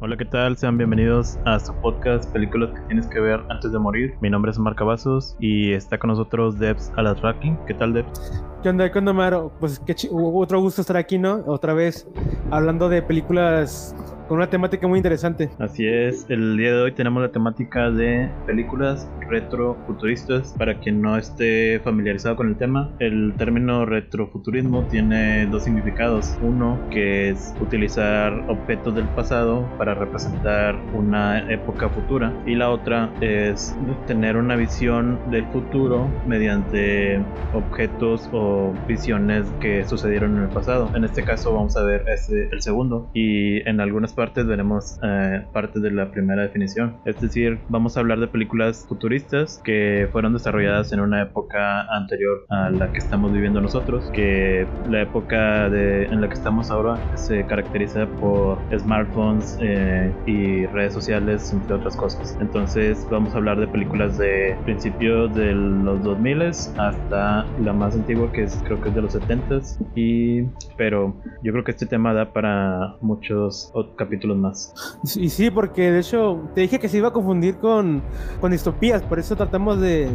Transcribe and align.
Hola, 0.00 0.16
¿qué 0.16 0.24
tal? 0.24 0.56
Sean 0.56 0.78
bienvenidos 0.78 1.38
a 1.44 1.58
su 1.58 1.74
podcast 1.74 2.32
Películas 2.32 2.70
que 2.70 2.80
tienes 2.86 3.06
que 3.08 3.18
ver 3.18 3.40
antes 3.48 3.72
de 3.72 3.78
morir. 3.78 4.14
Mi 4.20 4.30
nombre 4.30 4.50
es 4.50 4.58
Marca 4.58 4.84
Vasos 4.84 5.36
y 5.40 5.72
está 5.72 5.98
con 5.98 6.08
nosotros 6.08 6.58
Debs 6.58 6.92
Alatraki. 6.96 7.56
¿Qué 7.66 7.74
tal, 7.74 7.94
Debs? 7.94 8.42
¿Qué 8.62 8.68
onda, 8.68 8.90
qué 8.92 8.98
onda, 8.98 9.12
Maro? 9.12 9.52
Pues 9.58 9.80
qué 9.80 9.94
otro 10.12 10.60
gusto 10.60 10.82
estar 10.82 10.96
aquí, 10.96 11.18
¿no? 11.18 11.42
Otra 11.46 11.74
vez 11.74 12.08
hablando 12.50 12.88
de 12.88 13.02
películas 13.02 13.94
con 14.28 14.36
una 14.36 14.48
temática 14.48 14.86
muy 14.86 14.98
interesante. 14.98 15.50
Así 15.58 15.86
es, 15.86 16.26
el 16.28 16.56
día 16.56 16.74
de 16.74 16.82
hoy 16.82 16.92
tenemos 16.92 17.22
la 17.22 17.32
temática 17.32 17.90
de 17.90 18.30
películas 18.46 19.10
retrofuturistas. 19.28 20.54
Para 20.58 20.78
quien 20.78 21.02
no 21.02 21.16
esté 21.16 21.80
familiarizado 21.80 22.36
con 22.36 22.48
el 22.48 22.56
tema, 22.56 22.90
el 22.98 23.34
término 23.36 23.86
retrofuturismo 23.86 24.84
tiene 24.84 25.46
dos 25.46 25.64
significados. 25.64 26.36
Uno, 26.42 26.78
que 26.90 27.30
es 27.30 27.54
utilizar 27.60 28.32
objetos 28.48 28.94
del 28.94 29.06
pasado 29.08 29.68
para 29.78 29.94
representar 29.94 30.76
una 30.94 31.50
época 31.50 31.88
futura. 31.88 32.32
Y 32.46 32.54
la 32.54 32.70
otra 32.70 33.12
es 33.20 33.76
tener 34.06 34.36
una 34.36 34.56
visión 34.56 35.18
del 35.30 35.46
futuro 35.46 36.08
mediante 36.26 37.20
objetos 37.54 38.28
o 38.32 38.72
visiones 38.86 39.46
que 39.60 39.84
sucedieron 39.84 40.36
en 40.36 40.44
el 40.44 40.48
pasado. 40.48 40.90
En 40.94 41.04
este 41.04 41.22
caso 41.22 41.52
vamos 41.52 41.76
a 41.76 41.82
ver 41.82 42.04
ese, 42.08 42.48
el 42.50 42.62
segundo. 42.62 43.10
Y 43.14 43.68
en 43.68 43.80
algunas 43.80 44.12
partes 44.12 44.46
veremos 44.46 44.98
eh, 45.02 45.44
parte 45.52 45.80
de 45.80 45.90
la 45.90 46.10
primera 46.10 46.42
definición. 46.42 46.96
Es 47.04 47.20
decir, 47.20 47.58
vamos 47.68 47.96
a 47.96 48.00
hablar 48.00 48.20
de 48.20 48.28
películas 48.28 48.86
futuristas 48.88 49.17
que 49.64 50.08
fueron 50.12 50.32
desarrolladas 50.32 50.92
en 50.92 51.00
una 51.00 51.22
época 51.22 51.82
anterior 51.94 52.46
a 52.48 52.70
la 52.70 52.92
que 52.92 52.98
estamos 52.98 53.32
viviendo 53.32 53.60
nosotros, 53.60 54.10
que 54.12 54.66
la 54.88 55.02
época 55.02 55.66
en 55.66 56.20
la 56.20 56.28
que 56.28 56.34
estamos 56.34 56.70
ahora 56.70 56.98
se 57.16 57.44
caracteriza 57.46 58.06
por 58.20 58.58
smartphones 58.76 59.58
eh, 59.60 60.12
y 60.26 60.66
redes 60.66 60.92
sociales, 60.92 61.52
entre 61.52 61.74
otras 61.74 61.96
cosas. 61.96 62.36
Entonces 62.40 63.06
vamos 63.10 63.34
a 63.34 63.38
hablar 63.38 63.58
de 63.58 63.66
películas 63.66 64.18
de 64.18 64.56
principios 64.64 65.34
de 65.34 65.52
los 65.54 66.02
2000 66.02 66.38
hasta 66.78 67.46
la 67.62 67.72
más 67.72 67.94
antigua 67.94 68.30
que 68.32 68.44
es 68.44 68.60
creo 68.64 68.80
que 68.80 68.90
es 68.90 68.94
de 68.94 69.02
los 69.02 69.16
70s 69.16 69.78
y 69.94 70.44
pero 70.76 71.14
yo 71.42 71.52
creo 71.52 71.64
que 71.64 71.72
este 71.72 71.86
tema 71.86 72.12
da 72.12 72.32
para 72.32 72.96
muchos 73.00 73.72
capítulos 73.96 74.36
más. 74.36 74.74
Y 75.16 75.30
sí, 75.30 75.50
porque 75.50 75.90
de 75.90 76.00
hecho 76.00 76.48
te 76.54 76.62
dije 76.62 76.78
que 76.78 76.88
se 76.88 76.98
iba 76.98 77.08
a 77.08 77.12
confundir 77.12 77.56
con, 77.56 78.02
con 78.40 78.52
distopías, 78.52 79.02
por 79.08 79.18
eso 79.18 79.36
tratamos 79.36 79.80
de, 79.80 80.08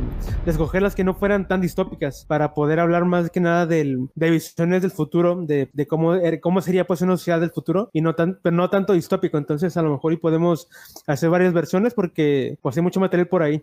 escoger 0.45 0.81
las 0.81 0.95
que 0.95 1.03
no 1.03 1.13
fueran 1.13 1.47
tan 1.47 1.61
distópicas, 1.61 2.25
para 2.27 2.53
poder 2.53 2.79
hablar 2.79 3.05
más 3.05 3.29
que 3.29 3.39
nada 3.39 3.65
de 3.65 4.07
visiones 4.15 4.81
del 4.81 4.91
futuro, 4.91 5.43
de, 5.45 5.69
de 5.73 5.87
cómo, 5.87 6.15
er, 6.15 6.39
cómo 6.39 6.61
sería 6.61 6.85
pues 6.85 7.01
una 7.01 7.17
sociedad 7.17 7.39
del 7.39 7.49
futuro, 7.49 7.89
y 7.93 8.01
no, 8.01 8.15
tan, 8.15 8.39
pero 8.41 8.55
no 8.55 8.69
tanto 8.69 8.93
distópico, 8.93 9.37
entonces 9.37 9.75
a 9.77 9.81
lo 9.81 9.91
mejor 9.91 10.13
y 10.13 10.17
podemos 10.17 10.67
hacer 11.07 11.29
varias 11.29 11.53
versiones 11.53 11.93
porque 11.93 12.57
pues 12.61 12.77
hay 12.77 12.83
mucho 12.83 12.99
material 12.99 13.27
por 13.27 13.43
ahí. 13.43 13.61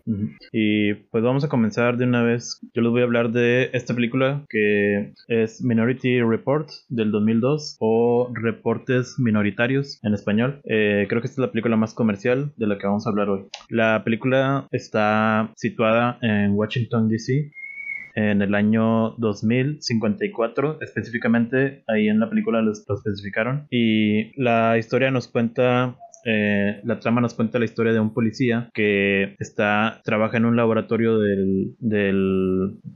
Y 0.51 0.93
pues 0.93 1.23
vamos 1.23 1.43
a 1.43 1.49
comenzar 1.49 1.97
de 1.97 2.05
una 2.05 2.23
vez, 2.23 2.59
yo 2.73 2.81
les 2.81 2.91
voy 2.91 3.01
a 3.01 3.05
hablar 3.05 3.31
de 3.31 3.69
esta 3.73 3.93
película 3.93 4.45
que 4.49 5.13
es 5.27 5.61
Minority 5.61 6.21
Report 6.21 6.69
del 6.89 7.11
2002 7.11 7.77
o 7.79 8.29
Reportes 8.33 9.15
Minoritarios 9.17 9.99
en 10.03 10.13
español. 10.13 10.61
Eh, 10.65 11.05
creo 11.07 11.21
que 11.21 11.27
esta 11.27 11.41
es 11.41 11.47
la 11.47 11.51
película 11.51 11.75
más 11.77 11.93
comercial 11.93 12.51
de 12.57 12.67
la 12.67 12.77
que 12.77 12.87
vamos 12.87 13.05
a 13.05 13.09
hablar 13.09 13.29
hoy. 13.29 13.45
La 13.69 14.03
película 14.03 14.67
está 14.71 15.20
situada 15.55 16.17
en 16.21 16.53
Washington, 16.53 17.09
D.C. 17.09 17.51
En 18.13 18.41
el 18.41 18.55
año 18.55 19.11
2054, 19.17 20.79
específicamente, 20.81 21.83
ahí 21.87 22.09
en 22.09 22.19
la 22.19 22.29
película 22.29 22.61
lo 22.61 22.71
especificaron. 22.71 23.67
Y 23.71 24.33
la 24.41 24.77
historia 24.77 25.11
nos 25.11 25.27
cuenta 25.27 25.95
eh, 26.25 26.81
la 26.83 26.99
trama 26.99 27.21
nos 27.21 27.33
cuenta 27.33 27.59
la 27.59 27.65
historia 27.65 27.93
de 27.93 27.99
un 27.99 28.13
policía 28.13 28.69
que 28.73 29.35
está 29.39 30.01
trabaja 30.03 30.37
en 30.37 30.45
un 30.45 30.55
laboratorio 30.55 31.19
de 31.19 32.13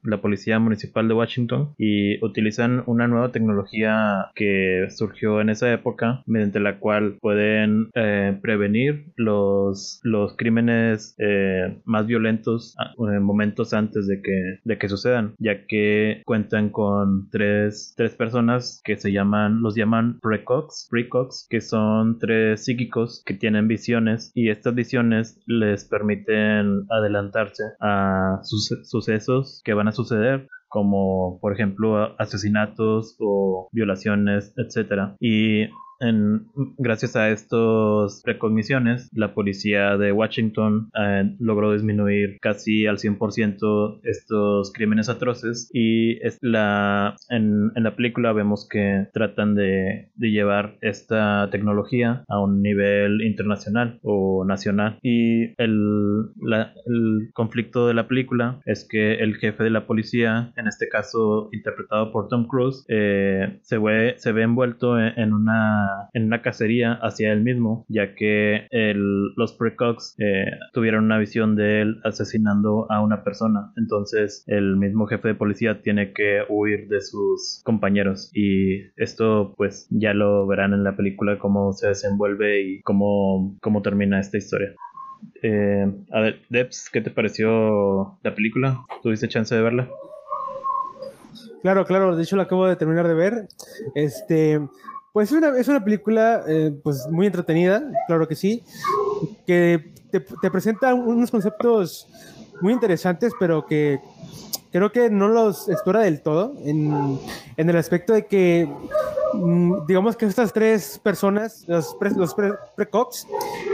la 0.03 0.21
policía 0.21 0.59
municipal 0.59 1.07
de 1.07 1.13
Washington 1.13 1.73
y 1.77 2.23
utilizan 2.23 2.83
una 2.85 3.07
nueva 3.07 3.31
tecnología 3.31 4.27
que 4.35 4.87
surgió 4.89 5.41
en 5.41 5.49
esa 5.49 5.71
época 5.71 6.23
mediante 6.25 6.59
la 6.59 6.79
cual 6.79 7.17
pueden 7.21 7.89
eh, 7.93 8.37
prevenir 8.41 9.13
los, 9.15 9.99
los 10.03 10.35
crímenes 10.35 11.15
eh, 11.17 11.79
más 11.85 12.07
violentos 12.07 12.75
en 12.97 13.23
momentos 13.23 13.73
antes 13.73 14.07
de 14.07 14.21
que, 14.21 14.59
de 14.63 14.77
que 14.77 14.89
sucedan 14.89 15.35
ya 15.39 15.65
que 15.65 16.21
cuentan 16.25 16.69
con 16.69 17.29
tres, 17.29 17.93
tres 17.95 18.15
personas 18.15 18.81
que 18.83 18.97
se 18.97 19.11
llaman 19.11 19.61
los 19.61 19.75
llaman 19.75 20.19
precox 20.21 20.87
precox 20.89 21.47
que 21.49 21.61
son 21.61 22.19
tres 22.19 22.65
psíquicos 22.65 23.14
que 23.23 23.33
tienen 23.33 23.67
visiones 23.67 24.31
y 24.33 24.49
estas 24.49 24.73
visiones 24.75 25.39
les 25.45 25.85
permiten 25.85 26.85
adelantarse 26.89 27.63
a 27.79 28.39
sucesos 28.41 29.61
que 29.63 29.73
van 29.73 29.87
a 29.87 29.91
suceder 29.91 30.47
como 30.67 31.39
por 31.39 31.53
ejemplo 31.53 32.19
asesinatos 32.19 33.15
o 33.19 33.69
violaciones, 33.71 34.53
etcétera. 34.57 35.15
Y 35.21 35.67
gracias 36.77 37.15
a 37.15 37.29
estas 37.29 38.21
precogniciones, 38.23 39.09
la 39.13 39.33
policía 39.33 39.97
de 39.97 40.11
Washington 40.11 40.89
eh, 40.99 41.35
logró 41.39 41.73
disminuir 41.73 42.37
casi 42.41 42.85
al 42.85 42.97
100% 42.97 43.99
estos 44.03 44.73
crímenes 44.73 45.09
atroces 45.09 45.69
y 45.73 46.19
la, 46.41 47.15
en, 47.29 47.71
la 47.75 47.95
película 47.95 48.33
vemos 48.33 48.67
que 48.69 49.07
tratan 49.13 49.55
de, 49.55 50.09
llevar 50.17 50.77
esta 50.81 51.49
tecnología 51.51 52.23
a 52.27 52.39
un 52.39 52.61
nivel 52.61 53.21
internacional 53.21 53.99
o 54.01 54.43
nacional. 54.45 54.97
Y 55.01 55.53
el, 55.61 56.31
el 56.85 57.29
conflicto 57.33 57.87
de 57.87 57.93
la 57.93 58.07
película 58.07 58.59
es 58.65 58.87
que 58.89 59.15
el 59.15 59.35
jefe 59.35 59.63
de 59.63 59.69
la 59.69 59.85
policía, 59.85 60.51
en 60.57 60.67
este 60.67 60.89
caso 60.89 61.49
interpretado 61.51 62.11
por 62.11 62.27
Tom 62.27 62.47
Cruise, 62.47 62.85
eh, 62.89 63.59
se, 63.61 63.77
ve, 63.77 64.15
se 64.17 64.31
ve 64.31 64.43
envuelto 64.43 64.99
en 64.99 65.33
una 65.33 65.84
en 66.13 66.25
una 66.25 66.41
cacería 66.41 66.93
hacia 66.93 67.31
él 67.31 67.41
mismo, 67.41 67.85
ya 67.89 68.15
que 68.15 68.67
los 68.71 69.53
precox 69.53 70.15
eh, 70.19 70.45
tuvieron 70.73 71.05
una 71.05 71.17
visión 71.17 71.55
de 71.55 71.81
él 71.81 72.01
asesinando 72.03 72.87
a 72.89 73.01
una 73.01 73.23
persona. 73.23 73.73
Entonces 73.77 74.43
el 74.47 74.77
mismo 74.77 75.07
jefe 75.07 75.29
de 75.29 75.35
policía 75.35 75.81
tiene 75.81 76.13
que 76.13 76.43
huir 76.49 76.87
de 76.87 77.01
sus 77.01 77.61
compañeros 77.63 78.31
y 78.33 78.81
esto 78.95 79.53
pues 79.57 79.87
ya 79.89 80.13
lo 80.13 80.47
verán 80.47 80.73
en 80.73 80.83
la 80.83 80.95
película 80.95 81.39
cómo 81.39 81.73
se 81.73 81.87
desenvuelve 81.87 82.61
y 82.61 82.81
cómo, 82.81 83.57
cómo 83.61 83.81
termina 83.81 84.19
esta 84.19 84.37
historia. 84.37 84.75
Eh, 85.41 85.85
a 86.11 86.19
ver, 86.19 86.41
Debs, 86.49 86.89
¿qué 86.91 87.01
te 87.01 87.11
pareció 87.11 88.17
la 88.23 88.35
película? 88.35 88.85
¿Tuviste 89.01 89.27
chance 89.27 89.53
de 89.55 89.61
verla? 89.61 89.89
Claro, 91.61 91.85
claro, 91.85 92.15
de 92.15 92.23
hecho 92.23 92.35
la 92.35 92.43
acabo 92.43 92.67
de 92.67 92.75
terminar 92.75 93.07
de 93.07 93.15
ver. 93.15 93.47
Este, 93.95 94.59
pues 95.15 95.31
es 95.31 95.37
una, 95.37 95.57
es 95.57 95.69
una 95.69 95.81
película 95.81 96.43
eh, 96.45 96.77
pues 96.83 97.07
muy 97.09 97.25
entretenida, 97.25 97.81
claro 98.05 98.27
que 98.27 98.35
sí, 98.35 98.61
que 99.47 99.93
te, 100.11 100.19
te, 100.19 100.51
presenta 100.51 100.93
unos 100.93 101.31
conceptos 101.31 102.09
muy 102.59 102.73
interesantes, 102.73 103.31
pero 103.39 103.65
que 103.65 104.01
creo 104.73 104.91
que 104.91 105.09
no 105.09 105.29
los 105.29 105.69
explora 105.69 106.01
del 106.01 106.21
todo, 106.21 106.53
en, 106.65 107.17
en 107.55 107.69
el 107.69 107.77
aspecto 107.77 108.11
de 108.11 108.25
que, 108.25 108.69
mm, 109.35 109.85
digamos 109.87 110.17
que 110.17 110.25
estas 110.25 110.51
tres 110.51 110.99
personas, 111.01 111.63
los, 111.65 111.95
pre, 111.95 112.11
los 112.11 112.35
precox, 112.75 113.25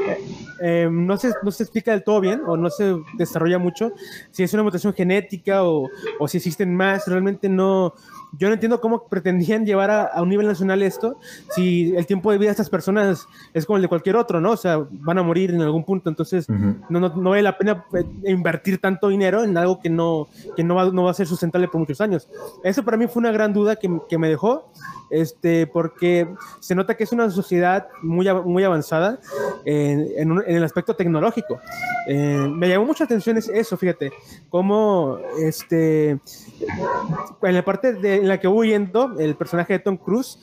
eh, 0.10 0.18
eh, 0.62 0.90
no, 0.92 1.18
se, 1.18 1.32
no 1.42 1.50
se 1.50 1.64
explica 1.64 1.90
del 1.90 2.04
todo 2.04 2.22
bien 2.22 2.44
o 2.46 2.56
no 2.56 2.70
se 2.70 2.96
desarrolla 3.18 3.58
mucho 3.58 3.94
si 4.30 4.44
es 4.44 4.54
una 4.54 4.62
mutación 4.62 4.94
genética 4.94 5.64
o, 5.64 5.90
o 6.20 6.28
si 6.28 6.38
existen 6.38 6.76
más, 6.76 7.08
realmente 7.08 7.50
no, 7.50 7.96
yo 8.38 8.48
no 8.48 8.54
entiendo 8.54 8.80
cómo 8.80 9.08
pretendían 9.08 9.66
llevar 9.66 9.92
a, 9.92 10.22
un 10.22 10.30
nivel 10.30 10.48
nacional 10.48 10.82
esto, 10.82 11.18
si 11.50 11.94
el 11.96 12.06
tiempo 12.06 12.32
de 12.32 12.38
vida 12.38 12.48
de 12.48 12.52
estas 12.52 12.70
personas 12.70 13.28
es 13.54 13.66
como 13.66 13.78
el 13.78 13.84
de 13.84 13.88
cualquier 13.88 14.16
otro, 14.16 14.40
¿no? 14.40 14.52
O 14.52 14.58
sea, 14.58 14.86
van 14.90 15.18
a 15.18 15.24
morir 15.24 15.52
en 15.52 15.62
algún 15.62 15.84
punto, 15.84 16.10
entonces 16.10 16.48
no, 16.50 17.00
no, 17.00 17.10
no, 17.10 17.30
vale 17.30 17.42
la 17.42 17.58
pena 17.58 17.86
eh, 17.94 18.32
invertir 18.32 18.80
tanto 18.80 19.10
dinero 19.10 19.44
en 19.44 19.58
algo 19.58 19.80
que 19.80 19.90
no, 19.90 20.28
que 20.56 20.64
no, 20.64 20.76
va, 20.76 20.92
no 20.92 21.04
va 21.04 21.12
a 21.12 21.14
ser 21.14 21.28
sustentable 21.28 21.68
por 21.68 21.80
muchos 21.80 22.02
años. 22.02 22.28
Eso 22.64 22.84
para 22.84 22.98
mí 22.98 23.08
fue 23.08 23.22
una 23.22 23.32
gran 23.32 23.54
duda 23.54 23.76
que, 23.76 23.90
que 24.08 24.18
me 24.18 24.30
dejó 24.30 24.72
este, 25.12 25.68
porque 25.68 26.28
se 26.62 26.74
nota 26.74 26.96
que 26.96 27.04
es 27.04 27.12
una 27.12 27.30
sociedad 27.30 27.88
muy, 28.02 28.28
muy 28.46 28.64
avanzada 28.64 29.20
en, 29.66 30.08
en, 30.16 30.42
el 30.48 30.64
aspecto 30.64 30.96
tecnológico. 30.96 31.60
Eh, 32.08 32.48
me 32.50 32.70
llamó 32.70 32.86
mucha 32.86 33.04
atención 33.04 33.38
eso, 33.38 33.78
fíjate, 33.78 34.12
cómo 34.50 35.20
este, 35.40 36.12
en 36.12 37.56
la 37.56 37.64
parte 37.64 37.94
de, 37.94 38.21
en 38.22 38.28
la 38.28 38.40
que 38.40 38.48
voy 38.48 38.70
yendo, 38.70 39.20
el 39.20 39.36
personaje 39.36 39.74
de 39.74 39.80
Tom 39.80 39.98
Cruise, 39.98 40.40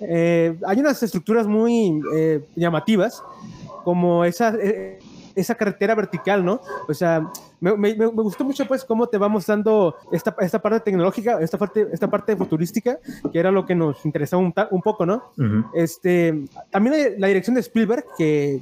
eh, 0.00 0.56
hay 0.66 0.80
unas 0.80 1.02
estructuras 1.02 1.46
muy 1.46 2.00
eh, 2.14 2.44
llamativas, 2.54 3.22
como 3.84 4.24
esa 4.24 4.54
esa 5.34 5.54
carretera 5.54 5.94
vertical, 5.94 6.44
¿no? 6.44 6.60
O 6.88 6.94
sea, 6.94 7.30
me, 7.60 7.76
me, 7.76 7.94
me, 7.94 8.06
gustó 8.06 8.44
mucho 8.44 8.66
pues 8.66 8.84
cómo 8.84 9.06
te 9.06 9.18
vamos 9.18 9.46
dando 9.46 9.96
esta, 10.10 10.34
esta 10.40 10.60
parte 10.60 10.80
tecnológica, 10.80 11.40
esta 11.40 11.58
parte, 11.58 11.86
esta 11.92 12.08
parte 12.08 12.36
futurística, 12.36 12.98
que 13.32 13.38
era 13.38 13.50
lo 13.50 13.64
que 13.64 13.74
nos 13.74 14.04
interesaba 14.04 14.42
un, 14.42 14.52
un 14.70 14.82
poco, 14.82 15.06
¿no? 15.06 15.32
este, 15.74 16.44
también 16.70 17.14
la 17.18 17.28
dirección 17.28 17.54
de 17.54 17.60
Spielberg, 17.60 18.04
que, 18.16 18.60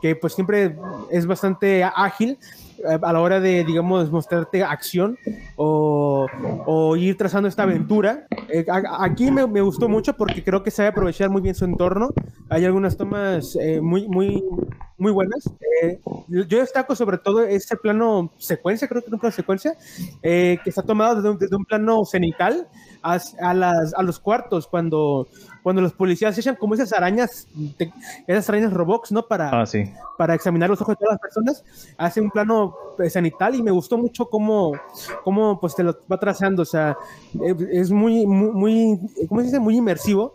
que 0.00 0.16
pues 0.16 0.34
siempre 0.34 0.76
es 1.10 1.26
bastante 1.26 1.84
ágil, 1.84 2.38
a 2.86 3.12
la 3.12 3.20
hora 3.20 3.40
de, 3.40 3.64
digamos, 3.64 4.10
mostrarte 4.10 4.62
acción 4.62 5.18
o, 5.56 6.26
ir 6.96 7.16
trazando 7.16 7.48
esta 7.48 7.64
aventura. 7.64 8.26
Eh, 8.48 8.64
aquí 8.98 9.30
me, 9.30 9.44
gustó 9.60 9.88
mucho 9.88 10.16
porque 10.16 10.44
creo 10.44 10.62
que 10.62 10.70
sabe 10.70 10.88
aprovechar 10.88 11.30
muy 11.30 11.42
bien 11.42 11.54
su 11.54 11.64
entorno. 11.64 12.10
Hay 12.48 12.64
algunas 12.64 12.96
tomas 12.96 13.56
eh, 13.60 13.80
muy, 13.80 14.08
muy, 14.08 14.44
muy 14.98 15.12
buenas. 15.12 15.44
Eh, 15.82 16.00
yo 16.28 16.58
destaco 16.58 16.94
sobre 16.94 17.18
todo 17.18 17.42
ese 17.42 17.76
plano 17.76 18.32
secuencia, 18.38 18.88
creo 18.88 19.02
que 19.02 19.08
es 19.08 19.12
un 19.12 19.18
plano 19.18 19.34
secuencia, 19.34 19.76
que 20.22 20.60
está 20.64 20.82
tomado 20.82 21.36
desde 21.36 21.56
un 21.56 21.64
plano 21.64 22.04
cenital 22.04 22.68
a, 23.04 23.20
a, 23.40 23.54
las, 23.54 23.94
a 23.94 24.02
los 24.02 24.18
cuartos 24.18 24.66
cuando 24.66 25.28
cuando 25.64 25.80
los 25.80 25.94
policías 25.94 26.36
echan 26.36 26.56
como 26.56 26.74
esas 26.74 26.92
arañas, 26.92 27.48
esas 28.26 28.48
arañas 28.50 28.70
robots, 28.70 29.10
¿no? 29.12 29.26
Para, 29.26 29.48
ah, 29.48 29.64
para 30.18 30.34
examinar 30.34 30.68
los 30.68 30.78
ojos 30.82 30.92
de 30.92 31.04
todas 31.04 31.14
las 31.14 31.20
personas, 31.22 31.64
hace 31.96 32.20
un 32.20 32.30
plano 32.30 32.74
pues, 32.98 33.14
sanital 33.14 33.54
y 33.54 33.62
me 33.62 33.70
gustó 33.70 33.96
mucho 33.96 34.28
cómo, 34.28 34.72
cómo 35.24 35.58
pues 35.58 35.74
te 35.74 35.82
lo 35.82 35.98
va 36.10 36.20
trazando, 36.20 36.60
o 36.60 36.66
sea, 36.66 36.98
es 37.72 37.90
muy, 37.90 38.26
muy, 38.26 38.50
muy 38.50 39.00
¿cómo 39.26 39.40
se 39.40 39.46
dice? 39.46 39.58
Muy 39.58 39.78
inmersivo 39.78 40.34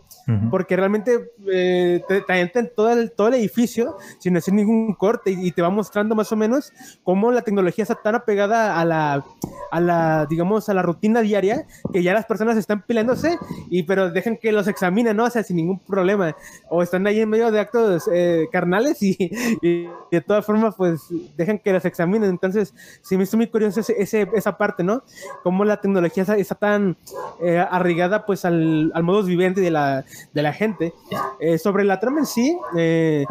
porque 0.50 0.76
realmente 0.76 1.30
eh, 1.52 2.02
te, 2.08 2.20
te 2.22 2.62
todo 2.64 2.90
el, 2.90 3.12
todo 3.12 3.28
el 3.28 3.34
edificio 3.34 3.96
sin 4.18 4.36
hacer 4.36 4.54
ningún 4.54 4.94
corte 4.94 5.30
y, 5.30 5.50
te 5.52 5.62
va 5.62 5.70
mostrando 5.70 6.14
más 6.14 6.30
o 6.32 6.36
menos 6.36 6.72
cómo 7.02 7.32
la 7.32 7.42
tecnología 7.42 7.82
está 7.82 7.96
tan 7.96 8.14
apegada 8.14 8.80
a 8.80 8.84
la, 8.84 9.24
a 9.70 9.80
la, 9.80 10.26
digamos, 10.26 10.68
a 10.68 10.74
la 10.74 10.82
rutina 10.82 11.20
diaria 11.20 11.66
que 11.92 12.02
ya 12.02 12.14
las 12.14 12.26
personas 12.26 12.56
están 12.56 12.82
peleándose 12.82 13.38
y 13.68 13.82
pero 13.82 14.10
dejan 14.10 14.36
que 14.36 14.52
los 14.52 14.68
examinen, 14.68 15.16
¿no? 15.16 15.24
O 15.24 15.30
sea, 15.30 15.42
sin 15.42 15.56
ningún 15.56 15.78
problema. 15.80 16.36
O 16.68 16.82
están 16.82 17.06
ahí 17.06 17.20
en 17.20 17.28
medio 17.28 17.50
de 17.50 17.60
actos 17.60 18.08
eh, 18.12 18.48
carnales 18.52 19.02
y, 19.02 19.16
de 20.10 20.20
todas 20.20 20.44
formas, 20.44 20.74
pues 20.76 21.02
dejan 21.36 21.58
que 21.58 21.72
los 21.72 21.84
examinen. 21.84 22.30
Entonces, 22.30 22.74
sí 23.02 23.16
me 23.16 23.24
hizo 23.24 23.36
muy 23.36 23.48
curioso 23.48 23.80
ese, 23.80 24.28
esa 24.34 24.58
parte, 24.58 24.82
¿no? 24.82 25.02
Cómo 25.42 25.64
la 25.64 25.80
tecnología 25.80 26.24
está, 26.36 26.54
tan 26.54 26.96
eh, 27.42 27.58
arraigada 27.58 28.26
pues 28.26 28.44
al, 28.44 28.92
al 28.94 29.02
modo 29.02 29.22
viviente 29.22 29.60
de 29.60 29.70
la, 29.70 30.04
de 30.32 30.42
la 30.42 30.52
gente. 30.52 30.94
Eh, 31.40 31.58
sobre 31.58 31.84
la 31.84 32.00
trama 32.00 32.20
en 32.20 32.26
sí, 32.26 32.58
eh, 32.76 33.24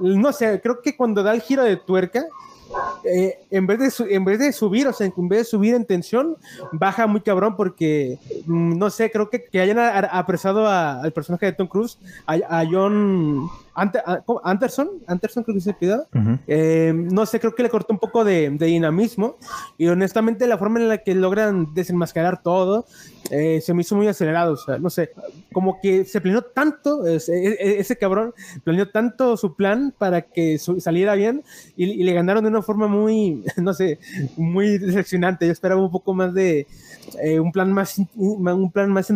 no 0.00 0.32
sé, 0.32 0.60
creo 0.60 0.80
que 0.80 0.96
cuando 0.96 1.22
da 1.22 1.32
el 1.32 1.42
giro 1.42 1.64
de 1.64 1.76
tuerca, 1.76 2.24
eh, 3.04 3.38
en, 3.50 3.66
vez 3.66 3.78
de 3.78 4.14
en 4.14 4.24
vez 4.24 4.38
de 4.38 4.52
subir, 4.52 4.86
o 4.86 4.92
sea, 4.92 5.06
en 5.06 5.28
vez 5.28 5.38
de 5.40 5.44
subir 5.44 5.74
en 5.74 5.84
tensión, 5.84 6.36
baja 6.72 7.06
muy 7.06 7.20
cabrón 7.20 7.56
porque, 7.56 8.18
mm, 8.46 8.76
no 8.76 8.90
sé, 8.90 9.10
creo 9.10 9.30
que, 9.30 9.44
que 9.44 9.60
hayan 9.60 9.78
apresado 9.78 10.68
al 10.68 11.12
personaje 11.12 11.46
de 11.46 11.52
Tom 11.52 11.66
Cruise, 11.66 11.98
a, 12.26 12.64
John 12.70 13.48
Anderson, 13.74 14.90
Anderson 15.06 15.44
creo 15.44 15.54
que 15.54 15.60
se 15.60 15.72
pidió, 15.72 16.06
eh, 16.46 16.92
no 16.94 17.24
sé, 17.26 17.40
creo 17.40 17.54
que 17.54 17.62
le 17.62 17.70
cortó 17.70 17.92
un 17.92 17.98
poco 17.98 18.24
de, 18.24 18.50
dinamismo 18.50 19.36
y 19.78 19.86
honestamente 19.86 20.46
la 20.46 20.58
forma 20.58 20.80
en 20.80 20.88
la 20.88 20.98
que 20.98 21.14
logran 21.14 21.72
desenmascarar 21.74 22.42
todo 22.42 22.86
eh, 23.30 23.60
se 23.60 23.74
me 23.74 23.82
hizo 23.82 23.94
muy 23.94 24.08
acelerado, 24.08 24.54
o 24.54 24.56
sea, 24.56 24.78
no 24.78 24.90
sé, 24.90 25.10
como 25.52 25.80
que 25.80 26.04
se 26.04 26.20
planeó 26.20 26.42
tanto, 26.42 27.06
ese, 27.06 27.78
ese 27.78 27.96
cabrón 27.96 28.32
planeó 28.64 28.88
tanto 28.88 29.36
su 29.36 29.54
plan 29.54 29.94
para 29.96 30.22
que 30.22 30.58
saliera 30.58 31.14
bien 31.14 31.42
y, 31.76 31.84
y 31.84 32.02
le 32.04 32.12
ganaron 32.12 32.44
de 32.44 32.50
una 32.50 32.62
forma 32.62 32.86
muy, 32.88 33.44
no 33.56 33.74
sé, 33.74 33.98
muy 34.36 34.78
decepcionante. 34.78 35.46
Yo 35.46 35.52
esperaba 35.52 35.82
un 35.82 35.90
poco 35.90 36.14
más 36.14 36.32
de 36.34 36.66
eh, 37.22 37.40
un 37.40 37.52
plan 37.52 37.72
más, 37.72 38.00
un 38.16 38.70
plan 38.70 38.90
más 38.90 39.10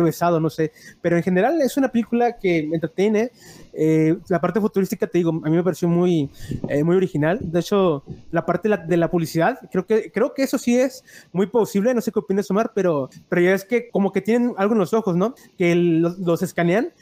enrevesado, 0.00 0.40
no 0.40 0.50
sé. 0.50 0.72
Pero 1.00 1.16
en 1.16 1.22
general 1.22 1.60
es 1.60 1.76
una 1.76 1.88
película 1.88 2.38
que 2.38 2.62
me 2.64 2.76
entretiene, 2.76 3.30
eh, 3.72 4.16
la 4.28 4.40
parte 4.40 4.60
futurística, 4.60 5.06
te 5.06 5.18
digo, 5.18 5.30
a 5.30 5.48
mí 5.48 5.56
me 5.56 5.62
pareció 5.62 5.88
muy, 5.88 6.30
eh, 6.68 6.82
muy 6.82 6.96
original. 6.96 7.38
De 7.40 7.60
hecho, 7.60 8.02
la 8.30 8.44
parte 8.44 8.68
de 8.68 8.96
la, 8.96 9.10
publicidad, 9.10 9.58
creo 9.70 9.86
que, 9.86 10.10
creo 10.10 10.34
que 10.34 10.42
eso 10.42 10.58
sí 10.58 10.78
es 10.78 11.04
muy 11.32 11.46
posible. 11.46 11.94
No 11.94 12.00
sé 12.00 12.12
qué 12.12 12.18
opinas, 12.18 12.50
Omar, 12.50 12.72
pero, 12.74 13.08
pero 13.28 13.42
ya 13.42 13.54
es 13.54 13.64
que 13.64 13.88
como 13.90 14.12
que 14.12 14.20
tienen 14.20 14.54
algo 14.56 14.74
en 14.74 14.80
los 14.80 14.94
ojos, 14.94 15.16
¿no? 15.16 15.34
Que 15.56 15.74
los, 15.74 16.42
escanean 16.42 16.92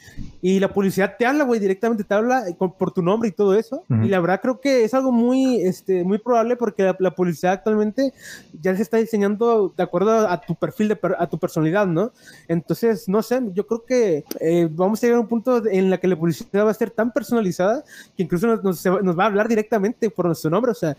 y 0.41 0.59
la 0.59 0.73
publicidad 0.73 1.15
te 1.17 1.25
habla, 1.25 1.43
güey, 1.45 1.59
directamente 1.59 2.03
te 2.03 2.13
habla 2.13 2.43
por 2.57 2.91
tu 2.91 3.01
nombre 3.01 3.29
y 3.29 3.31
todo 3.31 3.55
eso. 3.55 3.83
Y 3.89 4.07
la 4.07 4.19
verdad 4.19 4.41
creo 4.41 4.59
que 4.59 4.83
es 4.83 4.93
algo 4.93 5.11
muy, 5.11 5.61
este, 5.61 6.03
muy 6.03 6.17
probable 6.17 6.55
porque 6.55 6.93
la, 6.99 7.11
publicidad 7.11 7.53
actualmente 7.53 8.13
ya 8.61 8.75
se 8.75 8.81
está 8.81 8.97
diseñando 8.97 9.73
de 9.75 9.83
acuerdo 9.83 10.27
a, 10.27 10.41
tu 10.41 10.55
perfil, 10.55 10.89
de, 10.89 10.99
a 11.17 11.27
tu 11.27 11.37
personalidad, 11.37 11.87
¿no? 11.87 12.11
Entonces, 12.47 12.88
no 13.07 13.21
sé, 13.21 13.41
yo 13.53 13.65
creo 13.65 13.85
que 13.85 14.23
eh, 14.39 14.67
vamos 14.71 14.99
a 14.99 15.07
llegar 15.07 15.17
a 15.17 15.21
un 15.21 15.27
punto 15.27 15.65
en 15.65 15.89
la 15.89 15.97
que 15.97 16.07
la 16.07 16.15
publicidad 16.15 16.65
va 16.65 16.71
a 16.71 16.73
ser 16.73 16.91
tan 16.91 17.11
personalizada 17.11 17.83
que 18.15 18.23
incluso 18.23 18.47
nos, 18.47 18.85
va 18.85 19.23
a 19.23 19.27
hablar 19.27 19.47
directamente 19.47 20.09
por 20.09 20.25
nuestro 20.25 20.49
nombre. 20.49 20.71
O 20.71 20.75
sea, 20.75 20.95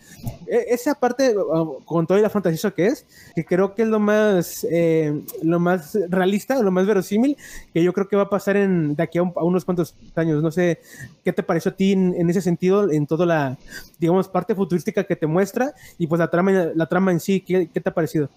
e, 0.46 0.66
esa 0.68 0.94
parte, 0.94 1.34
con 1.84 2.06
todo 2.06 2.18
la 2.18 2.30
fantasía 2.30 2.70
que 2.70 2.86
es, 2.86 3.06
que 3.34 3.44
creo 3.44 3.74
que 3.74 3.82
es 3.82 3.88
lo 3.88 4.00
más, 4.00 4.66
eh, 4.70 5.20
lo 5.42 5.60
más 5.60 5.96
realista, 6.08 6.60
lo 6.62 6.70
más 6.70 6.86
verosímil, 6.86 7.36
que 7.72 7.82
yo 7.82 7.92
creo 7.92 8.08
que 8.08 8.16
va 8.16 8.24
a 8.24 8.30
pasar 8.30 8.56
en, 8.56 8.94
de 8.94 9.02
aquí 9.02 9.18
a, 9.18 9.22
unos 9.22 9.64
cuantos 9.64 9.94
años. 10.14 10.42
No 10.42 10.50
sé 10.50 10.80
qué 11.24 11.32
te 11.32 11.42
pareció 11.42 11.70
a 11.70 11.74
ti 11.74 11.92
en, 11.92 12.30
ese 12.30 12.40
sentido, 12.40 12.90
en 12.90 13.06
toda 13.06 13.26
la, 13.26 13.58
digamos, 13.98 14.28
parte 14.28 14.54
futurística 14.54 15.04
que 15.04 15.16
te 15.16 15.26
muestra 15.26 15.72
y 15.98 16.06
pues 16.06 16.18
la 16.18 16.28
trama, 16.28 16.50
la 16.74 16.86
trama 16.86 17.12
en 17.12 17.20
sí, 17.20 17.40
¿qué, 17.40 17.68
qué 17.72 17.80
te 17.80 17.88
ha 17.88 17.94
parecido? 17.94 18.28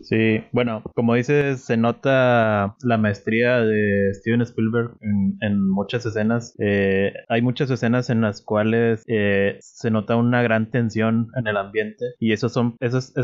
Sí, 0.00 0.42
bueno, 0.52 0.82
como 0.94 1.14
dices, 1.14 1.62
se 1.62 1.76
nota 1.76 2.76
la 2.82 2.98
maestría 2.98 3.60
de 3.60 4.12
Steven 4.14 4.42
Spielberg 4.42 4.96
en, 5.00 5.36
en 5.40 5.68
muchas 5.68 6.04
escenas. 6.06 6.54
Eh, 6.58 7.12
hay 7.28 7.42
muchas 7.42 7.70
escenas 7.70 8.10
en 8.10 8.20
las 8.20 8.42
cuales 8.42 9.04
eh, 9.06 9.58
se 9.60 9.90
nota 9.90 10.16
una 10.16 10.42
gran 10.42 10.70
tensión 10.70 11.28
en 11.36 11.46
el 11.46 11.56
ambiente 11.56 12.04
y 12.18 12.32
esos 12.32 12.52
son 12.52 12.76
esas, 12.80 13.14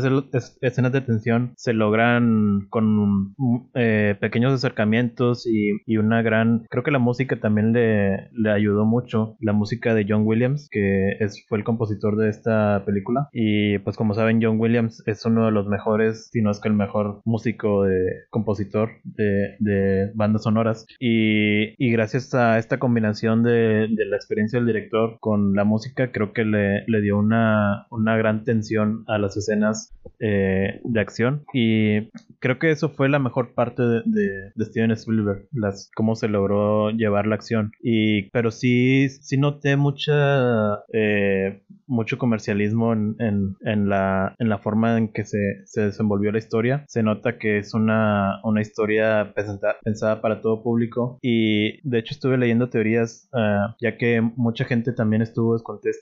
escenas 0.61 0.91
de 0.91 1.01
tensión 1.01 1.53
se 1.55 1.73
logran 1.73 2.67
con 2.69 3.35
eh, 3.73 4.15
pequeños 4.19 4.53
acercamientos 4.53 5.47
y, 5.47 5.81
y, 5.85 5.97
una 5.97 6.21
gran 6.21 6.65
creo 6.69 6.83
que 6.83 6.91
la 6.91 6.99
música 6.99 7.39
también 7.39 7.73
le, 7.73 8.29
le, 8.31 8.51
ayudó 8.51 8.85
mucho. 8.85 9.37
La 9.39 9.53
música 9.53 9.93
de 9.93 10.05
John 10.07 10.23
Williams 10.25 10.69
que 10.71 11.11
es, 11.19 11.45
fue 11.47 11.57
el 11.57 11.63
compositor 11.63 12.17
de 12.17 12.29
esta 12.29 12.83
película. 12.85 13.29
Y 13.31 13.79
pues 13.79 13.97
como 13.97 14.13
saben 14.13 14.39
John 14.41 14.59
Williams 14.59 15.03
es 15.05 15.25
uno 15.25 15.45
de 15.45 15.51
los 15.51 15.67
mejores 15.67 16.29
si 16.31 16.41
no 16.41 16.51
es 16.51 16.59
que 16.59 16.69
el 16.69 16.75
mejor 16.75 17.21
músico 17.25 17.83
de 17.83 18.05
compositor 18.29 18.89
de, 19.03 19.34
de 19.59 20.11
bandas 20.13 20.43
sonoras 20.43 20.85
y, 20.99 21.91
gracias 21.91 22.33
a 22.33 22.57
esta 22.57 22.77
combinación 22.77 23.43
de, 23.43 23.87
la 23.89 24.15
experiencia 24.15 24.59
del 24.59 24.67
director 24.67 25.17
con 25.19 25.53
la 25.53 25.63
música, 25.63 26.11
creo 26.11 26.33
que 26.33 26.43
le, 26.43 27.01
dio 27.01 27.17
una, 27.17 27.87
gran 28.17 28.43
tensión 28.43 29.03
a 29.07 29.17
las 29.17 29.37
escenas 29.37 29.93
eh, 30.19 30.81
de 30.83 30.99
acción. 30.99 31.43
Y 31.53 32.09
creo 32.39 32.59
que 32.59 32.71
eso 32.71 32.89
fue 32.89 33.09
la 33.09 33.19
mejor 33.19 33.53
parte 33.53 33.83
de, 33.83 34.51
Steven 34.59 34.91
Spielberg, 34.91 35.47
las, 35.51 35.89
cómo 35.95 36.15
se 36.15 36.27
logró 36.27 36.89
llevar 36.91 37.27
la 37.27 37.35
acción. 37.35 37.71
Y, 37.81 38.29
pero 38.31 38.51
sí, 38.51 39.09
sí 39.09 39.37
noté 39.37 39.75
mucha, 39.77 40.83
eh, 40.93 41.61
mucho 41.87 42.17
comercialismo 42.17 42.93
en, 42.93 43.15
en, 43.19 43.89
la, 43.89 44.35
en 44.39 44.49
la 44.49 44.57
forma 44.57 44.97
en 44.97 45.11
que 45.11 45.23
se, 45.23 45.65
se, 45.65 45.81
desenvolvió 45.81 46.31
la 46.31 46.39
historia. 46.39 46.83
Se 46.87 47.03
nota 47.03 47.37
que 47.37 47.59
es 47.59 47.73
una, 47.73 48.39
una 48.43 48.61
historia 48.61 49.24
pensada 49.33 50.21
para 50.21 50.41
todo 50.41 50.63
público. 50.63 51.19
Y 51.21 51.87
de 51.87 51.99
hecho 51.99 52.13
estuve 52.13 52.37
leyendo 52.37 52.69
teorías 52.69 53.29
eh, 53.33 53.57
ya 53.81 53.97
que 53.97 54.21
mucha 54.21 54.65
gente 54.65 54.93
también 54.93 55.21
estuvo 55.21 55.57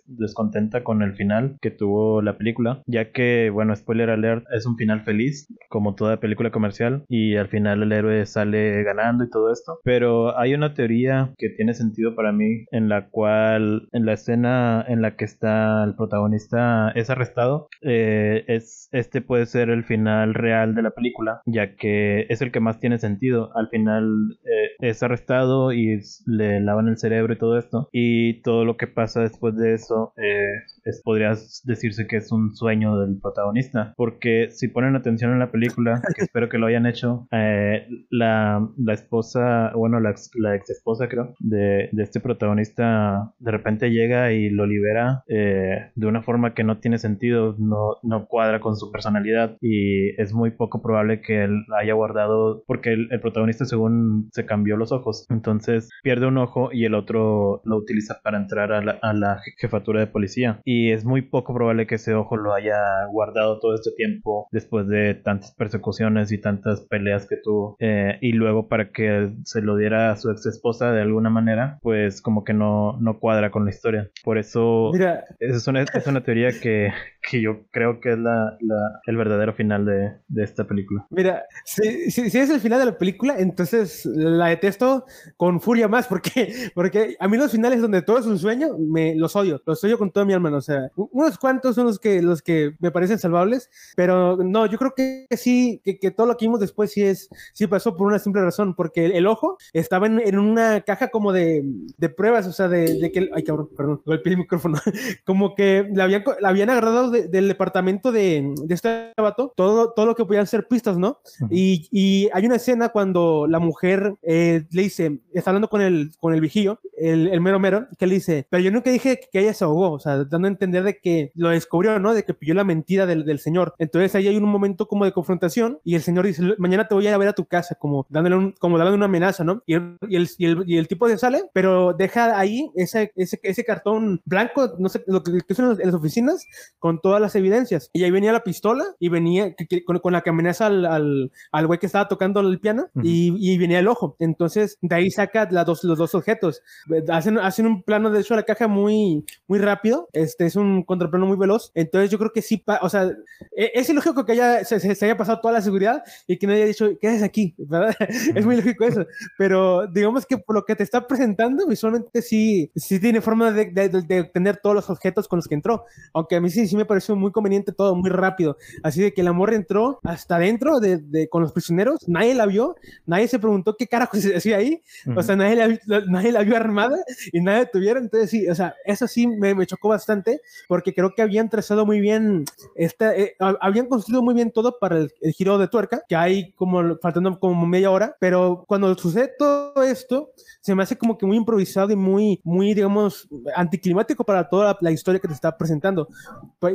descontenta 0.07 0.83
con 0.83 1.01
el 1.01 1.15
final 1.15 1.57
que 1.61 1.71
tuvo 1.71 2.21
la 2.21 2.37
película, 2.37 2.81
ya 2.85 3.11
que, 3.11 3.49
bueno, 3.51 3.75
spoiler 3.75 4.09
alert, 4.09 4.45
es 4.53 4.65
un 4.65 4.77
final 4.77 5.01
feliz, 5.01 5.47
como 5.69 5.95
toda 5.95 6.19
película 6.19 6.51
comercial, 6.51 7.05
y 7.07 7.35
al 7.35 7.47
final 7.47 7.83
el 7.83 7.91
héroe 7.91 8.25
sale 8.25 8.83
ganando 8.83 9.23
y 9.23 9.29
todo 9.29 9.51
esto. 9.51 9.79
Pero 9.83 10.37
hay 10.37 10.53
una 10.53 10.73
teoría 10.73 11.33
que 11.37 11.49
tiene 11.49 11.73
sentido 11.73 12.15
para 12.15 12.31
mí, 12.31 12.65
en 12.71 12.89
la 12.89 13.09
cual, 13.09 13.87
en 13.91 14.05
la 14.05 14.13
escena 14.13 14.85
en 14.87 15.01
la 15.01 15.15
que 15.15 15.25
está 15.25 15.83
el 15.83 15.95
protagonista 15.95 16.91
es 16.95 17.09
arrestado, 17.09 17.67
eh, 17.81 18.43
es, 18.47 18.89
este 18.91 19.21
puede 19.21 19.45
ser 19.45 19.69
el 19.69 19.83
final 19.83 20.33
real 20.33 20.75
de 20.75 20.81
la 20.81 20.91
película, 20.91 21.41
ya 21.45 21.75
que 21.75 22.25
es 22.29 22.41
el 22.41 22.51
que 22.51 22.59
más 22.59 22.79
tiene 22.79 22.99
sentido. 22.99 23.12
Al 23.55 23.69
final 23.69 24.37
eh, 24.43 24.71
es 24.79 25.03
arrestado 25.03 25.71
y 25.71 25.99
le 26.25 26.59
lavan 26.59 26.87
el 26.87 26.97
cerebro 26.97 27.33
y 27.33 27.37
todo 27.37 27.57
esto. 27.57 27.89
Y 27.91 28.41
todo 28.41 28.65
lo 28.65 28.77
que 28.77 28.87
pasa 28.87 29.21
después 29.21 29.55
de 29.55 29.73
eso 29.73 30.13
eh, 30.17 30.91
podría 31.03 31.33
decirse 31.63 32.07
que 32.07 32.17
es 32.17 32.31
un 32.31 32.55
sueño 32.55 32.97
del 32.99 33.19
protagonista, 33.19 33.93
porque 33.95 34.49
si 34.51 34.67
ponen 34.67 34.95
atención 34.95 35.31
en 35.31 35.39
la 35.39 35.51
película, 35.51 36.01
que 36.15 36.23
espero 36.23 36.49
que 36.49 36.57
lo 36.57 36.67
hayan 36.67 36.85
hecho, 36.85 37.27
eh, 37.31 37.87
la, 38.09 38.67
la, 38.77 38.93
esposa, 38.93 39.71
bueno, 39.75 39.99
la, 39.99 40.13
la 40.35 40.55
ex 40.55 40.69
esposa 40.69 41.07
creo, 41.07 41.33
de, 41.39 41.89
de, 41.91 42.03
este 42.03 42.19
protagonista 42.19 43.33
de 43.39 43.51
repente 43.51 43.91
llega 43.91 44.31
y 44.33 44.49
lo 44.49 44.65
libera 44.65 45.23
eh, 45.27 45.91
de 45.95 46.07
una 46.07 46.21
forma 46.21 46.53
que 46.53 46.63
no 46.63 46.79
tiene 46.79 46.97
sentido, 46.97 47.55
no, 47.57 47.97
no 48.03 48.27
cuadra 48.27 48.59
con 48.59 48.75
su 48.75 48.91
personalidad 48.91 49.57
y 49.61 50.09
es 50.21 50.33
muy 50.33 50.51
poco 50.51 50.81
probable 50.81 51.21
que 51.21 51.43
él 51.43 51.65
haya 51.79 51.93
guardado, 51.93 52.63
porque 52.67 53.02
el, 53.03 53.11
el 53.11 53.19
protagonista 53.19 53.65
según 53.65 54.29
se 54.31 54.45
cambió 54.45 54.77
los 54.77 54.91
ojos, 54.91 55.25
entonces 55.29 55.89
pierde 56.03 56.27
un 56.27 56.37
ojo 56.37 56.69
y 56.71 56.85
el 56.85 56.95
otro 56.95 57.61
lo 57.65 57.77
utiliza 57.77 58.21
para 58.23 58.37
entrar 58.37 58.71
a 58.71 58.81
la, 58.81 58.99
a 59.01 59.13
la 59.13 59.41
jefatura 59.57 59.99
de 59.99 60.07
policía. 60.07 60.61
Y 60.63 60.91
es 60.91 61.05
muy 61.05 61.21
poco 61.21 61.53
probable 61.53 61.87
que 61.87 61.95
ese 61.95 62.13
ojo 62.13 62.37
lo 62.37 62.53
haya 62.53 63.05
guardado 63.11 63.59
todo 63.59 63.75
este 63.75 63.91
tiempo 63.91 64.47
después 64.51 64.87
de 64.87 65.15
tantas 65.15 65.53
persecuciones 65.55 66.31
y 66.31 66.39
tantas 66.39 66.81
peleas 66.81 67.27
que 67.27 67.37
tuvo. 67.37 67.75
Eh, 67.79 68.17
y 68.21 68.33
luego 68.33 68.67
para 68.67 68.91
que 68.91 69.33
se 69.43 69.61
lo 69.61 69.75
diera 69.75 70.11
a 70.11 70.15
su 70.15 70.31
ex 70.31 70.45
esposa 70.45 70.91
de 70.91 71.01
alguna 71.01 71.29
manera 71.29 71.79
pues 71.81 72.21
como 72.21 72.43
que 72.43 72.53
no, 72.53 72.97
no 72.99 73.19
cuadra 73.19 73.51
con 73.51 73.65
la 73.65 73.71
historia. 73.71 74.09
Por 74.23 74.37
eso 74.37 74.91
Mira. 74.93 75.25
Es, 75.39 75.67
una, 75.67 75.81
es 75.81 76.07
una 76.07 76.23
teoría 76.23 76.51
que, 76.59 76.91
que 77.29 77.41
yo 77.41 77.65
creo 77.71 77.99
que 77.99 78.13
es 78.13 78.19
la, 78.19 78.57
la 78.59 79.01
el 79.05 79.17
verdadero 79.17 79.53
final 79.53 79.85
de, 79.85 80.13
de, 80.27 80.43
esta 80.43 80.65
película. 80.65 81.05
Mira 81.09 81.43
si, 81.65 82.11
si, 82.11 82.29
si, 82.29 82.39
es 82.39 82.49
el 82.49 82.59
final 82.59 82.79
de 82.79 82.85
la 82.85 82.92
película 82.97 83.35
entonces 83.37 84.05
la 84.05 84.47
detesto 84.47 85.05
con 85.37 85.61
furia 85.61 85.87
más 85.87 86.07
porque, 86.07 86.71
porque 86.75 87.15
a 87.19 87.27
mí 87.27 87.37
los 87.37 87.51
finales 87.51 87.81
donde 87.81 88.01
todo 88.01 88.17
es 88.19 88.25
un 88.25 88.39
sueño 88.39 88.77
me 88.77 89.15
los 89.15 89.35
odio 89.35 89.61
los 89.65 89.83
odio 89.83 89.97
con 89.97 90.11
toda 90.11 90.25
mi 90.25 90.33
alma 90.33 90.55
o 90.55 90.61
sea 90.61 90.89
unos 90.95 91.37
cuantos 91.37 91.75
son 91.75 91.85
los 91.85 91.99
que 91.99 92.21
los 92.21 92.41
que 92.41 92.75
me 92.79 92.91
parecen 92.91 93.19
salvables 93.19 93.69
pero 93.95 94.37
no 94.37 94.65
yo 94.65 94.77
creo 94.77 94.93
que 94.95 95.27
sí 95.31 95.81
que, 95.83 95.99
que 95.99 96.11
todo 96.11 96.27
lo 96.27 96.37
que 96.37 96.45
vimos 96.45 96.59
después 96.59 96.91
sí 96.91 97.03
es 97.03 97.29
sí 97.53 97.67
pasó 97.67 97.95
por 97.95 98.07
una 98.07 98.19
simple 98.19 98.41
razón 98.41 98.75
porque 98.75 99.05
el, 99.05 99.27
ojo 99.27 99.57
estaba 99.73 100.07
en, 100.07 100.19
en, 100.19 100.37
una 100.37 100.81
caja 100.81 101.09
como 101.09 101.31
de, 101.31 101.63
de 101.97 102.09
pruebas 102.09 102.47
o 102.47 102.51
sea 102.51 102.67
de, 102.67 102.99
de, 102.99 103.11
que 103.11 103.29
ay 103.33 103.43
cabrón 103.43 103.69
perdón 103.75 104.01
golpeé 104.05 104.33
el 104.33 104.39
micrófono 104.39 104.77
como 105.25 105.55
que 105.55 105.87
la 105.93 106.05
habían 106.05 106.23
la 106.39 106.49
habían 106.49 106.69
agarrado 106.69 107.09
del 107.09 107.47
departamento 107.47 108.11
de, 108.11 108.53
de 108.63 108.73
este 108.73 109.13
vato 109.17 109.53
todo 109.55 109.91
todo 109.91 110.05
lo 110.05 110.15
que 110.15 110.25
podían 110.25 110.47
ser 110.47 110.67
pistas 110.67 110.97
no 110.97 111.19
y, 111.49 111.87
y, 111.91 112.29
hay 112.33 112.45
una 112.45 112.55
escena 112.55 112.82
cuando 112.89 113.47
la 113.47 113.59
mujer 113.59 114.15
eh, 114.21 114.65
le 114.71 114.81
dice 114.81 115.19
está 115.33 115.51
hablando 115.51 115.69
con 115.69 115.81
el 115.81 116.11
con 116.19 116.33
el 116.33 116.41
vigío 116.41 116.79
el, 116.97 117.27
el 117.27 117.41
mero 117.41 117.59
mero 117.59 117.87
que 117.97 118.07
le 118.07 118.15
dice 118.15 118.47
pero 118.49 118.63
yo 118.63 118.71
nunca 118.71 118.91
dije 118.91 119.19
que 119.31 119.39
ella 119.39 119.53
se 119.53 119.63
ahogó 119.63 119.91
o 119.91 119.99
sea 119.99 120.23
dando 120.25 120.47
a 120.47 120.51
entender 120.51 120.83
de 120.83 120.99
que 120.99 121.31
lo 121.35 121.49
descubrió 121.49 121.99
no 121.99 122.13
de 122.13 122.23
que 122.23 122.33
pilló 122.33 122.53
la 122.53 122.63
mentira 122.63 123.05
del, 123.05 123.25
del 123.25 123.39
señor 123.39 123.73
entonces 123.77 124.15
ahí 124.15 124.27
hay 124.27 124.37
un 124.37 124.43
momento 124.43 124.87
como 124.87 125.05
de 125.05 125.11
confrontación 125.11 125.79
y 125.83 125.95
el 125.95 126.01
señor 126.01 126.25
dice, 126.25 126.43
mañana 126.57 126.87
te 126.87 126.95
voy 126.95 127.05
a 127.05 127.09
ir 127.09 127.15
a 127.15 127.17
ver 127.17 127.29
a 127.29 127.33
tu 127.33 127.45
casa, 127.45 127.75
como 127.75 128.05
dándole, 128.09 128.35
un, 128.35 128.51
como 128.53 128.77
dándole 128.77 128.97
una 128.97 129.05
amenaza, 129.05 129.43
¿no? 129.43 129.63
Y 129.65 129.73
el, 129.75 129.97
y 130.07 130.15
el, 130.15 130.29
y 130.37 130.45
el, 130.45 130.63
y 130.67 130.77
el 130.77 130.87
tipo 130.87 131.07
se 131.07 131.17
sale, 131.17 131.43
pero 131.53 131.93
deja 131.93 132.37
ahí 132.37 132.71
ese, 132.75 133.11
ese, 133.15 133.39
ese 133.43 133.63
cartón 133.63 134.21
blanco, 134.25 134.73
no 134.79 134.89
sé, 134.89 135.03
lo 135.07 135.23
que, 135.23 135.39
que 135.47 135.53
son 135.53 135.79
en 135.79 135.85
las 135.85 135.95
oficinas, 135.95 136.45
con 136.79 136.99
todas 136.99 137.21
las 137.21 137.35
evidencias. 137.35 137.89
Y 137.93 138.03
ahí 138.03 138.11
venía 138.11 138.31
la 138.31 138.43
pistola 138.43 138.85
y 138.99 139.09
venía 139.09 139.53
que, 139.55 139.67
que, 139.67 139.83
con, 139.83 139.99
con, 139.99 140.13
la 140.13 140.21
que 140.21 140.29
amenaza 140.29 140.67
al, 140.67 140.85
al, 140.85 141.31
al 141.51 141.67
güey 141.67 141.79
que 141.79 141.85
estaba 141.85 142.07
tocando 142.07 142.39
el 142.39 142.59
piano 142.59 142.72
uh 142.79 142.99
-huh. 142.99 143.01
y, 143.03 143.53
y, 143.53 143.57
venía 143.57 143.79
el 143.79 143.87
ojo. 143.87 144.15
Entonces, 144.19 144.77
de 144.81 144.95
ahí 144.95 145.11
saca 145.11 145.47
la 145.51 145.63
dos, 145.63 145.83
los 145.83 145.97
dos 145.97 146.15
objetos. 146.15 146.61
Hacen, 147.09 147.37
hacen 147.37 147.67
un 147.67 147.83
plano, 147.83 148.09
de 148.09 148.21
hecho, 148.21 148.33
a 148.33 148.37
la 148.37 148.43
caja 148.43 148.67
muy, 148.67 149.25
muy 149.47 149.59
rápido. 149.59 150.09
Este 150.13 150.45
es 150.45 150.55
un 150.55 150.83
contraplano 150.83 151.25
muy 151.25 151.37
veloz. 151.37 151.71
Entonces, 151.75 152.09
yo 152.09 152.17
creo 152.17 152.31
que 152.33 152.41
sí, 152.41 152.63
o 152.81 152.89
sea, 152.89 153.09
e, 153.55 153.71
es 153.73 153.89
ilógico 153.89 154.25
que 154.25 154.33
haya, 154.33 154.63
se, 154.65 154.79
se 154.79 155.05
haya 155.05 155.17
pasado 155.17 155.39
toda 155.41 155.53
la 155.53 155.61
seguridad 155.61 156.03
y 156.27 156.37
que 156.37 156.47
no 156.47 156.53
haya 156.53 156.65
dicho, 156.65 156.89
¿qué 156.99 157.07
haces 157.07 157.23
aquí? 157.23 157.53
¿verdad? 157.57 157.95
es 158.35 158.45
muy 158.45 158.55
lógico 158.55 158.85
eso, 158.85 159.05
pero 159.37 159.87
digamos 159.87 160.25
que 160.25 160.37
por 160.37 160.55
lo 160.55 160.65
que 160.65 160.75
te 160.75 160.83
está 160.83 161.07
presentando, 161.07 161.67
visualmente 161.67 162.21
sí, 162.21 162.71
sí 162.75 162.99
tiene 162.99 163.21
forma 163.21 163.51
de, 163.51 163.65
de, 163.71 163.89
de, 163.89 164.21
obtener 164.21 164.57
todos 164.57 164.75
los 164.75 164.89
objetos 164.89 165.27
con 165.27 165.37
los 165.37 165.47
que 165.47 165.55
entró, 165.55 165.85
aunque 166.13 166.35
a 166.35 166.41
mí 166.41 166.49
sí, 166.49 166.67
sí 166.67 166.75
me 166.75 166.85
pareció 166.85 167.15
muy 167.15 167.31
conveniente 167.31 167.71
todo, 167.71 167.95
muy 167.95 168.09
rápido, 168.09 168.57
así 168.83 169.01
de 169.01 169.13
que 169.13 169.21
el 169.21 169.27
amor 169.27 169.53
entró 169.53 169.99
hasta 170.03 170.35
adentro 170.35 170.79
de, 170.79 171.27
con 171.29 171.41
los 171.41 171.51
prisioneros, 171.51 172.07
nadie 172.07 172.33
la 172.35 172.45
vio, 172.45 172.62
nadie 173.05 173.27
se 173.27 173.39
preguntó 173.39 173.75
qué 173.77 173.87
carajo 173.87 174.17
se 174.17 174.35
hacía 174.35 174.57
ahí, 174.57 174.81
uh 175.05 175.11
-huh. 175.11 175.19
o 175.19 175.23
sea, 175.23 175.35
nadie 175.35 175.79
la, 175.85 175.99
nadie 176.07 176.31
la 176.31 176.43
vio 176.43 176.55
armada 176.55 176.97
y 177.31 177.41
nadie 177.41 177.65
tuviera, 177.71 177.99
entonces 177.99 178.29
sí, 178.29 178.47
o 178.47 178.55
sea, 178.55 178.75
eso 178.85 179.07
sí 179.07 179.27
me, 179.27 179.53
me 179.55 179.65
chocó 179.65 179.89
bastante, 179.89 180.41
porque 180.67 180.93
creo 180.93 181.13
que 181.15 181.21
habían 181.21 181.49
trazado 181.49 181.85
muy 181.85 181.99
bien, 181.99 182.45
esta, 182.75 183.15
eh, 183.15 183.35
habían 183.61 183.87
construido 183.87 184.21
muy 184.21 184.33
bien 184.33 184.51
todo 184.51 184.77
para 184.79 184.97
el, 184.97 185.13
el 185.21 185.33
giro 185.33 185.57
de 185.57 185.67
tuerca, 185.67 186.03
que 186.07 186.15
hay 186.15 186.51
como 186.53 186.97
faltando 186.97 187.39
como 187.39 187.65
media 187.65 187.91
hora, 187.91 188.15
pero 188.19 188.63
cuando 188.67 188.95
sucede 188.95 189.31
todo 189.37 189.83
esto, 189.83 190.31
se 190.61 190.73
me 190.75 190.83
hace 190.83 190.97
como 190.97 191.17
que 191.17 191.25
muy 191.25 191.37
improvisado 191.37 191.91
y 191.91 191.95
muy, 191.95 192.39
muy, 192.43 192.73
digamos, 192.73 193.27
anticlimático 193.55 194.23
para 194.23 194.47
toda 194.47 194.65
la, 194.65 194.77
la 194.79 194.91
historia 194.91 195.19
que 195.19 195.27
te 195.27 195.33
está 195.33 195.57
presentando. 195.57 196.07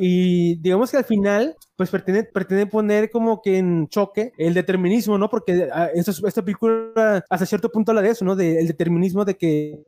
Y 0.01 0.57
digamos 0.57 0.91
que 0.91 0.99
al 0.99 1.05
final, 1.05 1.57
pues 1.79 1.91
pretende, 1.91 2.25
pretende 2.25 2.67
poner 2.67 3.09
como 3.09 3.41
que 3.41 3.57
en 3.57 3.87
choque 3.87 4.33
el 4.37 4.53
determinismo, 4.53 5.17
¿no? 5.17 5.31
Porque 5.31 5.69
ah, 5.73 5.89
esto, 5.95 6.11
esta 6.27 6.45
película 6.45 7.25
hasta 7.31 7.47
cierto 7.47 7.71
punto 7.71 7.93
habla 7.93 8.03
de 8.03 8.11
eso, 8.11 8.25
¿no? 8.25 8.35
Del 8.35 8.67
determinismo 8.67 9.25
de 9.25 9.37
que 9.37 9.85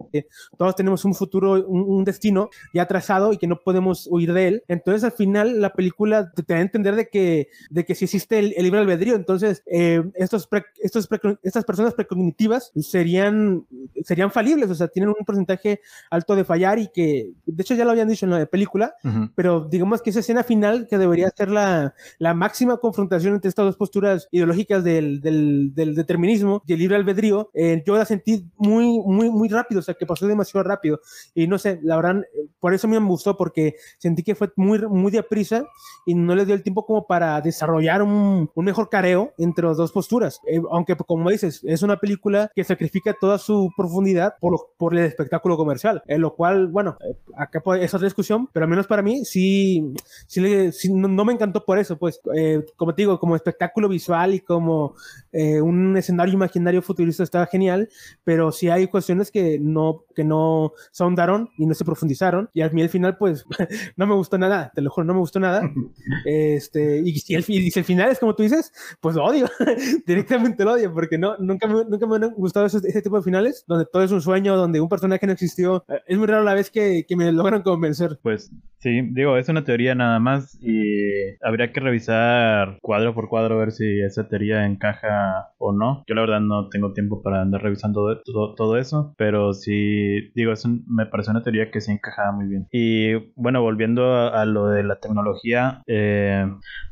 todos 0.56 0.76
tenemos 0.76 1.04
un 1.04 1.14
futuro, 1.14 1.66
un, 1.66 1.82
un, 1.82 2.04
destino 2.04 2.49
ya 2.73 2.87
trazado 2.87 3.32
y 3.32 3.38
que 3.38 3.49
no 3.49 3.59
podemos 3.59 4.06
huir 4.09 4.32
de 4.32 4.47
él. 4.47 4.62
Entonces 4.68 5.02
al 5.02 5.11
final 5.11 5.61
la 5.61 5.73
película 5.73 6.30
te, 6.30 6.44
te 6.44 6.52
da 6.54 6.61
a 6.61 6.62
entender 6.62 6.94
de 6.94 7.09
que, 7.09 7.49
de 7.70 7.85
que 7.85 7.97
si 7.97 8.04
existe 8.04 8.38
el, 8.38 8.54
el 8.56 8.62
libre 8.62 8.78
albedrío, 8.78 9.16
entonces 9.16 9.64
eh, 9.66 10.00
estos, 10.14 10.47
pre, 10.47 10.66
estos 10.80 11.09
pre, 11.09 11.18
estas 11.42 11.64
personas 11.64 11.94
precognitivas 11.94 12.70
serían, 12.80 13.66
serían 14.04 14.30
falibles, 14.30 14.70
o 14.70 14.76
sea, 14.76 14.87
tienen 14.87 15.09
un 15.09 15.25
porcentaje 15.26 15.80
alto 16.09 16.37
de 16.37 16.44
fallar 16.44 16.78
y 16.78 16.87
que, 16.87 17.32
de 17.47 17.62
hecho 17.62 17.75
ya 17.75 17.85
lo 17.85 17.90
habían 17.90 18.06
dicho 18.06 18.26
en 18.26 18.30
la 18.30 18.47
película, 18.47 18.94
uh 19.02 19.09
-huh. 19.09 19.32
pero 19.35 19.66
digamos 19.68 20.02
que 20.02 20.11
esa 20.11 20.20
escena 20.20 20.44
final 20.44 20.87
que 20.88 20.97
debería 20.97 21.28
ser 21.30 21.50
la, 21.50 21.79
la 22.18 22.34
máxima 22.34 22.78
confrontación 22.78 23.34
entre 23.34 23.49
estas 23.49 23.66
dos 23.66 23.76
posturas 23.76 24.28
ideológicas 24.30 24.84
del, 24.84 25.20
del, 25.20 25.75
del 25.75 25.94
determinismo 25.94 26.62
y 26.66 26.72
el 26.72 26.78
libre 26.78 26.96
albedrío, 26.96 27.50
eh, 27.54 27.82
yo 27.87 27.96
la 27.96 28.04
sentí 28.04 28.46
muy, 28.56 29.00
muy, 29.00 29.30
muy 29.30 29.49
rápido, 29.49 29.80
o 29.80 29.82
sea, 29.82 29.94
que 29.94 30.06
pasó 30.06 30.26
demasiado 30.26 30.64
rápido. 30.64 31.00
Y 31.34 31.46
no 31.46 31.58
sé, 31.58 31.80
la 31.82 31.96
verdad, 31.96 32.22
por 32.58 32.75
eso 32.75 32.88
me 32.88 32.99
gustó, 32.99 33.37
porque 33.37 33.75
sentí 33.99 34.22
que 34.22 34.34
fue 34.34 34.50
muy, 34.56 34.78
muy 34.88 35.10
deprisa 35.10 35.64
y 36.06 36.14
no 36.14 36.34
le 36.34 36.44
dio 36.44 36.54
el 36.54 36.62
tiempo 36.62 36.84
como 36.87 37.06
para 37.06 37.40
desarrollar 37.40 38.02
un, 38.02 38.50
un 38.54 38.64
mejor 38.64 38.88
careo 38.88 39.32
entre 39.38 39.66
las 39.66 39.76
dos 39.76 39.92
posturas. 39.92 40.40
Eh, 40.46 40.60
aunque, 40.70 40.96
como 40.96 41.30
dices, 41.30 41.60
es 41.64 41.82
una 41.82 41.99
película 41.99 42.50
que 42.54 42.64
sacrifica 42.64 43.16
toda 43.18 43.38
su 43.38 43.70
profundidad 43.76 44.34
por, 44.40 44.70
por 44.76 44.94
el 44.94 45.04
espectáculo 45.04 45.56
comercial, 45.56 46.02
en 46.06 46.20
lo 46.20 46.34
cual, 46.34 46.68
bueno, 46.68 46.96
eh, 47.00 47.16
acá 47.37 47.62
es 47.80 47.94
otra 47.94 48.06
discusión, 48.06 48.49
pero 48.52 48.64
al 48.64 48.70
menos 48.70 48.87
para 48.87 49.02
mí 49.02 49.25
sí, 49.25 49.94
sí, 50.26 50.40
le, 50.40 50.72
sí 50.72 50.92
no, 50.92 51.08
no, 51.08 51.25
me 51.25 51.32
encantó 51.32 51.64
por 51.70 51.78
eso, 51.78 51.96
pues, 51.96 52.20
eh, 52.34 52.66
como 52.74 52.96
te 52.96 53.02
digo, 53.02 53.20
como 53.20 53.36
espectáculo 53.36 53.88
visual 53.88 54.34
y 54.34 54.40
como 54.40 54.96
eh, 55.30 55.60
un 55.60 55.96
escenario 55.96 56.34
imaginario 56.34 56.82
futurista 56.82 57.22
estaba 57.22 57.46
genial, 57.46 57.88
pero 58.24 58.50
sí 58.50 58.68
hay 58.68 58.88
cuestiones 58.88 59.30
que 59.30 59.60
no, 59.60 60.02
que 60.16 60.24
no 60.24 60.72
se 60.90 61.04
ahondaron 61.04 61.48
y 61.56 61.66
no 61.66 61.74
se 61.74 61.84
profundizaron, 61.84 62.50
y 62.52 62.62
a 62.62 62.68
mí 62.70 62.82
al 62.82 62.88
final, 62.88 63.16
pues, 63.16 63.44
no 63.96 64.08
me 64.08 64.16
gustó 64.16 64.36
nada, 64.36 64.72
te 64.74 64.82
lo 64.82 64.90
juro, 64.90 65.04
no 65.04 65.14
me 65.14 65.20
gustó 65.20 65.38
nada, 65.38 65.62
este, 66.24 67.02
y 67.04 67.16
si 67.20 67.36
el, 67.36 67.44
y 67.46 67.70
si 67.70 67.78
el 67.78 67.84
final 67.84 68.10
es 68.10 68.18
como 68.18 68.34
tú 68.34 68.42
dices, 68.42 68.72
pues 68.98 69.14
lo 69.14 69.26
odio, 69.26 69.48
directamente 70.08 70.64
lo 70.64 70.72
odio, 70.72 70.92
porque 70.92 71.18
no, 71.18 71.36
nunca, 71.38 71.68
me, 71.68 71.84
nunca 71.84 72.04
me 72.04 72.16
han 72.16 72.34
gustado 72.34 72.66
ese, 72.66 72.78
ese, 72.78 73.00
tipo 73.00 73.14
de 73.14 73.22
finales, 73.22 73.62
donde 73.68 73.86
todo 73.86 74.02
es 74.02 74.10
un 74.10 74.22
sueño, 74.22 74.56
donde 74.56 74.80
un 74.80 74.88
personaje 74.88 75.24
no 75.24 75.34
existió, 75.34 75.84
es 76.04 76.18
muy 76.18 76.26
raro 76.26 76.42
la 76.42 76.54
vez 76.54 76.68
que, 76.68 77.06
que 77.06 77.14
me 77.14 77.30
logran 77.30 77.62
convencer. 77.62 78.18
Pues 78.20 78.50
Sí, 78.82 79.02
digo, 79.12 79.37
es 79.37 79.46
una 79.50 79.62
teoría 79.62 79.94
nada 79.94 80.18
más 80.20 80.58
y 80.62 81.37
habría 81.42 81.70
que 81.70 81.80
revisar 81.80 82.78
cuadro 82.80 83.14
por 83.14 83.28
cuadro 83.28 83.56
a 83.56 83.58
ver 83.58 83.72
si 83.72 84.00
esa 84.00 84.26
teoría 84.26 84.64
encaja 84.64 85.50
o 85.58 85.72
no. 85.72 86.02
Yo 86.08 86.14
la 86.14 86.22
verdad 86.22 86.40
no 86.40 86.70
tengo 86.70 86.94
tiempo 86.94 87.22
para 87.22 87.42
andar 87.42 87.62
revisando 87.62 88.22
todo, 88.56 88.78
eso, 88.78 89.14
pero 89.18 89.52
sí, 89.52 90.30
digo, 90.34 90.52
es 90.52 90.64
un, 90.64 90.82
me 90.88 91.04
parece 91.04 91.30
una 91.30 91.42
teoría 91.42 91.70
que 91.70 91.82
sí 91.82 91.92
encajaba 91.92 92.32
muy 92.32 92.46
bien. 92.46 92.68
Y 92.72 93.16
bueno, 93.37 93.60
volviendo 93.60 94.14
a, 94.14 94.40
a 94.40 94.46
lo 94.46 94.68
de 94.68 94.82
la 94.82 94.99
tecnología, 94.99 95.82
eh, 95.87 96.46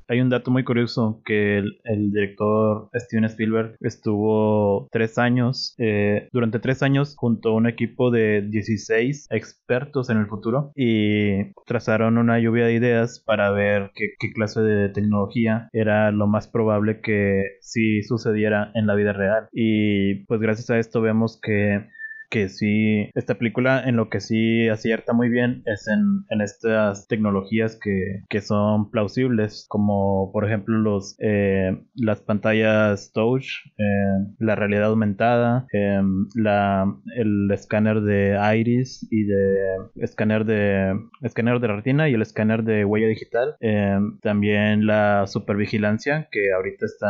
hay 0.09 0.21
un 0.21 0.31
dato 0.31 0.51
muy 0.51 0.65
curioso 0.65 1.21
que 1.25 1.59
el, 1.59 2.11
director 2.11 2.89
Steven 2.95 3.25
Spielberg 3.27 3.77
estuvo 3.81 4.89
tres 4.91 5.19
años, 5.19 5.75
eh, 5.79 6.29
durante 6.33 6.59
tres 6.59 6.83
años 6.83 7.15
junto 7.17 7.51
a 7.51 7.55
un 7.55 7.67
equipo 7.67 8.11
de 8.11 8.43
16 8.43 9.29
expertos 9.31 10.09
en 10.09 10.17
el 10.17 10.27
futuro 10.27 10.73
y 10.75 11.53
trazaron 11.67 12.17
una 12.17 12.41
lluvia 12.41 12.67
de 12.67 12.75
ideas 12.75 13.23
para 13.25 13.51
ver 13.51 13.91
qué, 13.95 14.13
qué 14.19 14.33
clase 14.33 14.63
de 14.63 14.89
tecnología 14.89 15.69
era 15.73 16.11
lo 16.11 16.27
más 16.27 16.49
probable 16.49 17.01
que 17.03 17.43
sí 17.61 18.03
sucediera 18.03 18.71
en 18.75 18.87
la 18.87 18.95
vida 18.95 19.13
real. 19.13 19.49
Y 19.53 20.25
pues 20.25 20.41
gracias 20.41 20.71
a 20.71 20.79
esto 20.79 21.03
vemos 21.03 21.39
que 21.41 21.87
que 22.31 22.49
sí, 22.49 23.11
esta 23.15 23.37
película 23.37 23.83
en 23.87 23.97
lo 23.97 24.09
que 24.11 24.21
sí 24.21 24.69
acierta 24.69 25.13
muy 25.13 25.29
bien 25.29 25.63
es 25.67 25.89
en, 25.89 26.25
en 26.31 26.41
estas 26.41 27.09
tecnologías 27.09 27.79
que, 27.81 28.23
que, 28.29 28.41
son 28.41 28.91
plausibles, 28.91 29.67
como 29.69 30.31
por 30.33 30.45
ejemplo 30.45 30.79
los 30.79 31.17
eh, 31.21 31.77
las 31.95 32.21
pantallas 32.21 33.13
touch, 33.13 33.47
eh, 33.79 34.27
la 34.39 34.55
realidad 34.55 34.85
aumentada, 34.85 35.67
eh, 35.73 36.01
la, 36.35 36.87
el 37.17 37.51
escáner 37.51 38.03
de 38.03 38.39
iris 38.57 39.07
y 39.11 39.25
de 39.25 39.57
escáner 39.97 40.45
de 40.45 40.95
escáner 41.23 41.61
de 41.61 41.69
retina 41.69 42.09
y 42.09 42.15
el 42.15 42.23
escáner 42.23 42.63
de 42.65 42.85
huella 42.85 43.09
digital, 43.09 43.57
también 44.23 44.87
la 44.87 45.27
supervigilancia 45.27 46.29
que 46.31 46.53
ahorita 46.53 46.87
está 46.87 47.09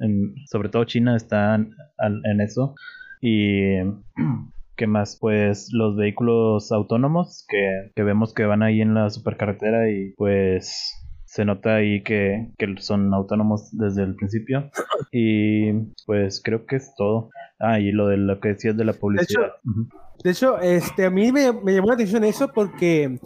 en, 0.00 0.34
sobre 0.46 0.68
todo 0.68 0.84
China 0.84 1.16
está 1.16 1.54
en 1.54 2.40
eso 2.40 2.74
y 3.20 3.76
¿Qué 4.80 4.86
más? 4.86 5.18
Pues 5.20 5.68
los 5.74 5.94
vehículos 5.94 6.72
autónomos 6.72 7.44
que, 7.50 7.92
que, 7.94 8.02
vemos 8.02 8.32
que 8.32 8.46
van 8.46 8.62
ahí 8.62 8.80
en 8.80 8.94
la 8.94 9.10
supercarretera 9.10 9.90
y 9.90 10.14
pues 10.16 10.94
se 11.26 11.44
nota 11.44 11.74
ahí 11.74 12.02
que, 12.02 12.48
que, 12.56 12.66
son 12.78 13.12
autónomos 13.12 13.68
desde 13.72 14.04
el 14.04 14.14
principio. 14.14 14.70
Y 15.12 15.72
pues 16.06 16.40
creo 16.42 16.64
que 16.64 16.76
es 16.76 16.94
todo. 16.96 17.28
Ah, 17.58 17.78
y 17.78 17.92
lo 17.92 18.06
de 18.06 18.16
lo 18.16 18.40
que 18.40 18.50
decías 18.50 18.74
de 18.74 18.86
la 18.86 18.94
publicidad. 18.94 19.26
De 19.42 19.48
hecho, 19.48 19.88
este, 20.22 21.06
a 21.06 21.10
mí 21.10 21.32
me, 21.32 21.44
llamó 21.44 21.88
la 21.88 21.94
atención 21.94 22.24
eso 22.24 22.48
porque 22.48 23.18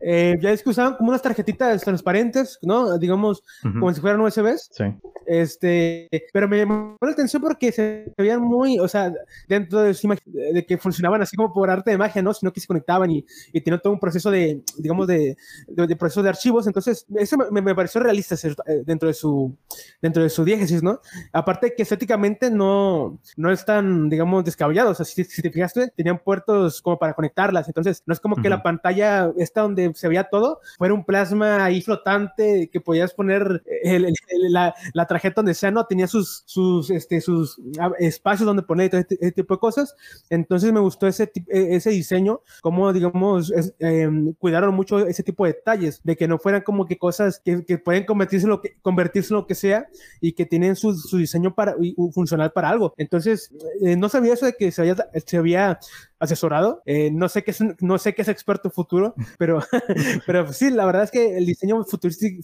eh, 0.00 0.36
ya 0.40 0.50
es 0.50 0.62
que 0.62 0.70
usaban 0.70 0.96
como 0.96 1.10
unas 1.10 1.22
tarjetitas 1.22 1.82
transparentes, 1.82 2.58
¿no? 2.62 2.98
Digamos, 2.98 3.42
como 3.62 3.92
si 3.92 4.00
fueran 4.00 4.20
USBs. 4.20 4.70
Sí. 4.72 4.84
Este, 5.26 6.08
pero 6.32 6.48
me 6.48 6.58
llamó 6.58 6.96
la 7.00 7.10
atención 7.10 7.42
porque 7.42 7.72
se 7.72 8.12
veían 8.16 8.40
muy, 8.42 8.78
o 8.78 8.86
sea, 8.86 9.12
dentro 9.48 9.80
de 9.80 9.92
su 9.92 10.06
de 10.08 10.64
que 10.64 10.78
funcionaban 10.78 11.20
así 11.20 11.36
como 11.36 11.52
por 11.52 11.68
arte 11.68 11.90
de 11.90 11.98
magia, 11.98 12.22
¿no? 12.22 12.32
Sino 12.32 12.52
que 12.52 12.60
se 12.60 12.66
conectaban 12.66 13.10
y, 13.10 13.26
y 13.52 13.60
tenían 13.60 13.80
todo 13.80 13.92
un 13.92 13.98
proceso 13.98 14.30
de, 14.30 14.62
digamos, 14.78 15.06
de, 15.06 15.36
de, 15.66 15.96
proceso 15.96 16.22
de 16.22 16.28
archivos. 16.28 16.66
Entonces, 16.66 17.06
eso 17.16 17.36
me, 17.50 17.60
me 17.60 17.74
pareció 17.74 18.00
realista 18.00 18.36
eh, 18.36 18.82
dentro 18.84 19.08
de 19.08 19.14
su, 19.14 19.56
dentro 20.00 20.22
de 20.22 20.30
su 20.30 20.44
diégesis, 20.44 20.82
¿no? 20.82 21.00
Aparte 21.32 21.74
que 21.74 21.82
estéticamente 21.82 22.50
no, 22.50 23.18
no 23.36 23.50
están, 23.50 24.08
digamos, 24.08 24.44
descabellados. 24.44 25.00
O 25.00 25.04
sea, 25.04 25.06
si, 25.06 25.24
si 25.24 25.42
te 25.42 25.50
fijaste, 25.50 25.88
tenían 25.96 26.20
puertos 26.26 26.82
como 26.82 26.98
para 26.98 27.14
conectarlas. 27.14 27.68
Entonces, 27.68 28.02
no 28.04 28.12
es 28.12 28.18
como 28.18 28.34
que 28.34 28.50
la 28.50 28.60
pantalla, 28.60 29.32
esta 29.38 29.60
donde 29.60 29.92
se 29.94 30.08
veía 30.08 30.24
todo, 30.24 30.60
fuera 30.76 30.92
un 30.92 31.04
plasma 31.04 31.64
ahí 31.64 31.80
flotante 31.80 32.68
que 32.72 32.80
podías 32.80 33.14
poner 33.14 33.62
la, 34.50 34.74
la, 34.92 35.06
tarjeta 35.06 35.36
donde 35.36 35.54
sea, 35.54 35.70
no, 35.70 35.86
tenía 35.86 36.08
sus, 36.08 36.42
sus, 36.46 36.90
este, 36.90 37.20
sus 37.20 37.60
ah, 37.78 37.92
espacios 38.00 38.44
donde 38.44 38.64
poner 38.64 38.90
todo 38.90 39.00
este, 39.00 39.14
este, 39.14 39.30
tipo 39.42 39.54
de 39.54 39.60
cosas. 39.60 39.94
Entonces, 40.28 40.72
me 40.72 40.80
gustó 40.80 41.06
ese, 41.06 41.30
e, 41.46 41.76
ese 41.76 41.90
diseño, 41.90 42.40
como, 42.60 42.92
digamos, 42.92 43.52
em, 43.78 44.32
cuidaron 44.34 44.74
mucho 44.74 44.98
ese 45.06 45.22
tipo 45.22 45.46
de 45.46 45.52
detalles, 45.52 46.00
de 46.02 46.16
que 46.16 46.26
no 46.26 46.40
fueran 46.40 46.62
como 46.62 46.86
que 46.86 46.98
cosas 46.98 47.40
que, 47.44 47.64
que 47.64 47.78
pueden 47.78 48.04
convertirse 48.04 48.46
en, 48.46 48.50
lo 48.50 48.60
que, 48.60 48.76
convertirse 48.82 49.32
en 49.32 49.36
lo 49.36 49.46
que 49.46 49.54
sea 49.54 49.86
y 50.20 50.32
que 50.32 50.44
tienen 50.44 50.74
su, 50.74 50.92
su 50.92 51.18
diseño 51.18 51.54
para, 51.54 51.76
y, 51.80 51.94
funcional 52.10 52.50
para 52.50 52.70
algo. 52.70 52.94
Entonces, 52.96 53.52
eh, 53.80 53.94
no 53.96 54.08
sabía 54.08 54.34
eso 54.34 54.46
de 54.46 54.54
que 54.54 54.72
se 54.72 54.80
había, 54.80 54.96
se 55.24 55.36
había 55.36 55.78
asesorado. 56.18 56.82
Eh, 56.86 57.10
no 57.12 57.28
sé 57.28 57.42
qué 57.44 57.50
es, 57.50 57.58
no 57.80 57.98
sé 57.98 58.14
qué 58.14 58.22
es 58.22 58.28
experto 58.28 58.70
futuro, 58.70 59.14
pero, 59.38 59.60
pero 60.26 60.52
sí, 60.52 60.70
la 60.70 60.86
verdad 60.86 61.04
es 61.04 61.10
que 61.10 61.36
el 61.36 61.46
diseño 61.46 61.84
futurístico, 61.84 62.42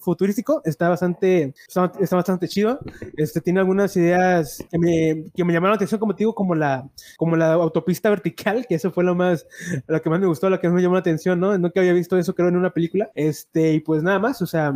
futurístico 0.00 0.62
está 0.64 0.88
bastante, 0.88 1.54
está, 1.66 2.16
bastante 2.16 2.48
chido. 2.48 2.78
Este 3.16 3.40
tiene 3.40 3.60
algunas 3.60 3.96
ideas 3.96 4.64
que 4.70 4.78
me, 4.78 5.24
que 5.34 5.44
me 5.44 5.52
llamaron 5.52 5.72
la 5.72 5.76
atención, 5.76 6.00
como 6.00 6.14
te 6.14 6.20
digo, 6.20 6.34
como 6.34 6.54
la, 6.54 6.88
como 7.16 7.36
la 7.36 7.52
autopista 7.54 8.10
vertical, 8.10 8.66
que 8.66 8.74
eso 8.74 8.90
fue 8.90 9.04
lo 9.04 9.14
más, 9.14 9.46
lo 9.86 10.00
que 10.02 10.10
más 10.10 10.20
me 10.20 10.26
gustó, 10.26 10.50
lo 10.50 10.60
que 10.60 10.68
más 10.68 10.74
me 10.74 10.82
llamó 10.82 10.94
la 10.94 11.00
atención, 11.00 11.40
¿no? 11.40 11.72
Que 11.72 11.80
había 11.80 11.92
visto 11.92 12.16
eso, 12.16 12.34
creo, 12.34 12.48
en 12.48 12.56
una 12.56 12.70
película. 12.72 13.10
Este, 13.14 13.72
y 13.72 13.80
pues 13.80 14.02
nada 14.02 14.18
más, 14.18 14.40
o 14.42 14.46
sea, 14.46 14.74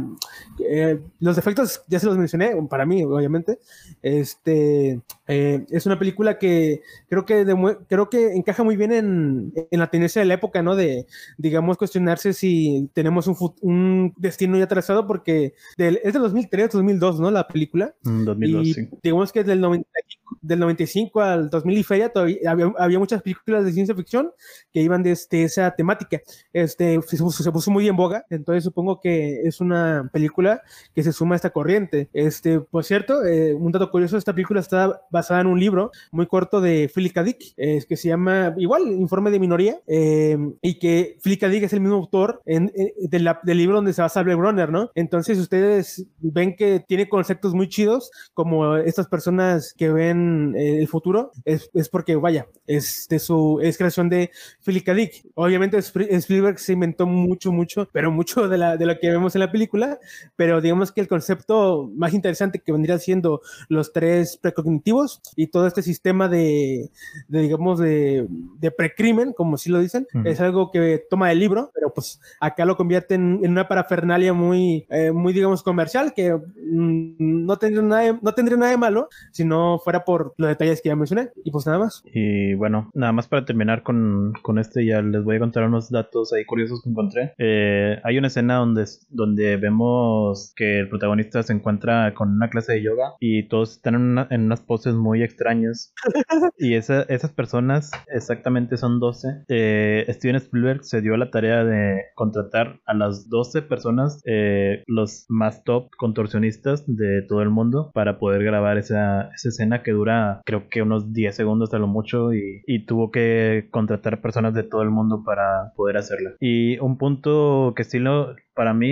eh, 0.68 1.00
los 1.20 1.38
efectos 1.38 1.82
ya 1.88 1.98
se 1.98 2.06
los 2.06 2.16
mencioné, 2.18 2.54
para 2.68 2.86
mí, 2.86 3.04
obviamente. 3.04 3.58
Este, 4.02 5.00
eh, 5.28 5.64
es 5.70 5.86
una 5.86 5.98
película 5.98 6.38
que 6.38 6.82
creo 7.08 7.24
que, 7.24 7.46
creo 7.88 8.10
que 8.10 8.32
encaja 8.34 8.64
muy 8.64 8.76
bien 8.76 8.92
en, 8.92 9.52
en, 9.70 9.78
la 9.78 9.88
tendencia 9.88 10.20
de 10.20 10.26
la 10.26 10.34
época, 10.34 10.62
¿no? 10.62 10.74
De, 10.74 11.06
digamos, 11.38 11.76
cuestionarse 11.76 12.32
si 12.32 12.90
tenemos 12.92 13.28
un, 13.28 13.36
un 13.60 14.14
destino 14.16 14.58
ya 14.58 14.66
trazado, 14.66 15.06
porque 15.06 15.54
es 15.76 16.12
de 16.12 16.18
2003, 16.18 16.70
2002, 16.72 17.20
¿no? 17.20 17.30
La 17.30 17.46
película. 17.46 17.94
2002, 18.02 18.62
mm, 18.62 18.66
y, 18.66 18.74
sí. 18.74 18.88
Digamos 19.02 19.32
que 19.32 19.40
es 19.40 19.46
del 19.46 19.60
95 19.60 20.21
del 20.40 20.58
95 20.60 21.20
al 21.20 21.50
2000 21.50 21.78
y 21.78 21.82
feria 21.82 22.08
todavía 22.08 22.38
había, 22.78 22.98
muchas 22.98 23.22
películas 23.22 23.64
de 23.64 23.72
ciencia 23.72 23.94
ficción 23.94 24.30
que 24.72 24.80
iban 24.80 25.02
de, 25.02 25.12
este, 25.12 25.44
esa 25.44 25.70
temática. 25.72 26.20
Este, 26.52 27.00
se, 27.02 27.52
puso, 27.52 27.70
muy 27.70 27.88
en 27.88 27.96
boga, 27.96 28.24
entonces 28.30 28.64
supongo 28.64 29.00
que 29.00 29.42
es 29.42 29.60
una 29.60 30.08
película 30.12 30.62
que 30.94 31.02
se 31.02 31.12
suma 31.12 31.34
a 31.34 31.36
esta 31.36 31.50
corriente. 31.50 32.08
Este, 32.12 32.60
por 32.60 32.84
cierto, 32.84 33.24
eh, 33.24 33.54
un 33.54 33.72
dato 33.72 33.90
curioso, 33.90 34.16
esta 34.16 34.32
película 34.32 34.60
está 34.60 35.00
basada 35.10 35.40
en 35.40 35.46
un 35.46 35.58
libro 35.58 35.90
muy 36.10 36.26
corto 36.26 36.60
de 36.60 36.90
Philip 36.94 37.12
K. 37.12 37.22
Dick, 37.22 37.54
eh, 37.56 37.82
que 37.88 37.96
se 37.96 38.08
llama 38.08 38.54
igual, 38.56 38.88
Informe 38.88 39.30
de 39.30 39.40
Minoría, 39.40 39.80
eh, 39.86 40.36
y 40.60 40.78
que 40.78 41.18
Philip 41.22 41.40
K. 41.40 41.48
Dick 41.48 41.64
es 41.64 41.72
el 41.72 41.80
mismo 41.80 41.96
autor 41.96 42.42
en, 42.46 42.72
del 43.10 43.58
libro 43.58 43.76
donde 43.76 43.92
se 43.92 44.02
basa 44.02 44.22
Blade 44.22 44.40
Runner, 44.40 44.70
¿no? 44.70 44.90
Entonces 44.94 45.38
ustedes 45.38 46.06
ven 46.18 46.56
que 46.56 46.80
tiene 46.80 47.08
conceptos 47.08 47.54
muy 47.54 47.68
chidos, 47.68 48.10
como 48.34 48.76
estas 48.76 49.08
personas 49.08 49.74
que 49.76 49.90
ven 49.90 50.21
eh, 50.56 50.80
el 50.80 50.88
futuro 50.88 51.32
es, 51.44 51.70
es, 51.74 51.88
porque, 51.88 52.16
vaya, 52.16 52.46
es 52.66 53.06
de 53.08 53.18
su 53.18 53.60
es 53.62 53.78
creación 53.78 54.08
de 54.08 54.30
Philip 54.64 54.84
K. 54.84 54.94
Dick. 54.94 55.26
Obviamente 55.34 55.78
Spielberg 55.78 56.58
se 56.58 56.72
inventó 56.72 57.06
mucho, 57.06 57.52
mucho, 57.52 57.88
pero 57.92 58.10
mucho 58.10 58.48
de, 58.48 58.58
la, 58.58 58.76
de 58.76 58.86
lo 58.86 58.98
que 58.98 59.10
vemos 59.10 59.34
en 59.34 59.40
la 59.40 59.52
película, 59.52 59.98
pero 60.36 60.60
digamos 60.60 60.92
que 60.92 61.00
el 61.00 61.08
concepto 61.08 61.90
más 61.94 62.14
interesante 62.14 62.60
que 62.60 62.72
vendría 62.72 62.98
siendo 62.98 63.42
los 63.68 63.92
tres 63.92 64.36
precognitivos 64.36 65.20
y 65.36 65.48
todo 65.48 65.66
este 65.66 65.82
sistema 65.82 66.28
de, 66.28 66.90
de 67.28 67.40
digamos, 67.40 67.78
de, 67.78 68.26
de 68.28 68.70
precrimen, 68.70 69.32
como 69.32 69.56
si 69.56 69.70
lo 69.70 69.80
dicen, 69.80 70.06
es 70.24 70.40
algo 70.40 70.70
que 70.70 71.04
toma 71.10 71.28
del 71.28 71.40
libro, 71.40 71.70
pero 71.74 71.92
pues 71.92 72.20
acá 72.40 72.64
lo 72.64 72.76
convierte 72.76 73.14
en, 73.14 73.40
en 73.42 73.50
una 73.50 73.68
parafernalia 73.68 74.32
muy, 74.32 74.86
eh, 74.90 75.12
muy, 75.12 75.32
digamos, 75.32 75.62
comercial 75.62 76.12
que 76.14 76.34
mm, 76.34 77.46
no, 77.46 77.58
tendría 77.58 77.82
nada 77.82 78.18
no 78.20 78.34
tendría 78.34 78.58
nada 78.58 78.70
de 78.70 78.78
malo 78.78 79.08
si 79.30 79.44
no 79.44 79.78
fuera 79.78 80.01
por 80.04 80.34
los 80.36 80.48
detalles 80.48 80.82
que 80.82 80.88
ya 80.88 80.96
mencioné. 80.96 81.30
Y 81.44 81.50
pues 81.50 81.66
nada 81.66 81.78
más. 81.78 82.02
Y 82.06 82.54
bueno, 82.54 82.90
nada 82.94 83.12
más 83.12 83.28
para 83.28 83.44
terminar 83.44 83.82
con, 83.82 84.32
con 84.42 84.58
este, 84.58 84.84
ya 84.86 85.02
les 85.02 85.24
voy 85.24 85.36
a 85.36 85.40
contar 85.40 85.64
unos 85.64 85.90
datos 85.90 86.32
ahí 86.32 86.44
curiosos 86.44 86.82
que 86.82 86.90
encontré. 86.90 87.34
Eh, 87.38 87.98
hay 88.04 88.18
una 88.18 88.28
escena 88.28 88.56
donde, 88.56 88.84
donde 89.10 89.56
vemos 89.56 90.52
que 90.56 90.80
el 90.80 90.88
protagonista 90.88 91.42
se 91.42 91.52
encuentra 91.52 92.14
con 92.14 92.30
una 92.30 92.50
clase 92.50 92.72
de 92.74 92.82
yoga 92.82 93.14
y 93.20 93.48
todos 93.48 93.72
están 93.72 93.94
en, 93.94 94.26
en 94.30 94.42
unas 94.42 94.60
poses 94.60 94.94
muy 94.94 95.22
extrañas. 95.22 95.94
y 96.58 96.74
esa, 96.74 97.02
esas 97.02 97.32
personas 97.32 97.90
exactamente 98.08 98.76
son 98.76 99.00
12. 99.00 99.44
Eh, 99.48 100.06
Steven 100.08 100.36
Spielberg 100.36 100.84
se 100.84 101.00
dio 101.00 101.16
la 101.16 101.30
tarea 101.30 101.64
de 101.64 102.02
contratar 102.14 102.80
a 102.86 102.94
las 102.94 103.28
12 103.28 103.62
personas, 103.62 104.22
eh, 104.26 104.82
los 104.86 105.26
más 105.28 105.64
top 105.64 105.90
contorsionistas 105.96 106.84
de 106.86 107.22
todo 107.28 107.42
el 107.42 107.50
mundo, 107.50 107.90
para 107.94 108.18
poder 108.18 108.42
grabar 108.44 108.78
esa, 108.78 109.30
esa 109.34 109.48
escena 109.48 109.82
que 109.82 109.91
dura 109.92 110.42
creo 110.44 110.68
que 110.68 110.82
unos 110.82 111.12
10 111.12 111.34
segundos 111.34 111.72
a 111.74 111.78
lo 111.78 111.86
mucho 111.86 112.32
y, 112.32 112.62
y, 112.66 112.84
tuvo 112.86 113.10
que 113.10 113.68
contratar 113.70 114.20
personas 114.20 114.54
de 114.54 114.62
todo 114.62 114.82
el 114.82 114.90
mundo 114.90 115.22
para 115.24 115.72
poder 115.76 115.96
hacerla. 115.96 116.32
Y 116.40 116.78
un 116.78 116.98
punto 116.98 117.72
que 117.76 117.84
sí 117.84 117.98
lo, 117.98 118.34
para 118.54 118.74
mí 118.74 118.90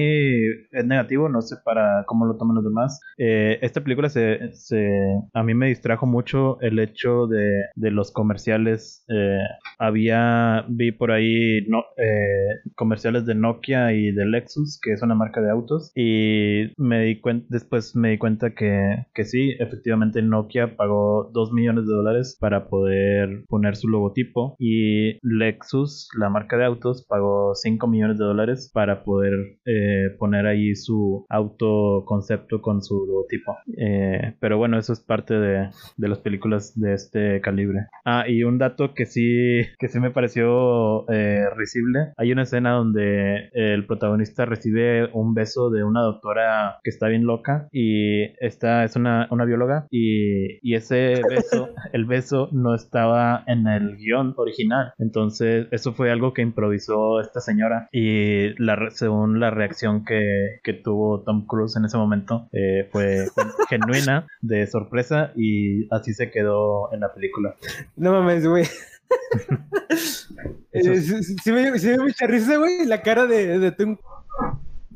es 0.71 0.85
negativo, 0.85 1.29
no 1.29 1.43
sé 1.43 1.57
para 1.65 2.05
cómo 2.07 2.27
lo 2.27 2.37
toman 2.37 2.57
los 2.57 2.65
demás. 2.65 3.01
Eh, 3.19 3.59
esta 3.63 3.83
película 3.83 4.09
se, 4.09 4.53
se, 4.53 4.91
a 5.33 5.43
mí 5.43 5.55
me 5.55 5.69
distrajo 5.69 6.07
mucho 6.07 6.61
el 6.61 6.79
hecho 6.79 7.27
de, 7.27 7.65
de 7.75 7.91
los 7.91 8.13
comerciales. 8.13 9.05
Eh, 9.09 9.39
había, 9.79 10.65
vi 10.69 10.93
por 10.93 11.13
ahí 11.13 11.67
no, 11.69 11.85
eh, 11.97 12.71
comerciales 12.75 13.27
de 13.27 13.35
Nokia 13.35 13.93
y 13.93 14.13
de 14.13 14.27
Lexus, 14.27 14.81
que 14.83 14.93
es 14.93 15.03
una 15.03 15.15
marca 15.15 15.41
de 15.41 15.51
autos, 15.51 15.93
y 15.95 16.73
me 16.77 17.05
di 17.05 17.21
después 17.49 17.95
me 17.95 18.11
di 18.11 18.19
cuenta 18.19 18.55
que, 18.55 19.07
que 19.15 19.25
sí, 19.25 19.55
efectivamente 19.59 20.23
Nokia 20.23 20.77
pagó 20.77 21.31
2 21.33 21.53
millones 21.53 21.87
de 21.87 21.93
dólares 21.93 22.37
para 22.41 22.69
poder 22.69 23.45
poner 23.49 23.77
su 23.77 23.89
logotipo 23.89 24.57
y 24.59 25.19
Lexus, 25.23 26.09
la 26.19 26.31
marca 26.31 26.57
de 26.57 26.65
autos, 26.65 27.07
pagó 27.07 27.55
5 27.55 27.87
millones 27.87 28.19
de 28.19 28.25
dólares 28.25 28.71
para 28.73 29.05
poder 29.05 29.50
eh, 29.65 30.11
poner 30.19 30.47
ahí 30.47 30.75
su 30.75 31.27
autoconcepto 31.29 32.61
con 32.61 32.83
su 32.83 33.07
logotipo. 33.07 33.57
Eh, 33.77 34.35
pero 34.41 34.59
bueno, 34.59 34.79
eso 34.79 34.93
es 34.93 35.01
parte 35.01 35.35
de, 35.35 35.71
de, 35.97 36.09
las 36.09 36.19
películas 36.19 36.79
de 36.79 36.95
este 36.95 37.41
calibre. 37.41 37.87
Ah, 38.05 38.25
y 38.29 38.43
un 38.43 38.59
dato 38.59 38.95
que 38.95 39.07
sí, 39.07 39.61
que 39.79 39.89
sí 39.89 40.01
me 40.01 40.11
pareció 40.11 41.11
eh, 41.11 41.45
risible. 41.57 42.13
Hay 42.17 42.33
una 42.33 42.43
escena 42.43 42.73
donde 42.73 43.51
el 43.53 43.87
protagonista 43.87 44.45
recibe 44.45 45.09
un 45.13 45.35
beso 45.35 45.71
de 45.71 45.85
una 45.85 46.01
doctora 46.03 46.79
que 46.83 46.91
está 46.91 47.09
bien 47.09 47.25
loca 47.25 47.69
y 47.73 48.25
esta 48.45 48.85
es 48.85 48.97
una, 48.97 49.29
una 49.31 49.45
bióloga 49.45 49.87
y, 49.91 50.59
y 50.63 50.75
ese 50.75 51.21
beso, 51.29 51.71
el 51.93 52.05
beso 52.05 52.49
no 52.53 52.75
estaba 52.75 53.45
en 53.47 53.67
el 53.67 53.97
guion 53.97 54.35
original. 54.37 54.93
Entonces, 54.99 55.67
eso 55.71 55.93
fue 55.93 56.11
algo 56.11 56.33
que 56.33 56.43
improvisó 56.43 57.21
esta 57.21 57.41
señora 57.41 57.89
y 57.93 58.55
la, 58.63 58.91
según 58.91 59.40
la 59.41 59.51
reacción 59.51 60.05
que, 60.05 60.61
que 60.63 60.73
tuvo 60.73 61.23
Tom 61.23 61.47
Cruise 61.47 61.77
en 61.77 61.85
ese 61.85 61.97
momento 61.97 62.49
eh, 62.53 62.89
fue, 62.93 63.27
genuina, 63.69 64.27
de 64.41 64.67
sorpresa 64.67 65.33
y 65.35 65.93
así 65.93 66.15
se 66.15 66.31
quedó 66.31 66.93
en 66.93 67.01
la 67.01 67.13
película. 67.13 67.57
No 67.97 68.13
mames, 68.13 68.47
güey. 68.47 68.65
eh, 70.73 71.01
sí, 71.01 71.53
me, 71.53 71.73
dio 71.73 72.03
mucha 72.03 72.27
risa, 72.27 72.57
güey, 72.57 72.87
la 72.87 73.03
cara 73.03 73.27
de, 73.27 73.59
de 73.59 73.73
Tom 73.73 73.97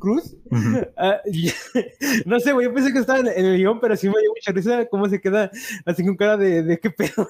Cruz. 0.04 0.36
Ah, 0.96 1.20
no 2.26 2.38
sé, 2.38 2.52
güey, 2.52 2.66
yo 2.66 2.74
pensé 2.74 2.92
que 2.92 3.00
estaba 3.00 3.18
en, 3.18 3.26
el 3.26 3.56
guion, 3.56 3.80
pero 3.80 3.96
sí 3.96 4.06
me 4.08 4.20
dio 4.20 4.30
mucha 4.30 4.52
risa 4.52 4.86
cómo 4.86 5.08
se 5.08 5.20
queda 5.20 5.50
así 5.84 6.04
con 6.04 6.16
cara 6.16 6.36
de, 6.36 6.62
de 6.62 6.78
qué 6.78 6.90
pedo. 6.90 7.28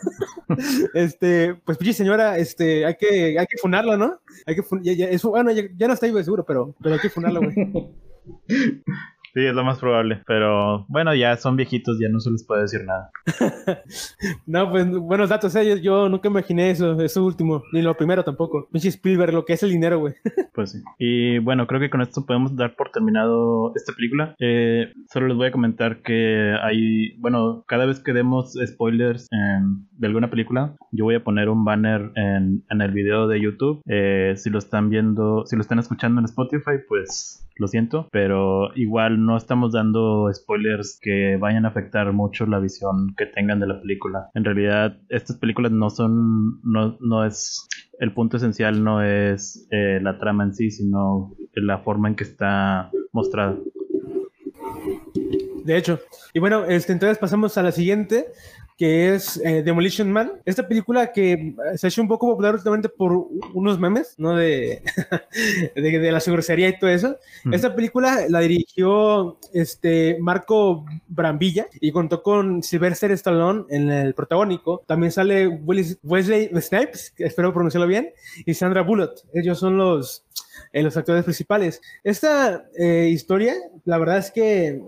este, 0.94 1.54
pues, 1.54 1.78
pinche 1.78 1.94
señora, 1.94 2.36
este, 2.36 2.84
hay 2.84 2.96
que, 2.96 3.38
hay 3.38 3.46
que 3.46 3.56
funarla, 3.58 3.96
¿no? 3.96 4.20
Hay 4.46 4.54
que 4.54 4.62
fun 4.62 4.82
ya, 4.82 4.92
ya, 4.92 5.06
eso, 5.06 5.30
bueno, 5.30 5.50
ya, 5.52 5.62
ya, 5.76 5.88
no 5.88 5.94
está 5.94 6.06
vivo 6.06 6.22
seguro, 6.22 6.44
pero, 6.44 6.74
pero 6.82 6.96
hay 6.96 7.00
que 7.00 7.10
funarla, 7.10 7.40
güey. 7.40 7.54
Sí, 9.34 9.44
es 9.44 9.54
lo 9.54 9.64
más 9.64 9.80
probable. 9.80 10.22
Pero 10.26 10.86
bueno, 10.88 11.12
ya 11.12 11.36
son 11.36 11.56
viejitos, 11.56 11.98
ya 11.98 12.08
no 12.08 12.20
se 12.20 12.30
les 12.30 12.46
puede 12.46 12.62
decir 12.62 12.84
nada. 12.84 13.10
no, 14.46 14.70
pues 14.70 14.88
buenos 14.88 15.28
datos. 15.28 15.56
¿eh? 15.56 15.80
Yo, 15.82 16.08
nunca 16.08 16.28
imaginé 16.28 16.70
eso, 16.70 17.00
eso 17.00 17.24
último. 17.24 17.64
Ni 17.72 17.82
lo 17.82 17.96
primero 17.96 18.22
tampoco. 18.22 18.68
Pinche 18.70 18.90
Spielberg, 18.90 19.32
lo 19.32 19.44
que 19.44 19.54
es 19.54 19.62
el 19.64 19.70
dinero, 19.70 19.98
güey. 19.98 20.14
pues 20.54 20.70
sí. 20.70 20.78
Y 20.98 21.40
bueno, 21.40 21.66
creo 21.66 21.80
que 21.80 21.90
con 21.90 22.00
esto 22.00 22.24
podemos 22.24 22.54
dar 22.54 22.76
por 22.76 22.92
terminado 22.92 23.72
esta 23.74 23.92
película. 23.92 24.36
Eh, 24.38 24.92
solo 25.12 25.26
les 25.26 25.36
voy 25.36 25.48
a 25.48 25.52
comentar 25.52 26.02
que 26.02 26.54
hay, 26.62 27.16
bueno, 27.18 27.64
cada 27.66 27.86
vez 27.86 27.98
que 27.98 28.12
demos 28.12 28.54
spoilers 28.64 29.28
de 29.30 30.06
alguna 30.06 30.30
película, 30.30 30.76
yo 30.92 31.04
voy 31.04 31.16
a 31.16 31.24
poner 31.24 31.48
un 31.48 31.64
banner 31.64 32.12
en, 32.14 32.62
en 32.70 32.80
el 32.80 32.92
video 32.92 33.26
de 33.26 33.40
YouTube. 33.40 33.82
Eh, 33.88 34.34
si 34.36 34.48
lo 34.48 34.58
están 34.58 34.90
viendo, 34.90 35.44
si 35.46 35.56
lo 35.56 35.62
están 35.62 35.80
escuchando 35.80 36.20
en 36.20 36.26
Spotify, 36.26 36.78
pues 36.86 37.44
lo 37.56 37.68
siento, 37.68 38.08
pero 38.10 38.74
igual 38.74 39.24
no 39.24 39.36
estamos 39.36 39.72
dando 39.72 40.30
spoilers 40.32 40.98
que 41.00 41.36
vayan 41.36 41.64
a 41.64 41.68
afectar 41.68 42.12
mucho 42.12 42.46
la 42.46 42.58
visión 42.58 43.14
que 43.16 43.26
tengan 43.26 43.60
de 43.60 43.66
la 43.66 43.80
película. 43.80 44.30
En 44.34 44.44
realidad, 44.44 44.98
estas 45.08 45.38
películas 45.38 45.72
no 45.72 45.90
son, 45.90 46.60
no, 46.62 46.96
no 47.00 47.24
es, 47.24 47.68
el 48.00 48.12
punto 48.12 48.36
esencial 48.36 48.82
no 48.82 49.02
es 49.02 49.66
eh, 49.70 50.00
la 50.02 50.18
trama 50.18 50.44
en 50.44 50.54
sí, 50.54 50.70
sino 50.70 51.34
la 51.54 51.78
forma 51.78 52.08
en 52.08 52.16
que 52.16 52.24
está 52.24 52.90
mostrada. 53.12 53.56
De 55.64 55.76
hecho, 55.78 56.00
y 56.34 56.40
bueno, 56.40 56.64
este, 56.66 56.92
entonces 56.92 57.16
pasamos 57.18 57.56
a 57.56 57.62
la 57.62 57.72
siguiente, 57.72 58.26
que 58.76 59.14
es 59.14 59.36
eh, 59.44 59.62
Demolition 59.62 60.10
Man. 60.10 60.32
Esta 60.44 60.66
película 60.66 61.12
que 61.12 61.54
se 61.76 61.86
ha 61.86 61.88
hecho 61.88 62.02
un 62.02 62.08
poco 62.08 62.28
popular 62.28 62.54
últimamente 62.54 62.88
por 62.88 63.12
unos 63.54 63.78
memes, 63.78 64.14
¿no? 64.18 64.34
De, 64.34 64.82
de, 65.76 65.98
de, 65.98 66.12
la 66.12 66.20
grosería 66.20 66.68
y 66.68 66.78
todo 66.78 66.90
eso. 66.90 67.16
Mm. 67.44 67.54
Esta 67.54 67.74
película 67.74 68.26
la 68.28 68.40
dirigió 68.40 69.38
este 69.52 70.18
Marco 70.20 70.84
Brambilla 71.06 71.68
y 71.80 71.92
contó 71.92 72.22
con 72.22 72.62
Sylvester 72.62 73.12
Stallone 73.12 73.64
en 73.68 73.90
el 73.90 74.14
protagónico. 74.14 74.82
También 74.86 75.12
sale 75.12 75.46
Wesley 75.46 76.50
Snipes, 76.60 77.14
espero 77.18 77.52
pronunciarlo 77.52 77.86
bien, 77.86 78.10
y 78.44 78.54
Sandra 78.54 78.82
Bullock. 78.82 79.20
Ellos 79.32 79.58
son 79.58 79.78
los, 79.78 80.24
eh, 80.72 80.82
los 80.82 80.96
actores 80.96 81.24
principales. 81.24 81.80
Esta 82.02 82.66
eh, 82.76 83.08
historia, 83.12 83.54
la 83.84 83.98
verdad 83.98 84.18
es 84.18 84.30
que 84.30 84.80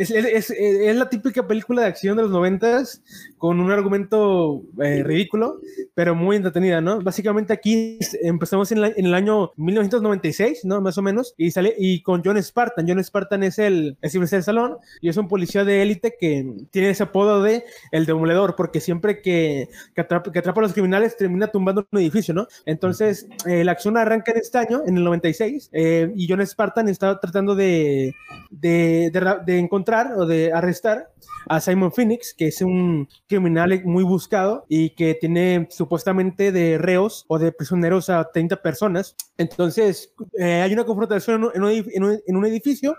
es, 0.00 0.10
es, 0.10 0.50
es, 0.50 0.96
la 0.96 1.10
típica 1.10 1.46
película 1.46 1.82
de 1.82 1.88
acción 1.88 2.16
de 2.16 2.22
los 2.22 2.32
noventas 2.32 3.02
con 3.36 3.60
un 3.60 3.70
argumento 3.70 4.62
eh, 4.82 5.02
ridículo, 5.02 5.60
pero 5.94 6.14
muy 6.14 6.36
entretenida, 6.36 6.80
¿no? 6.80 7.00
Básicamente 7.00 7.52
aquí 7.52 7.98
empezamos 8.22 8.72
en, 8.72 8.80
la, 8.80 8.88
en, 8.88 9.04
el 9.04 9.14
año 9.14 9.52
1996, 9.56 10.64
¿no? 10.64 10.80
Más 10.80 10.96
o 10.96 11.02
menos, 11.02 11.34
y 11.36 11.50
sale 11.50 11.74
y 11.78 12.02
con 12.02 12.22
John 12.24 12.42
Spartan. 12.42 12.86
John 12.88 13.02
Spartan 13.04 13.42
es 13.42 13.58
el 13.58 13.98
es 14.00 14.14
el 14.14 14.42
salón 14.42 14.78
y 15.02 15.10
es 15.10 15.16
un 15.18 15.28
policía 15.28 15.64
de 15.64 15.82
élite 15.82 16.16
que 16.18 16.50
tiene 16.70 16.90
ese 16.90 17.02
apodo 17.02 17.42
de 17.42 17.64
el 17.92 18.06
demoledor, 18.06 18.56
porque 18.56 18.80
siempre 18.80 19.20
que, 19.20 19.68
que, 19.94 20.00
atrapa, 20.00 20.32
que 20.32 20.38
atrapa 20.38 20.60
a 20.60 20.62
los 20.62 20.72
criminales 20.72 21.16
termina 21.18 21.48
tumbando 21.48 21.86
un 21.90 21.98
edificio, 21.98 22.32
¿no? 22.32 22.46
Entonces, 22.64 23.26
eh, 23.46 23.64
la 23.64 23.72
acción 23.72 23.98
arranca 23.98 24.32
en 24.32 24.38
este 24.38 24.56
año, 24.56 24.82
en 24.86 24.96
el 24.96 25.04
96, 25.04 25.68
eh, 25.72 26.10
y 26.16 26.26
John 26.26 26.46
Spartan 26.46 26.88
está 26.88 27.20
tratando 27.20 27.54
de, 27.54 28.14
de, 28.50 29.10
de, 29.12 29.36
de 29.44 29.58
encontrar 29.58 29.89
o 30.16 30.26
de 30.26 30.52
arrestar 30.52 31.10
a 31.48 31.60
Simon 31.60 31.92
Phoenix, 31.92 32.34
que 32.34 32.48
es 32.48 32.60
un 32.62 33.08
criminal 33.26 33.82
muy 33.84 34.04
buscado 34.04 34.64
y 34.68 34.90
que 34.90 35.14
tiene 35.14 35.66
supuestamente 35.70 36.52
de 36.52 36.78
reos 36.78 37.24
o 37.28 37.38
de 37.38 37.52
prisioneros 37.52 38.10
a 38.10 38.30
30 38.30 38.62
personas. 38.62 39.16
Entonces, 39.36 40.12
eh, 40.38 40.62
hay 40.62 40.72
una 40.72 40.84
confrontación 40.84 41.50
en 41.54 41.62
un, 41.64 42.44
edificio 42.46 42.96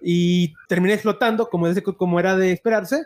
y 0.00 0.54
termina 0.68 0.94
explotando, 0.94 1.48
como, 1.48 2.18
era 2.18 2.36
de 2.36 2.52
esperarse 2.52 3.04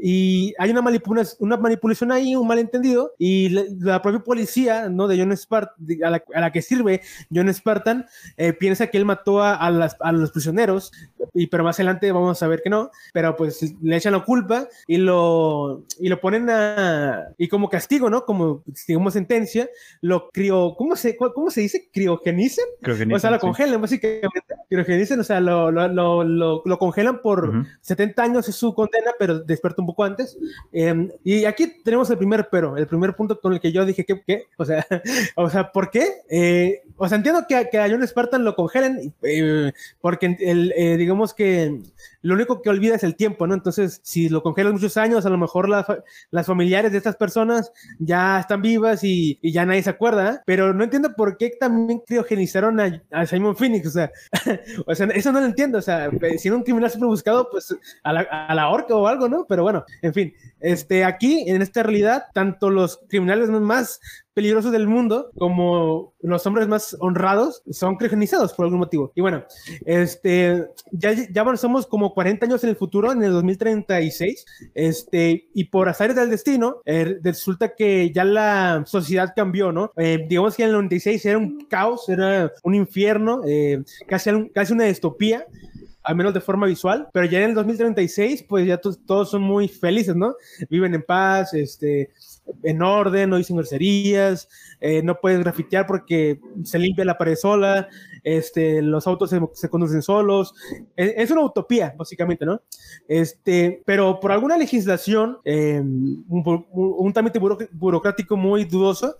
y 0.00 0.54
hay 0.58 0.70
una, 0.70 0.82
manipulación, 0.82 1.36
una 1.40 1.56
manipulación 1.56 2.10
ahí, 2.10 2.34
un 2.34 2.46
malentendido, 2.46 3.12
y 3.18 3.50
la, 3.50 4.02
propia 4.02 4.20
policía, 4.20 4.88
¿no? 4.88 5.06
De 5.06 5.16
John 5.16 5.36
Spartan, 5.36 5.74
a 6.04 6.40
la, 6.40 6.52
que 6.52 6.62
sirve 6.62 7.02
John 7.32 7.52
Spartan, 7.52 8.06
eh, 8.36 8.52
piensa 8.52 8.88
que 8.88 8.98
él 8.98 9.04
mató 9.04 9.40
a, 9.42 9.54
a, 9.54 10.12
los 10.12 10.30
prisioneros, 10.32 10.90
y, 11.34 11.46
pero 11.46 11.64
más 11.64 11.78
adelante 11.78 12.10
vamos 12.12 12.42
a 12.42 12.48
ver 12.48 12.62
que 12.62 12.70
no, 12.70 12.90
pero 13.12 13.36
pues 13.36 13.74
le 13.82 13.96
echan 13.96 14.12
la 14.12 14.24
culpa 14.24 14.68
y 14.86 14.98
lo, 14.98 15.84
y 15.98 16.08
lo 16.08 16.20
ponen 16.20 16.48
a, 16.50 17.28
y 17.38 17.48
como 17.48 17.68
castigo, 17.68 18.10
¿no? 18.10 18.24
Como, 18.24 18.62
digamos, 18.86 19.14
sentencia, 19.14 19.68
lo 20.00 20.28
crió, 20.30 20.74
¿cómo 20.76 20.96
se, 20.96 21.16
cómo 21.16 21.50
se 21.50 21.62
dice? 21.62 21.88
¿Criogenicen? 21.92 22.64
O 23.12 23.18
sea, 23.18 23.30
lo 23.30 23.38
congelan, 23.38 23.74
sí. 23.74 23.80
básicamente, 23.80 24.54
criogenicen, 24.68 25.20
o 25.20 25.24
sea, 25.24 25.40
lo, 25.40 25.70
lo, 25.70 26.24
lo, 26.24 26.62
lo 26.64 26.78
congelan 26.78 27.20
por 27.20 27.48
uh 27.48 27.52
-huh. 27.52 27.78
70 27.80 28.22
años 28.22 28.48
es 28.48 28.56
su 28.56 28.74
condena, 28.74 29.12
pero 29.18 29.38
despierta 29.40 29.82
un 29.82 29.86
poco 29.86 30.04
antes. 30.04 30.38
Eh, 30.72 31.08
y 31.24 31.44
aquí 31.44 31.82
tenemos 31.82 32.10
el 32.10 32.18
primer 32.18 32.48
pero, 32.50 32.76
el 32.76 32.86
primer 32.86 33.14
punto 33.14 33.40
con 33.40 33.52
el 33.52 33.60
que 33.60 33.72
yo 33.72 33.84
dije, 33.84 34.04
¿qué? 34.04 34.22
qué? 34.26 34.46
O, 34.56 34.64
sea, 34.64 34.86
o 35.36 35.48
sea, 35.50 35.70
¿por 35.72 35.90
qué? 35.90 36.06
Eh, 36.28 36.82
o 36.96 37.08
sea, 37.08 37.16
entiendo 37.16 37.44
que, 37.48 37.68
que, 37.70 37.78
a 37.78 37.88
John 37.88 38.06
Spartan 38.06 38.44
lo 38.44 38.54
congelen, 38.54 39.14
eh, 39.22 39.72
porque 40.00 40.36
el, 40.40 40.72
eh, 40.76 40.96
que 41.32 41.80
lo 42.22 42.34
único 42.34 42.62
que 42.62 42.70
olvida 42.70 42.94
es 42.94 43.04
el 43.04 43.16
tiempo, 43.16 43.46
¿no? 43.46 43.54
Entonces, 43.54 44.00
si 44.02 44.28
lo 44.28 44.42
congelan 44.42 44.72
muchos 44.72 44.96
años, 44.96 45.26
a 45.26 45.30
lo 45.30 45.38
mejor 45.38 45.68
la, 45.68 46.02
las 46.30 46.46
familiares 46.46 46.92
de 46.92 46.98
estas 46.98 47.16
personas 47.16 47.72
ya 47.98 48.40
están 48.40 48.62
vivas 48.62 49.04
y, 49.04 49.38
y 49.42 49.52
ya 49.52 49.66
nadie 49.66 49.82
se 49.82 49.90
acuerda, 49.90 50.34
¿eh? 50.34 50.38
pero 50.46 50.72
no 50.72 50.84
entiendo 50.84 51.14
por 51.16 51.36
qué 51.36 51.50
también 51.58 52.00
criogenizaron 52.06 52.80
a, 52.80 53.02
a 53.10 53.26
Simon 53.26 53.56
Phoenix, 53.56 53.86
o 53.88 53.90
sea, 53.90 54.10
o 54.86 54.94
sea, 54.94 55.06
eso 55.08 55.32
no 55.32 55.40
lo 55.40 55.46
entiendo, 55.46 55.78
o 55.78 55.82
sea, 55.82 56.10
si 56.38 56.48
era 56.48 56.56
un 56.56 56.62
criminal 56.62 56.90
súper 56.90 57.08
buscado, 57.08 57.48
pues 57.50 57.74
a 58.02 58.12
la, 58.12 58.20
a 58.20 58.54
la 58.54 58.68
horca 58.68 58.94
o 58.94 59.06
algo, 59.06 59.28
¿no? 59.28 59.44
Pero 59.48 59.62
bueno, 59.62 59.84
en 60.00 60.14
fin, 60.14 60.34
este, 60.60 61.04
aquí, 61.04 61.44
en 61.48 61.60
esta 61.60 61.82
realidad, 61.82 62.24
tanto 62.32 62.70
los 62.70 63.00
criminales 63.08 63.50
más 63.50 64.00
peligrosos 64.34 64.72
del 64.72 64.86
mundo 64.86 65.30
como 65.38 66.14
los 66.20 66.46
hombres 66.46 66.66
más 66.68 66.96
honrados 67.00 67.62
son 67.70 67.96
criogenizados 67.96 68.54
por 68.54 68.64
algún 68.64 68.78
motivo. 68.80 69.12
Y 69.14 69.20
bueno, 69.20 69.44
este, 69.84 70.68
ya, 70.90 71.12
ya 71.12 71.40
avanzamos 71.40 71.86
como 71.86 72.11
40 72.12 72.46
años 72.46 72.64
en 72.64 72.70
el 72.70 72.76
futuro, 72.76 73.12
en 73.12 73.22
el 73.22 73.32
2036, 73.32 74.44
este, 74.74 75.48
y 75.54 75.64
por 75.64 75.88
azares 75.88 76.16
del 76.16 76.30
destino, 76.30 76.76
eh, 76.84 77.18
resulta 77.22 77.74
que 77.74 78.10
ya 78.12 78.24
la 78.24 78.84
sociedad 78.86 79.32
cambió, 79.34 79.72
¿no? 79.72 79.92
Eh, 79.96 80.24
digamos 80.28 80.56
que 80.56 80.62
en 80.62 80.68
el 80.68 80.74
96 80.74 81.26
era 81.26 81.38
un 81.38 81.66
caos, 81.66 82.08
era 82.08 82.52
un 82.62 82.74
infierno, 82.74 83.42
eh, 83.46 83.82
casi, 84.06 84.30
casi 84.54 84.72
una 84.72 84.84
distopía 84.84 85.46
al 86.04 86.16
menos 86.16 86.34
de 86.34 86.40
forma 86.40 86.66
visual, 86.66 87.08
pero 87.12 87.26
ya 87.26 87.38
en 87.38 87.50
el 87.50 87.54
2036, 87.54 88.44
pues 88.48 88.66
ya 88.66 88.78
todos 88.78 89.30
son 89.30 89.42
muy 89.42 89.68
felices, 89.68 90.16
¿no? 90.16 90.34
Viven 90.68 90.94
en 90.94 91.02
paz, 91.02 91.54
este, 91.54 92.10
en 92.62 92.82
orden, 92.82 93.30
no 93.30 93.36
dicen 93.36 93.56
groserías, 93.56 94.48
eh, 94.80 95.02
no 95.02 95.20
puedes 95.20 95.40
grafitear 95.40 95.86
porque 95.86 96.40
se 96.64 96.78
limpia 96.78 97.04
la 97.04 97.18
pared 97.18 97.36
sola, 97.36 97.88
este, 98.24 98.82
los 98.82 99.06
autos 99.06 99.30
se, 99.30 99.40
se 99.54 99.68
conducen 99.68 100.02
solos. 100.02 100.54
Es, 100.96 101.14
es, 101.16 101.30
una 101.30 101.44
utopía, 101.44 101.94
básicamente, 101.96 102.44
¿no? 102.44 102.62
Este, 103.08 103.82
pero 103.84 104.20
por 104.20 104.32
alguna 104.32 104.56
legislación, 104.56 105.38
eh, 105.44 105.80
un, 105.80 106.66
un, 106.72 107.12
trámite 107.12 107.38
burocrático 107.38 108.36
muy 108.36 108.64
dudoso, 108.64 109.16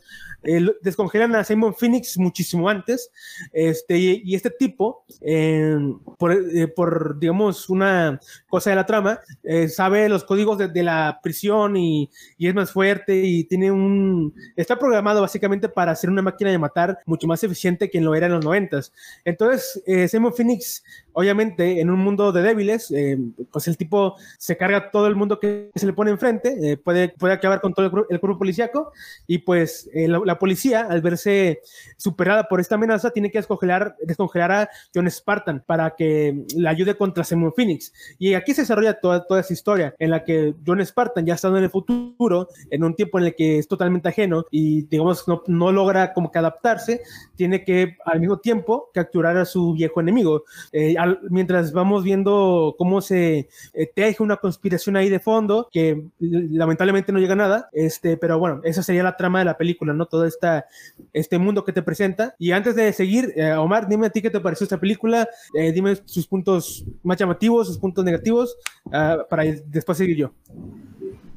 descongelan 0.83 1.35
a 1.35 1.45
Simon 1.45 1.75
Phoenix 1.75 2.19
muchísimo 2.19 2.69
antes, 2.69 3.11
este, 3.53 3.97
y, 3.99 4.35
este 4.35 4.51
tipo, 4.51 5.05
por, 6.19 6.37
por, 6.75 7.19
digamos, 7.19 7.69
una 7.69 8.21
cosa 8.49 8.71
de 8.71 8.77
la 8.77 8.87
trama, 8.87 9.21
sabe 9.69 10.09
los 10.09 10.25
códigos 10.25 10.59
de, 10.59 10.83
la 10.83 11.21
prisión 11.23 11.77
y, 11.77 12.11
y, 12.39 12.49
es 12.49 12.55
más 12.55 12.73
fuerte 12.73 13.23
y 13.25 13.45
tiene 13.45 13.71
un... 13.71 14.35
Está 14.57 14.79
programado 14.79 15.21
básicamente 15.21 15.69
para 15.69 15.95
ser 15.95 16.11
una 16.11 16.23
máquina 16.23 16.51
de 16.51 16.59
matar 16.59 16.99
mucho 17.07 17.27
más 17.27 17.43
eficiente 17.45 17.89
que 17.89 18.01
lo 18.01 18.15
era 18.15 18.27
en 18.27 18.33
los 18.33 18.45
noventas. 18.45 18.93
Entonces, 19.25 19.83
Simon 20.11 20.35
Phoenix 20.35 20.83
obviamente 21.13 21.81
en 21.81 21.91
un 21.91 22.01
mundo 22.01 22.33
de 22.33 22.43
débiles, 22.43 22.91
eh, 22.91 23.19
pues 23.51 23.69
el 23.69 23.77
tipo 23.77 24.17
se 24.39 24.57
carga 24.57 24.91
todo 24.91 25.07
el 25.07 25.17
mundo 25.17 25.39
que 25.39 25.71
se 25.75 25.87
le 25.87 25.93
pone 25.93 26.11
enfrente, 26.11 26.57
eh, 26.63 26.77
puede, 26.77 27.11
puede 27.11 27.35
acabar 27.35 27.61
con 27.61 27.75
todo 27.75 27.87
el, 27.87 28.21
cuerpo 28.21 28.39
policíaco 28.39 28.93
y 29.27 29.39
pues 29.39 29.89
eh, 29.95 30.09
la, 30.33 30.39
policía 30.39 30.87
al 30.89 31.01
verse 31.01 31.61
superada 31.97 32.45
por 32.45 32.61
esta 32.61 32.75
amenaza 32.75 33.11
tiene 33.11 33.31
que 33.31 33.39
descongelar, 33.39 33.97
descongelar 34.03 34.53
a 34.53 34.71
John 34.95 35.11
Spartan 35.11 35.63
para 35.67 35.95
que 35.97 36.45
le 36.57 36.69
ayude 36.69 36.97
contra 36.97 37.25
Simon 37.25 37.53
Phoenix. 37.55 37.93
Y 38.19 38.35
aquí 38.35 38.55
se 38.55 38.63
desarrolla 38.63 39.01
toda, 39.01 39.27
toda 39.27 39.41
esa 39.41 39.53
historia 39.53 39.95
en 39.99 40.11
la 40.11 40.25
que 40.25 40.55
John 40.67 40.85
Spartan 40.85 41.27
ya 41.27 41.35
estando 41.35 41.59
en 41.59 41.65
el 41.65 41.71
futuro, 41.71 42.49
en 42.71 42.85
un 42.85 42.95
tiempo 42.95 43.19
en 43.19 43.27
el 43.27 43.35
que 43.35 43.59
es 43.59 43.69
totalmente 43.69 44.09
ajeno 44.09 44.45
y 44.51 44.83
digamos 44.83 45.25
no, 45.47 45.73
logra 45.73 46.13
como 46.13 46.31
que 46.31 46.39
adaptarse, 46.39 47.03
tiene 47.37 47.65
que 47.65 47.97
al 48.05 48.21
mismo 48.21 48.39
tiempo 48.39 48.91
capturar 48.93 49.37
a 49.37 49.45
su 49.45 49.73
viejo 49.73 50.01
enemigo 50.01 50.45
mientras 51.31 51.73
vamos 51.73 52.05
viendo 52.05 52.75
cómo 52.79 53.01
se 53.01 53.49
eh, 53.75 53.93
teje 53.95 54.23
una 54.23 54.37
conspiración 54.37 54.97
ahí 54.97 55.09
de 55.09 55.21
fondo, 55.21 55.69
que 55.71 56.09
lamentablemente 56.19 57.13
no 57.13 57.19
llega 57.19 57.35
a 57.35 57.37
nada, 57.37 57.69
este, 57.73 58.17
pero 58.17 58.39
bueno, 58.39 58.61
esa 58.65 58.83
sería 58.83 59.03
la 59.03 59.17
trama 59.17 59.39
de 59.41 59.45
la 59.45 59.57
película, 59.57 59.93
¿no? 59.93 60.07
Todo 60.07 60.22
esta, 60.25 60.67
este 61.13 61.39
mundo 61.39 61.65
que 61.65 61.73
te 61.73 61.83
presenta. 61.83 62.35
Y 62.39 62.53
antes 62.53 62.75
de 62.75 62.93
seguir, 62.93 63.33
eh, 63.37 63.53
Omar, 63.53 63.89
dime 63.89 64.07
a 64.07 64.11
ti 64.11 64.23
qué 64.23 64.31
te 64.31 64.41
pareció 64.41 64.65
esta 64.65 64.79
película, 64.79 65.29
eh, 65.55 65.73
dime 65.73 65.97
sus 66.05 66.27
puntos 66.27 66.85
más 67.03 67.17
llamativos, 67.17 67.67
sus 67.67 67.79
puntos 67.79 68.05
negativos, 68.05 68.57
ah, 68.93 69.19
para 69.29 69.45
después 69.45 69.99
seguir 69.99 70.17
yo. 70.17 70.33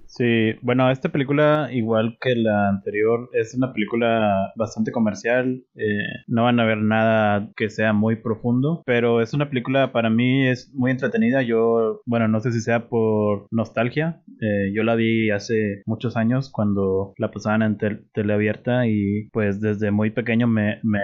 Sí, 0.07 0.53
bueno, 0.61 0.89
esta 0.91 1.09
película, 1.09 1.69
igual 1.71 2.17
que 2.21 2.35
la 2.35 2.69
anterior, 2.69 3.29
es 3.33 3.53
una 3.55 3.73
película 3.73 4.53
bastante 4.55 4.91
comercial. 4.91 5.63
Eh, 5.75 6.23
no 6.27 6.43
van 6.43 6.59
a 6.59 6.65
ver 6.65 6.77
nada 6.77 7.49
que 7.55 7.69
sea 7.69 7.91
muy 7.91 8.15
profundo, 8.17 8.81
pero 8.85 9.21
es 9.21 9.33
una 9.33 9.49
película 9.49 9.91
para 9.91 10.09
mí 10.09 10.47
es 10.47 10.71
muy 10.73 10.91
entretenida. 10.91 11.41
Yo, 11.41 12.01
bueno, 12.05 12.27
no 12.27 12.39
sé 12.39 12.51
si 12.51 12.61
sea 12.61 12.87
por 12.87 13.47
nostalgia. 13.51 14.21
Eh, 14.41 14.71
yo 14.73 14.83
la 14.83 14.95
vi 14.95 15.31
hace 15.31 15.81
muchos 15.85 16.15
años 16.17 16.49
cuando 16.51 17.13
la 17.17 17.31
pasaban 17.31 17.61
en 17.63 17.77
tele 17.77 18.33
abierta 18.33 18.87
y 18.87 19.27
pues 19.31 19.59
desde 19.59 19.91
muy 19.91 20.11
pequeño 20.11 20.47
me, 20.47 20.79
me, 20.83 20.99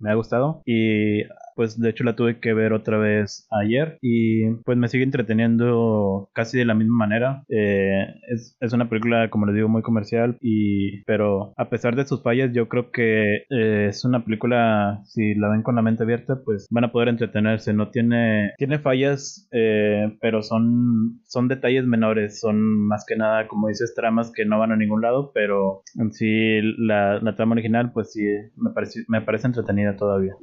me 0.00 0.10
ha 0.10 0.14
gustado. 0.14 0.62
Y 0.64 1.22
pues 1.54 1.78
de 1.78 1.90
hecho 1.90 2.04
la 2.04 2.16
tuve 2.16 2.40
que 2.40 2.52
ver 2.52 2.72
otra 2.72 2.98
vez 2.98 3.46
ayer 3.50 3.98
y 4.02 4.50
pues 4.64 4.76
me 4.76 4.88
sigue 4.88 5.04
entreteniendo 5.04 6.28
casi 6.32 6.58
de 6.58 6.64
la 6.64 6.74
misma 6.74 6.96
manera. 7.06 7.44
Eh, 7.48 8.06
es, 8.28 8.43
es, 8.60 8.72
una 8.72 8.88
película, 8.88 9.30
como 9.30 9.46
les 9.46 9.54
digo, 9.54 9.68
muy 9.68 9.82
comercial 9.82 10.36
y 10.40 11.02
pero 11.04 11.52
a 11.56 11.68
pesar 11.68 11.96
de 11.96 12.06
sus 12.06 12.22
fallas 12.22 12.50
yo 12.52 12.68
creo 12.68 12.90
que 12.90 13.44
eh, 13.50 13.86
es 13.88 14.04
una 14.04 14.24
película, 14.24 15.00
si 15.04 15.34
la 15.34 15.50
ven 15.50 15.62
con 15.62 15.76
la 15.76 15.82
mente 15.82 16.02
abierta, 16.02 16.40
pues 16.44 16.66
van 16.70 16.84
a 16.84 16.92
poder 16.92 17.08
entretenerse. 17.08 17.72
No 17.72 17.90
tiene, 17.90 18.52
tiene 18.58 18.78
fallas, 18.78 19.48
eh, 19.52 20.16
pero 20.20 20.42
son, 20.42 21.20
son 21.26 21.48
detalles 21.48 21.86
menores, 21.86 22.40
son 22.40 22.86
más 22.86 23.04
que 23.06 23.16
nada, 23.16 23.48
como 23.48 23.68
dices, 23.68 23.94
tramas 23.94 24.32
que 24.34 24.44
no 24.44 24.58
van 24.58 24.72
a 24.72 24.76
ningún 24.76 25.02
lado, 25.02 25.30
pero 25.34 25.82
en 25.98 26.12
sí 26.12 26.60
la, 26.78 27.20
la 27.20 27.36
trama 27.36 27.52
original 27.52 27.92
pues 27.92 28.12
sí 28.12 28.22
me 28.56 28.70
parece, 28.70 29.04
me 29.08 29.22
parece 29.22 29.46
entretenida 29.46 29.96
todavía. 29.96 30.34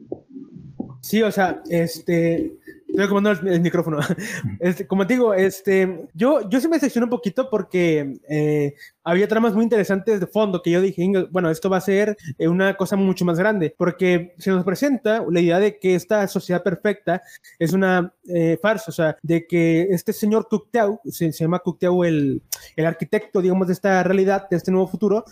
Sí, 1.01 1.23
o 1.23 1.31
sea, 1.31 1.61
este, 1.69 2.51
Estoy 2.91 3.05
acomodando 3.05 3.49
el, 3.49 3.61
micrófono. 3.61 3.99
Este, 4.59 4.85
como 4.85 5.07
te 5.07 5.13
digo, 5.13 5.33
este, 5.33 6.07
yo, 6.13 6.47
yo 6.49 6.59
sí 6.59 6.67
me 6.67 6.75
decepcioné 6.75 7.05
un 7.05 7.09
poquito 7.09 7.49
porque 7.49 8.19
eh, 8.29 8.75
había 9.03 9.27
tramas 9.27 9.53
muy 9.53 9.63
interesantes 9.63 10.19
de 10.19 10.27
fondo 10.27 10.61
que 10.61 10.71
yo 10.71 10.81
dije, 10.81 11.09
bueno, 11.31 11.49
esto 11.49 11.69
va 11.69 11.77
a 11.77 11.81
ser 11.81 12.17
eh, 12.37 12.47
una 12.47 12.75
cosa 12.75 12.95
mucho 12.95 13.25
más 13.25 13.37
grande, 13.37 13.73
porque 13.77 14.33
se 14.37 14.51
nos 14.51 14.63
presenta 14.63 15.23
la 15.29 15.39
idea 15.39 15.59
de 15.59 15.79
que 15.79 15.95
esta 15.95 16.27
sociedad 16.27 16.63
perfecta 16.63 17.21
es 17.59 17.73
una 17.73 18.13
eh, 18.25 18.57
farsa, 18.61 18.91
o 18.91 18.93
sea, 18.93 19.17
de 19.21 19.47
que 19.47 19.87
este 19.89 20.13
señor 20.13 20.47
Cocteau, 20.49 20.99
se, 21.05 21.31
llama 21.31 21.59
Cocteau 21.59 22.03
el, 22.03 22.41
el, 22.75 22.85
arquitecto, 22.85 23.41
digamos, 23.41 23.67
de 23.67 23.73
esta 23.73 24.03
realidad, 24.03 24.47
de 24.49 24.57
este 24.57 24.71
nuevo 24.71 24.87
futuro, 24.87 25.25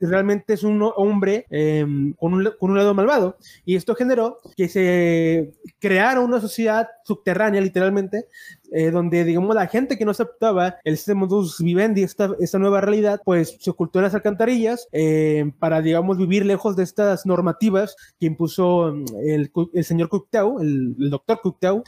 realmente 0.00 0.54
es 0.54 0.62
un 0.62 0.82
hombre 0.96 1.46
em, 1.50 2.12
con, 2.14 2.34
un, 2.34 2.52
con 2.58 2.70
un 2.70 2.76
lado 2.76 2.94
malvado. 2.94 3.38
Y 3.64 3.76
esto 3.76 3.94
generó 3.94 4.38
que 4.56 4.68
se 4.68 5.52
crearon 5.78 6.24
una 6.24 6.40
sociedad 6.40 6.88
subterránea, 7.04 7.60
literalmente, 7.60 8.26
eh, 8.72 8.90
donde, 8.90 9.24
digamos, 9.24 9.54
la 9.54 9.66
gente 9.66 9.96
que 9.96 10.04
no 10.04 10.10
aceptaba 10.10 10.76
el 10.84 10.96
sistema 10.96 11.20
modus 11.20 11.60
vivendi, 11.60 12.02
esta, 12.02 12.30
esta 12.40 12.58
nueva 12.58 12.80
realidad, 12.80 13.20
pues 13.24 13.56
se 13.60 13.70
ocultó 13.70 13.98
en 13.98 14.04
las 14.04 14.14
alcantarillas 14.14 14.88
eh, 14.92 15.50
para, 15.58 15.82
digamos, 15.82 16.18
vivir 16.18 16.44
lejos 16.44 16.76
de 16.76 16.82
estas 16.82 17.26
normativas 17.26 17.96
que 18.18 18.26
impuso 18.26 18.92
mm, 18.92 19.04
el, 19.26 19.52
el 19.72 19.84
señor 19.84 20.08
Cocteau, 20.08 20.60
el, 20.60 20.94
doctor 21.10 21.40
Cocteau. 21.42 21.82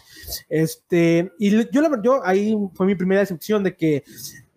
Este, 0.48 1.32
y 1.38 1.50
yo, 1.50 1.82
la, 1.82 2.00
yo 2.02 2.20
ahí 2.24 2.56
fue 2.74 2.86
mi 2.86 2.94
primera 2.94 3.20
decepción 3.20 3.62
de 3.62 3.76
que 3.76 4.04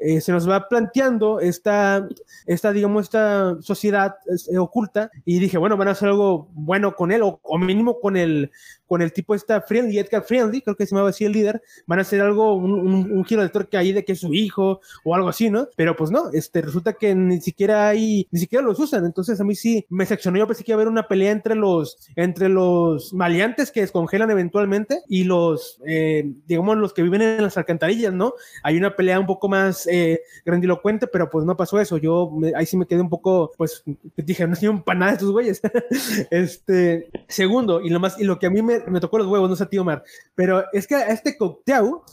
eh, 0.04 0.20
se 0.20 0.32
nos 0.32 0.50
va 0.50 0.68
planteando 0.68 1.40
esta, 1.40 2.08
esta 2.48 2.72
digamos, 2.72 3.04
esta 3.04 3.56
sociedad 3.62 4.16
eh, 4.52 4.58
oculta 4.58 5.12
y 5.26 5.38
dije, 5.38 5.60
bueno, 5.60 5.78
van 5.78 5.90
a 5.90 5.92
hacer 5.92 6.10
algo 6.10 6.50
bueno 6.54 6.96
con 6.96 7.12
él 7.12 7.22
o, 7.24 7.40
mínimo 7.60 8.00
con 8.00 8.18
el, 8.18 8.50
con 8.88 9.04
el 9.04 9.14
tipo 9.14 9.36
esta 9.36 9.62
Friendly, 9.62 10.00
Edgar 10.00 10.24
Friendly, 10.24 10.62
creo 10.62 10.76
que 10.76 10.88
se 10.88 10.96
llamaba 10.96 11.10
así 11.10 11.24
el 11.24 11.34
líder, 11.34 11.62
van 11.86 12.00
a 12.00 12.02
hacer 12.02 12.20
algo, 12.20 12.56
un, 12.56 13.24
giro 13.26 13.44
de 13.44 13.50
torque 13.50 13.78
ahí 13.78 13.92
de 13.92 14.04
que 14.04 14.14
es 14.14 14.20
su 14.20 14.34
hijo 14.34 14.82
o 15.04 15.14
algo 15.14 15.30
así, 15.30 15.52
¿no? 15.52 15.68
Pero 15.76 15.96
pues 15.96 16.10
no, 16.10 16.32
este, 16.34 16.62
resulta 16.62 16.94
que 16.94 17.14
ni 17.14 17.40
siquiera 17.40 17.90
hay, 17.90 18.28
ni 18.32 18.40
siquiera 18.40 18.66
los 18.66 18.80
usan, 18.80 19.06
entonces 19.06 19.40
a 19.40 19.44
mí 19.44 19.54
sí 19.54 19.86
me 19.90 20.08
seccionó, 20.08 20.40
yo 20.40 20.48
pensé 20.48 20.64
que 20.64 20.72
iba 20.72 20.78
a 20.78 20.82
haber 20.82 20.92
una 20.92 21.08
pelea 21.08 21.32
entre 21.32 21.54
los, 21.54 22.10
entre 22.16 22.50
los 22.50 23.14
maleantes 23.14 23.70
que 23.72 23.82
descongelan 23.82 24.32
eventualmente 24.32 25.04
y 25.08 25.26
los, 25.26 25.80
eh, 25.86 26.24
digamos, 26.48 26.76
los 26.78 26.92
que 26.92 27.04
viven 27.04 27.22
en 27.22 27.44
las 27.44 27.58
alcantarillas, 27.58 28.14
¿no? 28.14 28.34
Hay 28.64 28.78
una 28.78 28.96
pelea 28.96 29.20
un 29.20 29.28
poco 29.28 29.48
más 29.48 29.88
eh, 29.92 30.22
grandilocuente, 30.46 31.08
pero 31.08 31.30
pues 31.30 31.46
no 31.46 31.58
pasó 31.58 31.80
eso. 31.80 31.98
Yo 31.98 32.32
ahí 32.56 32.66
sí 32.66 32.78
me 32.78 32.86
quedé 32.86 33.02
un 33.02 33.10
poco, 33.10 33.52
pues 33.58 33.84
dije, 34.16 34.48
no 34.48 34.56
un 34.72 34.84
para 34.84 35.00
nada 35.00 35.12
estos 35.14 35.32
güeyes. 35.32 35.62
este, 36.32 37.10
segundo, 37.28 37.82
y 37.82 37.90
lo 37.90 38.00
más, 38.00 38.20
y 38.20 38.24
lo 38.24 38.40
que 38.40 38.48
a 38.48 38.50
mí 38.50 38.62
me, 38.62 38.80
me 38.88 39.00
tocó 39.00 39.18
los 39.18 39.28
huevos, 39.28 39.50
no 39.50 39.56
sé 39.56 39.64
a 39.64 39.70
ti, 39.70 39.78
Omar, 39.78 40.04
pero 40.36 40.64
es 40.74 40.88
que 40.88 40.96
a 40.96 41.10
este 41.10 41.38
Cocteau, 41.38 42.04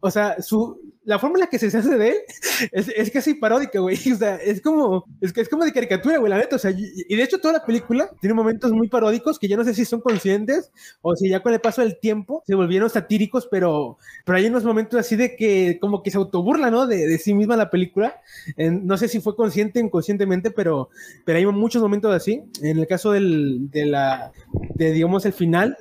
o 0.00 0.10
sea, 0.10 0.40
su, 0.42 0.85
la 1.06 1.18
fórmula 1.20 1.46
que 1.46 1.58
se 1.58 1.68
hace 1.68 1.96
de 1.96 2.08
él 2.08 2.16
es, 2.72 2.88
es 2.88 3.10
casi 3.10 3.34
paródica, 3.34 3.80
güey. 3.80 3.96
O 4.16 4.18
sea, 4.18 4.36
es 4.36 4.60
como, 4.60 5.04
es, 5.20 5.36
es 5.36 5.48
como 5.48 5.64
de 5.64 5.72
caricatura, 5.72 6.18
güey, 6.18 6.30
la 6.30 6.38
neta. 6.38 6.56
O 6.56 6.58
sea, 6.58 6.70
y, 6.70 7.16
de 7.16 7.22
hecho 7.22 7.38
toda 7.38 7.54
la 7.54 7.64
película 7.64 8.10
tiene 8.20 8.34
momentos 8.34 8.72
muy 8.72 8.88
paródicos 8.88 9.38
que 9.38 9.48
ya 9.48 9.56
no 9.56 9.64
sé 9.64 9.74
si 9.74 9.84
son 9.84 10.00
conscientes 10.00 10.70
o 11.02 11.14
si 11.14 11.28
ya 11.28 11.42
con 11.42 11.52
el 11.52 11.60
paso 11.60 11.82
del 11.82 11.98
tiempo 11.98 12.42
se 12.46 12.54
volvieron 12.54 12.90
satíricos, 12.90 13.46
pero, 13.50 13.98
pero 14.24 14.38
hay 14.38 14.46
unos 14.46 14.64
momentos 14.64 14.98
así 14.98 15.16
de 15.16 15.36
que 15.36 15.78
como 15.80 16.02
que 16.02 16.10
se 16.10 16.18
autoburla, 16.18 16.70
¿no? 16.70 16.86
De, 16.86 17.06
de 17.06 17.18
sí 17.18 17.34
misma 17.34 17.56
la 17.56 17.70
película. 17.70 18.20
no 18.56 18.96
sé 18.96 19.08
si 19.08 19.20
fue 19.20 19.36
consciente 19.36 19.80
o 19.80 19.84
inconscientemente, 19.84 20.50
pero, 20.50 20.90
pero 21.24 21.38
hay 21.38 21.46
muchos 21.46 21.82
momentos 21.82 22.14
así. 22.14 22.42
En 22.62 22.78
el 22.78 22.86
caso 22.86 23.12
del, 23.12 23.70
de 23.70 23.86
la, 23.86 24.32
de 24.74 24.92
digamos, 24.92 25.24
el 25.26 25.32
final, 25.32 25.76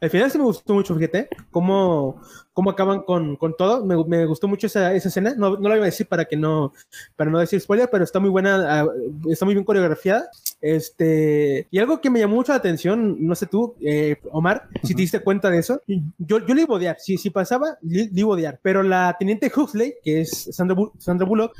el 0.00 0.10
final 0.10 0.30
sí 0.30 0.38
me 0.38 0.44
gustó 0.44 0.74
mucho, 0.74 0.94
fíjate, 0.94 1.28
cómo, 1.50 2.20
cómo 2.54 2.70
acaban 2.70 3.02
con, 3.02 3.36
con 3.36 3.56
todo. 3.56 3.84
Me, 3.84 4.02
me, 4.04 4.24
gustó 4.24 4.48
mucho 4.48 4.68
esa, 4.68 4.94
esa 4.94 5.08
escena. 5.08 5.34
No, 5.36 5.58
no, 5.58 5.68
lo 5.68 5.76
iba 5.76 5.84
a 5.84 5.86
decir 5.86 6.06
para 6.06 6.24
que 6.24 6.36
no, 6.36 6.72
para 7.16 7.30
no 7.30 7.40
decir 7.40 7.60
spoiler, 7.60 7.90
pero 7.90 8.04
está 8.04 8.20
muy 8.20 8.30
buena, 8.30 8.80
ah, 8.80 8.86
está 9.28 9.44
muy 9.44 9.54
bien 9.54 9.64
coreografiada. 9.64 10.30
Este, 10.62 11.66
y 11.70 11.78
algo 11.78 12.00
que 12.00 12.08
me 12.08 12.20
llamó 12.20 12.36
mucho 12.36 12.52
la 12.52 12.58
atención, 12.58 13.16
no 13.26 13.34
sé 13.34 13.46
tú, 13.46 13.74
eh, 13.80 14.16
Omar, 14.30 14.68
si 14.84 14.94
te 14.94 15.02
diste 15.02 15.20
cuenta 15.20 15.50
de 15.50 15.58
eso, 15.58 15.82
yo, 15.86 16.38
yo 16.46 16.54
le 16.54 16.62
iba 16.62 16.74
a 16.74 16.78
odiar. 16.78 16.96
Si, 17.00 17.18
si 17.18 17.30
pasaba, 17.30 17.76
le, 17.82 18.08
iba 18.14 18.30
a 18.30 18.34
odiar. 18.34 18.60
Pero 18.62 18.82
la 18.82 19.16
teniente 19.18 19.52
Huxley, 19.54 19.94
que 20.02 20.22
es 20.22 20.48
Sandra, 20.52 20.76
Sandra 20.98 21.26
Bullock, 21.26 21.54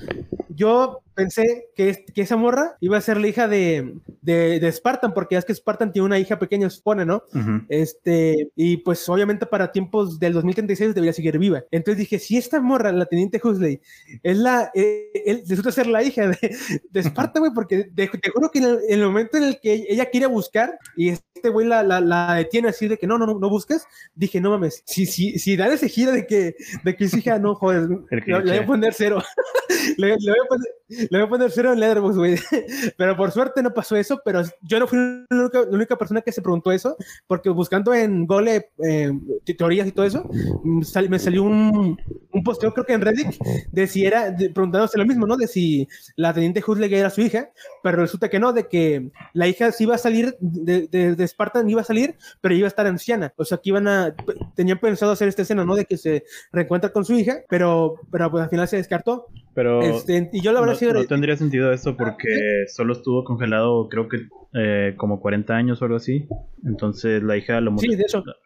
yo 0.48 1.00
pensé 1.14 1.68
que, 1.74 2.04
que, 2.12 2.22
esa 2.22 2.36
morra 2.36 2.76
iba 2.80 2.96
a 2.96 3.00
ser 3.00 3.18
la 3.18 3.28
hija 3.28 3.48
de, 3.48 3.94
de, 4.22 4.60
de, 4.60 4.72
Spartan, 4.72 5.14
porque 5.14 5.36
es 5.36 5.44
que 5.44 5.54
Spartan 5.54 5.92
tiene 5.92 6.06
una 6.06 6.18
hija 6.18 6.38
pequeña, 6.38 6.68
supone, 6.70 7.04
¿no? 7.04 7.22
Uh 7.32 7.38
-huh. 7.38 7.66
Este, 7.68 8.50
y 8.56 8.78
pues 8.78 9.08
obviamente 9.08 9.46
para 9.46 9.72
tiempos 9.72 10.18
del 10.18 10.32
2036 10.32 10.83
debería 10.92 11.12
seguir 11.12 11.38
viva. 11.38 11.64
Entonces 11.70 11.98
dije, 11.98 12.18
si 12.18 12.36
esta 12.36 12.60
morra, 12.60 12.92
la 12.92 13.06
teniente 13.06 13.40
Huxley, 13.42 13.80
es 14.22 14.36
la, 14.36 14.70
eh, 14.74 15.10
él, 15.24 15.42
resulta 15.48 15.72
ser 15.72 15.86
la 15.86 16.02
hija 16.02 16.28
de, 16.28 16.56
de 16.90 17.02
Spartan, 17.02 17.40
güey, 17.40 17.52
porque 17.54 17.84
te, 17.84 18.08
te 18.08 18.30
juro 18.30 18.50
que 18.50 18.58
en 18.58 18.64
el, 18.64 18.78
en 18.88 19.00
el, 19.00 19.06
momento 19.06 19.36
en 19.36 19.44
el 19.44 19.60
que 19.60 19.86
ella 19.88 20.10
quiere 20.10 20.26
buscar 20.26 20.78
y 20.96 21.12
este 21.44 21.52
güey 21.52 21.66
la, 21.66 21.82
la, 21.82 22.00
la, 22.00 22.36
detiene 22.36 22.70
así 22.70 22.88
de 22.88 22.96
que 22.96 23.06
no, 23.06 23.18
no, 23.18 23.26
no, 23.26 23.38
no 23.38 23.50
busques, 23.50 23.86
dije, 24.14 24.40
no 24.40 24.48
mames, 24.48 24.82
si, 24.86 25.04
si, 25.04 25.38
si 25.38 25.58
dan 25.58 25.72
ese 25.72 25.90
giro 25.90 26.10
de 26.10 26.26
que, 26.26 26.56
de 26.82 26.96
que 26.96 27.04
hija, 27.04 27.38
no, 27.38 27.54
joder, 27.54 27.86
le, 28.10 28.40
voy 28.40 28.56
a 28.56 28.64
poner 28.64 28.94
cero. 28.94 29.22
le, 29.98 30.16
voy 30.16 30.30
a 30.30 30.48
poner 30.48 30.68
Le 30.88 31.18
voy 31.18 31.22
a 31.22 31.28
poner 31.28 31.50
cero 31.50 31.72
en 31.72 31.80
Letterboxd, 31.80 32.18
güey. 32.18 32.38
Pero 32.96 33.16
por 33.16 33.30
suerte 33.30 33.62
no 33.62 33.74
pasó 33.74 33.96
eso, 33.96 34.20
pero 34.24 34.42
yo 34.62 34.78
no 34.78 34.86
fui 34.86 34.98
la 35.30 35.50
única, 35.70 35.96
persona 35.96 36.20
que 36.20 36.32
se 36.32 36.42
preguntó 36.42 36.72
eso, 36.72 36.96
porque 37.26 37.50
buscando 37.50 37.92
en 37.94 38.26
Gole 38.26 38.70
eh, 38.82 39.12
teorías 39.56 39.86
y 39.86 39.92
todo 39.92 40.06
eso, 40.06 40.28
mm, 40.62 40.82
me 41.08 41.18
salió 41.18 41.42
un, 41.42 41.98
un 42.30 42.42
posteo, 42.42 42.72
creo 42.72 42.86
que 42.86 42.92
en 42.92 43.00
Reddit, 43.00 43.28
de 43.70 43.86
si 43.86 44.04
era, 44.04 44.34
preguntándose 44.36 44.98
lo 44.98 45.06
mismo, 45.06 45.26
¿no? 45.26 45.36
De 45.36 45.46
si 45.46 45.88
la 46.16 46.32
teniente 46.32 46.62
Huxley 46.66 46.92
era 46.94 47.10
su 47.10 47.20
hija, 47.20 47.50
pero 47.82 47.98
resulta 47.98 48.28
que 48.28 48.40
no, 48.40 48.52
de 48.52 48.68
que 48.68 49.10
la 49.32 49.48
hija 49.48 49.72
sí 49.72 49.84
iba 49.84 49.94
a 49.94 49.98
salir, 49.98 50.36
de, 50.40 50.86
de, 50.88 51.14
de 51.14 51.24
Spartan 51.34 51.68
iba 51.68 51.80
a 51.80 51.84
salir, 51.84 52.16
pero 52.40 52.54
iba 52.54 52.66
a 52.66 52.68
estar 52.68 52.86
anciana. 52.86 53.32
O 53.36 53.44
sea, 53.44 53.58
que 53.58 53.70
iban 53.70 53.88
a, 53.88 54.14
tenían 54.54 54.78
pensado 54.78 55.12
hacer 55.12 55.28
esta 55.28 55.42
escena, 55.42 55.64
¿no? 55.64 55.74
De 55.74 55.84
que 55.84 55.96
se 55.96 56.24
reencuentra 56.52 56.90
con 56.90 57.04
su 57.04 57.14
hija, 57.14 57.40
pero, 57.48 57.96
pero 58.10 58.30
pues 58.30 58.44
al 58.44 58.50
final 58.50 58.68
se 58.68 58.76
descartó. 58.76 59.26
Pero 59.54 59.82
este, 59.82 60.30
y 60.32 60.40
yo 60.40 60.52
la 60.52 60.60
verdad 60.60 60.76
no, 60.80 60.92
no 60.94 61.04
tendría 61.04 61.36
sentido 61.36 61.72
eso 61.72 61.96
porque 61.96 62.64
solo 62.66 62.92
estuvo 62.92 63.22
congelado 63.22 63.88
creo 63.88 64.08
que 64.08 64.26
eh, 64.52 64.94
como 64.96 65.20
40 65.20 65.54
años 65.54 65.82
o 65.82 65.84
algo 65.84 65.96
así. 65.96 66.26
Entonces 66.64 67.22
la 67.22 67.36
hija 67.36 67.58
a 67.58 67.60
lo, 67.60 67.72
mucho, 67.72 67.88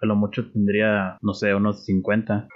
a 0.01 0.07
lo 0.07 0.17
mucho 0.17 0.51
tendría, 0.51 1.19
no 1.23 1.35
sé, 1.35 1.55
unos 1.55 1.85
50. 1.85 2.49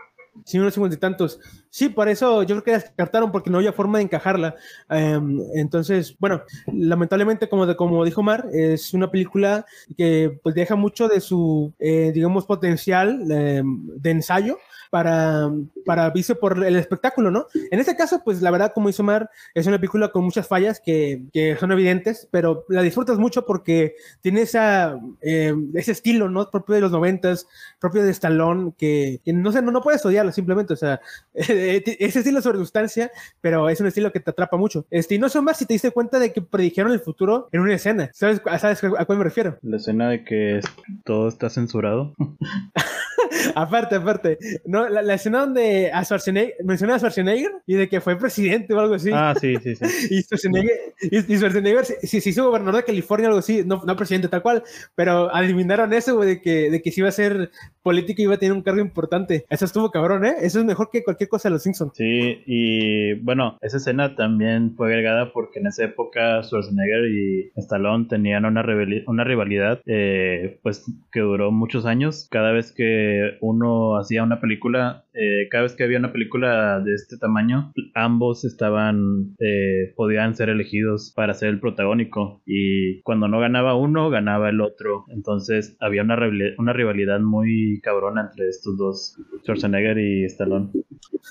Sí, 0.45 0.59
unos 0.59 0.75
cincuenta 0.75 0.97
y 0.97 1.01
tantos. 1.01 1.41
Sí, 1.75 1.89
por 1.89 2.07
eso 2.11 2.43
yo 2.43 2.57
creo 2.57 2.65
que 2.65 2.73
descartaron 2.73 3.33
porque 3.33 3.49
no 3.49 3.57
había 3.57 3.73
forma 3.73 3.97
de 3.97 4.05
encajarla. 4.05 4.55
Em, 4.91 5.41
entonces, 5.55 6.15
bueno, 6.19 6.43
lamentablemente, 6.67 7.49
como, 7.49 7.65
de, 7.65 7.77
como 7.77 8.05
dijo 8.05 8.23
Mar, 8.23 8.45
es 8.53 8.93
una 8.93 9.11
película 9.11 9.65
que 9.97 10.39
pues 10.43 10.55
deja 10.55 10.77
mucho 10.77 11.09
de 11.09 11.23
su, 11.23 11.73
eh, 11.79 12.13
digamos, 12.15 12.45
potencial 12.45 13.23
em, 13.31 13.87
de 13.97 14.11
ensayo 14.11 14.59
para, 14.91 15.51
para 15.87 16.11
visto 16.11 16.39
por 16.39 16.63
el 16.63 16.77
espectáculo, 16.77 17.31
¿no? 17.31 17.47
En 17.71 17.81
este 17.81 17.97
caso, 17.97 18.21
pues 18.23 18.43
la 18.43 18.51
verdad, 18.51 18.73
como 18.75 18.91
hizo 18.91 19.03
Mar, 19.03 19.31
es 19.55 19.67
una 19.67 19.79
película 19.79 20.09
con 20.11 20.23
muchas 20.25 20.47
fallas 20.47 20.79
que, 20.79 21.23
que 21.33 21.57
son 21.57 21.73
evidentes, 21.73 22.29
pero 22.31 22.67
la 22.69 22.83
disfrutas 22.83 23.17
mucho 23.17 23.47
porque 23.47 23.95
tiene 24.21 24.43
esa, 24.43 24.99
eh, 25.23 25.55
ese 25.73 25.93
estilo, 25.93 26.29
¿no? 26.29 26.51
Propio 26.51 26.75
de 26.75 26.83
los 26.83 26.93
noventas, 26.93 27.47
propio 27.81 28.03
de 28.03 28.11
Stallone, 28.11 28.75
que, 28.77 29.23
no 29.25 29.51
sé, 29.51 29.63
no, 29.63 29.73
no 29.73 29.81
puedes 29.81 30.05
odiarlo 30.05 30.31
simplemente, 30.33 30.75
o 30.75 30.77
sea, 30.77 31.01
ese 31.63 32.19
estilo 32.19 32.43
sobre 32.43 32.59
sustancia, 32.59 33.11
pero 33.41 33.69
es 33.69 33.81
un 33.81 33.87
estilo 33.87 34.13
que 34.13 34.21
te 34.21 34.31
atrapa 34.31 34.57
mucho. 34.57 34.87
Este, 34.91 35.15
y 35.15 35.19
no 35.19 35.29
son 35.29 35.45
más 35.45 35.59
si 35.59 35.67
te 35.67 35.75
diste 35.75 35.91
cuenta 35.91 36.19
de 36.19 36.33
que 36.33 36.43
predijeron 36.43 36.93
el 36.93 37.01
futuro 37.01 37.49
en 37.53 37.61
una 37.61 37.75
escena. 37.75 38.11
¿Sabes, 38.13 38.41
¿sabes 38.61 38.83
a 38.85 39.05
cuál 39.05 39.19
me 39.19 39.25
refiero? 39.25 39.59
La 39.63 39.77
escena 39.77 40.09
de 40.09 40.25
que 40.25 40.61
todo 41.05 41.29
está 41.29 41.51
censurado. 41.51 42.15
aparte, 43.55 43.97
aparte. 43.97 44.39
No, 44.65 44.89
la, 44.89 45.15
escena 45.15 45.41
donde 45.41 45.91
a 45.93 46.05
Schwarzenegger, 46.05 46.57
menciona 46.65 46.95
a 46.95 46.99
Schwarzenegger 46.99 47.53
y 47.67 47.75
de 47.75 47.89
que 47.89 48.01
fue 48.01 48.19
presidente 48.19 48.75
o 48.75 48.81
algo 48.81 48.95
así. 48.95 49.11
Ah, 49.13 49.35
sí, 49.39 49.57
sí, 49.63 49.77
sí. 49.77 49.85
y 50.11 50.23
Schwarzenegger, 50.23 50.77
y, 51.01 51.37
Schwarzenegger 51.37 51.85
se, 51.85 52.21
se, 52.21 52.29
hizo 52.29 52.47
gobernador 52.47 52.81
de 52.81 52.87
California 52.87 53.29
o 53.29 53.31
algo 53.31 53.41
así, 53.41 53.63
no, 53.65 53.83
no 53.85 53.97
presidente 53.97 54.29
tal 54.29 54.43
cual, 54.43 54.63
pero 54.95 55.35
adivinaron 55.35 55.93
eso, 55.93 56.17
güey, 56.17 56.29
de 56.29 56.41
que, 56.41 56.71
de 56.71 56.83
que 56.83 56.91
si 56.91 57.01
iba 57.01 57.09
a 57.09 57.13
ser 57.13 57.51
político 57.83 58.23
y 58.23 58.25
iba 58.25 58.35
a 58.35 58.39
tener 58.39 58.53
un 58.53 58.63
cargo 58.63 58.81
importante. 58.81 59.45
Eso 59.49 59.65
estuvo 59.65 59.91
cabrón, 59.91 60.25
¿eh? 60.25 60.35
Eso 60.41 60.61
es 60.61 60.65
mejor 60.65 60.91
que 60.91 61.03
cualquier 61.03 61.29
cosa 61.29 61.49
de 61.49 61.55
los 61.55 61.63
Simpsons. 61.63 61.93
Sí, 61.95 62.43
y 62.47 63.15
bueno, 63.15 63.59
esa 63.61 63.77
escena 63.79 64.15
también 64.15 64.75
fue 64.77 64.89
agregada 64.89 65.33
porque 65.33 65.59
en 65.59 65.67
esa 65.67 65.85
época 65.85 66.43
Schwarzenegger 66.43 67.07
y 67.07 67.53
Stallone 67.57 68.07
tenían 68.09 68.45
una, 68.45 68.65
una 69.07 69.25
rivalidad, 69.25 69.81
eh, 69.87 70.59
pues 70.63 70.85
que 71.11 71.21
duró 71.21 71.51
muchos 71.51 71.87
años. 71.87 72.29
Cada 72.31 72.53
vez 72.53 72.73
que 72.73 73.22
uno 73.41 73.97
hacía 73.97 74.23
una 74.23 74.41
película, 74.41 75.05
eh, 75.15 75.49
cada 75.51 75.65
vez 75.65 75.75
que 75.75 75.85
había 75.85 75.99
una 75.99 76.13
película 76.13 76.81
de 76.81 76.95
este 76.95 77.17
tamaño, 77.19 77.73
ambos 77.95 78.45
estaban, 78.45 79.35
eh, 79.39 79.93
podían 79.97 80.35
ser 80.35 80.49
elegidos 80.49 81.13
para 81.15 81.35
ser 81.35 81.51
el 81.51 81.61
protagónico. 81.61 82.43
Y 82.47 83.03
cuando 83.03 83.29
no 83.29 83.41
ganaba 83.41 83.77
uno, 83.77 84.11
ganaba 84.11 84.51
el 84.51 84.61
otro. 84.61 85.05
Entonces 85.09 85.77
había 85.81 86.03
una, 86.03 86.19
una 86.59 86.73
rivalidad 86.73 87.21
muy 87.21 87.81
cabrona 87.83 88.29
entre 88.31 88.49
estos 88.49 88.77
dos, 88.77 89.17
Schwarzenegger 89.45 89.99
y 89.99 90.25
Stallone. 90.25 90.71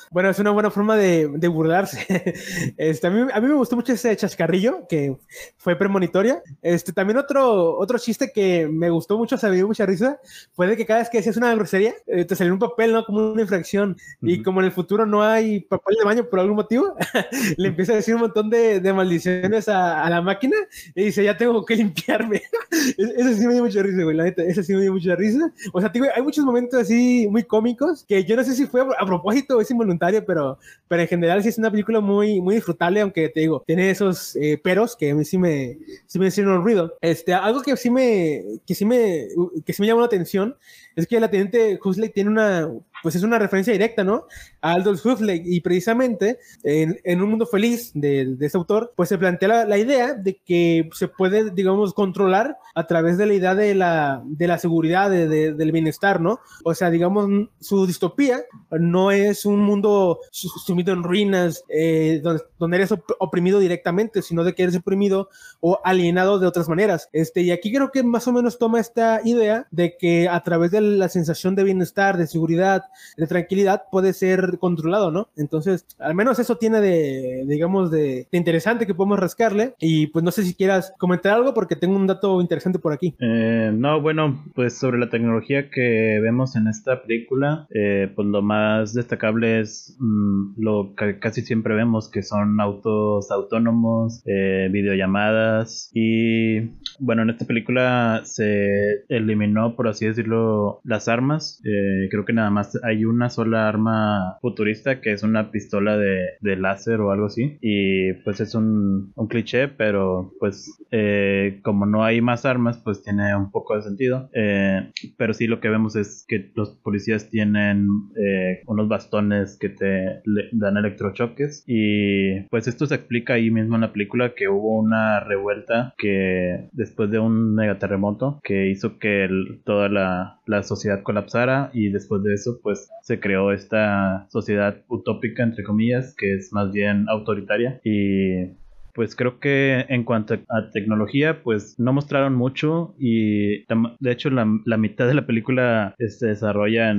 Bueno, 0.10 0.30
es 0.30 0.40
una 0.40 0.52
buena 0.52 0.70
forma 0.70 0.96
de, 0.96 1.28
burlarse. 1.48 2.06
Este, 2.78 3.08
a, 3.08 3.10
mí, 3.10 3.28
a 3.34 3.42
mí 3.42 3.48
me 3.48 3.54
gustó 3.54 3.76
mucho 3.76 3.94
ese 3.94 4.16
chascarrillo 4.16 4.88
que 4.88 5.16
fue 5.58 5.76
premonitoria. 5.76 6.42
Este, 6.62 6.94
también 6.94 7.18
otro, 7.18 7.78
otro 7.78 7.98
chiste 7.98 8.32
que 8.34 8.68
me 8.68 8.90
gustó 8.90 9.18
mucho, 9.18 9.38
se 9.38 9.50
me 9.50 9.56
dio 9.56 9.68
mucha 9.68 9.86
risa, 9.86 10.20
fue 10.54 10.68
de 10.68 10.78
que 10.78 10.86
cada 10.86 11.00
vez 11.00 11.10
que 11.10 11.18
decías 11.18 11.38
una 11.38 11.54
grosería, 11.54 11.81
eh, 11.88 12.26
te 12.26 12.36
salió 12.36 12.54
un 12.54 12.60
papel, 12.60 12.92
¿no? 12.92 13.06
Como 13.06 13.32
una 13.32 13.42
infracción. 13.42 13.98
Y 14.22 14.42
como 14.42 14.60
en 14.60 14.68
el 14.68 14.72
futuro 14.72 15.06
no 15.06 15.24
hay 15.24 15.62
papel 15.62 15.98
de 15.98 16.06
baño 16.06 16.30
por 16.30 16.40
algún 16.40 16.56
motivo, 16.56 16.96
le 17.58 17.68
empieza 17.68 17.94
a 17.94 17.96
decir 17.96 18.16
un 18.16 18.22
montón 18.22 18.50
de, 18.50 18.80
de 18.80 18.94
maldiciones 18.94 19.68
a, 19.68 20.04
a, 20.04 20.10
la 20.10 20.22
máquina 20.22 20.56
y 20.96 21.06
dice, 21.06 21.24
ya 21.24 21.38
tengo 21.38 21.66
que 21.66 21.76
limpiarme. 21.76 22.42
eso 22.98 23.34
sí 23.34 23.48
me 23.48 23.54
dio 23.54 23.64
mucha 23.64 23.84
risa, 23.84 24.04
güey, 24.04 24.16
la 24.16 24.24
neta, 24.26 24.44
eso 24.44 24.64
sí 24.64 24.74
me 24.74 24.82
dio 24.82 24.94
mucha 24.94 25.16
risa. 25.16 25.52
O 25.74 25.82
sea, 25.82 25.92
hay 26.16 26.22
muchos 26.22 26.46
momentos 26.46 26.80
así 26.80 27.28
muy 27.30 27.44
cómicos 27.44 28.06
que 28.08 28.24
yo 28.24 28.36
no 28.36 28.44
sé 28.44 28.54
si 28.54 28.66
fue 28.66 28.82
a 28.82 29.06
propósito 29.06 29.58
o 29.58 29.62
es 29.62 29.72
involuntario, 29.72 30.26
pero, 30.26 30.58
pero 30.88 31.02
en 31.02 31.08
general 31.08 31.44
sí 31.44 31.50
es 31.50 31.58
una 31.58 31.72
película 31.72 32.00
muy, 32.00 32.42
muy 32.42 32.56
disfrutable, 32.56 33.02
aunque 33.02 33.30
te 33.30 33.42
digo, 33.42 33.64
tiene 33.66 33.90
esos 33.90 34.36
eh, 34.36 34.60
peros 34.62 34.96
que 34.96 35.12
a 35.12 35.16
mí 35.16 35.26
sí 35.26 35.38
me, 35.38 35.78
sí 36.06 36.20
me 36.20 36.28
hicieron 36.28 36.64
ruido. 36.64 36.98
Este, 37.02 37.34
algo 37.34 37.62
que 37.62 37.76
sí 37.78 37.90
me, 37.90 38.44
que 38.66 38.76
sí 38.76 38.86
me, 38.86 39.28
que 39.66 39.74
sí 39.74 39.82
me 39.82 39.88
llamó 39.88 40.02
la 40.02 40.08
atención 40.08 40.56
es 40.96 41.08
que 41.08 41.20
la 41.20 41.30
teniente 41.30 41.80
Huxley 41.84 42.10
tiene 42.10 42.30
una, 42.30 42.70
pues 43.02 43.16
es 43.16 43.24
una 43.24 43.40
referencia 43.40 43.74
directa, 43.74 44.04
¿no? 44.04 44.26
A 44.62 44.74
Aldous 44.74 45.06
Huxley. 45.06 45.42
Y 45.46 45.62
precisamente 45.62 46.40
en, 46.64 47.00
en 47.04 47.22
Un 47.22 47.30
Mundo 47.30 47.46
Feliz 47.46 47.92
de, 47.94 48.36
de, 48.36 48.46
ese 48.46 48.58
autor, 48.58 48.94
pues 48.96 49.10
se 49.10 49.18
plantea 49.18 49.48
la, 49.48 49.66
la, 49.66 49.78
idea 49.78 50.14
de 50.14 50.38
que 50.46 50.90
se 50.94 51.08
puede, 51.08 51.52
digamos, 51.52 51.94
controlar 51.94 52.58
a 52.76 52.88
través 52.88 53.18
de 53.18 53.26
la 53.26 53.34
idea 53.34 53.56
de 53.56 53.76
la, 53.76 54.22
de 54.26 54.48
la 54.48 54.58
seguridad, 54.58 55.10
de, 55.10 55.28
de, 55.28 55.54
del 55.54 55.72
bienestar, 55.72 56.22
¿no? 56.22 56.40
O 56.64 56.74
sea, 56.74 56.90
digamos, 56.90 57.28
su 57.60 57.86
distopía 57.88 58.42
no 58.72 59.12
es 59.12 59.46
un 59.46 59.60
mundo 59.60 60.20
sumido 60.32 60.94
en 60.94 61.04
ruinas, 61.04 61.64
eh, 61.70 62.20
donde, 62.24 62.44
donde, 62.60 62.78
eres 62.78 62.94
oprimido 63.20 63.60
directamente, 63.60 64.22
sino 64.22 64.44
de 64.44 64.54
que 64.54 64.64
eres 64.64 64.76
oprimido 64.76 65.30
o 65.60 65.80
alienado 65.84 66.40
de 66.40 66.48
otras 66.48 66.70
maneras. 66.70 67.10
Este, 67.14 67.42
y 67.42 67.52
aquí 67.52 67.74
creo 67.74 67.92
que 67.92 68.04
más 68.04 68.28
o 68.28 68.34
menos 68.34 68.58
toma 68.58 68.80
esta 68.80 69.22
idea 69.24 69.68
de 69.72 69.98
que 69.98 70.28
a 70.30 70.42
través 70.44 70.72
de 70.72 70.82
la 70.82 71.10
sensación 71.10 71.56
de 71.56 71.64
bienestar, 71.64 72.18
de 72.18 72.28
seguridad, 72.28 72.84
de 73.18 73.28
tranquilidad 73.28 73.84
puede 73.92 74.14
ser 74.14 74.58
controlado, 74.60 75.12
¿no? 75.12 75.30
Entonces, 75.36 75.86
al 76.00 76.16
menos 76.16 76.40
eso 76.40 76.58
tiene 76.58 76.82
de, 76.82 77.46
digamos, 77.48 77.92
de, 77.92 78.28
interesante 78.32 78.86
que 78.86 78.96
podemos 78.96 79.20
rascarle. 79.20 79.76
Y 79.80 80.08
pues 80.08 80.24
no 80.24 80.32
sé 80.32 80.44
si 80.44 80.54
quieras 80.54 80.94
comentar 80.98 81.34
algo 81.34 81.54
porque 81.54 81.76
tengo 81.76 81.96
un 81.96 82.08
dato 82.08 82.42
interesante 82.42 82.80
por 82.80 82.94
aquí. 82.94 83.16
Eh, 83.20 83.72
no, 83.74 84.02
bueno, 84.02 84.44
pues 84.56 84.78
sobre 84.78 85.00
la 85.00 85.10
tecnología 85.10 85.70
que 85.70 86.20
vemos 86.22 86.56
en 86.56 86.68
esta 86.68 87.04
película, 87.04 87.68
eh, 87.74 88.12
pues 88.16 88.28
lo 88.28 88.42
más 88.42 88.94
destacable 88.94 89.60
es 89.60 89.96
mm, 90.00 90.54
lo 90.58 90.94
que 90.96 91.20
casi 91.20 91.42
siempre 91.42 91.76
vemos, 91.76 92.10
que 92.10 92.24
son 92.24 92.60
autos 92.60 93.32
autónomos, 93.32 94.22
eh, 94.26 94.70
videollamadas 94.72 95.90
y 95.94 96.60
bueno, 97.00 97.24
en 97.24 97.32
esta 97.32 97.46
película 97.46 98.22
se 98.24 99.04
eliminó, 99.10 99.76
por 99.76 99.88
así 99.88 100.06
decirlo, 100.06 100.82
las 100.84 101.08
armas. 101.08 101.62
creo 101.64 102.26
que 102.26 102.34
nada 102.34 102.50
más 102.50 102.80
hay 102.84 103.06
una 103.06 103.30
sola 103.30 103.68
arma 103.68 104.38
futurista 104.42 105.02
que 105.02 105.12
es 105.12 105.24
una 105.24 105.52
pistola 105.52 105.98
de, 105.98 106.20
de 106.40 106.56
láser 106.56 107.00
o 107.02 107.12
algo 107.12 107.28
así. 107.28 107.58
Y 107.62 108.14
pues 108.24 108.40
es 108.40 108.56
un, 108.56 109.14
cliché, 109.30 109.70
pero 109.70 110.34
pues 110.40 110.84
eh, 110.92 111.62
como 111.64 111.86
no 111.86 112.04
hay 112.04 112.22
más 112.22 112.46
armas, 112.46 112.82
pues 112.84 113.02
tiene 113.02 113.36
un 113.36 113.52
poco 113.52 113.76
de 113.76 113.84
sentido. 113.84 114.30
Eh, 114.34 114.92
pero 115.18 115.34
sí 115.34 115.48
lo 115.48 115.60
que 115.60 115.70
vemos 115.70 115.96
es 115.96 116.26
que 116.28 116.52
los 116.56 116.72
policías 116.84 117.30
tienen 117.30 117.88
eh, 118.18 118.62
unos 118.68 118.90
bastones 118.90 119.58
que 119.60 119.70
te 119.70 120.22
dan 120.52 120.78
electrochoques. 120.78 121.64
Y 121.68 122.42
pues 122.50 122.68
esto 122.68 122.86
se 122.86 122.96
explica 122.96 123.36
ahí 123.36 123.52
mismo 123.52 123.76
en 123.76 123.82
la 123.82 123.94
película 123.94 124.34
que 124.36 124.50
hubo 124.50 124.80
una 124.80 125.20
revuelta 125.22 125.94
que 125.98 126.70
después 126.74 127.10
de 127.10 127.20
un 127.20 127.56
megaterremoto 127.56 128.40
que 128.44 128.70
hizo 128.70 129.00
que 129.00 129.30
toda 129.66 129.90
la, 129.90 130.41
la 130.52 130.64
sociedad 130.64 131.02
colapsara 131.02 131.72
y 131.74 131.90
después 131.90 132.22
de 132.24 132.34
eso 132.34 132.60
pues 132.62 132.90
se 133.02 133.20
creó 133.20 133.52
esta 133.52 134.28
sociedad 134.30 134.84
utópica, 134.88 135.44
entre 135.44 135.64
comillas, 135.64 136.14
que 136.16 136.36
es 136.36 136.52
más 136.52 136.72
bien 136.72 137.06
autoritaria. 137.10 137.80
Y 137.84 138.52
pues 138.94 139.16
creo 139.16 139.40
que 139.40 139.86
en 139.88 140.04
cuanto 140.04 140.34
a 140.34 140.70
tecnología, 140.74 141.44
pues 141.44 141.80
no 141.80 141.94
mostraron 141.94 142.36
mucho 142.36 142.94
y 143.00 143.66
de 144.00 144.12
hecho 144.12 144.30
la, 144.30 144.46
mitad 144.46 145.08
de 145.08 145.14
la 145.14 145.26
película 145.26 145.96
se 145.98 146.28
desarrolla 146.28 146.94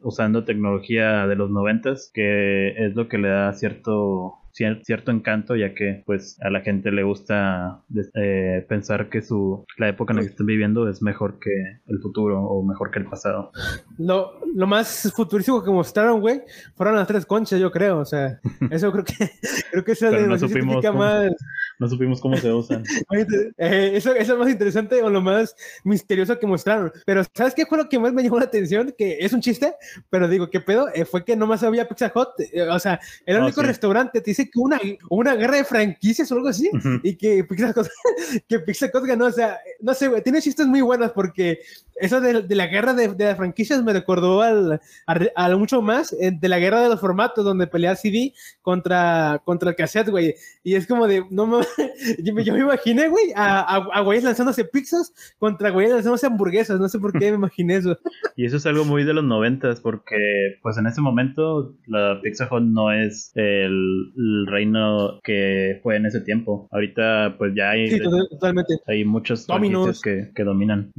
usando 0.00 0.44
tecnología 0.44 1.28
de 1.28 1.36
los 1.36 1.50
noventas, 1.50 2.10
que 2.12 2.70
es 2.70 2.96
lo 2.96 3.08
que 3.08 3.18
le 3.18 3.28
da 3.28 3.52
cierto 3.52 4.40
cierto 4.82 5.10
encanto, 5.10 5.56
ya 5.56 5.74
que 5.74 6.02
pues 6.06 6.38
a 6.42 6.50
la 6.50 6.60
gente 6.60 6.90
le 6.92 7.02
gusta 7.02 7.82
eh, 8.14 8.64
pensar 8.68 9.08
que 9.08 9.22
su 9.22 9.64
la 9.78 9.88
época 9.88 10.12
en 10.12 10.18
la 10.18 10.22
que 10.22 10.30
están 10.30 10.46
viviendo 10.46 10.88
es 10.88 11.02
mejor 11.02 11.38
que 11.38 11.80
el 11.86 11.98
futuro 12.00 12.42
o 12.42 12.62
mejor 12.62 12.90
que 12.90 12.98
el 12.98 13.06
pasado. 13.06 13.50
Lo, 13.98 14.32
lo 14.54 14.66
más 14.66 15.12
futurístico 15.14 15.62
que 15.62 15.70
mostraron, 15.70 16.20
güey, 16.20 16.42
fueron 16.74 16.96
las 16.96 17.06
tres 17.06 17.26
conchas, 17.26 17.60
yo 17.60 17.70
creo. 17.70 17.98
O 17.98 18.04
sea, 18.04 18.40
eso 18.70 18.92
creo 18.92 19.04
que 19.04 19.14
creo 19.70 19.84
que 19.84 19.92
es 19.92 20.02
el 20.02 20.28
no 20.28 20.92
más. 20.94 21.32
No 21.80 21.88
supimos 21.88 22.20
cómo 22.20 22.36
se 22.36 22.52
usan. 22.52 22.84
Eh, 23.56 23.92
eso, 23.94 24.12
eso, 24.12 24.14
es 24.14 24.28
lo 24.28 24.38
más 24.38 24.50
interesante 24.50 25.02
o 25.02 25.10
lo 25.10 25.20
más 25.20 25.56
misterioso 25.84 26.38
que 26.38 26.46
mostraron. 26.46 26.92
Pero, 27.04 27.22
¿sabes 27.34 27.54
qué 27.54 27.66
fue 27.66 27.78
lo 27.78 27.88
que 27.88 27.98
más 27.98 28.12
me 28.12 28.22
llamó 28.22 28.38
la 28.38 28.44
atención? 28.44 28.94
Que 28.96 29.18
es 29.20 29.32
un 29.32 29.40
chiste, 29.40 29.74
pero 30.10 30.28
digo, 30.28 30.50
¿qué 30.50 30.60
pedo? 30.60 30.88
Eh, 30.94 31.04
fue 31.04 31.24
que 31.24 31.36
nomás 31.36 31.62
había 31.62 31.88
Pizza 31.88 32.12
Hut. 32.14 32.28
Eh, 32.52 32.62
o 32.62 32.78
sea, 32.78 33.00
era 33.24 33.38
el 33.38 33.44
único 33.44 33.62
restaurante. 33.62 34.20
Te 34.20 34.30
dice 34.30 34.50
que 34.50 34.58
una, 34.58 34.78
una 35.08 35.34
guerra 35.34 35.56
de 35.56 35.64
franquicias 35.64 36.30
o 36.30 36.36
algo 36.36 36.48
así. 36.48 36.70
Y 37.02 37.16
que 37.16 37.44
Pizza 37.44 37.72
Hut, 37.74 37.88
que 38.48 38.60
Pizza 38.60 38.86
Hut 38.92 39.04
ganó. 39.04 39.26
O 39.26 39.32
sea, 39.32 39.58
no 39.80 39.94
sé, 39.94 40.08
güey. 40.08 40.22
Tiene 40.22 40.42
chistes 40.42 40.66
muy 40.66 40.82
buenos 40.82 41.12
porque 41.12 41.60
eso 41.96 42.20
de, 42.20 42.42
de 42.42 42.54
la 42.54 42.66
guerra 42.66 42.94
de, 42.94 43.08
de, 43.08 43.24
las 43.24 43.36
franquicias 43.36 43.82
me 43.82 43.92
recordó 43.92 44.40
al, 44.42 44.80
a, 45.06 45.56
mucho 45.56 45.82
más 45.82 46.16
de 46.18 46.48
la 46.48 46.58
guerra 46.58 46.82
de 46.82 46.88
los 46.88 47.00
formatos 47.00 47.44
donde 47.44 47.66
pelea 47.66 47.96
CD 47.96 48.32
contra, 48.62 49.40
contra 49.44 49.70
el 49.70 49.76
cassette, 49.76 50.08
güey. 50.08 50.34
Y 50.62 50.74
es 50.74 50.86
como 50.86 51.06
de, 51.06 51.24
no 51.30 51.46
me, 51.46 51.58
yo, 52.22 52.34
me 52.34 52.42
imaginé, 52.42 53.08
güey, 53.08 53.32
a, 53.34 53.76
a, 53.76 54.00
güeyes 54.00 54.24
lanzándose 54.24 54.64
pizzas 54.64 55.12
contra 55.38 55.70
güeyes 55.70 55.92
lanzándose 55.92 56.26
hamburguesas. 56.26 56.80
No 56.80 56.88
sé 56.88 56.98
por 56.98 57.12
qué 57.12 57.30
me 57.30 57.36
imaginé 57.36 57.76
eso. 57.76 57.98
Y 58.36 58.46
eso 58.46 58.56
es 58.56 58.64
algo 58.64 58.84
muy 58.86 59.04
de 59.04 59.12
los 59.12 59.24
noventas, 59.24 59.80
porque 59.80 60.16
pues 60.62 60.78
en 60.78 60.86
ese 60.86 61.02
momento 61.02 61.74
la 61.86 62.20
Pizza 62.22 62.48
Hut 62.50 62.62
no 62.62 62.90
es 62.90 63.32
el, 63.34 64.46
reino 64.46 65.20
que 65.22 65.78
fue 65.82 65.96
en 65.96 66.06
ese 66.06 66.20
tiempo. 66.20 66.68
Ahorita 66.70 67.34
pues 67.36 67.52
ya 67.54 67.70
hay, 67.70 67.90
sí, 67.90 68.00
totalmente. 68.30 68.74
hay 68.86 69.04
muchos 69.04 69.46
que, 70.02 70.30
que 70.34 70.44
dominan. 70.44 70.90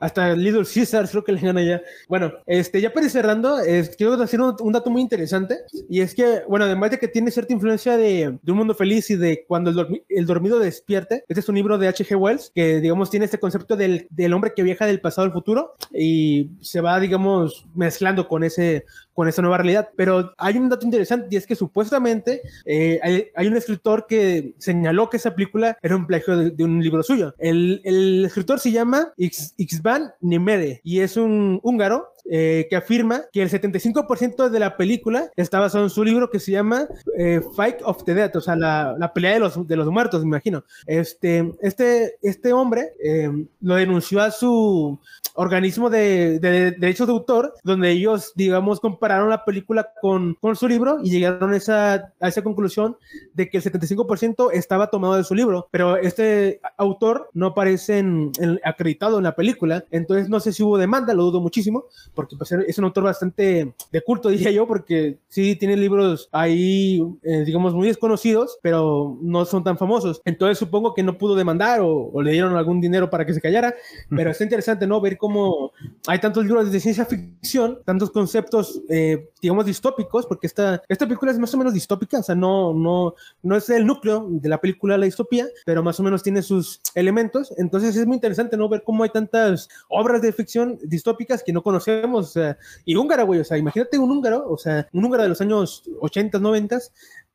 Hasta 0.00 0.34
Little 0.34 0.64
Caesars 0.64 1.10
creo 1.10 1.24
que 1.24 1.32
le 1.32 1.40
gana 1.40 1.62
ya. 1.62 1.82
Bueno, 2.08 2.32
este, 2.46 2.80
ya 2.80 2.92
para 2.92 3.06
ir 3.06 3.12
cerrando, 3.12 3.56
quiero 3.96 4.16
decir 4.16 4.40
un, 4.40 4.72
dato 4.72 4.90
muy 4.90 5.02
interesante, 5.02 5.58
y 5.88 6.00
es 6.00 6.14
que, 6.14 6.42
bueno, 6.48 6.64
además 6.64 6.90
de 6.92 6.98
que 6.98 7.08
tiene 7.08 7.30
cierta 7.30 7.52
influencia 7.52 7.96
de, 7.96 8.38
de 8.42 8.52
un 8.52 8.58
mundo 8.58 8.74
feliz 8.74 9.10
y 9.10 9.16
de 9.16 9.44
cuando 9.46 9.70
el, 10.08 10.15
el 10.16 10.26
dormido 10.26 10.58
despierte, 10.58 11.24
este 11.28 11.40
es 11.40 11.48
un 11.48 11.54
libro 11.54 11.78
de 11.78 11.88
H.G. 11.88 12.16
Wells, 12.16 12.50
que, 12.54 12.80
digamos, 12.80 13.10
tiene 13.10 13.26
este 13.26 13.38
concepto 13.38 13.76
del, 13.76 14.06
del 14.10 14.32
hombre 14.32 14.52
que 14.54 14.62
viaja 14.62 14.86
del 14.86 15.00
pasado 15.00 15.26
al 15.26 15.32
futuro, 15.32 15.74
y 15.92 16.50
se 16.60 16.80
va, 16.80 16.98
digamos, 17.00 17.66
mezclando 17.74 18.28
con 18.28 18.44
ese, 18.44 18.84
con 19.16 19.28
esa 19.28 19.42
nueva 19.42 19.58
realidad. 19.58 19.88
Pero 19.96 20.34
hay 20.38 20.56
un 20.58 20.68
dato 20.68 20.84
interesante 20.84 21.28
y 21.30 21.36
es 21.36 21.46
que 21.46 21.56
supuestamente 21.56 22.42
eh, 22.64 23.30
hay, 23.34 23.46
un 23.46 23.56
escritor 23.56 24.06
que 24.06 24.54
señaló 24.58 25.10
que 25.10 25.16
esa 25.16 25.34
película 25.34 25.78
era 25.82 25.96
un 25.96 26.06
plagio 26.06 26.36
de, 26.36 26.64
un 26.64 26.82
libro 26.82 27.02
suyo. 27.02 27.34
El, 27.38 27.80
el, 27.84 28.24
escritor 28.24 28.60
se 28.60 28.70
llama 28.70 29.12
Ixvan 29.16 30.12
Nimede 30.20 30.80
y 30.84 31.00
es 31.00 31.16
un 31.16 31.60
húngaro 31.62 32.12
eh, 32.30 32.66
que 32.68 32.76
afirma 32.76 33.22
que 33.32 33.42
el 33.42 33.50
75% 33.50 34.48
de 34.48 34.58
la 34.58 34.76
película 34.76 35.30
está 35.36 35.60
basado 35.60 35.84
en 35.84 35.90
su 35.90 36.04
libro 36.04 36.30
que 36.30 36.40
se 36.40 36.52
llama 36.52 36.88
eh, 37.18 37.40
Fight 37.54 37.76
of 37.84 38.04
the 38.04 38.14
Dead, 38.14 38.34
o 38.36 38.40
sea, 38.40 38.56
la, 38.56 38.94
la, 38.98 39.12
pelea 39.12 39.34
de 39.34 39.40
los, 39.40 39.66
de 39.66 39.76
los 39.76 39.88
muertos, 39.88 40.22
me 40.22 40.28
imagino. 40.28 40.64
Este, 40.86 41.52
este, 41.60 42.16
este 42.22 42.52
hombre 42.52 42.92
lo 43.60 43.76
denunció 43.76 44.20
a 44.20 44.30
su 44.30 44.98
organismo 45.36 45.90
de, 45.90 46.38
de, 46.40 46.72
derechos 46.72 47.06
de 47.06 47.12
autor, 47.12 47.54
donde 47.62 47.90
ellos, 47.90 48.32
digamos, 48.34 48.80
compararon 48.80 49.28
la 49.30 49.44
película 49.44 49.92
con, 50.00 50.34
con 50.34 50.56
su 50.56 50.66
libro 50.66 50.98
y 51.02 51.10
llegaron 51.10 51.52
a 51.52 51.56
esa, 51.56 52.12
a 52.20 52.28
esa 52.28 52.42
conclusión 52.42 52.96
de 53.34 53.48
que 53.48 53.58
el 53.58 53.62
75% 53.62 54.50
estaba 54.52 54.88
tomado 54.88 55.14
de 55.14 55.24
su 55.24 55.34
libro, 55.34 55.68
pero 55.70 55.96
este 55.96 56.60
autor 56.76 57.30
no 57.34 57.48
aparece 57.48 57.98
en, 57.98 58.32
acreditado 58.64 59.18
en 59.18 59.24
la 59.24 59.36
película, 59.36 59.84
entonces 59.90 60.28
no 60.28 60.40
sé 60.40 60.52
si 60.52 60.62
hubo 60.62 60.78
demanda, 60.78 61.14
lo 61.14 61.24
dudo 61.24 61.40
muchísimo, 61.40 61.84
porque 62.16 62.36
pues, 62.36 62.50
es 62.50 62.78
un 62.78 62.84
autor 62.84 63.04
bastante 63.04 63.72
de 63.92 64.00
culto, 64.00 64.28
diría 64.30 64.50
yo, 64.50 64.66
porque 64.66 65.18
sí 65.28 65.54
tiene 65.54 65.76
libros 65.76 66.28
ahí, 66.32 67.00
eh, 67.22 67.44
digamos, 67.44 67.74
muy 67.74 67.86
desconocidos, 67.86 68.58
pero 68.62 69.16
no 69.20 69.44
son 69.44 69.62
tan 69.62 69.78
famosos. 69.78 70.20
Entonces 70.24 70.58
supongo 70.58 70.94
que 70.94 71.04
no 71.04 71.18
pudo 71.18 71.36
demandar 71.36 71.80
o, 71.80 72.10
o 72.12 72.22
le 72.22 72.32
dieron 72.32 72.56
algún 72.56 72.80
dinero 72.80 73.08
para 73.08 73.24
que 73.24 73.34
se 73.34 73.40
callara, 73.40 73.74
pero 74.10 74.30
está 74.30 74.42
interesante, 74.42 74.86
¿no? 74.86 75.00
Ver 75.00 75.16
cómo 75.16 75.72
hay 76.06 76.18
tantos 76.18 76.44
libros 76.44 76.72
de 76.72 76.80
ciencia 76.80 77.04
ficción, 77.04 77.78
tantos 77.84 78.10
conceptos, 78.10 78.80
eh, 78.88 79.30
digamos, 79.40 79.66
distópicos, 79.66 80.26
porque 80.26 80.46
esta, 80.46 80.82
esta 80.88 81.06
película 81.06 81.32
es 81.32 81.38
más 81.38 81.52
o 81.54 81.58
menos 81.58 81.74
distópica, 81.74 82.18
o 82.18 82.22
sea, 82.22 82.34
no, 82.34 82.72
no, 82.72 83.14
no 83.42 83.56
es 83.56 83.68
el 83.70 83.86
núcleo 83.86 84.26
de 84.28 84.48
la 84.48 84.60
película 84.60 84.96
La 84.96 85.04
Distopía, 85.04 85.46
pero 85.64 85.82
más 85.82 86.00
o 86.00 86.02
menos 86.02 86.22
tiene 86.22 86.42
sus 86.42 86.80
elementos. 86.94 87.52
Entonces 87.58 87.96
es 87.96 88.06
muy 88.06 88.14
interesante, 88.16 88.56
¿no? 88.56 88.68
Ver 88.68 88.82
cómo 88.82 89.04
hay 89.04 89.10
tantas 89.10 89.68
obras 89.88 90.22
de 90.22 90.32
ficción 90.32 90.78
distópicas 90.82 91.42
que 91.42 91.52
no 91.52 91.62
conocemos, 91.62 92.05
o 92.14 92.22
sea, 92.22 92.56
y 92.84 92.96
húngara, 92.96 93.22
güey, 93.22 93.40
o 93.40 93.44
sea, 93.44 93.58
imagínate 93.58 93.98
un 93.98 94.10
húngaro, 94.10 94.48
o 94.48 94.56
sea, 94.56 94.88
un 94.92 95.04
húngaro 95.04 95.22
de 95.22 95.28
los 95.30 95.40
años 95.40 95.82
80, 96.00 96.38
90, 96.38 96.78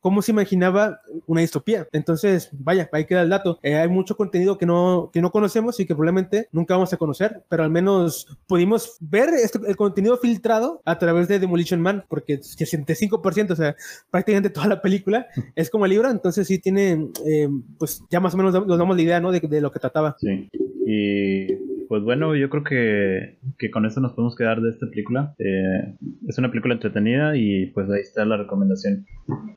cómo 0.02 0.20
se 0.20 0.32
imaginaba 0.32 1.00
una 1.26 1.40
distopía. 1.40 1.88
Entonces, 1.92 2.50
vaya, 2.52 2.90
ahí 2.92 3.06
queda 3.06 3.22
el 3.22 3.30
dato. 3.30 3.60
Eh, 3.62 3.76
hay 3.76 3.88
mucho 3.88 4.16
contenido 4.16 4.58
que 4.58 4.66
no, 4.66 5.10
que 5.12 5.22
no 5.22 5.30
conocemos 5.30 5.78
y 5.78 5.86
que 5.86 5.94
probablemente 5.94 6.48
nunca 6.50 6.74
vamos 6.74 6.92
a 6.92 6.96
conocer, 6.96 7.44
pero 7.48 7.62
al 7.62 7.70
menos 7.70 8.26
pudimos 8.48 8.96
ver 8.98 9.30
este, 9.30 9.60
el 9.64 9.76
contenido 9.76 10.18
filtrado 10.18 10.82
a 10.84 10.98
través 10.98 11.28
de 11.28 11.38
Demolition 11.38 11.80
Man, 11.80 12.04
porque 12.08 12.40
65%, 12.40 13.52
o 13.52 13.56
sea, 13.56 13.76
prácticamente 14.10 14.50
toda 14.50 14.66
la 14.66 14.82
película 14.82 15.28
es 15.54 15.70
como 15.70 15.84
el 15.84 15.90
libro, 15.92 16.10
entonces 16.10 16.48
sí 16.48 16.58
tiene, 16.58 17.08
eh, 17.24 17.48
pues 17.78 18.02
ya 18.10 18.18
más 18.18 18.34
o 18.34 18.36
menos 18.36 18.52
nos 18.66 18.78
damos 18.78 18.96
la 18.96 19.02
idea, 19.02 19.20
¿no? 19.20 19.30
De, 19.30 19.38
de 19.38 19.60
lo 19.60 19.70
que 19.70 19.78
trataba. 19.78 20.16
Sí. 20.18 20.50
Y 20.84 21.71
pues 21.92 22.04
bueno, 22.04 22.34
yo 22.34 22.48
creo 22.48 22.64
que, 22.64 23.38
que 23.58 23.70
con 23.70 23.84
eso 23.84 24.00
nos 24.00 24.14
podemos 24.14 24.34
quedar 24.34 24.62
de 24.62 24.70
esta 24.70 24.86
película. 24.86 25.34
Eh, 25.38 25.94
es 26.26 26.38
una 26.38 26.48
película 26.48 26.72
entretenida 26.72 27.36
y 27.36 27.66
pues 27.66 27.90
ahí 27.90 28.00
está 28.00 28.24
la 28.24 28.38
recomendación. 28.38 29.04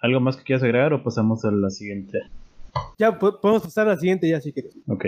¿Algo 0.01 0.19
más 0.19 0.36
que 0.36 0.43
quieras 0.43 0.61
agregar 0.63 0.91
o 0.91 1.01
pasamos 1.01 1.45
a 1.45 1.51
la 1.51 1.69
siguiente? 1.69 2.19
Ya, 2.99 3.17
podemos 3.17 3.63
pasar 3.63 3.88
a 3.88 3.91
la 3.91 3.97
siguiente 3.97 4.27
ya 4.27 4.41
si 4.41 4.51
quieres. 4.51 4.77
Ok. 4.89 5.05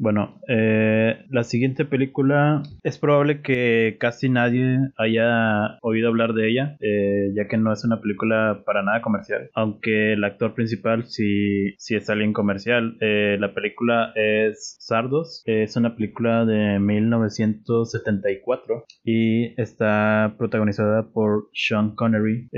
Bueno, 0.00 0.40
eh, 0.48 1.26
la 1.28 1.44
siguiente 1.44 1.84
película 1.84 2.62
es 2.82 2.96
probable 2.96 3.42
que 3.42 3.98
casi 4.00 4.30
nadie 4.30 4.78
haya 4.96 5.78
oído 5.82 6.08
hablar 6.08 6.32
de 6.32 6.48
ella, 6.48 6.78
eh, 6.80 7.32
ya 7.36 7.48
que 7.48 7.58
no 7.58 7.70
es 7.70 7.84
una 7.84 8.00
película 8.00 8.62
para 8.64 8.82
nada 8.82 9.02
comercial, 9.02 9.50
aunque 9.54 10.14
el 10.14 10.24
actor 10.24 10.54
principal 10.54 11.04
sí, 11.04 11.74
sí 11.76 11.96
es 11.96 12.08
alguien 12.08 12.32
comercial. 12.32 12.96
Eh, 13.02 13.36
la 13.38 13.52
película 13.52 14.14
es 14.14 14.78
Sardos, 14.80 15.42
es 15.44 15.76
una 15.76 15.94
película 15.94 16.46
de 16.46 16.78
1974 16.78 18.86
y 19.04 19.52
está 19.60 20.34
protagonizada 20.38 21.10
por 21.12 21.50
Sean 21.52 21.94
Connery, 21.94 22.48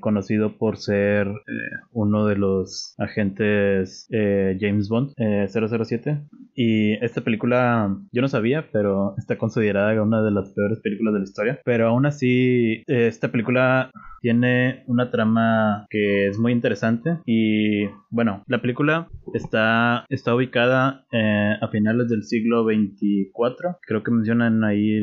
conocido 0.00 0.58
por 0.58 0.76
ser 0.76 1.28
uno 1.92 2.26
de 2.26 2.34
los 2.34 2.96
agentes 2.98 4.08
James 4.10 4.88
Bond 4.88 5.12
007 5.16 6.22
y 6.56 6.79
esta 7.00 7.20
película 7.22 7.96
yo 8.12 8.22
no 8.22 8.28
sabía, 8.28 8.68
pero 8.72 9.14
está 9.18 9.38
considerada 9.38 10.02
una 10.02 10.22
de 10.22 10.30
las 10.30 10.50
peores 10.52 10.80
películas 10.80 11.14
de 11.14 11.20
la 11.20 11.24
historia. 11.24 11.60
Pero 11.64 11.88
aún 11.88 12.06
así, 12.06 12.82
esta 12.86 13.30
película 13.30 13.90
tiene 14.20 14.84
una 14.86 15.10
trama 15.10 15.86
que 15.90 16.28
es 16.28 16.38
muy 16.38 16.52
interesante. 16.52 17.18
Y 17.26 17.86
bueno, 18.10 18.44
la 18.46 18.60
película 18.60 19.08
está, 19.34 20.04
está 20.08 20.34
ubicada 20.34 21.06
eh, 21.12 21.54
a 21.60 21.68
finales 21.68 22.08
del 22.08 22.24
siglo 22.24 22.64
24, 22.64 23.78
creo 23.82 24.02
que 24.02 24.10
mencionan 24.10 24.64
ahí 24.64 24.96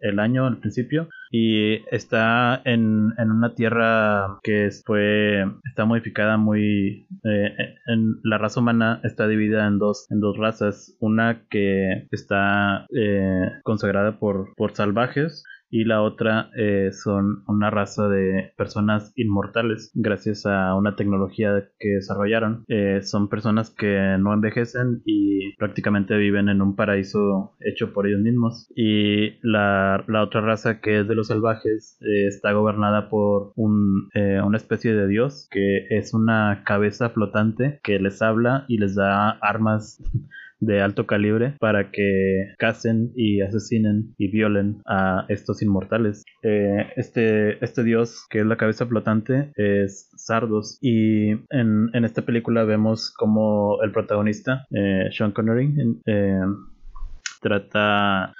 el, 0.00 0.18
año 0.18 0.46
al 0.46 0.58
principio 0.58 1.08
y 1.36 1.82
está 1.90 2.62
en, 2.64 3.12
en, 3.18 3.32
una 3.32 3.56
tierra 3.56 4.38
que 4.44 4.68
fue 4.86 5.44
está 5.68 5.84
modificada 5.84 6.36
muy 6.36 7.08
eh, 7.24 7.74
en 7.86 8.20
la 8.22 8.38
raza 8.38 8.60
humana 8.60 9.00
está 9.02 9.26
dividida 9.26 9.66
en 9.66 9.80
dos 9.80 10.06
en 10.10 10.20
dos 10.20 10.38
razas. 10.38 10.96
Una 11.00 11.42
que 11.50 12.06
está 12.12 12.86
eh, 12.96 13.50
consagrada 13.64 14.20
por 14.20 14.54
por 14.54 14.76
salvajes 14.76 15.42
y 15.74 15.82
la 15.82 16.02
otra 16.02 16.50
eh, 16.56 16.92
son 16.92 17.42
una 17.48 17.68
raza 17.68 18.06
de 18.06 18.52
personas 18.56 19.12
inmortales 19.16 19.90
gracias 19.92 20.46
a 20.46 20.72
una 20.76 20.94
tecnología 20.94 21.68
que 21.80 21.96
desarrollaron. 21.96 22.62
Eh, 22.68 23.00
son 23.02 23.28
personas 23.28 23.70
que 23.70 24.16
no 24.20 24.32
envejecen 24.32 25.02
y 25.04 25.52
prácticamente 25.56 26.16
viven 26.16 26.48
en 26.48 26.62
un 26.62 26.76
paraíso 26.76 27.56
hecho 27.58 27.92
por 27.92 28.06
ellos 28.06 28.20
mismos. 28.20 28.68
Y 28.76 29.32
la, 29.42 30.04
la 30.06 30.22
otra 30.22 30.42
raza 30.42 30.80
que 30.80 31.00
es 31.00 31.08
de 31.08 31.16
los 31.16 31.26
salvajes 31.26 31.98
eh, 32.02 32.28
está 32.28 32.52
gobernada 32.52 33.08
por 33.08 33.52
un, 33.56 34.10
una 34.14 34.56
especie 34.56 34.94
de 34.94 35.08
dios 35.08 35.48
que 35.50 35.88
es 35.90 36.14
una 36.14 36.62
cabeza 36.64 37.10
flotante 37.10 37.80
que 37.82 37.98
les 37.98 38.22
habla 38.22 38.64
y 38.68 38.78
les 38.78 38.94
da 38.94 39.30
armas 39.40 40.00
de 40.66 40.80
alto 40.80 41.06
calibre 41.06 41.54
para 41.58 41.90
que 41.90 42.54
casen 42.58 43.12
y 43.16 43.40
asesinen 43.40 44.14
y 44.18 44.28
violen 44.28 44.82
a 44.86 45.26
estos 45.28 45.62
inmortales. 45.62 46.24
Eh, 46.42 46.86
este, 46.96 47.64
este 47.64 47.82
dios 47.82 48.26
que 48.28 48.40
es 48.40 48.46
la 48.46 48.56
cabeza 48.56 48.86
flotante 48.86 49.52
es 49.56 50.10
Sardos 50.16 50.78
y 50.80 51.30
en, 51.50 51.90
en 51.92 52.04
esta 52.04 52.22
película 52.22 52.64
vemos 52.64 53.12
como 53.16 53.82
el 53.82 53.92
protagonista, 53.92 54.66
eh, 54.70 55.08
Sean 55.10 55.32
Connery, 55.32 55.74
eh, 56.06 56.40
trata 57.40 58.34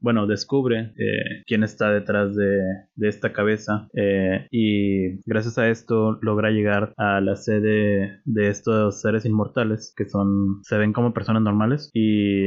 bueno, 0.00 0.26
descubre 0.26 0.92
eh, 0.98 1.42
quién 1.46 1.62
está 1.62 1.90
detrás 1.90 2.34
de, 2.36 2.60
esta 3.00 3.32
cabeza 3.32 3.88
eh, 3.94 4.46
y 4.50 5.20
gracias 5.24 5.58
a 5.58 5.68
esto 5.68 6.18
logra 6.22 6.50
llegar 6.50 6.92
a 6.96 7.20
la 7.20 7.36
sede 7.36 8.20
de 8.24 8.48
estos 8.48 9.00
seres 9.00 9.24
inmortales 9.24 9.92
que 9.96 10.08
son, 10.08 10.60
se 10.62 10.76
ven 10.76 10.92
como 10.92 11.14
personas 11.14 11.42
normales 11.42 11.90
y 11.94 12.44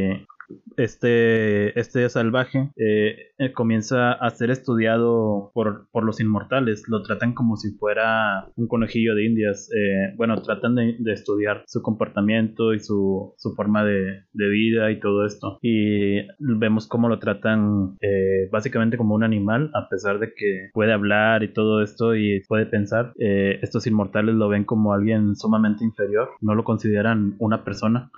este, 0.78 1.78
este 1.80 2.10
salvaje 2.10 2.72
eh, 2.76 3.16
eh, 3.38 3.52
comienza 3.54 4.14
a 4.14 4.30
ser 4.32 4.52
estudiado 4.52 5.52
por, 5.54 5.88
por, 5.92 6.04
los 6.04 6.20
inmortales. 6.20 6.84
Lo 6.88 7.04
tratan 7.04 7.34
como 7.34 7.58
si 7.58 7.72
fuera 7.78 8.48
un 8.56 8.68
conejillo 8.68 9.16
de 9.16 9.26
indias. 9.26 9.70
Eh, 9.72 10.14
bueno, 10.18 10.42
tratan 10.42 10.76
de, 10.76 11.14
estudiar 11.14 11.64
su 11.68 11.82
comportamiento 11.82 12.74
y 12.74 12.80
su, 12.80 13.34
su 13.38 13.54
forma 13.56 13.84
de, 13.86 14.24
de, 14.34 14.50
vida 14.50 14.92
y 14.92 15.00
todo 15.00 15.26
esto. 15.26 15.60
Y 15.62 16.28
vemos 16.40 16.88
cómo 16.88 17.10
lo 17.10 17.20
tratan 17.20 17.98
básicamente 18.52 18.98
como 18.98 19.16
un 19.16 19.24
animal, 19.24 19.72
a 19.74 19.88
pesar 19.90 20.20
de 20.20 20.34
que 20.34 20.70
puede 20.74 20.94
hablar 20.94 21.44
y 21.44 21.54
todo 21.54 21.82
esto 21.82 22.16
y 22.16 22.42
puede 22.48 22.66
pensar. 22.66 23.14
estos 23.18 23.88
inmortales 23.88 24.36
lo 24.36 24.50
ven 24.50 24.66
como 24.66 24.94
alguien 24.94 25.36
sumamente 25.36 25.84
inferior. 25.84 26.30
No 26.42 26.56
lo 26.56 26.64
consideran 26.64 27.36
una 27.40 27.64
persona 27.64 28.12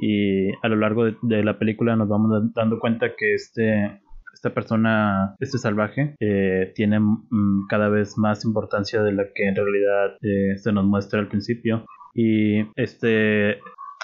y 0.00 0.50
a 0.62 0.68
lo 0.68 0.76
largo 0.76 1.04
de, 1.04 1.44
la 1.44 1.58
película 1.58 1.96
nos 1.96 2.08
vamos 2.08 2.52
dando 2.54 2.78
cuenta 2.78 3.14
que 3.16 3.34
este 3.34 4.00
esta 4.38 4.54
persona, 4.54 5.34
este 5.40 5.58
salvaje, 5.58 6.14
eh, 6.20 6.72
tiene 6.74 7.00
mm, 7.00 7.66
cada 7.68 7.88
vez 7.88 8.16
más 8.16 8.44
importancia 8.44 9.02
de 9.02 9.12
la 9.12 9.24
que 9.34 9.48
en 9.48 9.56
realidad 9.56 10.16
eh, 10.22 10.56
se 10.58 10.72
nos 10.72 10.84
muestra 10.84 11.18
al 11.18 11.26
principio. 11.28 11.84
Y 12.14 12.60
este, 12.76 13.58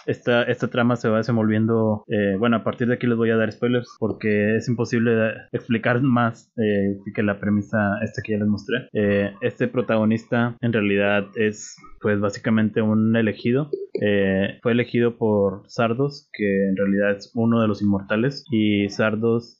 esta, 0.06 0.42
esta 0.44 0.68
trama 0.68 0.96
se 0.96 1.08
va 1.08 1.18
desenvolviendo. 1.18 2.04
Eh, 2.08 2.36
bueno, 2.38 2.56
a 2.56 2.64
partir 2.64 2.88
de 2.88 2.94
aquí 2.94 3.06
les 3.06 3.16
voy 3.16 3.30
a 3.30 3.36
dar 3.36 3.50
spoilers 3.50 3.88
porque 3.98 4.56
es 4.56 4.68
imposible 4.68 5.32
explicar 5.52 6.00
más 6.02 6.52
eh, 6.56 6.98
que 7.14 7.22
la 7.22 7.38
premisa 7.38 7.98
esta 8.02 8.22
que 8.22 8.32
ya 8.32 8.38
les 8.38 8.48
mostré. 8.48 8.88
Eh, 8.92 9.32
este 9.40 9.68
protagonista 9.68 10.56
en 10.60 10.72
realidad 10.72 11.26
es, 11.36 11.76
pues, 12.00 12.20
básicamente 12.20 12.82
un 12.82 13.16
elegido. 13.16 13.70
fue 14.62 14.72
elegido 14.72 15.16
por 15.16 15.62
Sardos, 15.68 16.28
que 16.32 16.68
en 16.68 16.76
realidad 16.76 17.12
es 17.16 17.30
uno 17.34 17.60
de 17.60 17.68
los 17.68 17.82
inmortales. 17.82 18.44
Y 18.50 18.88
Sardos 18.88 19.58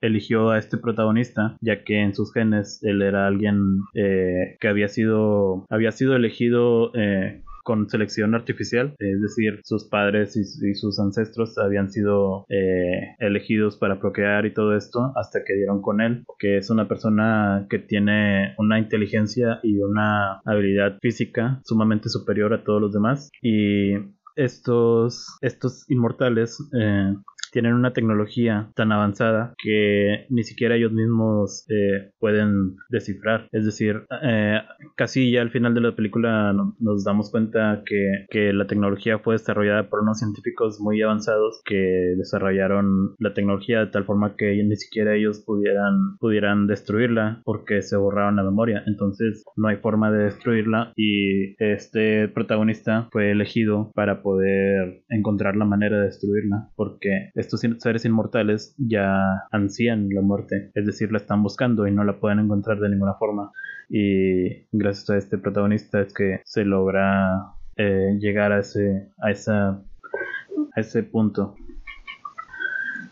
eligió 0.00 0.50
a 0.50 0.58
este 0.58 0.78
protagonista 0.78 1.56
ya 1.60 1.84
que 1.84 2.00
en 2.00 2.14
sus 2.14 2.32
genes 2.32 2.80
él 2.82 3.02
era 3.02 3.26
alguien 3.26 3.80
que 3.92 4.68
había 4.68 4.88
sido 4.88 5.66
había 5.68 5.92
sido 5.92 6.16
elegido 6.16 6.90
eh, 6.94 7.42
con 7.62 7.88
selección 7.88 8.34
artificial, 8.34 8.94
es 8.98 9.20
decir, 9.20 9.60
sus 9.64 9.84
padres 9.84 10.36
y, 10.36 10.74
sus 10.74 10.98
ancestros 10.98 11.58
habían 11.58 11.90
sido 11.90 12.46
eh, 12.48 13.16
elegidos 13.18 13.76
para 13.76 14.00
procrear 14.00 14.46
y 14.46 14.54
todo 14.54 14.76
esto 14.76 15.12
hasta 15.16 15.44
que 15.44 15.54
dieron 15.54 15.82
con 15.82 16.00
él, 16.00 16.24
que 16.38 16.58
es 16.58 16.70
una 16.70 16.88
persona 16.88 17.66
que 17.68 17.78
tiene 17.78 18.54
una 18.58 18.78
inteligencia 18.78 19.60
y 19.62 19.78
una 19.78 20.40
habilidad 20.44 20.98
física 21.00 21.60
sumamente 21.64 22.08
superior 22.08 22.54
a 22.54 22.64
todos 22.64 22.80
los 22.80 22.92
demás. 22.92 23.30
Y 23.42 23.94
estos, 24.36 25.38
estos 25.40 25.84
inmortales 25.90 26.58
eh, 26.72 27.14
tienen 27.50 27.74
una 27.74 27.92
tecnología 27.92 28.70
tan 28.74 28.92
avanzada 28.92 29.54
que 29.62 30.26
ni 30.28 30.42
siquiera 30.44 30.76
ellos 30.76 30.92
mismos 30.92 31.66
eh, 31.68 32.12
pueden 32.18 32.76
descifrar. 32.88 33.48
Es 33.52 33.64
decir, 33.64 34.04
eh, 34.22 34.60
casi 34.96 35.30
ya 35.30 35.42
al 35.42 35.50
final 35.50 35.74
de 35.74 35.80
la 35.80 35.96
película 35.96 36.54
nos 36.78 37.04
damos 37.04 37.30
cuenta 37.30 37.82
que, 37.84 38.26
que, 38.28 38.52
la 38.52 38.66
tecnología 38.66 39.18
fue 39.18 39.34
desarrollada 39.34 39.88
por 39.88 40.00
unos 40.00 40.18
científicos 40.18 40.80
muy 40.80 41.00
avanzados 41.02 41.62
que 41.64 42.14
desarrollaron 42.16 43.14
la 43.18 43.32
tecnología 43.34 43.80
de 43.80 43.86
tal 43.86 44.04
forma 44.04 44.34
que 44.36 44.62
ni 44.62 44.76
siquiera 44.76 45.14
ellos 45.14 45.42
pudieran, 45.46 46.16
pudieran 46.18 46.66
destruirla 46.66 47.42
porque 47.44 47.82
se 47.82 47.96
borraron 47.96 48.36
la 48.36 48.42
memoria. 48.42 48.82
Entonces 48.86 49.44
no 49.56 49.68
hay 49.68 49.76
forma 49.76 50.10
de 50.10 50.24
destruirla 50.24 50.92
y 50.96 51.54
este 51.62 52.28
protagonista 52.28 53.08
fue 53.12 53.30
elegido 53.30 53.90
para 53.94 54.22
poder 54.22 55.02
encontrar 55.08 55.56
la 55.56 55.64
manera 55.64 55.98
de 55.98 56.06
destruirla 56.06 56.68
porque 56.76 57.30
estos 57.40 57.60
seres 57.60 58.04
inmortales 58.04 58.74
ya 58.78 59.44
ansían 59.50 60.08
la 60.10 60.20
muerte, 60.20 60.70
es 60.74 60.86
decir, 60.86 61.10
la 61.12 61.18
están 61.18 61.42
buscando 61.42 61.86
y 61.86 61.92
no 61.92 62.04
la 62.04 62.20
pueden 62.20 62.38
encontrar 62.38 62.78
de 62.78 62.90
ninguna 62.90 63.14
forma. 63.14 63.52
Y 63.88 64.66
gracias 64.70 65.10
a 65.10 65.16
este 65.16 65.38
protagonista 65.38 66.00
es 66.00 66.14
que 66.14 66.40
se 66.44 66.64
logra 66.64 67.54
eh, 67.76 68.16
llegar 68.20 68.52
a 68.52 68.60
ese, 68.60 69.08
a, 69.22 69.30
esa, 69.30 69.70
a 69.70 70.80
ese 70.80 71.02
punto. 71.02 71.54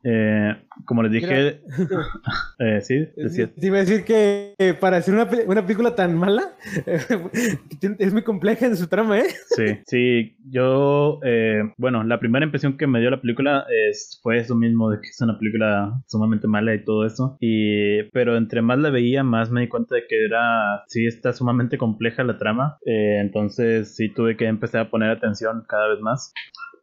Eh, 0.04 0.56
como 0.84 1.02
les 1.02 1.12
dije, 1.12 1.60
eh, 2.58 2.80
sí, 2.80 3.08
iba 3.56 3.76
a 3.76 3.80
decir 3.80 4.04
que 4.04 4.54
para 4.80 4.98
hacer 4.98 5.14
una, 5.14 5.28
una 5.46 5.62
película 5.62 5.94
tan 5.94 6.16
mala, 6.16 6.52
es 7.98 8.12
muy 8.12 8.22
compleja 8.22 8.66
en 8.66 8.76
su 8.76 8.86
trama, 8.86 9.18
¿eh? 9.18 9.26
Sí, 9.56 9.78
sí, 9.86 10.36
yo, 10.50 11.20
eh, 11.24 11.62
bueno, 11.76 12.04
la 12.04 12.20
primera 12.20 12.44
impresión 12.44 12.76
que 12.76 12.86
me 12.86 13.00
dio 13.00 13.10
la 13.10 13.20
película 13.20 13.66
es, 13.90 14.20
fue 14.22 14.38
eso 14.38 14.54
mismo, 14.54 14.90
de 14.90 15.00
que 15.00 15.08
es 15.08 15.20
una 15.20 15.38
película 15.38 16.00
sumamente 16.06 16.46
mala 16.46 16.74
y 16.74 16.84
todo 16.84 17.04
eso, 17.04 17.36
y, 17.40 18.04
pero 18.10 18.36
entre 18.36 18.62
más 18.62 18.78
la 18.78 18.90
veía, 18.90 19.24
más 19.24 19.50
me 19.50 19.62
di 19.62 19.68
cuenta 19.68 19.94
de 19.94 20.06
que 20.08 20.24
era, 20.24 20.84
sí, 20.86 21.06
está 21.06 21.32
sumamente 21.32 21.78
compleja 21.78 22.24
la 22.24 22.38
trama, 22.38 22.78
eh, 22.86 23.18
entonces 23.20 23.96
sí 23.96 24.08
tuve 24.12 24.36
que 24.36 24.46
empezar 24.46 24.82
a 24.82 24.90
poner 24.90 25.10
atención 25.10 25.64
cada 25.68 25.88
vez 25.88 26.00
más 26.00 26.32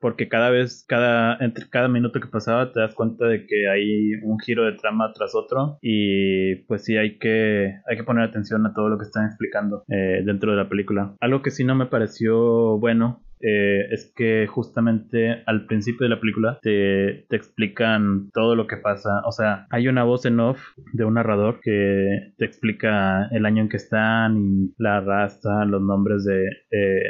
porque 0.05 0.29
cada 0.29 0.51
vez, 0.51 0.85
cada, 0.87 1.35
entre 1.43 1.67
cada 1.67 1.87
minuto 1.87 2.19
que 2.19 2.27
pasaba 2.27 2.71
te 2.71 2.79
das 2.79 2.93
cuenta 2.93 3.25
de 3.25 3.47
que 3.47 3.67
hay 3.67 4.13
un 4.21 4.37
giro 4.37 4.63
de 4.63 4.73
trama 4.73 5.11
tras 5.15 5.33
otro 5.33 5.79
y 5.81 6.57
pues 6.67 6.83
sí 6.85 6.95
hay 6.95 7.17
que, 7.17 7.73
hay 7.89 7.97
que 7.97 8.03
poner 8.03 8.23
atención 8.23 8.63
a 8.67 8.73
todo 8.75 8.87
lo 8.87 8.99
que 8.99 9.05
están 9.05 9.25
explicando 9.25 9.83
eh, 9.87 10.21
dentro 10.23 10.51
de 10.51 10.57
la 10.57 10.69
película. 10.69 11.15
Algo 11.19 11.41
que 11.41 11.49
sí 11.49 11.63
no 11.63 11.73
me 11.73 11.87
pareció 11.87 12.77
bueno 12.77 13.24
eh, 13.39 13.87
es 13.91 14.11
que 14.15 14.47
justamente 14.47 15.43
al 15.45 15.65
principio 15.65 16.05
de 16.05 16.15
la 16.15 16.19
película 16.19 16.59
te, 16.61 17.25
te, 17.29 17.35
explican 17.35 18.29
todo 18.33 18.55
lo 18.55 18.67
que 18.67 18.77
pasa. 18.77 19.21
O 19.25 19.31
sea, 19.31 19.67
hay 19.69 19.87
una 19.87 20.03
voz 20.03 20.25
en 20.25 20.39
off 20.39 20.59
de 20.93 21.05
un 21.05 21.15
narrador 21.15 21.59
que 21.61 22.33
te 22.37 22.45
explica 22.45 23.27
el 23.31 23.45
año 23.45 23.61
en 23.63 23.69
que 23.69 23.77
están 23.77 24.37
y 24.37 24.73
la 24.77 25.01
raza, 25.01 25.65
los 25.65 25.81
nombres 25.81 26.23
de 26.23 26.45
eh, 26.71 27.01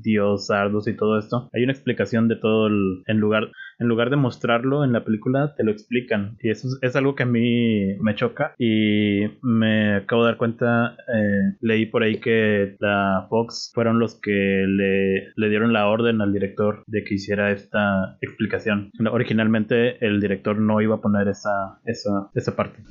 Dios, 0.00 0.46
Sardos 0.46 0.88
y 0.88 0.96
todo 0.96 1.18
esto. 1.18 1.50
Hay 1.52 1.62
una 1.62 1.72
explicación 1.72 2.28
de 2.28 2.36
todo 2.36 2.66
el, 2.68 3.02
en 3.06 3.18
lugar 3.18 3.50
en 3.78 3.88
lugar 3.88 4.10
de 4.10 4.16
mostrarlo 4.16 4.84
en 4.84 4.92
la 4.92 5.04
película, 5.04 5.54
te 5.56 5.64
lo 5.64 5.70
explican. 5.70 6.36
Y 6.40 6.50
eso 6.50 6.68
es, 6.80 6.96
algo 6.96 7.14
que 7.14 7.24
a 7.24 7.26
mí 7.26 7.94
me 8.00 8.14
choca. 8.14 8.54
Y 8.58 9.22
me 9.42 9.96
acabo 9.96 10.24
de 10.24 10.30
dar 10.30 10.38
cuenta, 10.38 10.96
eh, 11.14 11.56
leí 11.60 11.86
por 11.86 12.02
ahí 12.02 12.18
que 12.20 12.76
la 12.80 13.26
Fox 13.28 13.70
fueron 13.74 13.98
los 13.98 14.18
que 14.20 14.64
le, 14.66 15.32
le 15.36 15.48
dieron 15.48 15.72
la 15.72 15.88
orden 15.88 16.20
al 16.20 16.32
director 16.32 16.82
de 16.86 17.04
que 17.04 17.14
hiciera 17.14 17.52
esta 17.52 18.16
explicación. 18.20 18.90
Originalmente 19.10 20.04
el 20.04 20.20
director 20.20 20.58
no 20.58 20.80
iba 20.80 20.96
a 20.96 21.00
poner 21.00 21.28
esa, 21.28 21.78
esa, 21.84 22.30
esa 22.34 22.56
parte. 22.56 22.82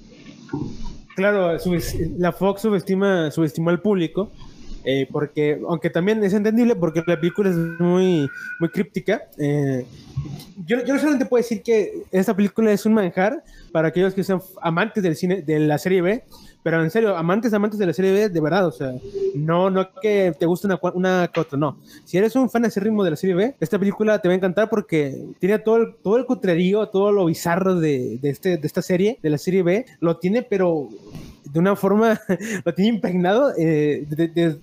Claro, 1.16 1.58
la 2.18 2.32
Fox 2.34 2.62
subestima, 2.62 3.32
subestimó 3.32 3.70
al 3.70 3.82
público 3.82 4.32
eh, 4.86 5.08
porque, 5.12 5.60
aunque 5.68 5.90
también 5.90 6.24
es 6.24 6.34
entendible 6.34 6.76
porque 6.76 7.04
la 7.06 7.20
película 7.20 7.50
es 7.50 7.56
muy, 7.56 8.30
muy 8.60 8.70
críptica, 8.70 9.24
eh, 9.38 9.86
yo, 10.66 10.84
yo 10.86 10.98
solamente 10.98 11.26
puedo 11.26 11.42
decir 11.42 11.62
que 11.64 12.04
esta 12.12 12.36
película 12.36 12.72
es 12.72 12.86
un 12.86 12.94
manjar 12.94 13.44
para 13.72 13.90
aquellos 13.90 14.14
que 14.14 14.24
sean 14.24 14.42
amantes 14.62 15.04
del 15.04 15.16
cine, 15.16 15.42
de 15.42 15.60
la 15.60 15.78
serie 15.78 16.02
B, 16.02 16.24
pero 16.64 16.84
en 16.84 16.90
serio, 16.90 17.16
amantes, 17.16 17.54
amantes 17.54 17.80
de 17.80 17.86
la 17.86 17.94
serie 17.94 18.12
B, 18.12 18.30
de 18.30 18.42
verdad, 18.42 18.66
o 18.66 18.72
sea, 18.72 18.92
no, 19.36 19.70
no 19.70 19.88
que 20.02 20.34
te 20.40 20.46
guste 20.46 20.66
una, 20.66 20.80
una 20.94 21.32
otra, 21.38 21.60
no. 21.60 21.78
Si 22.06 22.18
eres 22.18 22.36
un 22.36 22.50
fan 22.50 22.66
ese 22.66 22.80
ritmo 22.80 23.04
de 23.04 23.12
la 23.12 23.16
serie 23.16 23.36
B, 23.36 23.56
esta 23.60 23.78
película 23.78 24.20
te 24.20 24.28
va 24.28 24.34
a 24.34 24.38
encantar 24.38 24.70
porque 24.70 25.16
tiene 25.40 25.60
todo 25.60 25.78
el, 25.78 25.96
todo 26.02 26.18
el 26.18 26.26
cutrerío, 26.26 26.88
todo 26.88 27.12
lo 27.12 27.26
bizarro 27.26 27.76
de, 27.76 28.18
de, 28.20 28.30
este, 28.30 28.58
de 28.58 28.66
esta 28.66 28.82
serie, 28.82 29.20
de 29.22 29.30
la 29.30 29.38
serie 29.38 29.62
B, 29.62 29.86
lo 30.00 30.18
tiene, 30.18 30.42
pero 30.42 30.90
de 31.46 31.60
una 31.60 31.76
forma, 31.76 32.20
lo 32.66 32.74
tiene 32.74 32.90
impregnado 32.90 33.54
eh, 33.58 34.06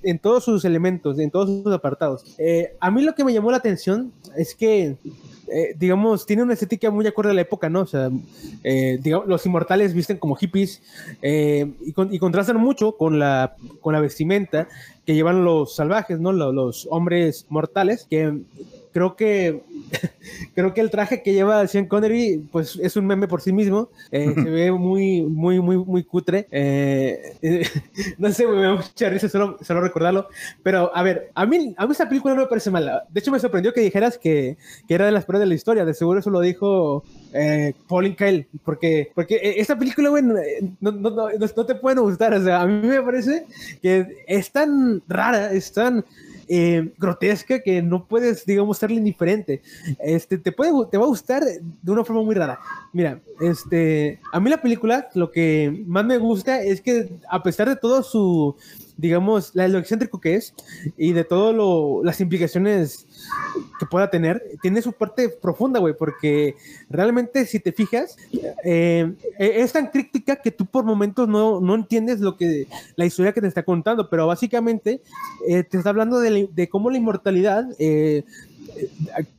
en 0.03 0.19
todos 0.19 0.45
sus 0.45 0.65
elementos, 0.65 1.19
en 1.19 1.31
todos 1.31 1.49
sus 1.49 1.73
apartados. 1.73 2.25
Eh, 2.39 2.75
a 2.81 2.91
mí 2.91 3.03
lo 3.03 3.15
que 3.15 3.25
me 3.25 3.33
llamó 3.33 3.51
la 3.51 3.59
atención 3.59 4.13
es 4.37 4.55
que 4.55 4.97
eh, 5.49 5.75
digamos, 5.77 6.25
tiene 6.25 6.43
una 6.43 6.55
estética 6.55 6.91
muy 6.91 7.07
acorde 7.07 7.31
a 7.31 7.35
la 7.35 7.43
época, 7.43 7.69
¿no? 7.69 7.81
O 7.81 7.87
sea, 7.87 8.11
digamos, 8.63 9.27
los 9.27 9.45
inmortales 9.45 9.93
visten 9.93 10.17
como 10.17 10.35
hippies 10.35 10.81
y, 11.21 12.19
contrastan 12.19 12.57
mucho 12.57 12.97
con 12.97 13.19
la, 13.19 13.55
con 13.81 13.93
la 13.93 14.01
vestimenta 14.01 14.69
que 15.05 15.15
llevan 15.15 15.45
los 15.45 15.75
salvajes, 15.75 16.21
¿no? 16.21 16.33
Los, 16.33 16.55
los 16.55 16.89
hombres 16.91 17.45
mortales, 17.51 18.07
que 18.09 18.41
creo 18.93 19.17
que 19.17 19.63
creo 20.55 20.75
que 20.75 20.81
el 20.81 20.91
traje 20.91 21.23
que 21.23 21.33
lleva 21.33 21.67
Sean 21.67 21.87
Connery, 21.87 22.45
pues 22.51 22.79
es 22.83 22.97
un 22.97 23.07
meme 23.07 23.29
por 23.29 23.41
sí 23.41 23.53
mismo. 23.53 23.91
Eh, 24.11 24.33
se 24.35 24.51
ve 24.51 24.73
muy, 24.73 25.23
muy, 25.23 25.61
muy, 25.61 25.77
muy 25.79 26.05
cutre. 26.05 26.47
Eh, 26.51 27.37
no 28.19 28.31
sé, 28.33 28.47
me 28.47 28.63
da 28.63 28.75
mucha 28.75 29.09
risa 29.09 29.29
solo, 29.29 29.59
solo, 29.63 29.81
recordarlo. 29.81 30.29
Pero, 30.63 30.95
a 30.95 31.03
ver, 31.03 31.31
a 31.35 31.47
mí, 31.47 31.75
a 31.77 31.87
mí 31.87 31.93
esa 31.93 32.09
película 32.09 32.35
no 32.35 32.43
me 32.43 32.47
parece 32.47 32.71
mala. 32.71 33.05
De 33.11 33.21
hecho, 33.21 33.31
me 33.31 33.41
sorprendió 33.41 33.73
que 33.73 33.81
dijeras 33.81 34.19
que, 34.19 34.57
que 34.87 34.95
era 34.95 35.07
de 35.07 35.13
las 35.13 35.25
peores 35.25 35.41
de 35.41 35.47
la 35.47 35.55
historia. 35.55 35.85
De 35.85 35.95
seguro 35.95 36.21
eso 36.21 36.31
lo 36.31 36.41
dijo 36.41 37.05
eh, 37.33 37.75
Pauline 37.89 38.17
Kyle. 38.17 38.47
Porque, 38.65 39.11
porque 39.15 39.55
esta 39.57 39.79
película, 39.79 40.11
güey, 40.11 40.23
no, 40.23 40.35
no, 40.81 40.93
no, 40.93 41.11
no, 41.11 41.67
te 41.67 41.75
pueden 41.75 42.01
gustar. 42.01 42.35
O 42.35 42.43
sea, 42.43 42.63
a 42.63 42.67
mí 42.67 42.87
me 42.87 43.03
parece 43.03 43.47
que 43.81 44.25
es 44.27 44.51
tan 44.51 45.03
rara, 45.09 45.53
es 45.53 45.73
tan 45.73 46.05
eh, 46.49 46.93
grotesca 46.99 47.61
que 47.61 47.83
no 47.83 48.07
puedes, 48.07 48.45
digamos, 48.47 48.79
serle 48.79 48.97
indiferente. 48.97 49.63
Este, 49.99 50.39
te, 50.39 50.53
puede, 50.53 50.73
te 50.91 50.99
va 50.99 51.05
a 51.05 51.09
gustar 51.09 51.43
de 51.45 51.93
una 51.93 52.05
forma 52.05 52.23
muy 52.23 52.35
rara. 52.35 52.59
Mira, 52.93 53.21
este, 53.41 54.21
a 54.33 54.41
mí 54.41 54.51
la 54.51 54.61
película 54.61 55.09
lo 55.15 55.31
que 55.31 55.85
más 55.87 56.05
me 56.05 56.19
gusta 56.19 56.63
es 56.63 56.81
que 56.81 57.09
a 57.29 57.43
pesar 57.43 57.69
de 57.69 57.77
todo 57.77 58.03
su, 58.03 58.57
digamos, 59.03 59.51
lo 59.55 59.79
excéntrico 59.79 60.21
que 60.21 60.37
es 60.37 60.55
y 60.97 61.13
de 61.13 61.25
todas 61.25 61.57
las 62.05 62.21
implicaciones 62.21 63.09
que 63.81 63.87
pueda 63.87 64.09
tener, 64.09 64.41
tiene 64.63 64.81
su 64.81 64.93
parte 64.93 65.29
profunda, 65.29 65.81
güey, 65.81 65.93
porque 65.99 66.55
realmente 66.89 67.45
si 67.47 67.59
te 67.59 67.73
fijas, 67.73 68.17
eh, 68.65 69.13
es 69.39 69.73
tan 69.73 69.89
crítica 69.89 70.37
que 70.37 70.53
tú 70.53 70.67
por 70.67 70.85
momentos 70.85 71.27
no, 71.29 71.61
no, 71.61 71.75
entiendes 71.75 72.21
lo 72.21 72.37
que, 72.37 72.69
la 72.95 73.05
historia 73.05 73.33
que 73.33 73.41
te 73.41 73.49
está 73.49 73.65
contando, 73.65 74.09
pero 74.09 74.29
básicamente 74.29 75.03
eh, 75.49 75.65
te 75.65 75.79
está 75.79 75.91
hablando 75.91 76.21
de, 76.21 76.49
de 76.53 76.69
cómo 76.69 76.89
la 76.89 76.99
inmortalidad 76.99 77.67
eh, 77.81 78.23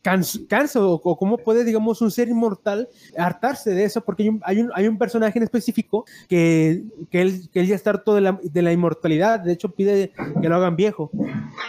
canso, 0.01 0.91
o, 0.91 1.17
cómo 1.17 1.37
puede, 1.37 1.63
digamos, 1.63 2.01
un 2.01 2.11
ser 2.11 2.29
inmortal 2.29 2.89
hartarse 3.17 3.71
de 3.71 3.83
eso, 3.83 4.01
porque 4.01 4.23
hay 4.23 4.29
un, 4.29 4.41
hay 4.43 4.59
un, 4.59 4.71
hay 4.73 4.87
un 4.87 4.97
personaje 4.97 5.39
en 5.39 5.43
específico 5.43 6.05
que, 6.27 6.83
que, 7.09 7.21
él, 7.21 7.49
que 7.51 7.61
él 7.61 7.67
ya 7.67 7.75
está 7.75 7.91
harto 7.91 8.15
de 8.15 8.21
la, 8.21 8.39
de 8.41 8.61
la, 8.61 8.71
inmortalidad, 8.71 9.39
de 9.39 9.53
hecho 9.53 9.69
pide 9.69 10.11
que 10.41 10.49
lo 10.49 10.55
hagan 10.55 10.75
viejo. 10.75 11.11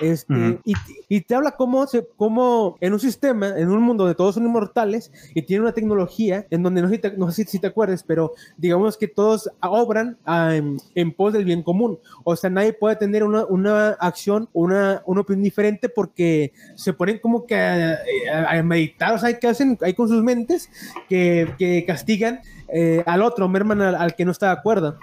Este, 0.00 0.58
y, 0.64 0.74
y, 1.08 1.20
te 1.20 1.34
habla 1.34 1.52
cómo, 1.52 1.86
se, 1.86 2.06
cómo 2.16 2.76
en 2.80 2.92
un 2.92 3.00
sistema, 3.00 3.58
en 3.58 3.70
un 3.70 3.82
mundo 3.82 4.04
donde 4.04 4.16
todos 4.16 4.34
son 4.34 4.44
inmortales 4.44 5.12
y 5.34 5.42
tiene 5.42 5.62
una 5.62 5.72
tecnología 5.72 6.46
en 6.50 6.62
donde 6.62 6.82
no 6.82 6.88
sé 6.88 6.94
si 6.94 7.00
te, 7.00 7.16
no 7.16 7.30
sé 7.30 7.44
si 7.44 7.58
te 7.58 7.66
acuerdas, 7.66 8.02
pero 8.02 8.32
digamos 8.56 8.96
que 8.96 9.08
todos 9.08 9.50
obran 9.60 10.16
en, 10.26 10.78
en, 10.94 11.12
pos 11.12 11.32
del 11.32 11.44
bien 11.44 11.62
común. 11.62 11.98
O 12.24 12.34
sea, 12.36 12.50
nadie 12.50 12.72
puede 12.72 12.96
tener 12.96 13.24
una, 13.24 13.44
una 13.44 13.90
acción, 13.90 14.48
una, 14.52 15.02
una 15.06 15.20
opinión 15.20 15.44
diferente 15.44 15.88
porque 15.88 16.52
se 16.74 16.92
ponen 16.92 17.18
como 17.18 17.46
que 17.46 17.53
a, 17.56 18.62
meditar, 18.62 19.14
o 19.14 19.18
sea, 19.18 19.38
que 19.38 19.46
hacen 19.46 19.78
ahí 19.82 19.94
con 19.94 20.08
sus 20.08 20.22
mentes 20.22 20.70
que, 21.08 21.48
que 21.58 21.84
castigan 21.86 22.40
eh, 22.68 23.02
al 23.06 23.22
otro, 23.22 23.48
merman 23.48 23.82
al, 23.82 24.14
que 24.14 24.24
no 24.24 24.32
está 24.32 24.46
de 24.46 24.52
acuerdo. 24.52 24.98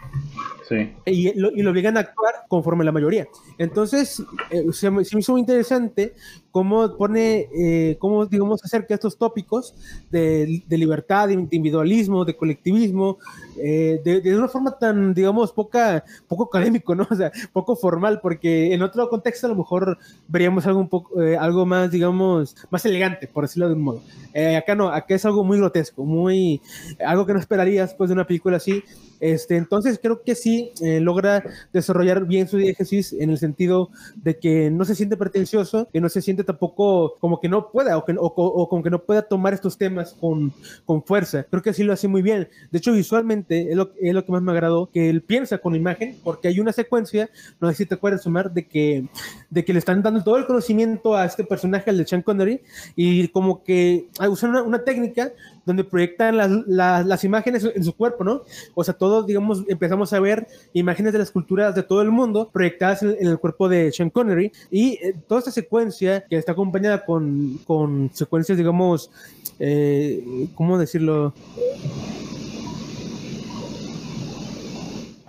Sí. 0.68 0.93
Y, 1.06 1.38
lo, 1.39 1.52
y, 1.52 1.62
lo, 1.62 1.72
obligan 1.72 1.97
a 1.97 2.02
actuar 2.02 2.34
conforme 2.47 2.86
la 2.86 2.91
mayoría. 2.91 3.28
Entonces, 3.58 4.24
eh, 4.49 4.64
se, 4.72 4.89
me, 4.89 5.04
se, 5.04 5.16
me, 5.16 5.20
hizo 5.20 5.34
muy 5.34 5.41
interesante 5.41 6.14
cómo 6.49 6.97
pone, 6.97 7.49
eh, 7.54 7.97
cómo, 7.99 8.26
digamos, 8.26 8.64
acerca 8.64 8.93
estos 8.93 9.18
tópicos 9.18 9.76
de, 10.10 10.64
de, 10.66 10.78
libertad, 10.78 11.28
de 11.28 11.34
individualismo, 11.34 12.26
de 12.26 12.36
colectivismo, 12.36 13.20
eh, 13.64 14.01
de, 14.03 14.22
de, 14.22 14.38
una 14.38 14.47
forma 14.47 14.78
tan, 14.78 15.14
digamos, 15.14 15.51
poca, 15.51 16.03
poco 16.28 16.45
académico, 16.45 16.95
¿no? 16.95 17.07
O 17.12 17.16
sea, 17.16 17.32
poco 17.51 17.76
formal, 17.76 18.20
porque 18.22 18.74
en 18.74 18.82
otro 18.82 19.09
contexto 19.09 19.47
a 19.47 19.49
lo 19.49 19.55
mejor 19.55 19.97
veríamos 20.28 20.66
algo 20.66 20.80
un 20.80 20.88
poco, 20.88 21.22
eh, 21.22 21.38
algo 21.38 21.66
más, 21.66 21.91
digamos, 21.91 22.55
más 22.70 22.86
elegante, 22.86 23.28
por 23.28 23.43
decirlo 23.43 23.68
de 23.68 23.76
un 23.76 23.82
modo. 23.82 24.01
Eh, 24.34 24.55
acá 24.55 24.76
no, 24.76 24.89
acá 24.89 25.16
es 25.16 25.26
algo 25.26 25.43
muy 25.43 25.57
grotesco, 25.57 26.05
muy, 26.05 26.62
algo 27.05 27.26
que 27.26 27.34
no 27.34 27.39
esperarías 27.39 27.89
después 27.89 28.09
de 28.09 28.14
una 28.14 28.26
película 28.26 28.57
así. 28.57 28.84
Este, 29.20 29.55
entonces 29.55 29.99
creo 30.01 30.24
que 30.24 30.34
sí 30.34 30.72
eh, 30.82 30.99
logra 30.99 31.43
desarrollar 31.72 32.26
bien 32.26 32.47
su 32.47 32.57
diégesis 32.57 33.14
en 33.14 33.30
el 33.30 33.38
sentido 33.38 33.91
de 34.16 34.39
que 34.39 34.72
no 34.72 34.84
se 34.84 34.95
siente 34.95 35.16
pretencioso, 35.16 35.88
que 35.93 36.01
no 36.01 36.09
se 36.09 36.24
siente 36.24 36.43
tampoco 36.43 37.14
como 37.20 37.39
que 37.39 37.47
no 37.47 37.70
pueda 37.72 37.97
o, 37.99 38.03
que, 38.03 38.14
o, 38.14 38.26
o 38.26 38.68
como 38.68 38.82
que 38.82 38.89
no 38.89 39.03
pueda 39.03 39.22
tomar 39.22 39.53
estos 39.53 39.78
temas 39.78 40.14
con, 40.14 40.51
con 40.86 41.03
fuerza. 41.03 41.45
Creo 41.49 41.62
que 41.62 41.74
sí 41.74 41.84
lo 41.84 41.93
hace 41.93 42.07
muy 42.07 42.24
bien. 42.24 42.49
De 42.72 42.80
hecho, 42.80 42.93
visualmente 42.93 43.51
es 43.52 43.76
lo, 43.76 43.91
es 43.99 44.14
lo 44.14 44.26
que 44.26 44.32
más 44.32 44.41
me 44.41 44.52
agradó, 44.52 44.89
que 44.91 45.10
él 45.10 45.22
piensa 45.22 45.58
con 45.58 45.76
imagen, 45.76 46.18
porque 46.24 46.47
hay 46.47 46.60
una 46.60 46.72
secuencia, 46.72 47.30
no 47.60 47.70
sé 47.70 47.76
si 47.76 47.86
te 47.86 47.95
acuerdas, 47.95 48.26
Omar, 48.26 48.52
de 48.52 48.68
que, 48.68 49.06
de 49.49 49.66
que 49.66 49.74
le 49.74 49.80
están 49.80 50.02
dando 50.02 50.24
todo 50.24 50.38
el 50.38 50.45
conocimiento 50.45 51.16
a 51.16 51.26
este 51.26 51.43
personaje, 51.43 51.89
al 51.89 51.97
de 51.97 52.08
Sean 52.08 52.22
Connery, 52.22 52.62
y 52.95 53.28
como 53.30 53.64
que 53.64 54.08
usan 54.30 54.52
una, 54.52 54.64
una 54.64 54.84
técnica 54.84 55.32
donde 55.66 55.84
proyectan 55.84 56.38
las, 56.38 56.49
las, 56.68 57.06
las, 57.06 57.24
imágenes 57.24 57.64
en 57.64 57.84
su 57.84 57.95
cuerpo, 57.95 58.24
¿no? 58.24 58.41
O 58.74 58.84
sea, 58.84 58.95
todos, 58.95 59.28
digamos, 59.28 59.64
empezamos 59.68 60.12
a 60.12 60.20
ver 60.20 60.47
imágenes 60.74 61.14
de 61.14 61.20
las 61.20 61.32
culturas 61.32 61.76
de 61.76 61.84
todo 61.84 62.02
el 62.02 62.10
mundo 62.10 62.49
proyectadas 62.52 63.04
en, 63.04 63.16
en 63.20 63.28
el 63.28 63.38
cuerpo 63.38 63.70
de 63.70 63.91
Sean 63.91 64.10
Connery 64.10 64.52
y 64.72 64.93
eh, 64.93 65.16
toda 65.28 65.39
esta 65.39 65.52
secuencia 65.52 66.26
que 66.28 66.38
está 66.38 66.54
acompañada 66.54 67.06
con, 67.06 67.60
con 67.66 68.10
secuencias, 68.14 68.58
digamos, 68.58 69.12
eh, 69.60 70.47
¿cómo 70.56 70.78
decirlo? 70.78 71.34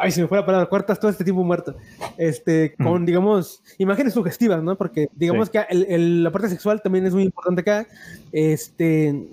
Ay, 0.02 0.10
se 0.10 0.20
me 0.20 0.26
fue 0.26 0.38
la 0.38 0.44
palabra, 0.44 0.68
cuartas 0.68 0.98
todo 0.98 1.10
este 1.10 1.22
tiempo 1.22 1.44
muerto, 1.44 1.76
este, 2.18 2.74
con, 2.74 3.06
digamos, 3.06 3.62
imágenes 3.78 4.14
sugestivas, 4.14 4.60
¿no? 4.60 4.76
Porque, 4.76 5.08
digamos 5.14 5.46
sí. 5.46 5.52
que 5.52 5.64
el, 5.70 5.86
el, 5.88 6.24
la 6.24 6.32
parte 6.32 6.48
sexual 6.48 6.82
también 6.82 7.06
es 7.06 7.14
muy 7.14 7.22
importante 7.22 7.60
acá, 7.60 7.86
este, 8.32 9.28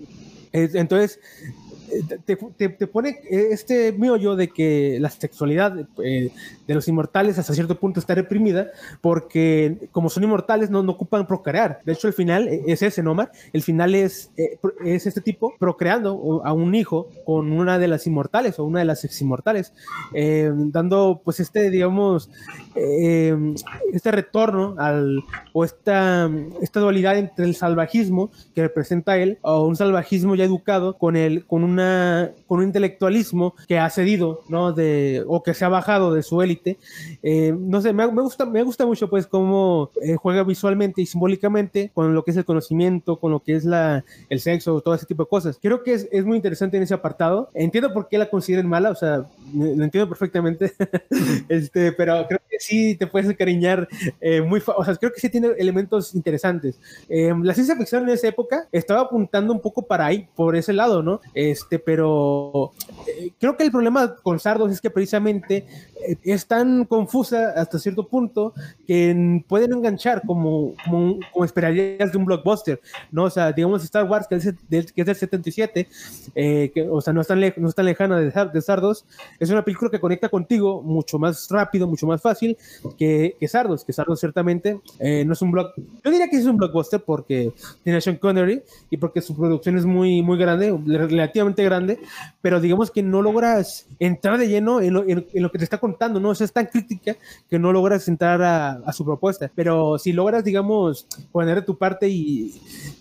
entonces, 0.51 1.19
te, 2.25 2.35
te, 2.69 2.87
pone 2.87 3.19
este 3.29 3.95
yo 4.19 4.35
de 4.35 4.49
que 4.49 4.97
la 4.99 5.09
sexualidad 5.09 5.87
eh, 6.03 6.31
de 6.67 6.73
los 6.73 6.87
inmortales 6.87 7.37
hasta 7.37 7.53
cierto 7.53 7.79
punto 7.79 7.99
está 7.99 8.15
reprimida 8.15 8.67
porque 9.01 9.89
como 9.91 10.09
son 10.09 10.23
inmortales 10.23 10.69
no, 10.69 10.83
no 10.83 10.93
ocupan 10.93 11.27
procrear. 11.27 11.81
De 11.85 11.93
hecho, 11.93 12.07
el 12.07 12.13
final 12.13 12.47
es 12.47 12.81
ese, 12.81 13.03
¿no, 13.03 13.11
Omar? 13.11 13.31
El 13.53 13.61
final 13.61 13.95
es, 13.95 14.31
eh, 14.37 14.57
es 14.85 15.07
este 15.07 15.21
tipo 15.21 15.53
procreando 15.59 16.41
a 16.43 16.53
un 16.53 16.75
hijo 16.75 17.09
con 17.25 17.51
una 17.51 17.79
de 17.79 17.87
las 17.87 18.07
inmortales 18.07 18.59
o 18.59 18.65
una 18.65 18.79
de 18.79 18.85
las 18.85 19.03
ex 19.03 19.21
inmortales, 19.21 19.73
eh, 20.13 20.51
dando 20.53 21.21
pues 21.23 21.39
este, 21.39 21.69
digamos, 21.69 22.29
este 22.75 24.11
retorno 24.11 24.75
al, 24.77 25.23
o 25.53 25.65
esta, 25.65 26.29
esta 26.61 26.79
dualidad 26.79 27.17
entre 27.17 27.45
el 27.45 27.55
salvajismo 27.55 28.31
que 28.53 28.61
representa 28.61 29.17
él 29.17 29.37
o 29.41 29.65
un 29.65 29.75
salvajismo 29.75 30.35
ya 30.35 30.45
educado 30.45 30.97
con, 30.97 31.15
el, 31.15 31.45
con 31.45 31.63
una 31.63 31.78
con 32.47 32.59
un 32.59 32.65
intelectualismo 32.65 33.55
que 33.67 33.79
ha 33.79 33.89
cedido, 33.89 34.43
¿no? 34.47 34.73
De, 34.73 35.23
o 35.27 35.43
que 35.43 35.53
se 35.53 35.65
ha 35.65 35.69
bajado 35.69 36.13
de 36.13 36.23
su 36.23 36.41
élite. 36.41 36.77
Eh, 37.23 37.53
no 37.57 37.81
sé, 37.81 37.93
me, 37.93 38.05
gusta, 38.05 38.45
me 38.45 38.63
gusta 38.63 38.85
mucho, 38.85 39.09
pues, 39.09 39.27
cómo 39.27 39.91
eh, 40.01 40.15
juega 40.15 40.43
visualmente 40.43 41.01
y 41.01 41.05
simbólicamente 41.05 41.91
con 41.93 42.13
lo 42.13 42.23
que 42.23 42.31
es 42.31 42.37
el 42.37 42.45
conocimiento, 42.45 43.19
con 43.19 43.31
lo 43.31 43.41
que 43.41 43.55
es 43.55 43.65
la, 43.65 44.03
el 44.29 44.39
sexo, 44.39 44.81
todo 44.81 44.95
ese 44.95 45.05
tipo 45.05 45.23
de 45.23 45.29
cosas. 45.29 45.59
Creo 45.61 45.83
que 45.83 45.93
es, 45.93 46.07
es 46.11 46.25
muy 46.25 46.37
interesante 46.37 46.77
en 46.77 46.83
ese 46.83 46.93
apartado. 46.93 47.49
Entiendo 47.53 47.93
por 47.93 48.07
qué 48.07 48.17
la 48.17 48.29
consideren 48.29 48.67
mala, 48.67 48.91
o 48.91 48.95
sea, 48.95 49.25
lo 49.53 49.83
entiendo 49.83 50.07
perfectamente, 50.07 50.73
este, 51.49 51.91
pero 51.91 52.25
creo 52.27 52.39
sí 52.59 52.95
te 52.95 53.07
puedes 53.07 53.29
encariñar 53.29 53.87
eh, 54.21 54.41
muy, 54.41 54.61
o 54.65 54.85
sea, 54.85 54.95
creo 54.95 55.11
que 55.11 55.19
sí 55.19 55.29
tiene 55.29 55.49
elementos 55.57 56.15
interesantes. 56.15 56.79
Eh, 57.07 57.33
la 57.41 57.53
ciencia 57.53 57.75
ficción 57.75 58.03
en 58.03 58.09
esa 58.09 58.27
época 58.27 58.67
estaba 58.71 59.01
apuntando 59.01 59.53
un 59.53 59.59
poco 59.59 59.83
para 59.83 60.05
ahí, 60.05 60.27
por 60.35 60.55
ese 60.55 60.73
lado, 60.73 61.01
¿no? 61.01 61.21
Este, 61.33 61.79
pero 61.79 62.71
eh, 63.07 63.31
creo 63.39 63.57
que 63.57 63.63
el 63.63 63.71
problema 63.71 64.15
con 64.21 64.39
Sardos 64.39 64.71
es 64.71 64.81
que 64.81 64.89
precisamente 64.89 65.65
eh, 66.07 66.17
es 66.23 66.47
tan 66.47 66.85
confusa 66.85 67.53
hasta 67.55 67.79
cierto 67.79 68.07
punto 68.07 68.53
que 68.87 69.43
pueden 69.47 69.73
enganchar 69.73 70.21
como, 70.25 70.73
como, 70.85 71.19
como, 71.31 71.45
esperarías 71.45 72.11
de 72.11 72.17
un 72.17 72.25
blockbuster, 72.25 72.79
¿no? 73.11 73.25
O 73.25 73.29
sea, 73.29 73.51
digamos 73.51 73.83
Star 73.83 74.05
Wars, 74.05 74.27
que 74.27 74.35
es, 74.35 74.45
del, 74.69 74.91
que 74.93 75.01
es 75.01 75.07
del 75.07 75.15
77, 75.15 75.87
eh, 76.35 76.71
que, 76.73 76.87
o 76.89 77.01
sea, 77.01 77.13
no 77.13 77.21
es 77.21 77.27
tan, 77.27 77.39
no 77.39 77.69
es 77.69 77.75
tan 77.75 77.85
lejana 77.85 78.19
de, 78.19 78.31
de, 78.31 78.61
Sardos, 78.61 79.05
es 79.39 79.49
una 79.49 79.63
película 79.63 79.91
que 79.91 79.99
conecta 79.99 80.29
contigo 80.29 80.81
mucho 80.81 81.19
más 81.19 81.47
rápido, 81.49 81.87
mucho 81.87 82.07
más 82.07 82.21
fácil 82.21 82.48
que, 82.97 83.35
que 83.39 83.47
Sardos, 83.47 83.83
que 83.83 83.93
Sardos 83.93 84.19
ciertamente 84.19 84.79
eh, 84.99 85.23
no 85.25 85.33
es 85.33 85.41
un 85.41 85.51
block, 85.51 85.73
yo 85.77 86.11
diría 86.11 86.29
que 86.29 86.37
es 86.37 86.45
un 86.45 86.57
blockbuster 86.57 87.01
porque 87.01 87.51
tiene 87.83 87.97
a 87.97 88.01
Sean 88.01 88.17
Connery 88.17 88.61
y 88.89 88.97
porque 88.97 89.21
su 89.21 89.35
producción 89.35 89.77
es 89.77 89.85
muy, 89.85 90.21
muy 90.21 90.37
grande, 90.37 90.77
relativamente 90.85 91.63
grande, 91.63 91.99
pero 92.41 92.59
digamos 92.59 92.91
que 92.91 93.03
no 93.03 93.21
logras 93.21 93.87
entrar 93.99 94.37
de 94.37 94.47
lleno 94.47 94.81
en 94.81 94.93
lo, 94.93 95.03
en, 95.07 95.25
en 95.33 95.43
lo 95.43 95.51
que 95.51 95.57
te 95.57 95.63
está 95.63 95.77
contando, 95.77 96.19
¿no? 96.19 96.29
O 96.29 96.35
sea, 96.35 96.45
es 96.45 96.53
tan 96.53 96.67
crítica 96.67 97.15
que 97.49 97.59
no 97.59 97.71
logras 97.71 98.07
entrar 98.07 98.41
a, 98.41 98.71
a, 98.85 98.93
su 98.93 99.05
propuesta, 99.05 99.51
pero 99.53 99.97
si 99.97 100.13
logras, 100.13 100.43
digamos, 100.43 101.07
poner 101.31 101.55
de 101.55 101.61
tu 101.63 101.77
parte 101.77 102.07
y, 102.07 102.53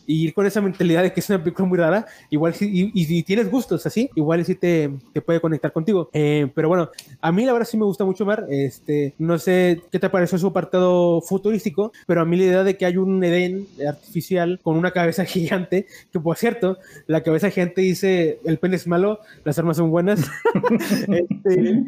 y 0.06 0.24
ir 0.24 0.34
con 0.34 0.46
esa 0.46 0.60
mentalidad 0.60 1.02
de 1.02 1.12
que 1.12 1.20
es 1.20 1.28
una 1.28 1.42
película 1.42 1.68
muy 1.68 1.78
rara, 1.78 2.06
igual 2.30 2.54
si, 2.54 2.90
y, 2.94 3.22
tienes 3.22 3.50
gustos 3.50 3.84
así, 3.86 4.10
igual 4.14 4.44
sí 4.44 4.54
te, 4.54 4.90
te 5.12 5.20
puede 5.20 5.40
conectar 5.40 5.72
contigo. 5.72 6.08
Eh, 6.12 6.50
pero 6.54 6.68
bueno, 6.68 6.90
a 7.20 7.30
mí 7.30 7.44
la 7.44 7.52
verdad 7.52 7.68
sí 7.68 7.76
me 7.76 7.84
gusta 7.84 8.04
mucho 8.04 8.24
Mar. 8.24 8.46
Este, 8.48 9.14
no 9.18 9.37
sé 9.38 9.80
qué 9.90 9.98
te 9.98 10.10
pareció 10.10 10.38
su 10.38 10.48
apartado 10.48 11.20
futurístico, 11.20 11.92
pero 12.06 12.20
a 12.20 12.24
mí 12.24 12.36
la 12.36 12.44
idea 12.44 12.64
de 12.64 12.76
que 12.76 12.86
hay 12.86 12.96
un 12.96 13.22
Edén 13.22 13.66
artificial 13.86 14.60
con 14.62 14.76
una 14.76 14.90
cabeza 14.90 15.24
gigante, 15.26 15.86
que 16.12 16.20
por 16.20 16.36
cierto, 16.36 16.78
la 17.06 17.22
cabeza 17.22 17.50
gigante 17.50 17.80
dice 17.80 18.38
el 18.44 18.58
pene 18.58 18.76
es 18.76 18.86
malo, 18.86 19.20
las 19.44 19.58
armas 19.58 19.76
son 19.76 19.90
buenas. 19.90 20.20
este, 21.08 21.84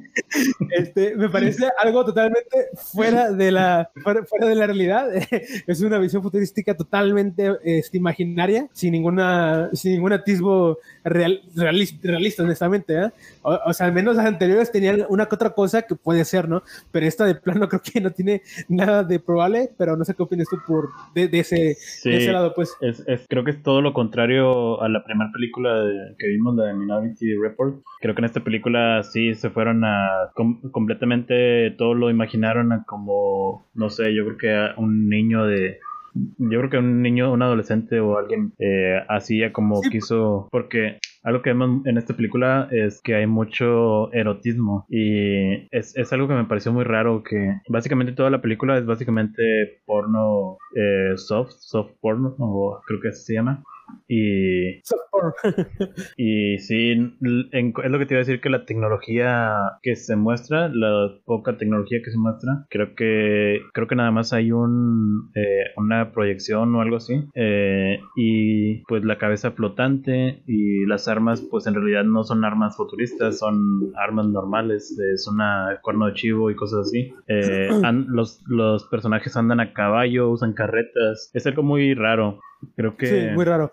este, 0.70 1.16
me 1.16 1.28
parece 1.28 1.68
algo 1.82 2.04
totalmente 2.04 2.68
fuera 2.74 3.30
de 3.30 3.50
la, 3.50 3.90
fuera, 4.02 4.46
de 4.46 4.54
la 4.54 4.66
realidad. 4.66 5.08
es 5.66 5.80
una 5.80 5.98
visión 5.98 6.22
futurística 6.22 6.76
totalmente 6.76 7.56
este, 7.64 7.96
imaginaria, 7.96 8.68
sin 8.72 8.92
ninguna, 8.92 9.70
sin 9.72 9.92
ningún 9.92 10.12
atisbo 10.12 10.78
real, 11.04 11.42
realista, 11.54 12.42
honestamente. 12.42 12.94
¿eh? 12.94 13.10
O, 13.42 13.72
sea, 13.72 13.86
al 13.86 13.92
menos 13.92 14.16
las 14.16 14.26
anteriores 14.26 14.70
tenían 14.70 15.06
una 15.08 15.26
que 15.26 15.34
otra 15.34 15.50
cosa 15.50 15.82
que 15.82 15.94
puede 15.94 16.24
ser, 16.24 16.48
¿no? 16.48 16.62
Pero 16.90 17.06
esta 17.06 17.24
de 17.34 17.40
plano 17.40 17.68
creo 17.68 17.82
que 17.82 18.00
no 18.00 18.10
tiene 18.10 18.42
nada 18.68 19.04
de 19.04 19.18
probable, 19.20 19.70
pero 19.78 19.96
no 19.96 20.04
sé 20.04 20.14
qué 20.14 20.22
opinas 20.22 20.48
tú 20.48 20.58
por 20.66 20.90
de, 21.14 21.28
ese, 21.32 21.76
ese, 22.04 22.32
lado, 22.32 22.52
pues. 22.54 22.76
Es, 22.80 23.26
creo 23.28 23.44
que 23.44 23.52
es 23.52 23.62
todo 23.62 23.82
lo 23.82 23.92
contrario 23.92 24.80
a 24.80 24.88
la 24.88 25.04
primera 25.04 25.30
película 25.32 25.84
que 26.18 26.26
vimos, 26.28 26.56
la 26.56 26.66
de 26.66 26.74
Minority 26.74 27.34
Report. 27.36 27.82
Creo 28.00 28.14
que 28.14 28.20
en 28.20 28.26
esta 28.26 28.40
película 28.40 29.02
sí 29.02 29.34
se 29.34 29.50
fueron 29.50 29.84
a 29.84 30.30
completamente 30.72 31.70
todo 31.72 31.94
lo 31.94 32.10
imaginaron 32.10 32.72
a 32.72 32.84
como, 32.84 33.68
no 33.74 33.90
sé, 33.90 34.14
yo 34.14 34.24
creo 34.24 34.36
que 34.36 34.54
a 34.54 34.74
un 34.76 35.08
niño 35.08 35.44
de 35.44 35.78
yo 36.14 36.58
creo 36.58 36.70
que 36.70 36.78
un 36.78 37.02
niño, 37.02 37.32
un 37.32 37.42
adolescente 37.42 38.00
o 38.00 38.18
alguien 38.18 38.52
eh, 38.58 39.00
hacía 39.08 39.52
como 39.52 39.80
quiso, 39.82 40.48
porque 40.50 40.98
algo 41.22 41.42
que 41.42 41.50
vemos 41.50 41.84
en 41.86 41.98
esta 41.98 42.14
película 42.14 42.68
es 42.70 43.00
que 43.02 43.14
hay 43.14 43.26
mucho 43.26 44.12
erotismo 44.12 44.86
y 44.88 45.66
es, 45.70 45.96
es 45.96 46.12
algo 46.12 46.28
que 46.28 46.34
me 46.34 46.44
pareció 46.44 46.72
muy 46.72 46.84
raro 46.84 47.22
que 47.22 47.60
básicamente 47.68 48.12
toda 48.12 48.30
la 48.30 48.40
película 48.40 48.78
es 48.78 48.86
básicamente 48.86 49.80
porno 49.84 50.56
eh, 50.74 51.16
soft, 51.16 51.52
soft 51.58 51.92
porno 52.00 52.34
o 52.38 52.80
creo 52.86 53.00
que 53.00 53.08
así 53.08 53.24
se 53.24 53.34
llama. 53.34 53.62
Y, 54.08 54.80
y 56.16 56.58
sí, 56.58 56.92
es 56.92 57.90
lo 57.90 57.98
que 57.98 58.06
te 58.06 58.14
iba 58.14 58.18
a 58.18 58.24
decir 58.24 58.40
que 58.40 58.50
la 58.50 58.64
tecnología 58.64 59.54
que 59.82 59.96
se 59.96 60.16
muestra, 60.16 60.68
la 60.68 61.10
poca 61.24 61.56
tecnología 61.56 62.00
que 62.04 62.10
se 62.10 62.18
muestra, 62.18 62.66
creo 62.70 62.94
que 62.94 63.60
creo 63.72 63.86
que 63.86 63.96
nada 63.96 64.10
más 64.10 64.32
hay 64.32 64.52
un 64.52 65.30
eh, 65.34 65.64
una 65.76 66.12
proyección 66.12 66.74
o 66.74 66.80
algo 66.80 66.96
así. 66.96 67.24
Eh, 67.34 68.00
y 68.16 68.78
pues 68.84 69.04
la 69.04 69.18
cabeza 69.18 69.52
flotante 69.52 70.42
y 70.46 70.86
las 70.86 71.08
armas, 71.08 71.40
pues 71.50 71.66
en 71.66 71.74
realidad 71.74 72.04
no 72.04 72.24
son 72.24 72.44
armas 72.44 72.76
futuristas, 72.76 73.38
son 73.38 73.92
armas 73.96 74.26
normales, 74.26 74.98
es 74.98 75.26
una 75.28 75.78
cuerno 75.82 76.06
de 76.06 76.14
chivo 76.14 76.50
y 76.50 76.56
cosas 76.56 76.88
así. 76.88 77.12
Eh, 77.28 77.68
los, 78.08 78.42
los 78.46 78.84
personajes 78.84 79.36
andan 79.36 79.60
a 79.60 79.72
caballo, 79.72 80.30
usan 80.30 80.52
carretas, 80.52 81.30
es 81.34 81.46
algo 81.46 81.62
muy 81.62 81.94
raro. 81.94 82.40
Creo 82.76 82.96
que. 82.96 83.06
Sí, 83.06 83.34
muy 83.34 83.44
raro. 83.44 83.72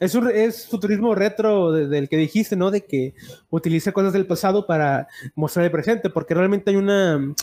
Es, 0.00 0.14
un, 0.14 0.30
es 0.30 0.66
futurismo 0.66 1.14
retro 1.14 1.72
del 1.72 2.08
que 2.08 2.16
dijiste, 2.16 2.56
¿no? 2.56 2.70
De 2.70 2.84
que 2.84 3.14
utiliza 3.50 3.92
cosas 3.92 4.12
del 4.12 4.26
pasado 4.26 4.66
para 4.66 5.08
mostrar 5.34 5.64
el 5.64 5.70
presente, 5.70 6.10
porque 6.10 6.34
realmente 6.34 6.70
hay 6.70 6.76
una 6.76 7.34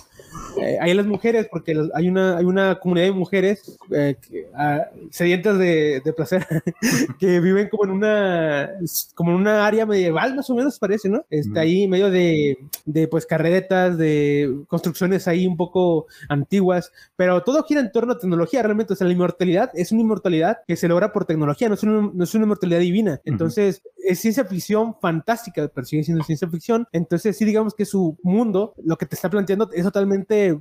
eh, 0.61 0.77
hay 0.79 0.93
las 0.93 1.05
mujeres, 1.05 1.47
porque 1.49 1.75
hay 1.93 2.09
una, 2.09 2.37
hay 2.37 2.45
una 2.45 2.79
comunidad 2.79 3.07
de 3.07 3.11
mujeres 3.13 3.77
eh, 3.91 4.15
ah, 4.55 4.85
sedientas 5.09 5.57
de, 5.57 6.01
placer 6.15 6.45
que 7.19 7.39
viven 7.39 7.69
como 7.69 7.85
en 7.85 7.91
una 7.91 8.71
como 9.15 9.31
en 9.31 9.37
una 9.37 9.65
área 9.65 9.85
medieval, 9.85 10.35
más 10.35 10.49
o 10.49 10.55
menos 10.55 10.79
parece, 10.79 11.07
¿no? 11.07 11.25
Está 11.29 11.61
ahí 11.61 11.87
medio 11.87 12.09
de, 12.09 12.57
de 12.85 13.07
pues 13.07 13.25
carretas, 13.25 13.97
de 13.97 14.63
construcciones 14.67 15.27
ahí 15.27 15.47
un 15.47 15.55
poco 15.55 16.07
antiguas, 16.27 16.91
pero 17.15 17.43
todo 17.43 17.63
gira 17.63 17.79
en 17.81 17.91
torno 17.91 18.13
a 18.13 18.17
tecnología, 18.17 18.63
realmente, 18.63 18.93
o 18.93 18.95
sea, 18.95 19.07
la 19.07 19.13
inmortalidad 19.13 19.71
es 19.73 19.91
una 19.91 20.01
inmortalidad 20.01 20.59
que 20.67 20.75
se 20.75 20.87
logra 20.87 21.13
por 21.13 21.25
tecnología, 21.25 21.69
no 21.69 21.75
es 21.75 21.83
no 21.83 22.23
es 22.23 22.35
una 22.39 22.45
inmortalidad 22.45 22.79
divina. 22.79 23.21
Entonces, 23.25 23.81
es 24.09 24.19
ciencia 24.19 24.43
ficción 24.45 24.95
fantástica, 24.99 25.69
pero 25.73 25.85
sigue 25.85 26.03
siendo 26.03 26.23
ciencia 26.23 26.49
ficción. 26.49 26.87
Entonces, 26.91 27.37
sí, 27.37 27.45
digamos 27.45 27.73
que 27.73 27.85
su 27.85 28.17
mundo, 28.23 28.73
lo 28.83 28.97
que 28.97 29.05
te 29.05 29.15
está 29.15 29.29
planteando 29.29 29.69
es 29.71 29.83
totalmente 29.83 30.57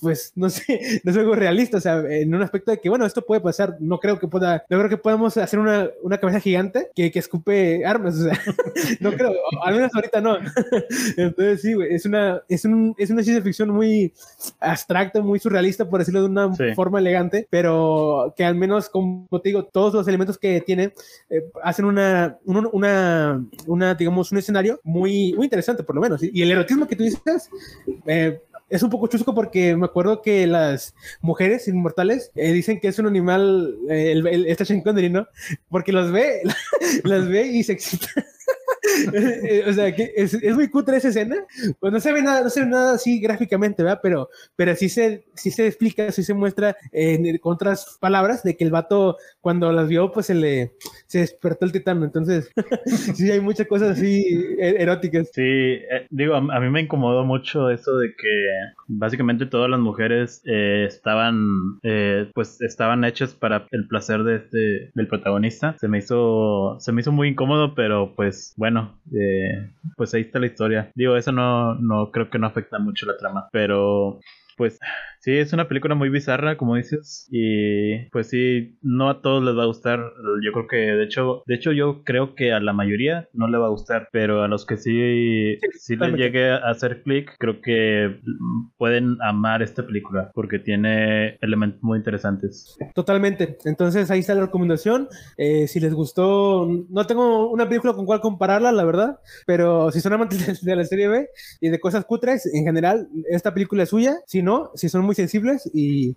pues 0.00 0.32
no 0.34 0.50
sé, 0.50 1.00
no 1.04 1.10
es 1.10 1.16
algo 1.16 1.34
realista, 1.34 1.78
o 1.78 1.80
sea, 1.80 1.98
en 2.08 2.34
un 2.34 2.42
aspecto 2.42 2.70
de 2.70 2.78
que, 2.78 2.88
bueno, 2.88 3.06
esto 3.06 3.22
puede 3.22 3.40
pasar, 3.40 3.76
no 3.80 3.98
creo 3.98 4.18
que 4.18 4.28
pueda, 4.28 4.64
no 4.68 4.78
creo 4.78 4.88
que 4.88 4.96
podamos 4.96 5.36
hacer 5.36 5.58
una, 5.58 5.88
una 6.02 6.18
cabeza 6.18 6.40
gigante 6.40 6.90
que, 6.94 7.10
que 7.10 7.18
escupe 7.18 7.84
armas, 7.84 8.16
o 8.16 8.24
sea, 8.24 8.40
no 9.00 9.12
creo, 9.12 9.32
al 9.62 9.74
menos 9.74 9.94
ahorita 9.94 10.20
no. 10.20 10.38
Entonces, 11.16 11.62
sí, 11.62 11.74
güey, 11.74 11.94
es 11.94 12.06
una, 12.06 12.42
es, 12.48 12.64
un, 12.64 12.94
es 12.98 13.10
una 13.10 13.22
ciencia 13.22 13.42
ficción 13.42 13.70
muy 13.70 14.12
abstracta, 14.60 15.20
muy 15.20 15.38
surrealista, 15.38 15.88
por 15.88 16.00
decirlo 16.00 16.22
de 16.22 16.28
una 16.28 16.54
forma 16.74 16.98
elegante, 16.98 17.46
pero 17.50 18.34
que 18.36 18.44
al 18.44 18.54
menos, 18.54 18.88
como 18.88 19.26
te 19.42 19.50
digo, 19.50 19.64
todos 19.64 19.94
los 19.94 20.08
elementos 20.08 20.38
que 20.38 20.60
tiene 20.60 20.92
eh, 21.30 21.50
hacen 21.62 21.84
una, 21.84 22.38
una, 22.44 22.68
una, 22.72 22.85
digamos, 23.98 24.32
un 24.32 24.38
escenario 24.38 24.80
muy, 24.82 25.32
muy 25.34 25.44
interesante, 25.46 25.82
por 25.82 25.94
lo 25.94 26.00
menos. 26.00 26.22
Y 26.22 26.42
el 26.42 26.50
erotismo 26.50 26.86
que 26.86 26.96
tú 26.96 27.04
dices, 27.04 27.50
eh, 28.06 28.40
es 28.68 28.82
un 28.82 28.90
poco 28.90 29.06
chusco 29.06 29.34
porque 29.34 29.76
me 29.76 29.86
acuerdo 29.86 30.22
que 30.22 30.46
las 30.46 30.94
mujeres 31.20 31.68
inmortales 31.68 32.32
eh, 32.34 32.52
dicen 32.52 32.80
que 32.80 32.88
es 32.88 32.98
un 32.98 33.06
animal, 33.06 33.76
eh, 33.88 34.12
el, 34.12 34.26
el, 34.26 34.46
este 34.46 34.82
¿no? 35.10 35.26
Porque 35.68 35.92
los 35.92 36.10
ve, 36.10 36.42
las 37.04 37.28
ve 37.28 37.46
y 37.46 37.62
se 37.62 37.72
excita. 37.72 38.08
o 39.68 39.72
sea, 39.72 39.94
que 39.94 40.12
es, 40.16 40.34
es, 40.34 40.54
muy 40.54 40.68
cutre 40.68 40.96
esa 40.96 41.08
escena. 41.08 41.36
Pues 41.78 41.92
no 41.92 42.00
se 42.00 42.12
ve 42.12 42.22
nada, 42.22 42.42
no 42.42 42.50
se 42.50 42.60
ve 42.60 42.66
nada 42.66 42.94
así 42.94 43.20
gráficamente, 43.20 43.82
¿verdad? 43.82 44.00
Pero, 44.02 44.28
pero 44.54 44.74
sí 44.74 44.88
se, 44.88 45.26
sí 45.34 45.50
se 45.50 45.66
explica, 45.66 46.10
sí 46.12 46.22
se 46.22 46.34
muestra 46.34 46.76
en, 46.92 47.38
con 47.38 47.54
otras 47.54 47.98
palabras 48.00 48.42
de 48.42 48.56
que 48.56 48.64
el 48.64 48.70
vato, 48.70 49.16
cuando 49.40 49.72
las 49.72 49.88
vio, 49.88 50.12
pues 50.12 50.26
se 50.26 50.34
le 50.34 50.74
se 51.06 51.20
despertó 51.20 51.64
el 51.64 51.72
titán. 51.72 52.02
Entonces, 52.02 52.50
sí 53.14 53.30
hay 53.30 53.40
muchas 53.40 53.66
cosas 53.66 53.98
así 53.98 54.24
e, 54.58 54.82
eróticas. 54.82 55.30
Sí, 55.32 55.42
eh, 55.42 56.06
digo, 56.10 56.34
a, 56.34 56.60
mí 56.60 56.70
me 56.70 56.82
incomodó 56.82 57.24
mucho 57.24 57.70
eso 57.70 57.96
de 57.98 58.14
que 58.14 58.48
básicamente 58.88 59.46
todas 59.46 59.70
las 59.70 59.80
mujeres 59.80 60.42
eh, 60.46 60.84
estaban, 60.86 61.78
eh, 61.82 62.30
pues 62.34 62.60
estaban 62.60 63.04
hechas 63.04 63.34
para 63.34 63.66
el 63.70 63.86
placer 63.88 64.22
de 64.24 64.36
este, 64.36 64.90
del 64.94 65.08
protagonista. 65.08 65.76
Se 65.78 65.88
me 65.88 65.98
hizo, 65.98 66.76
se 66.80 66.92
me 66.92 67.00
hizo 67.00 67.12
muy 67.12 67.28
incómodo, 67.28 67.74
pero 67.74 68.14
pues 68.14 68.54
bueno 68.56 68.98
eh, 69.12 69.70
pues 69.96 70.14
ahí 70.14 70.22
está 70.22 70.38
la 70.38 70.46
historia. 70.46 70.90
Digo, 70.94 71.16
eso 71.16 71.32
no, 71.32 71.74
no 71.74 72.10
creo 72.10 72.30
que 72.30 72.38
no 72.38 72.46
afecta 72.46 72.78
mucho 72.78 73.06
la 73.06 73.16
trama, 73.16 73.48
pero 73.52 74.20
pues 74.56 74.78
Sí, 75.26 75.36
es 75.36 75.52
una 75.52 75.66
película 75.66 75.96
muy 75.96 76.08
bizarra, 76.08 76.56
como 76.56 76.76
dices, 76.76 77.26
y 77.32 78.08
pues 78.10 78.28
sí, 78.28 78.78
no 78.80 79.10
a 79.10 79.22
todos 79.22 79.42
les 79.42 79.58
va 79.58 79.64
a 79.64 79.66
gustar. 79.66 79.98
Yo 80.44 80.52
creo 80.52 80.68
que, 80.68 80.76
de 80.76 81.02
hecho, 81.02 81.42
de 81.46 81.56
hecho 81.56 81.72
yo 81.72 82.04
creo 82.04 82.36
que 82.36 82.52
a 82.52 82.60
la 82.60 82.72
mayoría 82.72 83.28
no 83.32 83.48
le 83.48 83.58
va 83.58 83.66
a 83.66 83.70
gustar, 83.70 84.08
pero 84.12 84.44
a 84.44 84.46
los 84.46 84.64
que 84.64 84.76
sí, 84.76 85.58
sí, 85.80 85.96
les 85.96 86.14
llegue 86.14 86.52
a 86.52 86.58
hacer 86.58 87.02
clic, 87.02 87.34
creo 87.40 87.60
que 87.60 88.20
pueden 88.78 89.18
amar 89.20 89.62
esta 89.62 89.84
película 89.84 90.30
porque 90.32 90.60
tiene 90.60 91.38
elementos 91.40 91.82
muy 91.82 91.98
interesantes. 91.98 92.78
Totalmente. 92.94 93.58
Entonces 93.64 94.08
ahí 94.12 94.20
está 94.20 94.36
la 94.36 94.42
recomendación. 94.42 95.08
Eh, 95.38 95.66
si 95.66 95.80
les 95.80 95.92
gustó, 95.92 96.68
no 96.88 97.04
tengo 97.04 97.50
una 97.50 97.68
película 97.68 97.94
con 97.94 98.06
cual 98.06 98.20
compararla, 98.20 98.70
la 98.70 98.84
verdad, 98.84 99.18
pero 99.44 99.90
si 99.90 100.00
son 100.00 100.12
amantes 100.12 100.60
de 100.64 100.76
la 100.76 100.84
serie 100.84 101.08
B 101.08 101.28
y 101.60 101.68
de 101.68 101.80
cosas 101.80 102.04
cutres, 102.04 102.46
en 102.54 102.62
general, 102.62 103.08
esta 103.28 103.52
película 103.52 103.82
es 103.82 103.88
suya. 103.88 104.18
Si 104.28 104.40
no, 104.40 104.70
si 104.76 104.88
son 104.88 105.04
muy 105.04 105.15
sensibles 105.16 105.70
y, 105.72 106.16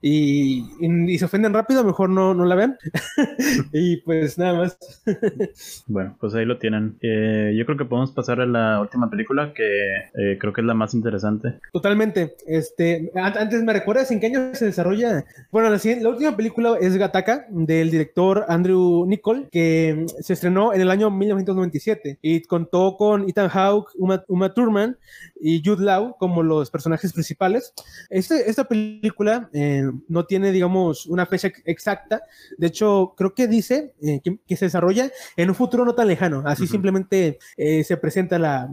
y, 0.00 1.18
se 1.18 1.24
ofenden 1.24 1.52
rápido, 1.52 1.84
mejor 1.84 2.10
no, 2.10 2.34
no 2.34 2.44
la 2.44 2.54
vean. 2.54 2.78
y 3.72 3.98
pues 3.98 4.38
nada 4.38 4.54
más. 4.54 4.78
bueno, 5.86 6.16
pues 6.20 6.34
ahí 6.34 6.44
lo 6.44 6.58
tienen. 6.58 6.96
Eh, 7.00 7.54
yo 7.56 7.64
creo 7.66 7.78
que 7.78 7.84
podemos 7.84 8.12
pasar 8.12 8.40
a 8.40 8.46
la 8.46 8.80
última 8.80 9.08
película 9.10 9.52
que 9.54 9.64
eh, 10.14 10.38
creo 10.38 10.52
que 10.52 10.60
es 10.60 10.66
la 10.66 10.74
más 10.74 10.94
interesante. 10.94 11.60
Totalmente. 11.72 12.36
Este, 12.46 13.10
antes 13.14 13.62
me 13.62 13.72
recuerdas 13.72 14.10
en 14.10 14.20
qué 14.20 14.26
año 14.26 14.54
se 14.54 14.66
desarrolla. 14.66 15.24
Bueno, 15.52 15.70
la, 15.70 15.80
la 16.00 16.08
última 16.08 16.36
película 16.36 16.76
es 16.80 16.96
Gataka 16.96 17.46
del 17.50 17.90
director 17.90 18.44
Andrew 18.48 19.06
Nicol 19.06 19.48
que 19.50 20.06
se 20.20 20.32
estrenó 20.32 20.72
en 20.74 20.80
el 20.80 20.90
año 20.90 21.10
1997 21.10 22.18
y 22.22 22.42
contó 22.42 22.96
con 22.96 23.28
Ethan 23.28 23.48
Hawke, 23.48 23.92
Uma, 23.96 24.24
Uma 24.28 24.52
Thurman 24.52 24.96
y 25.40 25.62
Jude 25.64 25.84
Law 25.84 26.16
como 26.18 26.42
los 26.42 26.70
personajes 26.70 27.12
principales 27.12 27.60
películas. 27.60 27.74
Este, 28.40 28.50
esta 28.50 28.64
película 28.64 29.48
eh, 29.52 29.90
no 30.08 30.24
tiene, 30.24 30.52
digamos, 30.52 31.06
una 31.06 31.26
fecha 31.26 31.50
exacta. 31.64 32.22
De 32.58 32.68
hecho, 32.68 33.14
creo 33.16 33.34
que 33.34 33.46
dice 33.46 33.92
eh, 34.02 34.20
que, 34.46 34.56
se 34.56 34.66
desarrolla 34.66 35.10
en 35.36 35.48
un 35.48 35.54
futuro 35.54 35.84
no 35.84 35.94
tan 35.94 36.08
lejano. 36.08 36.42
Así 36.44 36.66
simplemente 36.66 37.38
eh, 37.56 37.84
se 37.84 37.96
presenta 37.96 38.38
la, 38.38 38.70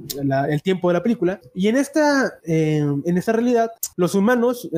el 0.50 0.62
tiempo 0.62 0.90
de 0.90 0.94
la 0.94 1.04
película. 1.04 1.40
Y 1.54 1.68
en 1.68 1.78
esta, 1.78 2.40
en 2.44 3.18
esta 3.18 3.32
realidad, 3.32 3.72
los 3.96 4.16
humanos 4.16 4.70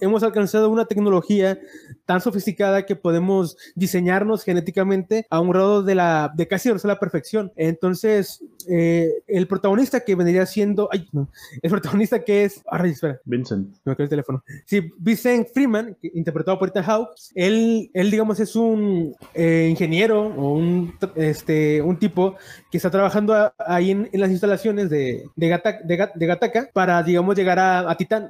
hemos, 0.00 0.22
alcanzado 0.22 0.70
una 0.70 0.86
tecnología 0.86 1.58
tan 2.06 2.20
sofisticada 2.20 2.86
que 2.86 2.96
podemos 2.96 3.56
diseñarnos 3.74 4.44
genéticamente 4.44 5.26
a 5.30 5.40
un 5.40 5.50
grado 5.50 5.82
de, 5.82 5.94
la, 5.94 6.32
de 6.34 6.48
casi 6.48 6.70
la 6.84 6.98
perfección. 6.98 7.52
Entonces, 7.56 8.42
el 8.66 9.46
protagonista 9.46 10.00
que 10.00 10.14
vendría 10.14 10.46
siendo, 10.46 10.88
ay, 10.92 11.08
no, 11.12 11.28
el 11.62 11.70
protagonista 11.70 12.24
que 12.24 12.44
es, 12.44 12.62
ah, 12.70 12.84
espera, 12.86 13.20
Vincent. 13.24 13.53
Me 13.84 13.94
el 13.96 14.08
teléfono. 14.08 14.42
Sí, 14.66 14.92
Vincent 14.98 15.48
Freeman, 15.52 15.96
interpretado 16.02 16.58
por 16.58 16.68
Ethan 16.68 16.84
Hawke, 16.84 17.10
él, 17.34 17.90
él 17.92 18.10
digamos 18.10 18.40
es 18.40 18.56
un 18.56 19.14
eh, 19.34 19.68
ingeniero 19.70 20.22
o 20.22 20.54
un, 20.54 20.94
este, 21.14 21.80
un 21.82 21.96
tipo 21.98 22.36
que 22.70 22.78
está 22.78 22.90
trabajando 22.90 23.34
ahí 23.58 23.90
en, 23.90 24.08
las 24.12 24.30
instalaciones 24.30 24.90
de, 24.90 25.24
de, 25.36 25.48
Gataka, 25.48 26.70
para, 26.72 27.02
digamos, 27.02 27.36
llegar 27.36 27.58
a, 27.58 27.94
Titán. 27.96 28.28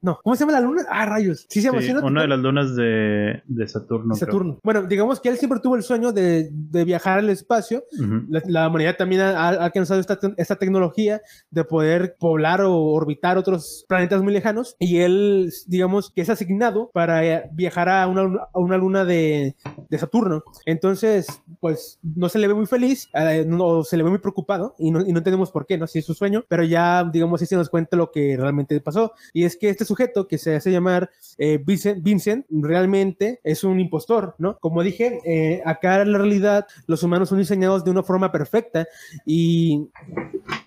no, 0.00 0.18
¿cómo 0.22 0.36
se 0.36 0.40
llama 0.40 0.52
la 0.52 0.60
luna? 0.60 0.82
Ah, 0.88 1.06
rayos. 1.06 1.46
Sí, 1.48 1.60
se 1.60 1.70
llama. 1.70 2.06
una 2.06 2.22
de 2.22 2.28
las 2.28 2.38
lunas 2.38 2.76
de, 2.76 3.42
de 3.46 3.68
Saturno. 3.68 4.14
Saturno. 4.14 4.58
Bueno, 4.62 4.82
digamos 4.82 5.20
que 5.20 5.28
él 5.28 5.36
siempre 5.36 5.60
tuvo 5.60 5.76
el 5.76 5.82
sueño 5.82 6.12
de, 6.12 6.48
de 6.52 6.84
viajar 6.84 7.18
al 7.18 7.30
espacio. 7.30 7.84
la, 8.28 8.68
humanidad 8.68 8.96
también 8.96 9.22
ha, 9.22 9.48
ha 9.48 9.64
alcanzado 9.64 10.00
esta, 10.00 10.18
esta 10.36 10.56
tecnología 10.56 11.20
de 11.50 11.64
poder 11.64 12.16
poblar 12.18 12.62
o 12.62 12.74
orbitar 12.74 13.38
otros 13.38 13.84
planetas 13.88 14.22
muy 14.22 14.32
lejanos 14.32 14.51
y 14.78 14.98
él, 14.98 15.52
digamos, 15.66 16.10
que 16.10 16.22
es 16.22 16.30
asignado 16.30 16.90
para 16.92 17.24
eh, 17.24 17.50
viajar 17.52 17.88
a 17.88 18.06
una, 18.06 18.48
a 18.52 18.58
una 18.58 18.76
luna 18.76 19.04
de, 19.04 19.56
de, 19.88 19.98
Saturno. 19.98 20.42
Entonces, 20.66 21.26
pues 21.60 21.98
no 22.02 22.28
se 22.28 22.38
le 22.38 22.48
ve 22.48 22.54
muy 22.54 22.66
feliz, 22.66 23.08
eh, 23.14 23.44
no 23.46 23.84
se 23.84 23.96
le 23.96 24.02
ve 24.02 24.10
muy 24.10 24.18
preocupado 24.18 24.74
y 24.78 24.90
no, 24.90 25.00
y 25.00 25.12
no 25.12 25.18
entendemos 25.18 25.50
por 25.50 25.66
qué, 25.66 25.78
¿no? 25.78 25.86
Si 25.86 25.98
es 25.98 26.04
su 26.04 26.14
sueño, 26.14 26.44
pero 26.48 26.64
ya, 26.64 27.04
digamos, 27.12 27.40
si 27.40 27.46
se 27.46 27.56
nos 27.56 27.68
cuenta 27.68 27.96
lo 27.96 28.10
que 28.10 28.36
realmente 28.36 28.80
pasó. 28.80 29.12
Y 29.32 29.44
es 29.44 29.56
que 29.56 29.68
este 29.68 29.84
sujeto 29.84 30.28
que 30.28 30.38
se 30.38 30.56
hace 30.56 30.70
llamar 30.70 31.10
eh, 31.38 31.62
Vincent, 31.64 32.02
Vincent, 32.02 32.46
realmente 32.50 33.40
es 33.44 33.64
un 33.64 33.80
impostor, 33.80 34.34
¿no? 34.38 34.58
Como 34.58 34.82
dije, 34.82 35.62
acá 35.64 36.02
en 36.02 36.12
la 36.12 36.18
realidad 36.18 36.66
los 36.86 37.02
humanos 37.02 37.28
son 37.28 37.38
diseñados 37.38 37.84
de 37.84 37.90
una 37.90 38.02
forma 38.02 38.32
perfecta 38.32 38.86
y, 39.26 39.88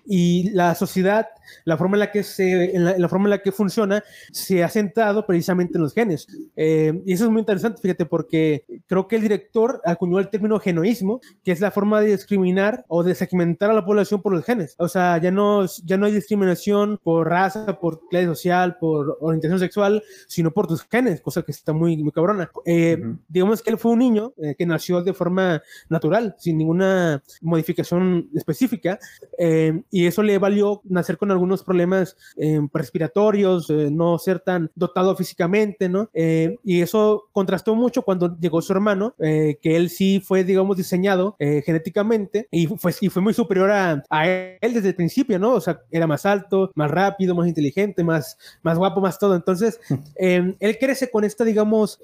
y 0.06 0.50
la 0.50 0.74
sociedad 0.74 1.26
la 1.64 1.76
forma 1.76 1.96
en 1.96 2.00
la 2.00 2.10
que, 2.10 2.22
se, 2.22 2.76
en 2.76 2.84
la, 2.84 3.08
forma 3.08 3.26
en 3.26 3.30
la 3.30 3.42
que 3.42 3.52
funciona 3.52 4.02
se 4.32 4.62
ha 4.62 4.68
centrado 4.68 5.26
precisamente 5.26 5.76
en 5.76 5.82
los 5.82 5.94
genes. 5.94 6.26
Eh, 6.56 7.02
y 7.04 7.12
eso 7.12 7.24
es 7.24 7.30
muy 7.30 7.40
interesante, 7.40 7.80
fíjate, 7.80 8.06
porque 8.06 8.64
creo 8.86 9.08
que 9.08 9.16
el 9.16 9.22
director 9.22 9.80
acuñó 9.84 10.18
el 10.18 10.28
término 10.28 10.58
genoísmo, 10.58 11.20
que 11.44 11.52
es 11.52 11.60
la 11.60 11.70
forma 11.70 12.00
de 12.00 12.12
discriminar 12.12 12.84
o 12.88 13.02
de 13.02 13.14
segmentar 13.14 13.70
a 13.70 13.74
la 13.74 13.84
población 13.84 14.22
por 14.22 14.32
los 14.32 14.44
genes. 14.44 14.74
O 14.78 14.88
sea, 14.88 15.18
ya 15.18 15.30
no, 15.30 15.66
ya 15.84 15.96
no 15.96 16.06
hay 16.06 16.12
discriminación 16.12 16.98
por 17.02 17.28
raza, 17.28 17.78
por 17.78 18.06
clase 18.08 18.26
social, 18.26 18.76
por 18.78 19.18
orientación 19.20 19.58
sexual, 19.58 20.02
sino 20.28 20.50
por 20.50 20.66
tus 20.66 20.82
genes, 20.84 21.20
cosa 21.20 21.42
que 21.42 21.52
está 21.52 21.72
muy, 21.72 21.96
muy 21.96 22.12
cabrona. 22.12 22.50
Eh, 22.64 23.02
digamos 23.28 23.62
que 23.62 23.70
él 23.70 23.78
fue 23.78 23.92
un 23.92 23.98
niño 23.98 24.34
eh, 24.38 24.54
que 24.56 24.66
nació 24.66 25.02
de 25.02 25.12
forma 25.12 25.62
natural, 25.88 26.34
sin 26.38 26.58
ninguna 26.58 27.22
modificación 27.40 28.28
específica, 28.34 28.98
y 29.90 29.95
eso 30.04 30.22
le 30.22 30.36
valió 30.36 30.82
nacer 30.84 31.16
con 31.16 31.30
algunos 31.30 31.62
problemas 31.62 32.16
eh, 32.36 32.60
respiratorios, 32.72 33.70
eh, 33.70 33.88
no 33.90 34.18
ser 34.18 34.40
tan 34.40 34.70
dotado 34.74 35.16
físicamente, 35.16 35.88
¿no? 35.88 36.10
Eh, 36.12 36.58
y 36.64 36.82
eso 36.82 37.28
contrastó 37.32 37.74
mucho 37.74 38.02
cuando 38.02 38.36
llegó 38.38 38.60
su 38.60 38.72
hermano, 38.72 39.14
que 39.18 39.58
él 39.62 39.88
sí 39.88 40.20
fue, 40.20 40.44
digamos, 40.44 40.76
diseñado 40.76 41.36
genéticamente 41.38 42.48
y 42.50 42.66
fue, 42.66 42.92
y 43.00 43.08
fue 43.08 43.22
muy 43.22 43.34
superior 43.34 43.70
a, 43.70 44.02
a, 44.10 44.28
él 44.28 44.74
desde 44.74 44.88
el 44.88 44.94
principio, 44.94 45.38
¿no? 45.38 45.54
O 45.54 45.60
sea, 45.60 45.80
era 45.90 46.06
más 46.06 46.26
alto, 46.26 46.70
más 46.74 46.90
rápido, 46.90 47.34
más 47.34 47.48
inteligente, 47.48 48.04
más, 48.04 48.38
más 48.62 48.78
guapo, 48.78 49.00
más 49.00 49.18
todo. 49.18 49.34
Entonces, 49.34 49.80
él 50.16 50.78
crece 50.80 51.10
con 51.10 51.24
esta, 51.24 51.44
digamos, 51.44 52.00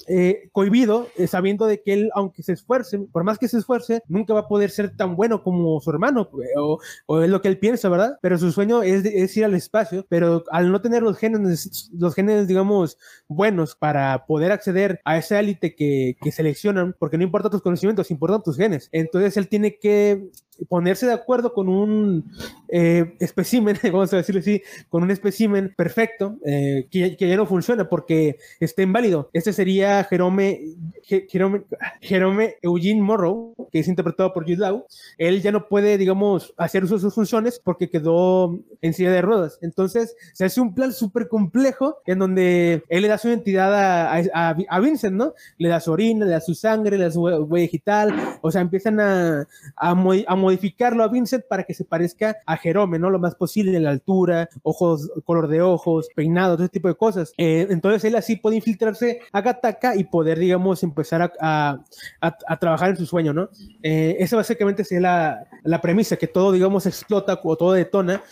cohibido, 0.53 1.09
sabiendo 1.26 1.66
de 1.66 1.82
que 1.82 1.95
él, 1.95 2.11
aunque 2.14 2.43
se 2.43 2.53
esfuerce, 2.53 2.99
por 2.99 3.24
más 3.24 3.38
que 3.38 3.49
se 3.49 3.59
esfuerce, 3.59 4.03
nunca 4.09 4.34
va 4.34 4.40
a 4.40 4.49
poder 4.49 4.70
ser 4.70 4.97
tan 4.97 5.16
bueno 5.16 5.43
como 5.43 5.80
su 5.80 5.90
hermano, 5.90 6.28
o, 6.57 6.78
o 7.07 7.22
es 7.22 7.30
lo 7.30 7.40
que 7.40 7.49
él 7.49 7.59
piensa, 7.59 7.82
¿verdad? 7.89 8.18
Pero 8.20 8.39
su 8.39 8.53
sueño 8.53 8.83
es, 8.83 9.05
es 9.05 9.37
ir 9.37 9.45
al 9.45 9.55
espacio, 9.55 10.07
pero 10.09 10.45
al 10.51 10.70
no 10.70 10.80
tener 10.80 11.03
los 11.03 11.18
genes, 11.18 11.91
los 11.93 12.14
genes, 12.14 12.49
digamos, 12.49 12.99
buenos 13.28 13.74
para 13.74 14.26
poder 14.26 14.53
acceder 14.53 15.01
a 15.05 15.18
esa 15.18 15.41
élite 15.41 15.74
que, 15.74 16.16
que 16.20 16.33
seleccionan, 16.33 16.95
porque 16.99 17.18
no 17.18 17.24
importa 17.24 17.51
tus 17.51 17.62
conocimientos, 17.62 18.11
importan 18.11 18.43
tus 18.43 18.57
genes. 18.57 18.89
Entonces 18.93 19.37
él 19.37 19.49
tiene 19.49 19.78
que 19.78 20.30
ponerse 20.69 21.07
de 21.07 21.13
acuerdo 21.13 21.53
con 21.53 21.69
un 21.69 22.31
eh, 22.69 23.17
vamos 23.93 24.13
a 24.13 24.17
decirlo 24.17 24.41
así, 24.41 24.63
con 24.89 25.03
un 25.03 25.11
espécimen 25.11 25.75
perfecto 25.77 26.37
eh, 26.45 26.87
que, 26.91 27.17
que, 27.17 27.29
ya 27.29 27.37
no 27.37 27.47
funciona 27.47 27.89
porque 27.89 28.39
está 28.61 28.83
inválido. 28.83 29.31
Este 29.33 29.53
sería 29.53 30.05
Jerome, 30.05 30.61
Jerome, 31.03 31.65
Jerome 32.01 32.57
Eugene 32.63 33.03
Morrow, 33.03 33.55
que 33.71 33.81
es 33.81 33.89
interpretado 33.89 34.33
por 34.33 34.45
Jude 34.45 34.57
Law. 34.57 34.87
Él 35.19 35.43
ya 35.43 35.53
no 35.53 35.69
puede, 35.69 35.99
digamos, 35.99 36.55
hacer 36.57 36.85
uso 36.85 36.95
de 36.95 37.01
sus 37.01 37.15
funciones 37.15 37.61
porque 37.63 37.91
quedó 37.91 38.59
en 38.81 38.95
silla 38.95 39.11
de 39.11 39.23
ruedas. 39.23 39.59
Entonces 39.63 40.17
se 40.33 40.45
hace 40.45 40.61
un 40.61 40.75
plan 40.75 40.93
súper 40.93 41.29
complejo 41.29 41.99
en 42.07 42.19
donde 42.19 42.83
él 42.89 43.03
le 43.03 43.09
da 43.09 43.19
su 43.19 43.29
identidad 43.29 43.75
a, 43.75 44.17
a, 44.17 44.57
a, 44.69 44.81
Vincent, 44.81 45.17
¿no? 45.17 45.35
Le 45.59 45.69
da 45.69 45.81
su 45.81 45.93
orina, 45.93 46.25
le 46.25 46.33
da 46.33 46.41
su 46.41 46.55
sangre, 46.55 46.97
le 46.97 47.05
da 47.05 47.11
su 47.11 47.23
huella 47.23 47.63
digital, 47.63 48.39
o 48.41 48.51
sea, 48.51 48.61
empiezan 48.61 49.01
a, 49.01 49.47
a, 49.77 49.91
a 49.91 50.35
modificarlo 50.43 51.05
a 51.05 51.09
Vincent 51.09 51.45
para 51.49 51.64
que 51.64 51.72
se 51.72 51.84
parezca 51.84 52.36
a 52.47 52.57
Jerome, 52.57 52.99
¿no? 52.99 53.11
Lo 53.11 53.18
más 53.18 53.34
posible 53.34 53.80
la 53.80 53.90
altura, 53.90 54.49
ojos, 54.62 55.11
color 55.24 55.49
de 55.49 55.62
ojos, 55.62 56.09
peinado, 56.14 56.57
todo 56.57 56.64
ese 56.64 56.72
tipo 56.72 56.88
de 56.88 56.97
cosas. 56.97 57.32
Eh, 57.38 57.66
entonces 57.70 58.05
él 58.05 58.16
así 58.16 58.36
puede 58.36 58.57
infiltrarse 58.57 59.20
a 59.32 59.40
Gataka 59.40 59.97
y 59.97 60.05
poder, 60.05 60.38
digamos, 60.38 60.82
empezar 60.82 61.32
a, 61.40 61.82
a, 62.20 62.59
trabajar 62.59 62.90
en 62.90 62.97
su 62.97 63.07
sueño, 63.07 63.32
¿no? 63.32 63.49
Eh, 63.82 64.16
esa 64.18 64.36
básicamente 64.36 64.84
sería 64.84 65.01
la, 65.01 65.47
la, 65.62 65.80
premisa, 65.80 66.16
que 66.16 66.26
todo, 66.26 66.53
digamos, 66.53 66.86
explota 66.86 67.40
o 67.43 67.57
todo 67.57 67.72
detona 67.72 68.22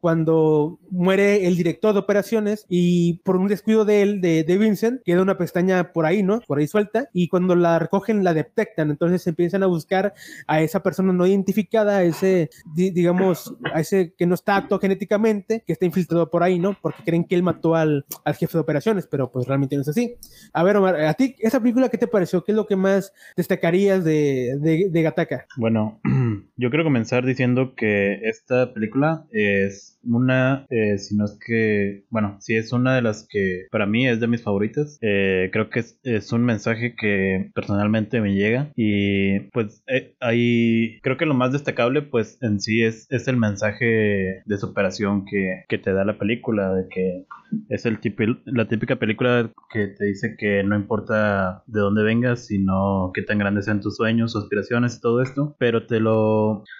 cuando 0.00 0.78
muere 0.90 1.46
el 1.46 1.56
director 1.56 1.92
de 1.92 2.00
operaciones 2.00 2.66
y 2.68 3.14
por 3.24 3.36
un 3.36 3.48
descuido 3.48 3.84
de 3.84 4.02
él, 4.02 4.20
de, 4.20 4.44
de 4.44 4.58
Vincent, 4.58 5.02
queda 5.04 5.22
una 5.22 5.38
pestaña 5.38 5.92
por 5.92 6.06
ahí, 6.06 6.22
¿no? 6.22 6.40
Por 6.40 6.58
ahí 6.58 6.66
suelta 6.66 7.08
y 7.12 7.28
cuando 7.28 7.54
la 7.54 7.78
recogen 7.78 8.24
la 8.24 8.34
detectan, 8.34 8.90
entonces 8.90 9.26
empiezan 9.26 9.62
a 9.62 9.66
buscar 9.66 10.14
a 10.46 10.60
esa 10.60 10.82
persona 10.82 11.12
no 11.12 11.26
identificada 11.26 11.59
a 11.74 12.02
ese, 12.02 12.50
digamos, 12.74 13.54
a 13.72 13.80
ese 13.80 14.14
que 14.16 14.26
no 14.26 14.34
está 14.34 14.56
apto 14.56 14.78
genéticamente, 14.78 15.62
que 15.66 15.72
está 15.72 15.86
infiltrado 15.86 16.30
por 16.30 16.42
ahí, 16.42 16.58
¿no? 16.58 16.76
Porque 16.80 17.02
creen 17.04 17.24
que 17.24 17.34
él 17.34 17.42
mató 17.42 17.74
al, 17.74 18.04
al 18.24 18.34
jefe 18.34 18.54
de 18.54 18.62
operaciones, 18.62 19.06
pero 19.06 19.30
pues 19.30 19.46
realmente 19.46 19.76
no 19.76 19.82
es 19.82 19.88
así. 19.88 20.16
A 20.52 20.62
ver, 20.62 20.76
Omar, 20.76 21.00
¿a 21.00 21.14
ti 21.14 21.36
esa 21.38 21.60
película 21.60 21.88
qué 21.88 21.98
te 21.98 22.06
pareció? 22.06 22.44
¿Qué 22.44 22.52
es 22.52 22.56
lo 22.56 22.66
que 22.66 22.76
más 22.76 23.12
destacarías 23.36 24.04
de, 24.04 24.56
de, 24.60 24.88
de 24.90 25.02
Gataka? 25.02 25.46
Bueno, 25.56 26.00
yo 26.56 26.70
quiero 26.70 26.84
comenzar 26.84 27.24
diciendo 27.24 27.74
que 27.74 28.20
esta 28.22 28.72
película 28.72 29.26
es 29.30 29.98
una, 30.02 30.66
eh, 30.70 30.98
si 30.98 31.16
no 31.16 31.24
es 31.24 31.38
que, 31.44 32.04
bueno, 32.10 32.36
sí 32.40 32.56
es 32.56 32.72
una 32.72 32.94
de 32.94 33.02
las 33.02 33.26
que 33.28 33.66
para 33.70 33.86
mí 33.86 34.08
es 34.08 34.20
de 34.20 34.26
mis 34.26 34.42
favoritas. 34.42 34.98
Eh, 35.02 35.50
creo 35.52 35.70
que 35.70 35.80
es, 35.80 35.98
es, 36.02 36.32
un 36.32 36.44
mensaje 36.44 36.94
que 36.96 37.50
personalmente 37.54 38.20
me 38.20 38.34
llega 38.34 38.70
y 38.76 39.40
pues 39.50 39.82
eh, 39.88 40.14
ahí 40.20 41.00
creo 41.02 41.16
que 41.16 41.26
lo 41.26 41.34
más 41.34 41.52
destacable 41.52 42.02
pues 42.02 42.38
en 42.40 42.60
sí 42.60 42.82
es, 42.82 43.06
es 43.10 43.26
el 43.28 43.36
mensaje 43.36 44.42
de 44.44 44.58
superación 44.58 45.24
que, 45.24 45.64
que 45.68 45.78
te 45.78 45.92
da 45.92 46.04
la 46.04 46.18
película, 46.18 46.72
de 46.74 46.88
que 46.88 47.24
es 47.68 47.86
el 47.86 47.98
la 48.44 48.68
típica 48.68 48.96
película 48.96 49.50
que 49.72 49.88
te 49.88 50.04
dice 50.04 50.36
que 50.38 50.62
no 50.62 50.76
importa 50.76 51.62
de 51.66 51.80
dónde 51.80 52.02
vengas, 52.02 52.46
sino 52.46 53.10
qué 53.14 53.22
tan 53.22 53.38
grandes 53.38 53.64
sean 53.64 53.80
tus 53.80 53.96
sueños, 53.96 54.36
aspiraciones 54.36 54.96
y 54.96 55.00
todo 55.00 55.22
esto, 55.22 55.56
pero 55.58 55.86
te 55.86 56.00
lo, 56.00 56.10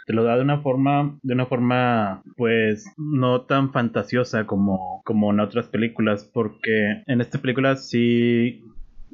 te 0.06 0.12
lo 0.12 0.24
da 0.24 0.36
de 0.36 0.42
una 0.42 0.60
forma, 0.60 1.18
de 1.22 1.34
una 1.34 1.46
forma 1.46 2.22
pues 2.36 2.84
no 2.96 3.42
tan 3.42 3.72
fantasiosa 3.72 4.46
como, 4.46 5.02
como 5.04 5.30
en 5.30 5.40
otras 5.40 5.68
películas, 5.68 6.28
porque 6.32 7.02
en 7.06 7.20
esta 7.20 7.38
película 7.38 7.76
sí 7.76 8.64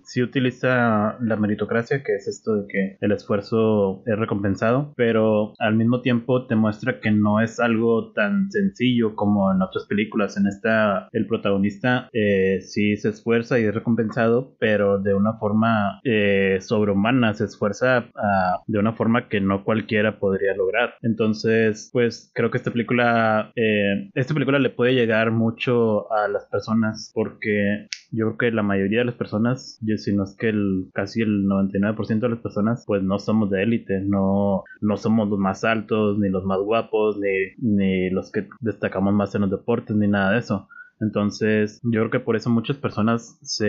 sí 0.07 0.23
utiliza 0.23 1.19
la 1.21 1.37
meritocracia, 1.37 2.03
que 2.03 2.15
es 2.15 2.29
esto 2.29 2.55
de 2.55 2.67
que 2.69 2.97
el 3.01 3.13
esfuerzo 3.13 4.03
es 4.07 4.19
recompensado, 4.19 4.95
pero 4.97 5.53
al 5.59 5.75
mismo 5.75 6.01
tiempo 6.01 6.47
te 6.47 6.55
muestra 6.55 7.01
que 7.01 7.11
no 7.11 7.41
es 7.41 7.61
algo 7.61 8.13
tan 8.13 8.51
sencillo 8.51 9.15
como 9.15 9.53
en 9.53 9.63
otras 9.63 9.85
películas. 9.87 10.37
En 10.37 10.47
esta, 10.47 11.09
el 11.13 11.27
protagonista 11.27 12.09
eh, 12.13 12.61
sí 12.61 12.97
se 12.97 13.11
esfuerza 13.11 13.59
y 13.59 13.65
es 13.65 13.75
recompensado, 13.75 14.57
pero 14.59 14.99
de 14.99 15.15
una 15.15 15.35
forma 15.35 16.01
eh, 16.05 16.59
sobrehumana, 16.61 17.35
se 17.35 17.45
esfuerza 17.45 18.09
ah, 18.15 18.61
de 18.67 18.79
una 18.79 18.93
forma 18.93 19.29
que 19.29 19.41
no 19.41 19.65
cualquiera 19.65 20.19
podría 20.19 20.55
lograr. 20.55 20.95
Entonces, 21.03 21.91
pues 21.93 22.31
creo 22.35 22.51
que 22.51 22.59
esta 22.59 22.71
película, 22.71 23.51
eh, 23.57 24.11
esta 24.15 24.35
película 24.35 24.59
le 24.59 24.71
puede 24.71 24.95
llegar 24.95 25.33
mucho 25.33 26.13
a 26.13 26.29
las 26.29 26.45
personas 26.47 27.11
porque 27.13 27.89
yo 28.13 28.27
creo 28.27 28.39
que 28.39 28.57
la 28.57 28.63
mayoría 28.63 29.01
de 29.01 29.07
las 29.07 29.15
personas, 29.15 29.79
yo 29.83 29.97
si 29.97 30.15
no 30.15 30.25
es 30.25 30.37
que 30.37 30.49
el, 30.49 30.89
casi 30.95 31.23
el 31.23 31.47
99% 31.47 32.21
de 32.21 32.29
las 32.29 32.41
personas, 32.41 32.85
pues 32.87 33.03
no 33.03 33.19
somos 33.19 33.51
de 33.51 33.63
élite, 33.63 34.01
no, 34.01 34.65
no 34.81 34.97
somos 34.97 35.29
los 35.29 35.39
más 35.39 35.65
altos, 35.65 36.19
ni 36.19 36.29
los 36.29 36.45
más 36.45 36.61
guapos, 36.61 37.19
ni, 37.19 37.55
ni 37.59 38.11
los 38.11 38.31
que 38.31 38.49
destacamos 38.61 39.13
más 39.15 39.35
en 39.35 39.43
los 39.43 39.51
deportes, 39.51 39.97
ni 39.97 40.09
nada 40.09 40.33
de 40.33 40.39
eso. 40.39 40.69
Entonces, 41.01 41.81
yo 41.83 42.01
creo 42.01 42.11
que 42.11 42.21
por 42.21 42.37
eso 42.37 42.51
muchas 42.51 42.77
personas 42.77 43.39
se 43.43 43.69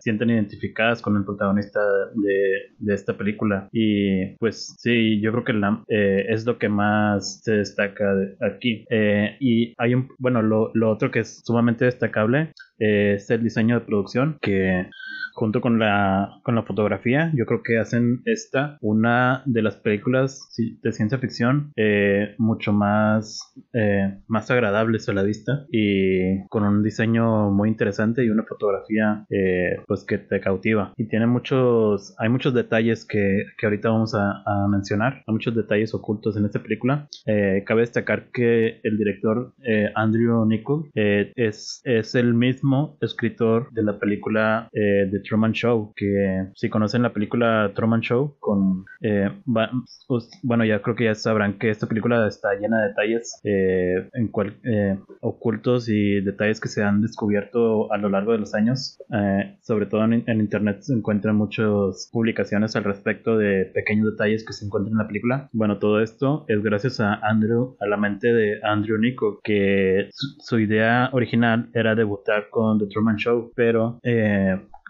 sienten 0.00 0.30
identificadas 0.30 1.00
con 1.00 1.16
el 1.16 1.24
protagonista 1.24 1.80
de, 2.14 2.94
esta 2.94 3.16
película. 3.16 3.68
Y 3.72 4.36
pues 4.36 4.76
sí, 4.78 5.20
yo 5.20 5.32
creo 5.32 5.44
que 5.44 5.52
la, 5.52 5.82
eh, 5.88 6.26
es 6.28 6.46
lo 6.46 6.58
que 6.58 6.68
más 6.68 7.40
se 7.42 7.52
destaca 7.52 8.14
aquí. 8.40 8.84
Eh, 8.90 9.36
y 9.40 9.74
hay 9.78 9.94
un, 9.94 10.08
bueno, 10.18 10.42
lo, 10.42 10.70
lo 10.74 10.90
otro 10.90 11.10
que 11.10 11.20
es 11.20 11.42
sumamente 11.44 11.84
destacable 11.84 12.52
es 12.78 13.30
el 13.30 13.42
diseño 13.42 13.80
de 13.80 13.86
producción 13.86 14.38
que 14.40 14.88
junto 15.36 15.60
con 15.60 15.78
la, 15.78 16.40
con 16.42 16.54
la 16.54 16.62
fotografía, 16.62 17.30
yo 17.34 17.44
creo 17.44 17.62
que 17.62 17.78
hacen 17.78 18.22
esta 18.24 18.78
una 18.80 19.42
de 19.44 19.60
las 19.60 19.76
películas 19.76 20.48
de 20.56 20.92
ciencia 20.92 21.18
ficción 21.18 21.72
eh, 21.76 22.34
mucho 22.38 22.72
más, 22.72 23.54
eh, 23.74 24.18
más 24.28 24.50
agradables 24.50 25.08
a 25.10 25.12
la 25.12 25.22
vista 25.22 25.66
y 25.70 26.42
con 26.48 26.62
un 26.62 26.82
diseño 26.82 27.50
muy 27.50 27.68
interesante 27.68 28.24
y 28.24 28.30
una 28.30 28.44
fotografía 28.44 29.26
eh, 29.28 29.76
pues 29.86 30.04
que 30.04 30.16
te 30.16 30.40
cautiva. 30.40 30.94
Y 30.96 31.06
tiene 31.06 31.26
muchos, 31.26 32.14
hay 32.18 32.30
muchos 32.30 32.54
detalles 32.54 33.04
que, 33.04 33.44
que 33.58 33.66
ahorita 33.66 33.90
vamos 33.90 34.14
a, 34.14 34.42
a, 34.46 34.68
mencionar, 34.68 35.22
hay 35.26 35.32
muchos 35.32 35.54
detalles 35.54 35.92
ocultos 35.92 36.38
en 36.38 36.46
esta 36.46 36.62
película. 36.62 37.08
cabe 37.66 37.80
destacar 37.82 38.30
que 38.32 38.80
el 38.82 38.96
director 38.96 39.52
Andrew 39.94 40.46
Nichol 40.46 40.90
es, 40.94 41.82
es 41.84 42.14
el 42.14 42.32
mismo 42.32 42.65
escritor 43.00 43.70
de 43.72 43.82
la 43.82 43.98
película 43.98 44.68
de 44.72 45.20
Truman 45.20 45.52
Show, 45.52 45.92
que 45.96 46.46
si 46.54 46.68
conocen 46.68 47.02
la 47.02 47.12
película 47.12 47.72
Truman 47.74 48.00
Show, 48.00 48.36
con 48.40 48.84
eh, 49.00 49.30
pues, 50.08 50.28
bueno, 50.42 50.64
ya 50.64 50.82
creo 50.82 50.96
que 50.96 51.04
ya 51.04 51.14
sabrán 51.14 51.58
que 51.58 51.70
esta 51.70 51.86
película 51.86 52.26
está 52.26 52.54
llena 52.54 52.80
de 52.80 52.88
detalles 52.88 53.40
eh, 53.44 54.08
en 54.12 54.28
cual, 54.28 54.56
eh, 54.64 54.98
ocultos 55.20 55.88
y 55.88 56.20
detalles 56.20 56.60
que 56.60 56.68
se 56.68 56.82
han 56.82 57.00
descubierto 57.00 57.92
a 57.92 57.98
lo 57.98 58.08
largo 58.08 58.32
de 58.32 58.38
los 58.38 58.54
años. 58.54 58.98
sobre 59.62 59.86
todo 59.86 60.04
en, 60.04 60.24
internet 60.26 60.78
se 60.80 60.94
encuentran 60.94 61.36
muchas 61.36 62.08
publicaciones 62.12 62.76
al 62.76 62.84
respecto 62.84 63.36
de 63.36 63.66
pequeños 63.66 64.12
detalles 64.12 64.44
que 64.44 64.52
se 64.52 64.64
encuentran 64.64 64.92
en 64.92 64.98
la 64.98 65.06
película. 65.06 65.48
Bueno, 65.52 65.78
todo 65.78 66.00
esto 66.00 66.44
es 66.48 66.62
gracias 66.62 67.00
a 67.00 67.14
Andrew, 67.14 67.76
a 67.80 67.86
la 67.86 67.96
mente 67.96 68.32
de 68.32 68.60
Andrew 68.62 68.98
Nico, 68.98 69.40
que 69.42 70.08
su, 70.12 70.56
idea 70.56 71.10
original 71.12 71.68
era 71.74 71.94
debutar 71.94 72.48
con 72.56 72.78
The 72.78 72.86
Truman 72.86 73.16
Show, 73.16 73.52
pero 73.54 74.00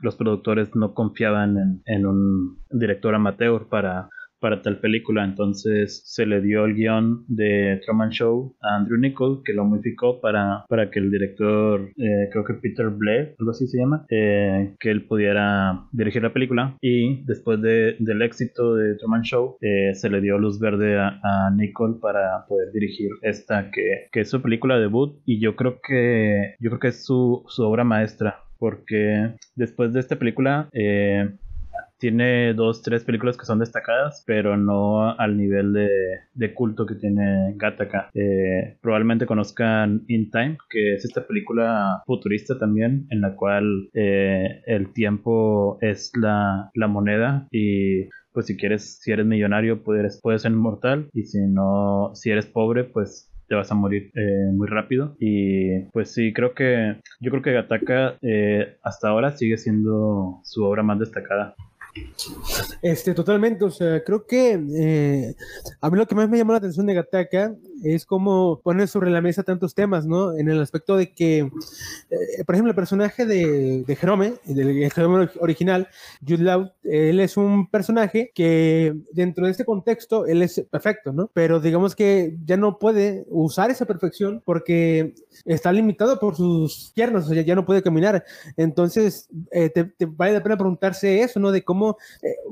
los 0.02 0.14
productores 0.14 0.76
no 0.76 0.94
confiaban 0.94 1.82
en, 1.84 2.06
un 2.06 2.58
director 2.70 3.12
amateur 3.12 3.66
para, 3.66 4.08
para 4.40 4.62
tal 4.62 4.80
película. 4.80 5.24
Entonces 5.24 6.02
se 6.04 6.26
le 6.26 6.40
dio 6.40 6.64
el 6.64 6.74
guion 6.74 7.24
de 7.28 7.80
Truman 7.84 8.10
Show 8.10 8.56
a 8.62 8.76
Andrew 8.76 8.98
Nichol, 8.98 9.42
que 9.44 9.52
lo 9.52 9.64
modificó 9.64 10.20
para, 10.20 10.64
para 10.68 10.90
que 10.90 10.98
el 10.98 11.10
director, 11.10 11.90
eh, 11.96 12.28
creo 12.30 12.44
que 12.44 12.54
Peter 12.54 12.88
Blair, 12.88 13.34
algo 13.38 13.50
así 13.50 13.66
se 13.66 13.78
llama, 13.78 14.06
eh, 14.10 14.74
que 14.78 14.90
él 14.90 15.06
pudiera 15.06 15.86
dirigir 15.92 16.22
la 16.22 16.32
película. 16.32 16.76
Y 16.80 17.24
después 17.24 17.60
de, 17.62 17.96
del 17.98 18.22
éxito 18.22 18.74
de 18.74 18.96
Truman 18.96 19.22
Show, 19.22 19.56
eh, 19.60 19.94
se 19.94 20.10
le 20.10 20.20
dio 20.20 20.38
luz 20.38 20.58
verde 20.58 20.98
a, 20.98 21.20
a 21.22 21.50
Nicole 21.50 21.98
para 22.00 22.46
poder 22.48 22.72
dirigir 22.72 23.10
esta, 23.22 23.70
que, 23.70 24.08
que, 24.12 24.20
es 24.20 24.30
su 24.30 24.42
película 24.42 24.78
debut. 24.78 25.20
Y 25.24 25.40
yo 25.40 25.56
creo 25.56 25.80
que, 25.86 26.54
yo 26.60 26.70
creo 26.70 26.80
que 26.80 26.88
es 26.88 27.04
su, 27.04 27.44
su 27.48 27.62
obra 27.62 27.84
maestra 27.84 28.36
porque 28.58 29.34
después 29.54 29.92
de 29.92 30.00
esta 30.00 30.16
película 30.16 30.68
eh, 30.72 31.28
tiene 31.98 32.54
dos, 32.54 32.82
tres 32.82 33.04
películas 33.04 33.36
que 33.36 33.46
son 33.46 33.58
destacadas, 33.58 34.22
pero 34.26 34.56
no 34.56 35.10
al 35.18 35.36
nivel 35.36 35.72
de, 35.72 36.54
culto 36.54 36.86
que 36.86 36.94
tiene 36.94 37.54
Gattaca. 37.56 38.10
Eh, 38.14 38.76
probablemente 38.80 39.26
conozcan 39.26 40.04
In 40.08 40.30
Time, 40.30 40.58
que 40.70 40.94
es 40.94 41.04
esta 41.04 41.26
película 41.26 42.02
futurista 42.06 42.58
también, 42.58 43.06
en 43.10 43.20
la 43.20 43.34
cual 43.34 43.90
eh, 43.94 44.62
el 44.66 44.92
tiempo 44.92 45.78
es 45.80 46.12
la, 46.16 46.70
la 46.74 46.88
moneda 46.88 47.46
y 47.50 48.04
pues 48.32 48.46
si 48.46 48.56
quieres, 48.56 48.98
si 49.00 49.12
eres 49.12 49.24
millonario, 49.24 49.82
puedes, 49.82 50.20
puedes 50.20 50.42
ser 50.42 50.52
inmortal 50.52 51.08
y 51.14 51.24
si 51.24 51.38
no, 51.40 52.10
si 52.14 52.30
eres 52.30 52.44
pobre, 52.46 52.84
pues 52.84 53.32
te 53.48 53.54
vas 53.54 53.70
a 53.70 53.74
morir 53.74 54.10
eh, 54.14 54.52
muy 54.52 54.68
rápido. 54.68 55.16
Y 55.18 55.80
pues 55.92 56.12
sí, 56.12 56.32
creo 56.32 56.54
que 56.54 57.00
yo 57.20 57.30
creo 57.30 57.42
que 57.42 57.52
Gataka 57.52 58.18
eh, 58.22 58.76
hasta 58.82 59.08
ahora 59.08 59.32
sigue 59.32 59.56
siendo 59.56 60.40
su 60.44 60.64
obra 60.64 60.82
más 60.82 60.98
destacada. 60.98 61.54
Este, 62.82 63.14
totalmente, 63.14 63.64
o 63.64 63.70
sea, 63.70 64.02
creo 64.04 64.26
que 64.26 64.52
eh, 64.74 65.34
a 65.80 65.90
mí 65.90 65.98
lo 65.98 66.06
que 66.06 66.14
más 66.14 66.28
me 66.28 66.38
llamó 66.38 66.52
la 66.52 66.58
atención 66.58 66.86
de 66.86 66.94
Gataka 66.94 67.54
es 67.84 68.06
como 68.06 68.60
poner 68.62 68.88
sobre 68.88 69.10
la 69.10 69.20
mesa 69.20 69.42
tantos 69.42 69.74
temas, 69.74 70.06
¿no? 70.06 70.36
En 70.36 70.48
el 70.48 70.60
aspecto 70.60 70.96
de 70.96 71.12
que, 71.12 71.38
eh, 71.38 72.44
por 72.44 72.54
ejemplo, 72.54 72.70
el 72.70 72.76
personaje 72.76 73.26
de, 73.26 73.84
de 73.84 73.96
Jerome, 73.96 74.34
del 74.44 74.90
Jerome 74.90 75.28
original, 75.40 75.88
Jude 76.26 76.42
Law, 76.42 76.72
él 76.82 77.20
es 77.20 77.36
un 77.36 77.70
personaje 77.70 78.32
que 78.34 78.94
dentro 79.12 79.46
de 79.46 79.52
este 79.52 79.64
contexto, 79.64 80.26
él 80.26 80.42
es 80.42 80.64
perfecto, 80.70 81.12
¿no? 81.12 81.30
Pero 81.32 81.60
digamos 81.60 81.94
que 81.94 82.36
ya 82.44 82.56
no 82.56 82.78
puede 82.78 83.24
usar 83.28 83.70
esa 83.70 83.84
perfección 83.84 84.42
porque 84.44 85.14
está 85.44 85.72
limitado 85.72 86.18
por 86.18 86.36
sus 86.36 86.92
piernas, 86.94 87.26
o 87.26 87.28
sea, 87.28 87.42
ya 87.42 87.54
no 87.54 87.66
puede 87.66 87.82
caminar. 87.82 88.24
Entonces, 88.56 89.28
eh, 89.50 89.70
te, 89.70 89.92
vale 90.06 90.32
la 90.34 90.42
pena 90.42 90.56
preguntarse 90.56 91.20
eso, 91.20 91.40
¿no? 91.40 91.50
De 91.50 91.62
cómo, 91.62 91.96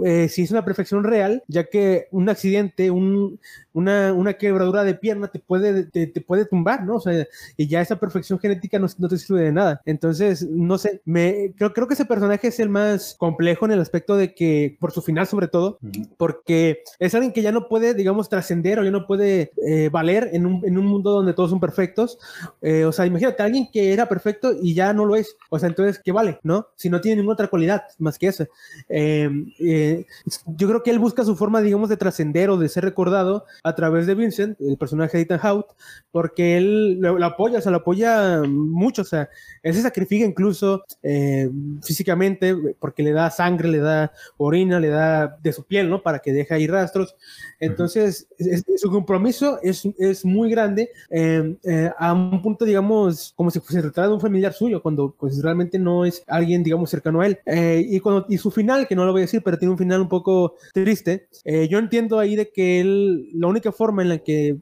eh, 0.05 0.29
si 0.29 0.43
es 0.43 0.51
una 0.51 0.65
perfección 0.65 1.05
real, 1.05 1.43
ya 1.49 1.65
que 1.65 2.09
un 2.11 2.29
accidente, 2.29 2.91
un, 2.91 3.41
una, 3.73 4.13
una 4.13 4.35
quebradura 4.35 4.85
de 4.85 4.95
pierna 4.95 5.14
te 5.31 5.39
puede, 5.39 5.85
te, 5.85 6.21
puede 6.21 6.45
tumbar, 6.45 6.85
¿no? 6.85 6.97
O 6.97 7.01
sea, 7.01 7.27
y 7.57 7.67
ya 7.67 7.81
esa 7.81 7.97
perfección 7.97 8.39
genética 8.39 8.79
no, 8.79 8.87
no, 8.99 9.09
te 9.09 9.19
sirve 9.19 9.43
de 9.43 9.53
nada. 9.53 9.81
Entonces, 9.85 10.49
no 10.49 10.79
sé, 10.79 11.01
me, 11.05 11.53
creo, 11.57 11.73
creo 11.73 11.89
que 11.89 11.95
ese 11.95 12.05
personaje 12.05 12.49
es 12.49 12.61
el 12.61 12.69
más 12.69 13.17
complejo 13.19 13.67
en 13.67 13.73
el 13.73 13.81
aspecto 13.81 14.17
de 14.17 14.35
que, 14.35 14.77
por 14.81 14.93
su 14.93 15.03
final 15.03 15.27
sobre 15.27 15.49
todo, 15.49 15.79
porque 16.17 16.83
es 16.99 17.15
alguien 17.15 17.33
que 17.33 17.43
ya 17.43 17.53
no 17.53 17.69
puede, 17.69 17.95
digamos, 17.95 18.29
trascender 18.29 18.79
o 18.79 18.85
ya 18.85 18.91
no 18.91 19.07
puede 19.07 19.53
eh, 19.67 19.89
valer 19.91 20.31
en 20.33 20.47
un, 20.47 20.65
en 20.65 20.79
un, 20.79 20.87
mundo 20.87 21.11
donde 21.11 21.33
todos 21.33 21.51
son 21.51 21.61
perfectos. 21.61 22.19
Eh, 22.63 22.85
o 22.85 22.93
sea, 22.93 23.07
imagínate, 23.07 23.43
alguien 23.43 23.69
que 23.73 23.93
era 23.93 24.09
perfecto 24.09 24.53
y 24.61 24.75
ya 24.75 24.93
no 24.93 25.05
lo 25.05 25.17
es. 25.17 25.37
O 25.51 25.59
sea, 25.59 25.69
entonces, 25.69 26.01
¿qué 26.03 26.13
vale, 26.13 26.39
no? 26.43 26.69
Si 26.77 26.91
no 26.91 27.01
tiene 27.01 27.17
ninguna 27.17 27.35
otra 27.35 27.49
cualidad 27.49 27.85
más 27.99 28.19
que 28.19 28.29
esa. 28.29 28.47
Eh, 28.89 30.07
yo 30.47 30.69
creo 30.69 30.83
que 30.83 30.91
él 30.91 30.99
busca 30.99 31.25
su 31.25 31.37
forma, 31.37 31.61
digamos, 31.61 31.89
de 31.89 31.97
trascender 31.97 32.51
o 32.51 32.57
de 32.57 32.69
ser 32.69 32.85
recordado 32.85 33.45
a 33.63 33.75
través 33.75 34.07
de 34.07 34.15
Vincent, 34.15 34.61
el 34.61 34.77
personaje 34.77 35.04
de 35.13 35.21
Ethan 35.21 35.41
Hout, 35.43 35.67
porque 36.15 36.57
él 36.57 37.01
lo, 37.01 37.25
apoya, 37.25 37.59
o 37.59 37.61
sea, 37.61 37.73
lo 37.73 37.79
apoya 37.79 38.43
mucho, 38.47 39.03
o 39.03 39.05
sea, 39.05 39.29
él 39.65 39.75
se 39.75 39.83
sacrifica 39.83 40.25
incluso 40.25 40.85
eh, 41.03 41.51
físicamente 41.83 42.55
porque 42.79 43.03
le 43.03 43.11
da 43.11 43.31
sangre, 43.31 43.69
le 43.69 43.79
da 43.79 44.13
orina, 44.37 44.79
le 44.79 44.91
da 44.91 45.37
de 45.43 45.53
su 45.53 45.65
piel, 45.65 45.91
¿no? 45.91 46.05
Para 46.05 46.21
que 46.21 46.33
deje 46.33 46.55
ahí 46.55 46.69
rastros. 46.69 47.17
Entonces, 47.59 48.29
su 48.77 48.93
compromiso 48.93 49.59
es, 49.61 49.89
es 49.99 50.25
muy 50.25 50.51
grande 50.51 50.89
em, 51.11 51.57
eh, 51.65 51.91
a 51.99 52.13
un 52.13 52.41
punto, 52.41 52.65
digamos, 52.65 53.33
como 53.35 53.51
si 53.51 53.59
fuese 53.59 53.83
tratara 53.83 54.07
de 54.07 54.15
un 54.15 54.21
familiar 54.21 54.53
suyo, 54.53 54.81
cuando 54.81 55.17
pues 55.19 55.43
realmente 55.43 55.81
no 55.81 56.05
es 56.05 56.23
alguien, 56.29 56.63
digamos, 56.63 56.91
cercano 56.91 57.23
a 57.23 57.27
él. 57.27 57.41
Eh, 57.45 57.85
y, 57.89 57.99
cuando, 57.99 58.25
y 58.29 58.39
su 58.39 58.53
final, 58.53 58.87
que 58.87 58.95
no 58.95 59.05
lo 59.05 59.11
voy 59.11 59.23
a 59.23 59.27
decir, 59.27 59.43
pero 59.45 59.59
tiene 59.59 59.73
un 59.73 59.79
final 59.79 60.01
un 60.01 60.09
poco 60.09 60.55
triste, 60.73 61.27
yo 61.45 61.81
entiendo 61.81 62.21
ahí 62.21 62.37
de 62.37 62.51
que 62.51 62.81
él, 62.81 63.31
lo 63.33 63.49
única 63.49 63.73
forma 63.73 64.03
en 64.03 64.11
la 64.11 64.19
que 64.19 64.59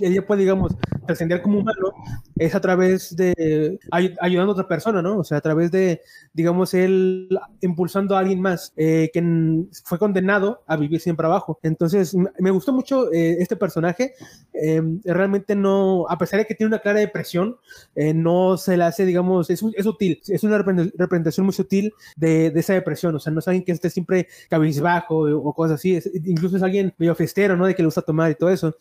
ella 0.00 0.26
puede, 0.26 0.40
digamos, 0.42 0.76
trascender 1.06 1.42
como 1.42 1.58
humano 1.60 1.92
es 2.36 2.54
a 2.54 2.60
través 2.60 3.16
de 3.16 3.78
ayudando 3.90 4.52
a 4.52 4.54
otra 4.54 4.68
persona, 4.68 5.00
¿no? 5.00 5.18
O 5.18 5.24
sea, 5.24 5.38
a 5.38 5.40
través 5.40 5.70
de, 5.70 6.02
digamos, 6.34 6.74
él 6.74 7.28
impulsando 7.62 8.14
a 8.14 8.20
alguien 8.20 8.40
más 8.40 8.72
eh, 8.76 9.10
que 9.12 9.22
fue 9.84 9.98
condenado 9.98 10.62
a 10.66 10.76
vivir 10.76 11.00
siempre 11.00 11.26
abajo. 11.26 11.58
Entonces, 11.62 12.14
me 12.38 12.50
gustó 12.50 12.72
mucho 12.74 13.10
eh, 13.12 13.36
este 13.40 13.56
personaje. 13.56 14.12
Eh, 14.52 14.82
realmente 15.04 15.56
no, 15.56 16.06
a 16.08 16.18
pesar 16.18 16.38
de 16.38 16.46
que 16.46 16.54
tiene 16.54 16.68
una 16.68 16.80
clara 16.80 17.00
depresión, 17.00 17.56
no 17.96 18.58
se 18.58 18.76
le 18.76 18.84
hace, 18.84 19.06
digamos, 19.06 19.48
es, 19.48 19.62
es 19.74 19.84
sutil, 19.84 20.20
es 20.28 20.44
una 20.44 20.58
representación 20.58 21.46
muy 21.46 21.54
sutil 21.54 21.92
de, 22.16 22.50
de, 22.50 22.60
esa 22.60 22.74
depresión. 22.74 23.14
O 23.14 23.18
sea, 23.18 23.32
no 23.32 23.38
es 23.38 23.48
alguien 23.48 23.64
que 23.64 23.72
esté 23.72 23.88
siempre 23.88 24.28
cabizbajo 24.50 25.20
o, 25.20 25.54
cosas 25.54 25.76
así. 25.76 25.98
incluso 26.24 26.58
es 26.58 26.62
alguien 26.62 26.92
medio 26.98 27.14
festero, 27.14 27.56
¿no? 27.56 27.66
De 27.66 27.74
que 27.74 27.82
le 27.82 27.86
gusta 27.86 28.02
tomar 28.02 28.30
y 28.30 28.34
todo 28.34 28.50
eso. 28.50 28.76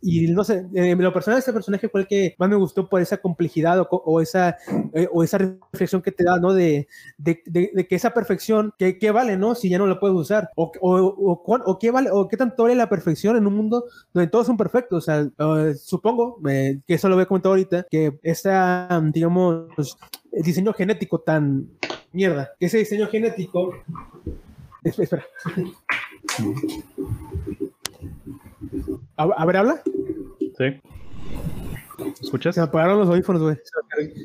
y 0.00 0.26
no 0.28 0.42
sé, 0.42 0.66
lo 0.72 1.12
personal, 1.12 1.38
este 1.38 1.52
personaje 1.52 1.88
fue 1.88 2.00
el 2.02 2.06
que 2.06 2.13
más 2.38 2.48
me 2.48 2.56
gustó 2.56 2.88
por 2.88 3.00
esa 3.00 3.18
complejidad 3.18 3.86
o, 3.90 4.20
esa, 4.20 4.56
o 5.12 5.22
esa 5.22 5.38
reflexión 5.38 6.02
que 6.02 6.12
te 6.12 6.24
da, 6.24 6.38
¿no? 6.38 6.52
De, 6.52 6.88
de, 7.18 7.42
de, 7.46 7.86
que 7.86 7.94
esa 7.94 8.10
perfección, 8.12 8.72
¿qué, 8.78 8.98
¿qué, 8.98 9.10
vale, 9.10 9.36
no? 9.36 9.54
Si 9.54 9.68
ya 9.68 9.78
no 9.78 9.86
la 9.86 10.00
puedes 10.00 10.16
usar. 10.16 10.50
O, 10.56 10.72
o, 10.80 11.42
o, 11.46 11.78
qué 11.78 11.90
vale, 11.90 12.10
o 12.12 12.28
qué 12.28 12.36
tanto 12.36 12.64
vale 12.64 12.74
la 12.74 12.88
perfección 12.88 13.36
en 13.36 13.46
un 13.46 13.54
mundo 13.54 13.84
donde 14.12 14.30
todos 14.30 14.46
son 14.46 14.56
perfectos. 14.56 15.04
O 15.04 15.06
sea, 15.06 15.20
eh, 15.20 15.74
supongo 15.74 16.40
que 16.42 16.94
eso 16.94 17.08
lo 17.08 17.16
voy 17.16 17.22
a 17.22 17.26
comentar 17.26 17.50
ahorita, 17.50 17.86
que 17.90 18.18
esta, 18.22 19.02
digamos, 19.12 19.66
diseño 20.32 20.72
genético 20.72 21.20
tan 21.20 21.68
mierda, 22.12 22.52
que 22.58 22.66
ese 22.66 22.78
diseño 22.78 23.08
genético. 23.08 23.74
Espera. 24.82 25.24
A, 29.16 29.46
ver, 29.46 29.56
habla. 29.56 29.82
Sí. 30.58 30.80
¿Escuchas? 32.20 32.54
Se 32.54 32.60
apagaron 32.60 32.98
los 32.98 33.08
audífonos, 33.08 33.42
güey. 33.42 33.56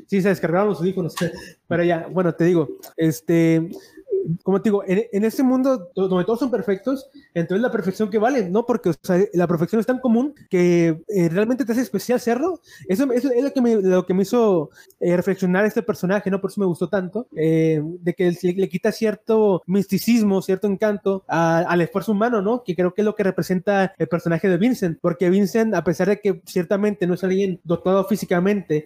Sí, 0.07 0.21
se 0.21 0.29
descargaron 0.29 0.69
los 0.69 0.79
audífonos. 0.79 1.15
Pero 1.67 1.83
ya, 1.83 2.07
bueno, 2.11 2.33
te 2.33 2.45
digo, 2.45 2.69
este, 2.97 3.69
como 4.43 4.61
te 4.61 4.69
digo, 4.69 4.83
en, 4.87 5.03
en, 5.11 5.23
este 5.23 5.43
mundo 5.43 5.89
donde 5.95 6.25
todos 6.25 6.39
son 6.39 6.51
perfectos, 6.51 7.09
entonces 7.33 7.61
la 7.61 7.71
perfección 7.71 8.09
que 8.09 8.17
vale, 8.17 8.49
¿no? 8.49 8.65
Porque 8.65 8.91
la 9.33 9.47
perfección 9.47 9.79
es 9.79 9.85
tan 9.85 9.99
común 9.99 10.33
que 10.49 11.01
eh, 11.07 11.29
realmente 11.29 11.65
te 11.65 11.71
hace 11.71 11.81
especial 11.81 12.19
serlo. 12.19 12.59
Eso, 12.87 13.11
eso, 13.11 13.31
es 13.31 13.43
lo 13.43 13.53
que 13.53 13.61
me, 13.61 13.75
lo 13.75 14.05
que 14.05 14.13
me 14.13 14.23
hizo 14.23 14.69
eh, 14.99 15.15
reflexionar 15.15 15.65
este 15.65 15.83
personaje, 15.83 16.29
¿no? 16.29 16.41
Por 16.41 16.51
eso 16.51 16.61
me 16.61 16.67
gustó 16.67 16.89
tanto, 16.89 17.27
eh, 17.35 17.81
de 17.83 18.13
que 18.13 18.31
le, 18.31 18.53
le, 18.53 18.69
quita 18.69 18.91
cierto 18.91 19.61
misticismo, 19.65 20.41
cierto 20.41 20.67
encanto 20.67 21.23
al 21.27 21.81
esfuerzo 21.81 22.11
humano, 22.11 22.41
¿no? 22.41 22.63
Que 22.63 22.75
creo 22.75 22.93
que 22.93 23.01
es 23.01 23.05
lo 23.05 23.15
que 23.15 23.23
representa 23.23 23.93
el 23.97 24.07
personaje 24.07 24.49
de 24.49 24.57
Vincent, 24.57 24.99
porque 25.01 25.29
Vincent, 25.29 25.73
a 25.73 25.83
pesar 25.83 26.09
de 26.09 26.19
que 26.19 26.41
ciertamente 26.45 27.07
no 27.07 27.13
es 27.13 27.23
alguien 27.23 27.59
dotado 27.63 28.05
físicamente 28.05 28.85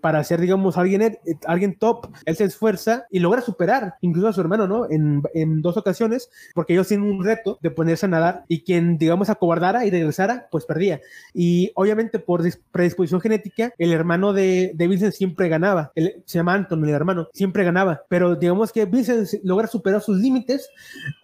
para 0.00 0.22
ser, 0.24 0.40
digamos, 0.40 0.76
alguien, 0.76 1.18
alguien 1.46 1.78
top, 1.78 2.08
él 2.24 2.36
se 2.36 2.44
esfuerza 2.44 3.06
y 3.10 3.18
logra 3.18 3.40
superar 3.40 3.94
incluso 4.00 4.28
a 4.28 4.32
su 4.32 4.40
hermano 4.40 4.65
¿no? 4.66 4.90
En, 4.90 5.22
en, 5.34 5.62
dos 5.62 5.76
ocasiones, 5.76 6.30
porque 6.54 6.74
ellos 6.74 6.88
tienen 6.88 7.08
un 7.08 7.24
reto 7.24 7.58
de 7.62 7.70
ponerse 7.70 8.06
a 8.06 8.08
nadar 8.08 8.44
y 8.48 8.62
quien, 8.62 8.98
digamos, 8.98 9.30
acobardara 9.30 9.84
y 9.86 9.90
regresara, 9.90 10.48
pues 10.50 10.64
perdía. 10.64 11.00
Y 11.34 11.72
obviamente 11.74 12.18
por 12.18 12.42
predisposición 12.70 13.20
genética, 13.20 13.72
el 13.78 13.92
hermano 13.92 14.32
de, 14.32 14.72
de 14.74 14.88
Vincent 14.88 15.12
siempre 15.12 15.48
ganaba. 15.48 15.92
El, 15.94 16.22
se 16.24 16.38
llama 16.38 16.54
Anton, 16.54 16.84
el 16.84 16.90
hermano, 16.90 17.28
siempre 17.32 17.64
ganaba. 17.64 18.02
Pero 18.08 18.36
digamos 18.36 18.72
que 18.72 18.84
Vincent 18.84 19.28
logra 19.42 19.66
superar 19.66 20.02
sus 20.02 20.18
límites 20.18 20.68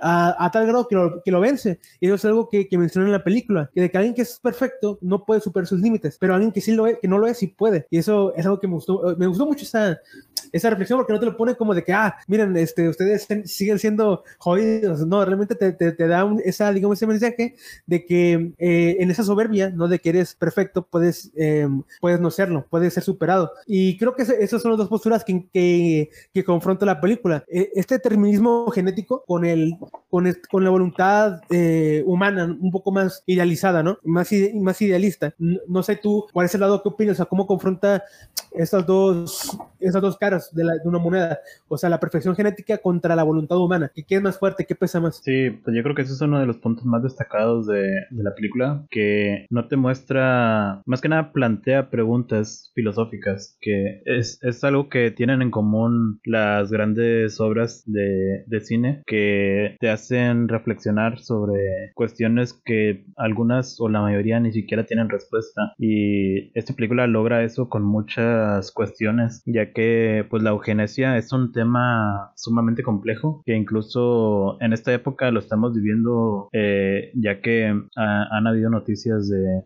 a, 0.01 0.45
a, 0.45 0.51
tal 0.51 0.67
grado 0.67 0.89
que 0.89 0.95
lo, 0.95 1.23
que 1.23 1.31
lo 1.31 1.41
vence. 1.41 1.81
Y 2.01 2.07
eso 2.07 2.15
es 2.15 2.25
algo 2.25 2.49
que, 2.49 2.69
que 2.69 2.77
en 2.77 3.13
la 3.13 3.25
película, 3.25 3.71
que 3.75 3.81
de 3.81 3.91
que 3.91 3.99
alguien 3.99 4.15
que 4.15 4.23
es 4.23 4.39
perfecto 4.41 4.99
no 5.01 5.25
puede 5.25 5.41
superar 5.41 5.67
sus 5.67 5.81
límites, 5.81 6.17
pero 6.19 6.35
alguien 6.35 6.53
que 6.53 6.61
sí 6.61 6.73
lo 6.73 6.87
es, 6.87 6.99
que 6.99 7.09
no 7.09 7.19
lo 7.19 7.27
es, 7.27 7.39
sí 7.39 7.49
puede. 7.49 7.87
Y 7.91 7.99
eso 7.99 8.35
es 8.35 8.45
algo 8.45 8.61
que 8.61 8.69
me 8.69 8.75
gustó, 8.75 9.17
me 9.19 9.27
gustó 9.27 9.47
mucho 9.47 9.65
esa, 9.65 9.99
esa 10.53 10.71
reflexión 10.71 10.99
porque 10.99 11.13
no 11.13 11.21
te 11.21 11.27
lo 11.27 11.37
pone 11.37 11.55
como 11.55 11.75
de 11.75 11.83
que, 11.83 11.93
ah, 11.93 12.15
miren, 12.29 12.57
este, 12.57 12.89
ustedes 12.89 13.27
siguen 13.47 13.79
siendo 13.79 14.25
jodidos. 14.39 15.07
No, 15.07 15.25
realmente 15.25 15.55
te, 15.55 15.73
te, 15.73 16.07
da 16.07 16.31
esa, 16.45 16.73
digamos, 16.73 16.99
ese 16.99 17.07
mensaje 17.07 17.57
de 17.87 18.05
que 18.05 18.53
eh, 18.59 18.97
en 19.01 19.11
esa 19.11 19.25
soberbia, 19.25 19.71
¿no? 19.71 19.89
De 19.89 19.99
que 19.99 20.11
eres 20.11 20.35
perfecto, 20.35 20.87
puedes, 20.89 21.33
eh, 21.37 21.69
puedes 22.01 22.21
no 22.21 22.31
serlo, 22.31 22.67
puedes 22.69 22.95
ser 22.95 23.03
superado. 23.03 23.53
Y 23.67 23.97
creo 23.97 24.15
que 24.15 24.23
esas 24.23 24.63
son 24.63 24.73
las 24.73 24.79
dos 24.79 24.89
posturas 24.89 25.25
que, 25.25 25.47
que, 25.53 26.11
que 26.33 26.45
confronta 26.45 26.87
la 26.87 27.01
película. 27.01 27.45
E, 27.49 27.71
este 27.75 27.97
determinismo 27.97 28.71
genético 28.71 29.25
con, 29.27 29.45
el, 29.45 29.77
con, 30.11 30.33
con 30.51 30.65
la 30.65 30.71
voluntad 30.71 31.41
eh, 31.51 32.03
humana 32.07 32.45
un 32.45 32.71
poco 32.71 32.93
más 32.93 33.23
idealizada, 33.27 33.83
¿no? 33.83 33.99
Más, 34.05 34.31
más 34.55 34.83
idealista. 34.83 35.35
No, 35.39 35.83
sé 35.83 35.97
tú, 35.97 36.27
cuál 36.33 36.47
es 36.47 36.55
el 36.55 36.61
lado 36.61 36.83
que 36.83 36.89
opinas, 36.89 37.15
o 37.15 37.17
sea, 37.17 37.27
cómo 37.27 37.47
confronta 37.47 38.03
estas 38.53 38.87
dos, 38.87 39.57
estas 39.83 40.03
dos 40.03 40.17
caras 40.17 40.55
de, 40.55 40.65
la, 40.65 40.75
de 40.75 40.89
una 40.89 40.99
moneda. 40.99 41.41
O 41.69 41.77
sea, 41.77 41.91
la 41.91 42.01
perfección 42.01 42.35
genética 42.35 42.79
contra 42.79 43.17
la 43.17 43.23
voluntad 43.23 43.59
humana. 43.59 43.91
¿Qué, 43.95 44.05
es 44.09 44.23
más 44.23 44.39
fuerte? 44.39 44.65
¿Qué 44.67 44.75
pesa 44.75 45.01
más? 45.01 45.21
Sí, 45.23 45.51
pues 45.51 45.77
yo 45.77 45.83
creo 45.83 45.95
que 45.95 46.03
ese 46.03 46.13
es 46.13 46.21
uno 46.21 46.41
de 46.41 46.47
los 46.47 46.59
puntos 46.59 46.85
más 46.85 47.03
destacados 47.03 47.67
de, 47.67 47.83
de 48.11 48.23
la 48.23 48.35
película, 48.35 48.85
que 48.91 49.47
no 49.51 49.69
te 49.69 49.77
muestra, 49.77 50.83
más 50.87 51.01
que 51.01 51.09
nada 51.09 51.33
plantea 51.33 51.91
preguntas 51.91 52.71
filosóficas, 52.75 53.57
que 53.61 54.03
es, 54.05 54.39
es 54.43 54.65
algo 54.65 54.89
que 54.89 55.11
tienen 55.11 55.43
en 55.43 55.51
común 55.51 56.21
las 56.25 56.71
grandes 56.71 57.41
obras 57.41 57.83
de, 57.87 58.45
de 58.47 58.61
cine, 58.61 59.03
que 59.07 59.77
te 59.81 59.91
hacen 59.91 60.49
reflexionar 60.49 61.19
sobre 61.19 61.93
cuestiones 61.95 62.53
que 62.65 63.05
algunas 63.17 63.81
o 63.81 63.89
la 63.89 64.01
mayoría 64.01 64.41
ni 64.41 64.53
siquiera 64.53 64.85
tienen 64.85 65.09
respuesta. 65.09 65.75
Y 65.79 66.57
esta 66.59 66.75
película 66.75 67.07
logra 67.07 67.43
eso 67.45 67.69
con 67.69 67.83
muchas 67.85 68.71
cuestiones, 68.73 69.43
ya 69.47 69.72
que 69.72 69.72
pues 69.75 70.43
la 70.43 70.51
eugenesia 70.51 71.17
es 71.17 71.33
un 71.33 71.53
tema 71.53 72.33
sumamente 72.37 72.83
complejo 72.83 73.43
que 73.45 73.55
incluso 73.55 74.61
en 74.61 74.73
esta 74.73 74.93
época 74.93 75.31
lo 75.31 75.41
estamos 75.41 75.75
viviendo 75.75 76.49
eh, 76.53 77.11
ya 77.15 77.41
que 77.41 77.67
han 77.97 78.47
habido 78.47 78.71
noticias 78.71 79.29
de, 79.29 79.63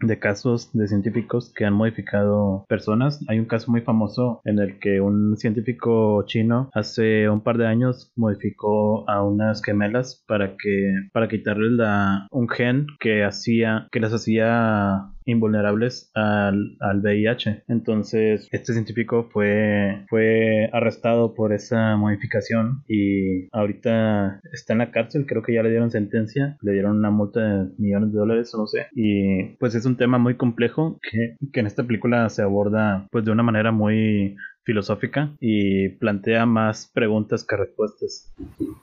de, 0.00 0.18
casos 0.18 0.70
de 0.72 0.88
científicos 0.88 1.52
que 1.54 1.64
han 1.64 1.74
modificado 1.74 2.64
personas. 2.68 3.24
Hay 3.28 3.38
un 3.38 3.46
caso 3.46 3.70
muy 3.70 3.82
famoso 3.82 4.40
en 4.44 4.58
el 4.58 4.78
que 4.78 5.00
un 5.00 5.36
científico 5.36 6.24
chino 6.26 6.70
hace 6.72 7.28
un 7.28 7.42
par 7.42 7.58
de 7.58 7.66
años 7.66 8.12
modificó 8.16 9.08
a 9.08 9.22
unas 9.22 9.62
gemelas 9.62 10.24
para 10.26 10.56
que 10.56 10.92
para 11.12 11.28
quitarles 11.28 11.72
la, 11.72 12.26
un 12.30 12.48
gen 12.48 12.86
que 13.00 13.24
hacía 13.24 13.88
que 13.92 14.00
las 14.00 14.12
hacía 14.12 15.12
invulnerables 15.28 16.10
al, 16.14 16.76
al 16.80 17.00
VIH. 17.00 17.64
Entonces, 17.68 18.48
este 18.50 18.72
científico 18.72 19.28
fue, 19.30 20.04
fue 20.08 20.70
arrestado 20.72 21.34
por 21.34 21.52
esa 21.52 21.96
modificación 21.96 22.82
y 22.88 23.48
ahorita 23.52 24.40
está 24.52 24.72
en 24.72 24.78
la 24.80 24.90
cárcel. 24.90 25.26
Creo 25.26 25.42
que 25.42 25.54
ya 25.54 25.62
le 25.62 25.70
dieron 25.70 25.90
sentencia, 25.90 26.56
le 26.62 26.72
dieron 26.72 26.96
una 26.96 27.10
multa 27.10 27.40
de 27.40 27.70
millones 27.78 28.12
de 28.12 28.18
dólares, 28.18 28.52
no 28.56 28.66
sé. 28.66 28.86
Y 28.94 29.56
pues 29.58 29.74
es 29.74 29.84
un 29.84 29.96
tema 29.96 30.18
muy 30.18 30.36
complejo 30.36 30.98
que, 31.02 31.36
que 31.52 31.60
en 31.60 31.66
esta 31.66 31.84
película 31.84 32.28
se 32.30 32.42
aborda 32.42 33.06
pues 33.10 33.24
de 33.24 33.30
una 33.30 33.42
manera 33.42 33.70
muy 33.70 34.36
filosófica 34.68 35.34
y 35.40 35.88
plantea 35.88 36.44
más 36.44 36.90
preguntas 36.92 37.42
que 37.42 37.56
respuestas. 37.56 38.30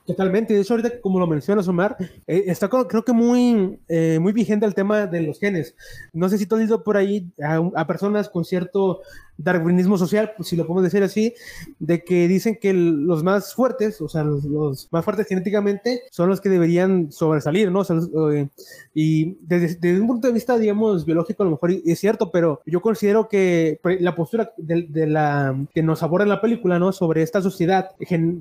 Totalmente, 0.04 0.52
de 0.52 0.60
hecho 0.62 0.74
ahorita 0.74 1.00
como 1.00 1.20
lo 1.20 1.28
mencionas 1.28 1.68
Omar, 1.68 1.96
eh, 2.26 2.42
está 2.48 2.68
creo 2.68 3.04
que 3.04 3.12
muy, 3.12 3.78
eh, 3.86 4.18
muy 4.20 4.32
vigente 4.32 4.66
el 4.66 4.74
tema 4.74 5.06
de 5.06 5.20
los 5.20 5.38
genes. 5.38 5.76
No 6.12 6.28
sé 6.28 6.38
si 6.38 6.46
tú 6.46 6.56
has 6.56 6.62
ido 6.62 6.82
por 6.82 6.96
ahí 6.96 7.30
a, 7.40 7.86
personas 7.86 8.28
con 8.28 8.44
cierto 8.44 9.00
darwinismo 9.38 9.98
social, 9.98 10.32
pues, 10.36 10.48
si 10.48 10.56
lo 10.56 10.66
podemos 10.66 10.82
decir 10.82 11.02
así, 11.02 11.34
de 11.78 12.02
que 12.02 12.26
dicen 12.26 12.58
que 12.60 12.72
los 12.72 13.22
más 13.22 13.54
fuertes, 13.54 14.00
o 14.00 14.08
sea, 14.08 14.24
los, 14.24 14.88
más 14.90 15.04
fuertes 15.04 15.28
genéticamente, 15.28 16.02
son 16.10 16.28
los 16.28 16.40
que 16.40 16.48
deberían 16.48 17.12
sobresalir, 17.12 17.70
¿no? 17.70 17.82
Y 18.94 19.36
desde, 19.42 20.00
un 20.00 20.06
punto 20.06 20.26
de 20.26 20.34
vista, 20.34 20.58
digamos, 20.58 21.04
biológico, 21.04 21.42
a 21.42 21.46
lo 21.46 21.52
mejor 21.52 21.70
es 21.70 21.98
cierto, 21.98 22.30
pero 22.30 22.60
yo 22.66 22.80
considero 22.80 23.28
que 23.28 23.78
la 24.00 24.16
postura 24.16 24.52
de, 24.56 25.06
la 25.06 25.54
que 25.76 25.82
nos 25.82 26.02
aborda 26.02 26.24
la 26.24 26.40
película, 26.40 26.78
¿no? 26.78 26.90
Sobre 26.90 27.20
esta 27.20 27.42
sociedad 27.42 27.90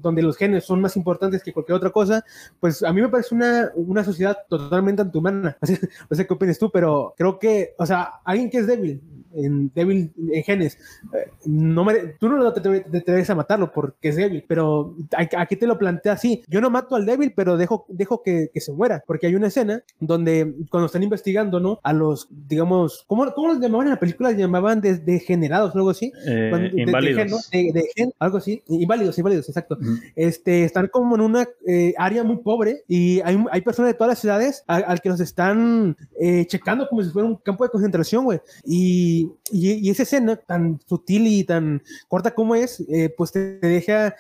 donde 0.02 0.22
los 0.22 0.38
genes 0.38 0.64
son 0.64 0.80
más 0.80 0.96
importantes 0.96 1.44
que 1.44 1.52
cualquier 1.52 1.76
otra 1.76 1.90
cosa, 1.90 2.24
pues 2.62 2.82
a 2.82 2.94
mí 2.94 3.02
me 3.02 3.10
parece 3.10 3.36
una, 3.36 3.72
una 3.76 4.06
sociedad 4.06 4.38
totalmente 4.48 5.02
antihumana. 5.02 5.58
no 6.10 6.16
sé 6.16 6.26
qué 6.26 6.34
opinas 6.34 6.58
tú, 6.58 6.72
pero 6.72 7.14
creo 7.18 7.38
que, 7.38 7.74
o 7.78 7.86
sea, 7.86 8.22
alguien 8.24 8.50
que 8.50 8.60
es 8.60 8.68
débil, 8.68 9.02
en 9.36 9.72
débil 9.74 10.14
en 10.32 10.44
genes. 10.44 10.78
Eh, 11.14 11.30
no 11.46 11.84
me, 11.84 11.94
tú 12.20 12.30
no 12.30 12.54
te, 12.54 12.62
te, 12.62 13.32
a 13.32 13.36
matarlo 13.36 13.72
porque 13.72 14.10
es 14.10 14.16
débil, 14.16 14.44
pero 14.48 14.96
aquí 15.38 15.56
te 15.56 15.68
lo 15.68 15.78
plantea 15.78 16.14
así. 16.14 16.44
Yo 16.48 16.62
no 16.62 16.70
mato 16.70 16.96
al 16.96 17.06
débil, 17.06 17.34
pero 17.36 17.58
dejo, 17.58 17.86
dejo 17.90 18.24
que, 18.24 18.50
que, 18.54 18.62
se 18.62 18.72
muera, 18.72 19.04
porque 19.06 19.28
hay 19.28 19.36
una 19.36 19.48
escena 19.48 19.84
donde 20.00 20.54
cuando 20.70 20.86
están 20.86 21.04
investigando, 21.04 21.60
¿no? 21.60 21.80
A 21.84 21.94
los, 21.94 22.28
digamos, 22.30 23.04
¿cómo, 23.08 23.30
cómo 23.34 23.50
los 23.50 23.60
llamaban 23.60 23.88
en 23.88 23.94
la 23.94 24.00
película? 24.00 24.32
Llamaban 24.32 24.82
de, 24.82 24.98
degenerados 24.98 25.76
o 25.76 25.78
algo 25.78 25.90
así. 25.90 26.12
Eh, 26.28 26.72
inválidos. 26.78 27.15
Inválidos. 27.16 27.50
De, 27.50 27.72
de, 27.74 27.90
gen, 27.96 28.14
algo 28.20 28.38
así, 28.38 28.64
inválidos, 28.68 29.18
inválidos, 29.18 29.50
exacto. 29.50 29.78
Este, 30.16 30.64
están 30.64 30.88
como 30.88 31.16
en 31.16 31.22
una 31.22 31.48
eh, 31.68 31.94
área 31.98 32.24
muy 32.24 32.38
pobre 32.38 32.84
y 32.88 33.22
hay, 33.22 33.44
hay 33.52 33.62
personas 33.62 33.92
de 33.92 33.94
todas 33.96 34.10
las 34.10 34.20
ciudades 34.20 34.64
al, 34.68 35.02
que 35.02 35.10
los 35.10 35.20
están 35.20 35.98
eh, 36.20 36.46
checando 36.48 36.88
como 36.88 37.04
si 37.04 37.10
fuera 37.10 37.28
un 37.28 37.36
campo 37.38 37.64
de 37.64 37.70
concentración, 37.70 38.26
güey. 38.26 38.40
Y, 38.64 39.32
y, 39.52 39.90
esa 39.90 40.04
escena 40.04 40.36
tan 40.36 40.80
sutil 40.86 41.28
y 41.28 41.44
tan 41.44 41.82
corta 42.08 42.34
como 42.34 42.56
es, 42.56 42.84
eh, 42.90 43.14
pues 43.16 43.32
te, 43.32 43.60
deja, 43.60 44.16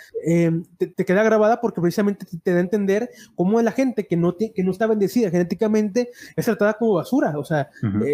te, 0.77 0.87
te, 0.87 1.05
queda 1.05 1.23
grabada 1.23 1.59
porque 1.59 1.81
precisamente 1.81 2.25
te, 2.43 2.51
da 2.51 2.57
a 2.57 2.61
entender 2.61 3.09
cómo 3.35 3.61
la 3.61 3.71
gente 3.71 4.07
que 4.07 4.15
no, 4.15 4.35
que 4.37 4.63
no 4.63 4.71
está 4.71 4.87
bendecida 4.87 5.29
genéticamente 5.29 6.11
es 6.35 6.45
tratada 6.45 6.73
como 6.73 6.93
basura, 6.93 7.37
o 7.37 7.43
sea, 7.43 7.69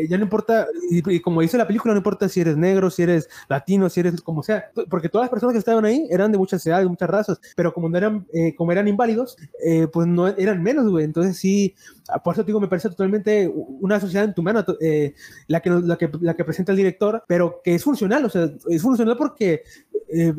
ya 0.09 0.17
no 0.17 0.23
importa, 0.23 0.67
y, 0.89 1.19
como 1.19 1.41
dice 1.41 1.57
la 1.57 1.67
película, 1.67 1.93
no 1.93 1.99
importa 1.99 2.29
si 2.29 2.41
eres 2.41 2.57
negro, 2.57 2.89
si 2.89 3.03
eres 3.03 3.29
latino, 3.49 3.89
si 3.89 3.99
eres 3.99 4.21
como 4.21 4.43
sea, 4.43 4.70
porque 4.89 5.09
todas 5.09 5.25
las 5.25 5.29
personas 5.29 5.53
que 5.53 5.59
estaban 5.59 5.85
ahí 5.85 6.07
eran 6.09 6.31
de 6.31 6.37
muchas 6.37 6.65
edades, 6.65 6.85
de 6.85 6.89
muchas 6.89 7.09
razas, 7.09 7.39
pero 7.55 7.73
como 7.73 7.89
no 7.89 7.97
eran, 7.97 8.25
eh, 8.33 8.55
como 8.55 8.71
eran 8.71 8.87
inválidos, 8.87 9.37
eh, 9.63 9.87
pues 9.91 10.07
no 10.07 10.27
eran 10.27 10.61
menos, 10.61 10.89
güey. 10.89 11.05
Entonces 11.05 11.37
sí, 11.37 11.75
ah, 12.09 12.21
por 12.21 12.33
eso 12.33 12.43
digo, 12.43 12.59
me 12.59 12.67
parece 12.67 12.89
totalmente 12.89 13.51
una 13.53 13.99
sociedad 13.99 14.25
en 14.25 14.33
tu 14.33 14.43
mano, 14.43 14.63
eh, 14.79 15.13
la, 15.47 15.59
que, 15.59 15.69
la, 15.69 15.97
que, 15.97 16.09
la 16.21 16.35
que 16.35 16.45
presenta 16.45 16.71
el 16.71 16.77
director, 16.77 17.23
pero 17.27 17.61
que 17.63 17.75
es 17.75 17.83
funcional, 17.83 18.25
o 18.25 18.29
sea, 18.29 18.49
es 18.69 18.81
funcional 18.81 19.17
porque 19.17 19.63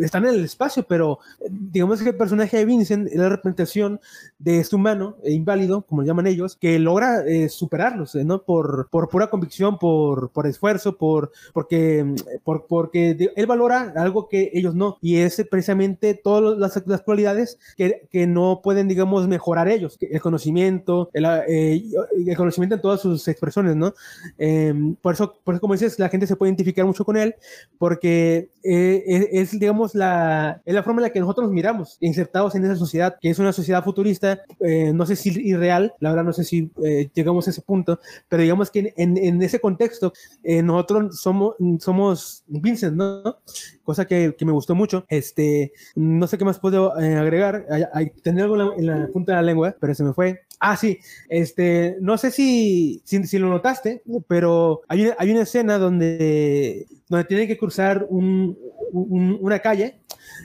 están 0.01 0.27
en 0.27 0.35
el 0.35 0.45
espacio, 0.45 0.85
pero 0.87 1.19
digamos 1.49 2.03
que 2.03 2.11
el 2.11 2.17
personaje 2.17 2.59
de 2.59 2.67
Vincent 2.67 3.09
es 3.09 3.17
la 3.17 3.31
representación 3.31 4.01
de 4.39 4.59
este 4.59 4.77
humano 4.77 5.17
inválido, 5.25 5.87
como 5.87 6.03
lo 6.03 6.07
llaman 6.07 6.27
ellos, 6.27 6.57
que 6.57 6.79
logra 6.79 7.23
superarlos, 7.49 8.15
¿no? 8.17 8.43
Por, 8.43 8.91
por 8.91 9.09
pura 9.09 9.31
convicción, 9.31 9.79
por, 9.79 10.31
por 10.31 10.47
esfuerzo, 10.47 10.99
por, 10.99 11.33
porque, 11.55 12.05
por, 12.45 12.67
porque 12.67 13.33
él 13.35 13.47
valora 13.47 13.95
algo 13.97 14.22
que 14.29 14.51
ellos 14.55 14.75
no, 14.75 14.99
y 15.01 15.17
es 15.17 15.45
precisamente 15.51 16.15
todas 16.15 16.59
las, 16.59 16.83
las 16.87 17.03
cualidades 17.03 17.59
que, 17.77 18.09
que, 18.11 18.27
no 18.27 18.61
pueden, 18.63 18.89
digamos, 18.89 19.29
mejorar 19.29 19.69
ellos, 19.69 19.99
el 20.01 20.21
conocimiento, 20.21 21.11
el, 21.13 21.25
eh, 21.49 21.83
el 22.27 22.37
conocimiento 22.37 22.77
en 22.77 22.81
todas 22.81 23.01
sus 23.01 23.27
expresiones, 23.29 23.77
¿no? 23.77 23.95
Eh, 24.39 24.75
por, 25.01 25.15
eso, 25.15 25.35
por 25.45 25.55
eso, 25.55 25.61
como 25.61 25.75
dices, 25.75 25.99
la 25.99 26.09
gente 26.09 26.27
se 26.27 26.37
puede 26.37 26.51
identificar 26.51 26.85
mucho 26.85 27.05
con 27.05 27.17
él, 27.17 27.35
porque 27.79 28.49
eh, 28.65 29.29
es, 29.33 29.59
digamos, 29.59 29.95
la, 29.95 30.63
es 30.65 30.75
la 30.75 30.83
forma 30.83 31.01
en 31.01 31.05
la 31.05 31.11
que 31.11 31.21
nosotros 31.21 31.47
nos 31.47 31.55
miramos, 31.55 31.97
insertados 32.01 32.55
en 32.55 32.65
esa 32.65 32.77
sociedad, 32.77 33.17
que 33.21 33.31
es 33.31 33.39
una 33.39 33.53
sociedad 33.53 33.83
futurista, 33.83 34.41
eh, 34.61 34.93
no 34.95 35.07
sé 35.07 35.17
si 35.17 35.31
irreal, 35.41 35.95
la 35.99 36.11
verdad 36.11 36.25
no 36.25 36.33
sé 36.33 36.45
si 36.45 36.71
eh, 36.85 37.11
llegamos 37.15 37.47
a 37.47 37.51
ese 37.51 37.63
punto, 37.63 37.99
pero 38.29 38.43
digamos 38.43 38.71
que 38.71 38.93
en, 38.97 39.17
en 39.17 39.43
ese 39.43 39.61
contexto, 39.61 40.13
nosotros 40.45 41.21
somos, 41.21 41.57
somos 41.81 42.45
Vincent, 42.47 42.97
¿no? 42.97 43.39
Cosa 43.85 44.07
que, 44.07 44.35
que, 44.37 44.45
me 44.45 44.53
gustó 44.53 44.75
mucho. 44.75 45.05
Este, 45.09 45.73
no 45.95 46.27
sé 46.27 46.39
qué 46.39 46.45
más 46.45 46.59
puedo 46.59 46.95
agregar, 46.95 47.67
hay, 47.71 47.85
hay, 47.93 48.11
tener 48.11 48.45
algo 48.45 48.75
en 48.77 48.87
la, 48.87 49.09
punta 49.09 49.33
de 49.33 49.37
la 49.37 49.43
lengua, 49.43 49.77
pero 49.81 49.95
se 49.95 50.05
me 50.05 50.13
fue. 50.13 50.43
Ah, 50.61 50.77
sí, 50.77 50.99
este, 51.29 51.97
no 52.01 52.17
sé 52.17 52.31
si, 52.31 53.03
si, 53.05 53.39
lo 53.39 53.49
notaste, 53.49 54.03
pero 54.29 54.83
hay 54.87 55.11
hay 55.19 55.31
una 55.33 55.43
escena 55.43 55.79
donde, 55.79 56.87
donde 57.09 57.25
tienen 57.25 57.49
que 57.49 57.59
cruzar 57.59 58.07
un, 58.09 58.57
una 58.93 59.59
calle 59.59 60.02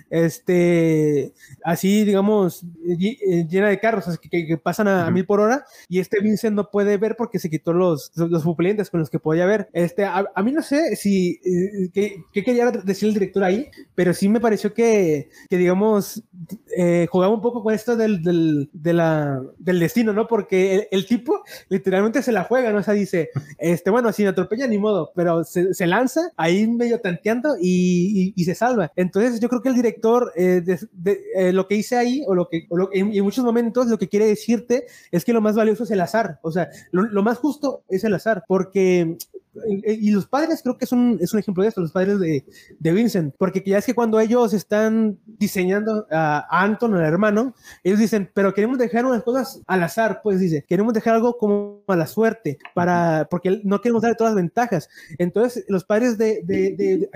este, 0.09 1.33
así, 1.63 2.05
digamos, 2.05 2.63
eh, 2.87 3.45
llena 3.49 3.69
de 3.69 3.79
carros 3.79 4.17
que, 4.19 4.29
que, 4.29 4.57
pasan 4.57 4.87
a, 4.87 5.09
mil 5.11 5.25
por 5.25 5.39
hora 5.39 5.65
y 5.89 5.99
este 5.99 6.19
Vincent 6.21 6.55
no 6.55 6.69
puede 6.69 6.97
ver 6.97 7.15
porque 7.17 7.39
se 7.39 7.49
quitó 7.49 7.73
los, 7.73 8.11
los 8.15 8.43
suplentes 8.43 8.89
con 8.89 8.99
los 8.99 9.09
que 9.09 9.19
podía 9.19 9.45
ver. 9.45 9.69
Este, 9.73 10.05
a, 10.05 10.25
mí 10.43 10.51
no 10.51 10.61
sé 10.61 10.95
si, 10.95 11.39
eh, 11.43 11.89
qué, 11.93 12.43
quería 12.43 12.71
decir 12.71 13.09
el 13.09 13.13
director 13.13 13.43
ahí, 13.43 13.69
pero 13.95 14.13
sí 14.13 14.29
me 14.29 14.39
pareció 14.39 14.73
que, 14.73 15.29
que 15.49 15.57
digamos, 15.57 16.23
eh, 16.75 17.07
jugaba 17.09 17.33
un 17.33 17.41
poco 17.41 17.63
con 17.63 17.73
esto 17.73 17.95
del, 17.95 18.21
del, 18.21 18.69
de 18.73 18.93
la, 18.93 19.41
del 19.57 19.79
destino, 19.79 20.13
¿no? 20.13 20.27
Porque 20.27 20.87
el, 20.91 21.05
tipo 21.05 21.41
literalmente 21.69 22.21
se 22.21 22.31
la 22.31 22.43
juega, 22.43 22.71
¿no? 22.71 22.79
O 22.79 22.83
sea, 22.83 22.93
dice, 22.93 23.29
este, 23.57 23.89
bueno, 23.89 24.11
si 24.11 24.23
me 24.23 24.29
atropella 24.29 24.67
ni 24.67 24.77
modo, 24.77 25.11
pero 25.15 25.43
se, 25.43 25.73
se 25.73 25.87
lanza 25.87 26.31
ahí 26.37 26.67
medio 26.67 26.99
tanteando 26.99 27.55
y, 27.59 28.33
y, 28.33 28.33
y, 28.35 28.45
se 28.45 28.55
salva. 28.55 28.91
Entonces 28.95 29.39
yo 29.39 29.49
creo 29.49 29.61
que 29.61 29.69
el 29.69 29.75
director, 29.75 29.86
eh, 30.35 30.63
eh, 31.35 31.53
lo 31.53 31.67
que 31.67 31.75
dice 31.75 31.97
ahí, 31.97 32.23
o 32.27 32.35
lo 32.35 32.47
que, 32.49 32.67
en, 32.93 33.23
muchos 33.23 33.43
momentos 33.43 33.87
lo 33.87 33.97
que 33.97 34.09
quiere 34.09 34.25
decirte 34.25 34.85
es 35.11 35.25
que 35.25 35.33
lo 35.33 35.41
más 35.41 35.55
valioso 35.55 35.83
es 35.83 35.91
el 35.91 36.01
azar. 36.01 36.39
O 36.41 36.51
sea, 36.51 36.69
lo, 36.91 37.23
más 37.23 37.37
justo 37.37 37.83
es 37.89 38.03
el 38.03 38.13
azar, 38.13 38.43
porque 38.47 39.17
eh, 39.85 39.97
y 39.99 40.11
los 40.11 40.27
padres 40.27 40.61
creo 40.61 40.77
que 40.77 40.85
es 40.85 40.91
un, 40.91 41.17
es 41.21 41.33
un 41.33 41.39
ejemplo 41.39 41.63
de 41.63 41.69
esto, 41.69 41.81
los 41.81 41.91
padres 41.91 42.19
de, 42.19 42.45
de, 42.79 42.91
Vincent, 42.91 43.33
porque 43.37 43.63
ya 43.65 43.77
es 43.77 43.85
que 43.85 43.95
cuando 43.95 44.19
ellos 44.19 44.53
están 44.53 45.17
diseñando 45.25 46.07
a, 46.11 46.45
Anton, 46.63 46.95
al 46.95 47.05
hermano, 47.05 47.55
ellos 47.83 47.99
dicen, 47.99 48.29
pero 48.33 48.53
queremos 48.53 48.77
dejar 48.77 49.05
unas 49.05 49.23
cosas 49.23 49.61
al 49.67 49.83
azar, 49.83 50.21
pues 50.23 50.39
dice, 50.39 50.63
queremos 50.67 50.93
dejar 50.93 51.15
algo 51.15 51.37
como 51.37 51.83
a 51.87 51.95
la 51.95 52.07
suerte, 52.07 52.59
para, 52.73 53.27
porque 53.29 53.61
no 53.63 53.81
queremos 53.81 54.01
darle 54.01 54.15
todas 54.15 54.33
las 54.33 54.41
ventajas. 54.41 54.89
Entonces, 55.17 55.65
los 55.67 55.83
padres 55.83 56.17
de 56.17 57.09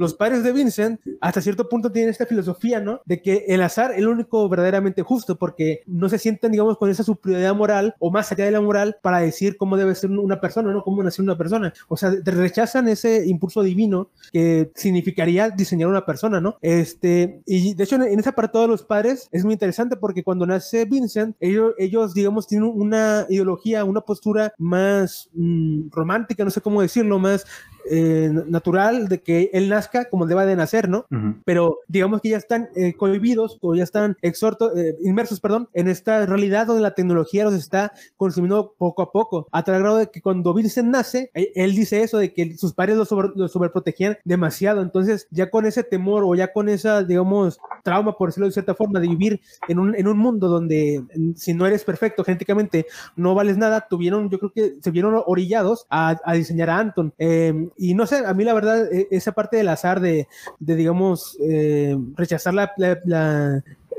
los 0.00 0.14
padres 0.14 0.42
de 0.42 0.52
Vincent 0.52 0.98
hasta 1.20 1.42
cierto 1.42 1.68
punto 1.68 1.92
tienen 1.92 2.08
esta 2.08 2.24
filosofía, 2.24 2.80
¿no? 2.80 3.02
De 3.04 3.20
que 3.20 3.44
el 3.48 3.60
azar 3.60 3.92
es 3.92 3.98
el 3.98 4.08
único 4.08 4.48
verdaderamente 4.48 5.02
justo 5.02 5.36
porque 5.36 5.82
no 5.86 6.08
se 6.08 6.18
sienten, 6.18 6.52
digamos, 6.52 6.78
con 6.78 6.88
esa 6.88 7.02
superioridad 7.02 7.54
moral 7.54 7.94
o 7.98 8.10
más 8.10 8.32
allá 8.32 8.46
de 8.46 8.50
la 8.50 8.62
moral 8.62 8.96
para 9.02 9.18
decir 9.18 9.58
cómo 9.58 9.76
debe 9.76 9.94
ser 9.94 10.10
una 10.10 10.40
persona, 10.40 10.72
¿no? 10.72 10.82
Cómo 10.82 11.02
nacer 11.02 11.22
una 11.22 11.36
persona. 11.36 11.74
O 11.86 11.98
sea, 11.98 12.14
rechazan 12.24 12.88
ese 12.88 13.26
impulso 13.26 13.62
divino 13.62 14.08
que 14.32 14.72
significaría 14.74 15.50
diseñar 15.50 15.90
una 15.90 16.06
persona, 16.06 16.40
¿no? 16.40 16.56
Este, 16.62 17.42
y 17.44 17.74
de 17.74 17.84
hecho 17.84 17.96
en 17.96 18.18
esa 18.18 18.32
parte 18.32 18.56
de 18.56 18.68
los 18.68 18.82
padres 18.82 19.28
es 19.32 19.44
muy 19.44 19.52
interesante 19.52 19.96
porque 19.96 20.24
cuando 20.24 20.46
nace 20.46 20.86
Vincent, 20.86 21.36
ellos, 21.40 21.74
ellos 21.76 22.14
digamos, 22.14 22.46
tienen 22.46 22.72
una 22.74 23.26
ideología, 23.28 23.84
una 23.84 24.00
postura 24.00 24.54
más 24.56 25.28
mm, 25.34 25.90
romántica, 25.90 26.42
no 26.42 26.50
sé 26.50 26.62
cómo 26.62 26.80
decirlo, 26.80 27.18
más 27.18 27.44
eh, 27.90 28.30
natural 28.46 29.08
de 29.08 29.20
que 29.20 29.50
él 29.52 29.68
nazca 29.68 30.06
como 30.06 30.26
deba 30.26 30.46
de 30.46 30.56
nacer, 30.56 30.88
¿no? 30.88 31.06
Pero 31.44 31.78
digamos 31.88 32.20
que 32.20 32.30
ya 32.30 32.36
están 32.36 32.68
eh, 32.74 32.94
cohibidos 32.94 33.58
o 33.60 33.74
ya 33.74 33.84
están 33.84 34.16
exhortos, 34.22 34.76
eh, 34.76 34.96
inmersos, 35.02 35.40
perdón, 35.40 35.68
en 35.74 35.88
esta 35.88 36.26
realidad 36.26 36.66
donde 36.66 36.82
la 36.82 36.94
tecnología 36.94 37.44
los 37.44 37.54
está 37.54 37.92
consumiendo 38.16 38.74
poco 38.78 39.02
a 39.02 39.12
poco, 39.12 39.48
a 39.52 39.62
tal 39.62 39.80
grado 39.80 39.98
de 39.98 40.10
que 40.10 40.20
cuando 40.20 40.54
Vincent 40.54 40.88
nace, 40.88 41.30
él 41.34 41.74
dice 41.74 42.02
eso 42.02 42.18
de 42.18 42.32
que 42.32 42.56
sus 42.56 42.74
padres 42.74 42.96
lo, 42.96 43.04
sobre, 43.04 43.28
lo 43.34 43.48
sobreprotegían 43.48 44.18
demasiado, 44.24 44.82
entonces 44.82 45.26
ya 45.30 45.50
con 45.50 45.66
ese 45.66 45.82
temor 45.82 46.24
o 46.24 46.34
ya 46.34 46.52
con 46.52 46.68
esa, 46.68 47.02
digamos, 47.02 47.60
trauma, 47.82 48.16
por 48.16 48.28
decirlo 48.28 48.46
de 48.46 48.52
cierta 48.52 48.74
forma, 48.74 49.00
de 49.00 49.08
vivir 49.08 49.40
en 49.68 49.78
un, 49.78 49.94
en 49.94 50.08
un 50.08 50.18
mundo 50.18 50.48
donde 50.48 51.02
si 51.36 51.54
no 51.54 51.66
eres 51.66 51.84
perfecto 51.84 52.24
genéticamente 52.24 52.86
no 53.16 53.34
vales 53.34 53.56
nada, 53.56 53.86
tuvieron, 53.88 54.30
yo 54.30 54.38
creo 54.38 54.52
que 54.52 54.76
se 54.80 54.90
vieron 54.90 55.20
orillados 55.26 55.86
a, 55.90 56.16
a 56.24 56.34
diseñar 56.34 56.70
a 56.70 56.78
Anton. 56.78 57.12
Eh, 57.18 57.68
y 57.76 57.94
no 57.94 58.06
sé, 58.06 58.24
a 58.24 58.34
mí 58.34 58.44
la 58.44 58.54
verdad, 58.54 58.92
e, 58.92 59.08
esa 59.10 59.32
parte 59.32 59.56
del 59.56 59.68
azar 59.68 60.00
de, 60.00 60.28
de 60.58 60.76
digamos, 60.76 61.36
eh, 61.40 61.96
rechazar 62.16 62.54
la, 62.54 62.72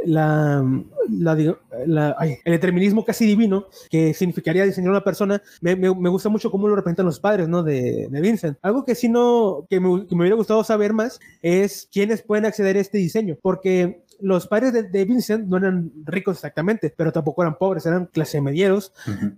la, 0.05 0.65
el 1.05 2.39
determinismo 2.45 3.05
casi 3.05 3.25
divino 3.25 3.67
que 3.89 4.13
significaría 4.13 4.65
diseñar 4.65 4.91
una 4.91 5.03
persona, 5.03 5.41
me, 5.61 5.75
me, 5.75 6.09
gusta 6.09 6.29
mucho 6.29 6.51
cómo 6.51 6.67
lo 6.67 6.75
representan 6.75 7.05
los 7.05 7.19
padres, 7.19 7.47
¿no? 7.47 7.63
De, 7.63 8.07
de 8.09 8.21
Vincent. 8.21 8.57
Algo 8.61 8.85
que 8.85 8.95
sí 8.95 9.09
no, 9.09 9.65
que 9.69 9.79
me, 9.79 10.07
que 10.07 10.15
me, 10.15 10.21
hubiera 10.21 10.35
gustado 10.35 10.63
saber 10.63 10.93
más 10.93 11.19
es 11.41 11.87
quiénes 11.91 12.21
pueden 12.21 12.45
acceder 12.45 12.77
a 12.77 12.81
este 12.81 12.97
diseño, 12.97 13.37
porque 13.41 14.00
los 14.21 14.47
padres 14.47 14.91
de, 14.91 15.05
Vincent 15.05 15.47
no 15.47 15.57
eran 15.57 15.91
ricos 16.05 16.37
exactamente, 16.37 16.93
pero 16.95 17.11
tampoco 17.11 17.41
eran 17.41 17.57
pobres, 17.57 17.85
eran 17.85 18.05
clase 18.05 18.41
medieros. 18.41 18.93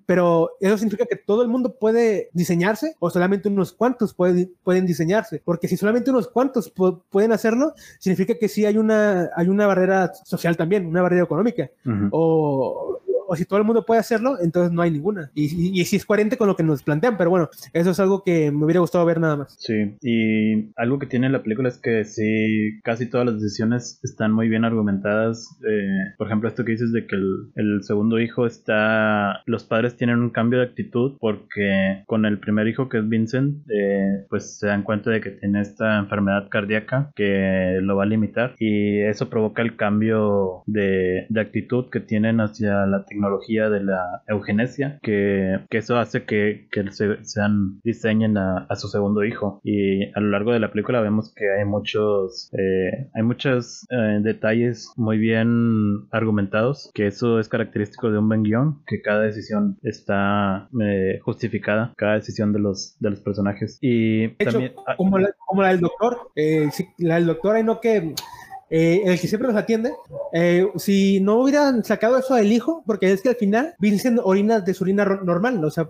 Pero 0.05 0.51
eso 0.60 0.77
significa 0.77 1.05
que 1.05 1.15
todo 1.15 1.41
el 1.41 1.49
mundo 1.49 1.76
puede 1.76 2.30
diseñarse 2.34 2.95
o 2.99 3.10
solamente 3.10 3.49
unos 3.49 3.73
cuantos 3.73 4.14
pueden 4.14 4.85
diseñarse. 4.85 5.41
Porque 5.43 5.68
si 5.68 5.77
solamente 5.77 6.11
unos 6.11 6.27
cuantos 6.27 6.72
pueden 7.10 7.31
hacerlo, 7.31 7.73
significa 7.99 8.35
que 8.38 8.49
sí 8.49 8.65
hay 8.65 8.77
una, 8.77 9.30
hay 9.35 9.47
una 9.47 9.68
barrera 9.68 10.11
social 10.26 10.57
también, 10.57 10.85
una 10.85 11.01
barrera 11.01 11.23
económica. 11.23 11.69
O 12.11 12.99
o 13.27 13.35
si 13.35 13.45
todo 13.45 13.59
el 13.59 13.65
mundo 13.65 13.85
puede 13.85 13.99
hacerlo, 13.99 14.37
entonces 14.41 14.71
no 14.71 14.81
hay 14.81 14.91
ninguna. 14.91 15.31
Y, 15.33 15.79
y, 15.79 15.85
si 15.85 15.95
es 15.95 16.05
coherente 16.05 16.37
con 16.37 16.47
lo 16.47 16.55
que 16.55 16.63
nos 16.63 16.83
plantean, 16.83 17.17
pero 17.17 17.29
bueno, 17.29 17.49
eso 17.73 17.91
es 17.91 17.99
algo 17.99 18.23
que 18.23 18.51
me 18.51 18.65
hubiera 18.65 18.79
gustado 18.79 19.05
ver 19.05 19.19
nada 19.19 19.37
más. 19.37 19.55
Sí, 19.59 19.97
y 20.01 20.71
algo 20.75 20.99
que 20.99 21.07
tiene 21.07 21.29
la 21.29 21.43
película 21.43 21.69
es 21.69 21.77
que 21.77 22.05
sí, 22.05 22.79
casi 22.83 23.09
todas 23.09 23.25
las 23.25 23.41
decisiones 23.41 23.99
están 24.03 24.31
muy 24.31 24.49
bien 24.49 24.65
argumentadas. 24.65 25.57
Eh, 25.67 26.13
por 26.17 26.27
ejemplo, 26.27 26.49
esto 26.49 26.65
que 26.65 26.73
dices 26.73 26.91
de 26.91 27.05
que 27.05 27.15
el, 27.15 27.51
el, 27.55 27.83
segundo 27.83 28.19
hijo 28.19 28.45
está, 28.45 29.41
los 29.45 29.63
padres 29.63 29.95
tienen 29.97 30.19
un 30.19 30.29
cambio 30.29 30.59
de 30.59 30.65
actitud 30.65 31.17
porque 31.19 32.03
con 32.05 32.25
el 32.25 32.39
primer 32.39 32.67
hijo 32.67 32.89
que 32.89 32.99
es 32.99 33.07
Vincent, 33.07 33.57
eh, 33.69 34.25
pues 34.29 34.59
se 34.59 34.67
dan 34.67 34.83
cuenta 34.83 35.09
de 35.11 35.21
que 35.21 35.31
tiene 35.31 35.61
esta 35.61 35.97
enfermedad 35.99 36.49
cardíaca 36.49 37.11
que 37.15 37.79
lo 37.81 37.95
va 37.95 38.03
a 38.03 38.07
limitar 38.07 38.55
y 38.59 38.99
eso 39.01 39.29
provoca 39.29 39.61
el 39.61 39.75
cambio 39.75 40.63
de, 40.65 41.25
de 41.29 41.41
actitud 41.41 41.89
que 41.89 41.99
tienen 41.99 42.39
hacia 42.39 42.85
la 42.85 42.97
tecnología 43.14 43.69
de 43.69 43.84
la 43.84 44.23
eugenesia, 44.27 44.99
que, 45.02 45.60
que 45.69 45.77
eso 45.77 45.98
hace 45.98 46.23
que, 46.23 46.68
que 46.72 46.91
se, 46.91 47.23
sean, 47.23 47.80
diseñen 47.84 48.38
a, 48.38 48.65
a, 48.69 48.76
su 48.76 48.88
segundo 48.88 49.23
hijo. 49.23 49.61
Y 49.64 50.06
a 50.14 50.19
lo 50.19 50.30
largo 50.30 50.52
de 50.52 50.60
la 50.60 50.72
película 50.72 51.02
vemos 51.02 51.34
que 51.35 51.45
hay 51.52 51.65
muchos, 51.65 52.49
eh, 52.57 53.10
hay 53.14 53.23
muchos 53.23 53.85
eh, 53.90 54.19
detalles 54.22 54.91
muy 54.98 55.18
bien 55.18 56.07
argumentados, 56.11 56.91
que 56.94 57.07
eso 57.07 57.40
es 57.40 57.48
característico 57.49 58.11
de 58.11 58.18
un 58.18 58.27
buen 58.27 58.44
guion, 58.44 58.81
que 58.88 59.02
cada 59.02 59.22
decisión 59.22 59.77
está 59.84 60.69
eh, 60.81 61.19
justificada, 61.22 61.94
cada 61.95 62.15
decisión 62.15 62.52
de 62.53 62.60
los, 62.60 62.98
de 62.99 63.11
los 63.11 63.19
personajes. 63.19 63.77
Y 63.81 64.30
también... 64.35 64.73
Ah, 64.88 64.95
como, 64.98 65.19
la, 65.19 65.30
como 65.48 65.61
la 65.61 65.69
del 65.69 65.81
doctor, 65.81 66.18
eh, 66.35 66.69
la 66.98 67.15
del 67.15 67.27
doctor, 67.27 67.56
hay 67.56 67.64
no 67.64 67.80
que 67.80 68.15
eh, 68.75 69.03
el 69.05 69.19
que 69.19 69.27
siempre 69.27 69.47
los 69.47 69.55
atiende, 69.55 69.93
eh, 70.33 70.67
si 70.77 71.19
no 71.19 71.41
hubieran 71.41 71.83
sacado 71.83 72.17
eso 72.17 72.33
del 72.33 72.51
hijo, 72.51 72.81
porque 72.87 73.11
es 73.11 73.21
que 73.21 73.29
al 73.29 73.35
final 73.35 73.75
Vincent 73.77 74.19
orina 74.23 74.61
de 74.61 74.73
su 74.73 74.83
orina 74.83 75.05
normal, 75.05 75.63
o 75.63 75.69
sea, 75.69 75.87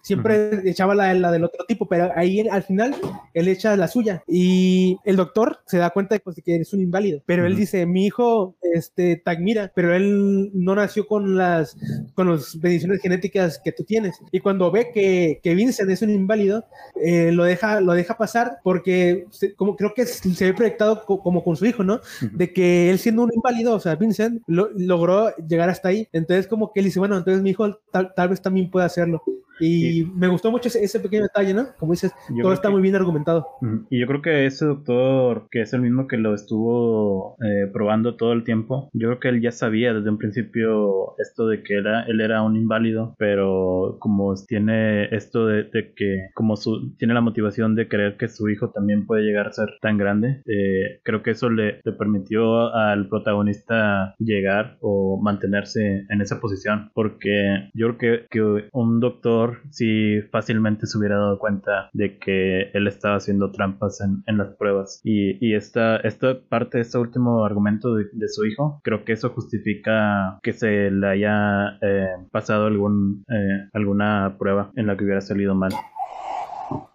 siempre 0.00 0.60
echaba 0.70 0.94
la, 0.94 1.12
la, 1.14 1.32
del 1.32 1.42
otro 1.42 1.64
tipo, 1.66 1.88
pero 1.88 2.12
ahí 2.14 2.46
al 2.48 2.62
final 2.62 2.94
él 3.32 3.48
echa 3.48 3.76
la 3.76 3.88
suya 3.88 4.22
y 4.28 4.96
el 5.04 5.16
doctor 5.16 5.58
se 5.66 5.78
da 5.78 5.90
cuenta 5.90 6.14
de 6.14 6.20
pues, 6.20 6.40
que 6.44 6.54
es 6.54 6.72
un 6.72 6.82
inválido, 6.82 7.20
pero 7.26 7.46
él 7.46 7.56
dice, 7.56 7.84
mi 7.84 8.06
hijo 8.06 8.54
este, 8.62 9.16
te 9.16 9.30
admira, 9.32 9.72
pero 9.74 9.92
él 9.92 10.52
no 10.54 10.76
nació 10.76 11.08
con 11.08 11.36
las, 11.36 11.76
con 12.14 12.30
las 12.30 12.60
bendiciones 12.60 13.00
genéticas 13.02 13.60
que 13.64 13.72
tú 13.72 13.82
tienes. 13.82 14.20
Y 14.30 14.38
cuando 14.38 14.70
ve 14.70 14.92
que, 14.94 15.40
que 15.42 15.56
Vincent 15.56 15.90
es 15.90 16.02
un 16.02 16.10
inválido, 16.10 16.64
eh, 17.02 17.32
lo, 17.32 17.42
deja, 17.42 17.80
lo 17.80 17.92
deja 17.94 18.16
pasar 18.16 18.58
porque 18.62 19.26
como 19.56 19.74
creo 19.74 19.94
que 19.94 20.06
se 20.06 20.44
ve 20.44 20.54
proyectado 20.54 21.04
como 21.04 21.42
con 21.42 21.56
su 21.56 21.66
hijo, 21.66 21.82
¿no? 21.82 22.00
De 22.32 22.52
que 22.52 22.90
él 22.90 22.98
siendo 22.98 23.22
un 23.22 23.30
inválido, 23.34 23.74
o 23.74 23.80
sea, 23.80 23.96
Vincent 23.96 24.42
logró 24.46 25.34
llegar 25.36 25.68
hasta 25.68 25.88
ahí. 25.88 26.08
Entonces, 26.12 26.46
como 26.46 26.72
que 26.72 26.80
él 26.80 26.86
dice, 26.86 26.98
bueno, 26.98 27.16
entonces 27.16 27.42
mi 27.42 27.50
hijo 27.50 27.78
tal 27.90 28.28
vez 28.28 28.42
también 28.42 28.70
pueda 28.70 28.86
hacerlo. 28.86 29.22
Y 29.60 30.04
me 30.14 30.28
gustó 30.28 30.50
mucho 30.50 30.68
ese, 30.68 31.00
pequeño 31.00 31.22
detalle, 31.22 31.54
¿no? 31.54 31.66
Como 31.78 31.92
dices, 31.92 32.12
todo 32.40 32.52
está 32.52 32.70
muy 32.70 32.82
bien 32.82 32.94
argumentado. 32.94 33.46
Y 33.90 34.00
yo 34.00 34.06
creo 34.06 34.22
que 34.22 34.46
ese 34.46 34.66
doctor, 34.66 35.46
que 35.50 35.62
es 35.62 35.72
el 35.72 35.82
mismo 35.82 36.06
que 36.06 36.16
lo 36.16 36.34
estuvo 36.34 37.36
eh, 37.42 37.70
probando 37.72 38.16
todo 38.16 38.32
el 38.32 38.44
tiempo, 38.44 38.88
yo 38.92 39.08
creo 39.08 39.20
que 39.20 39.28
él 39.28 39.40
ya 39.40 39.52
sabía 39.52 39.94
desde 39.94 40.10
un 40.10 40.18
principio 40.18 41.14
esto 41.18 41.46
de 41.46 41.62
que 41.62 41.74
era, 41.74 42.04
él 42.04 42.20
era 42.20 42.42
un 42.42 42.56
inválido, 42.56 43.14
pero 43.18 43.96
como 44.00 44.34
tiene 44.46 45.04
esto 45.14 45.46
de, 45.46 45.68
que, 45.96 46.28
como 46.34 46.56
su, 46.56 46.94
tiene 46.96 47.14
la 47.14 47.20
motivación 47.20 47.74
de 47.74 47.88
creer 47.88 48.16
que 48.16 48.28
su 48.28 48.48
hijo 48.48 48.70
también 48.70 49.06
puede 49.06 49.22
llegar 49.22 49.46
a 49.46 49.52
ser 49.52 49.68
tan 49.80 49.98
grande, 49.98 50.42
eh, 50.46 51.00
creo 51.02 51.22
que 51.22 51.32
eso 51.32 51.50
le, 51.50 51.80
le 51.84 51.92
permitió 51.92 52.74
al 52.74 53.08
protagonista 53.08 54.14
llegar 54.18 54.78
o 54.80 55.20
mantenerse 55.22 56.06
en 56.08 56.20
esa 56.20 56.40
posición, 56.40 56.90
porque 56.94 57.70
yo 57.74 57.96
creo 57.96 57.98
que, 57.98 58.26
que 58.30 58.68
un 58.72 59.00
doctor 59.00 59.43
si 59.70 60.20
fácilmente 60.30 60.86
se 60.86 60.98
hubiera 60.98 61.16
dado 61.16 61.38
cuenta 61.38 61.90
de 61.92 62.18
que 62.18 62.70
él 62.72 62.86
estaba 62.86 63.16
haciendo 63.16 63.50
trampas 63.50 64.00
en, 64.00 64.38
las 64.38 64.54
pruebas. 64.56 65.00
Y, 65.04 65.54
esta, 65.54 65.96
esta 65.98 66.40
parte, 66.48 66.80
este 66.80 66.98
último 66.98 67.44
argumento 67.44 67.94
de, 67.94 68.06
de, 68.12 68.28
su 68.28 68.44
hijo, 68.44 68.80
creo 68.82 69.04
que 69.04 69.12
eso 69.12 69.30
justifica 69.30 70.38
que 70.42 70.52
se 70.52 70.90
le 70.90 71.06
haya 71.06 71.78
eh, 71.80 72.08
pasado 72.32 72.66
algún, 72.66 73.24
eh, 73.28 73.68
alguna 73.72 74.36
prueba 74.38 74.72
en 74.74 74.86
la 74.86 74.96
que 74.96 75.04
hubiera 75.04 75.20
salido 75.20 75.54
mal. 75.54 75.72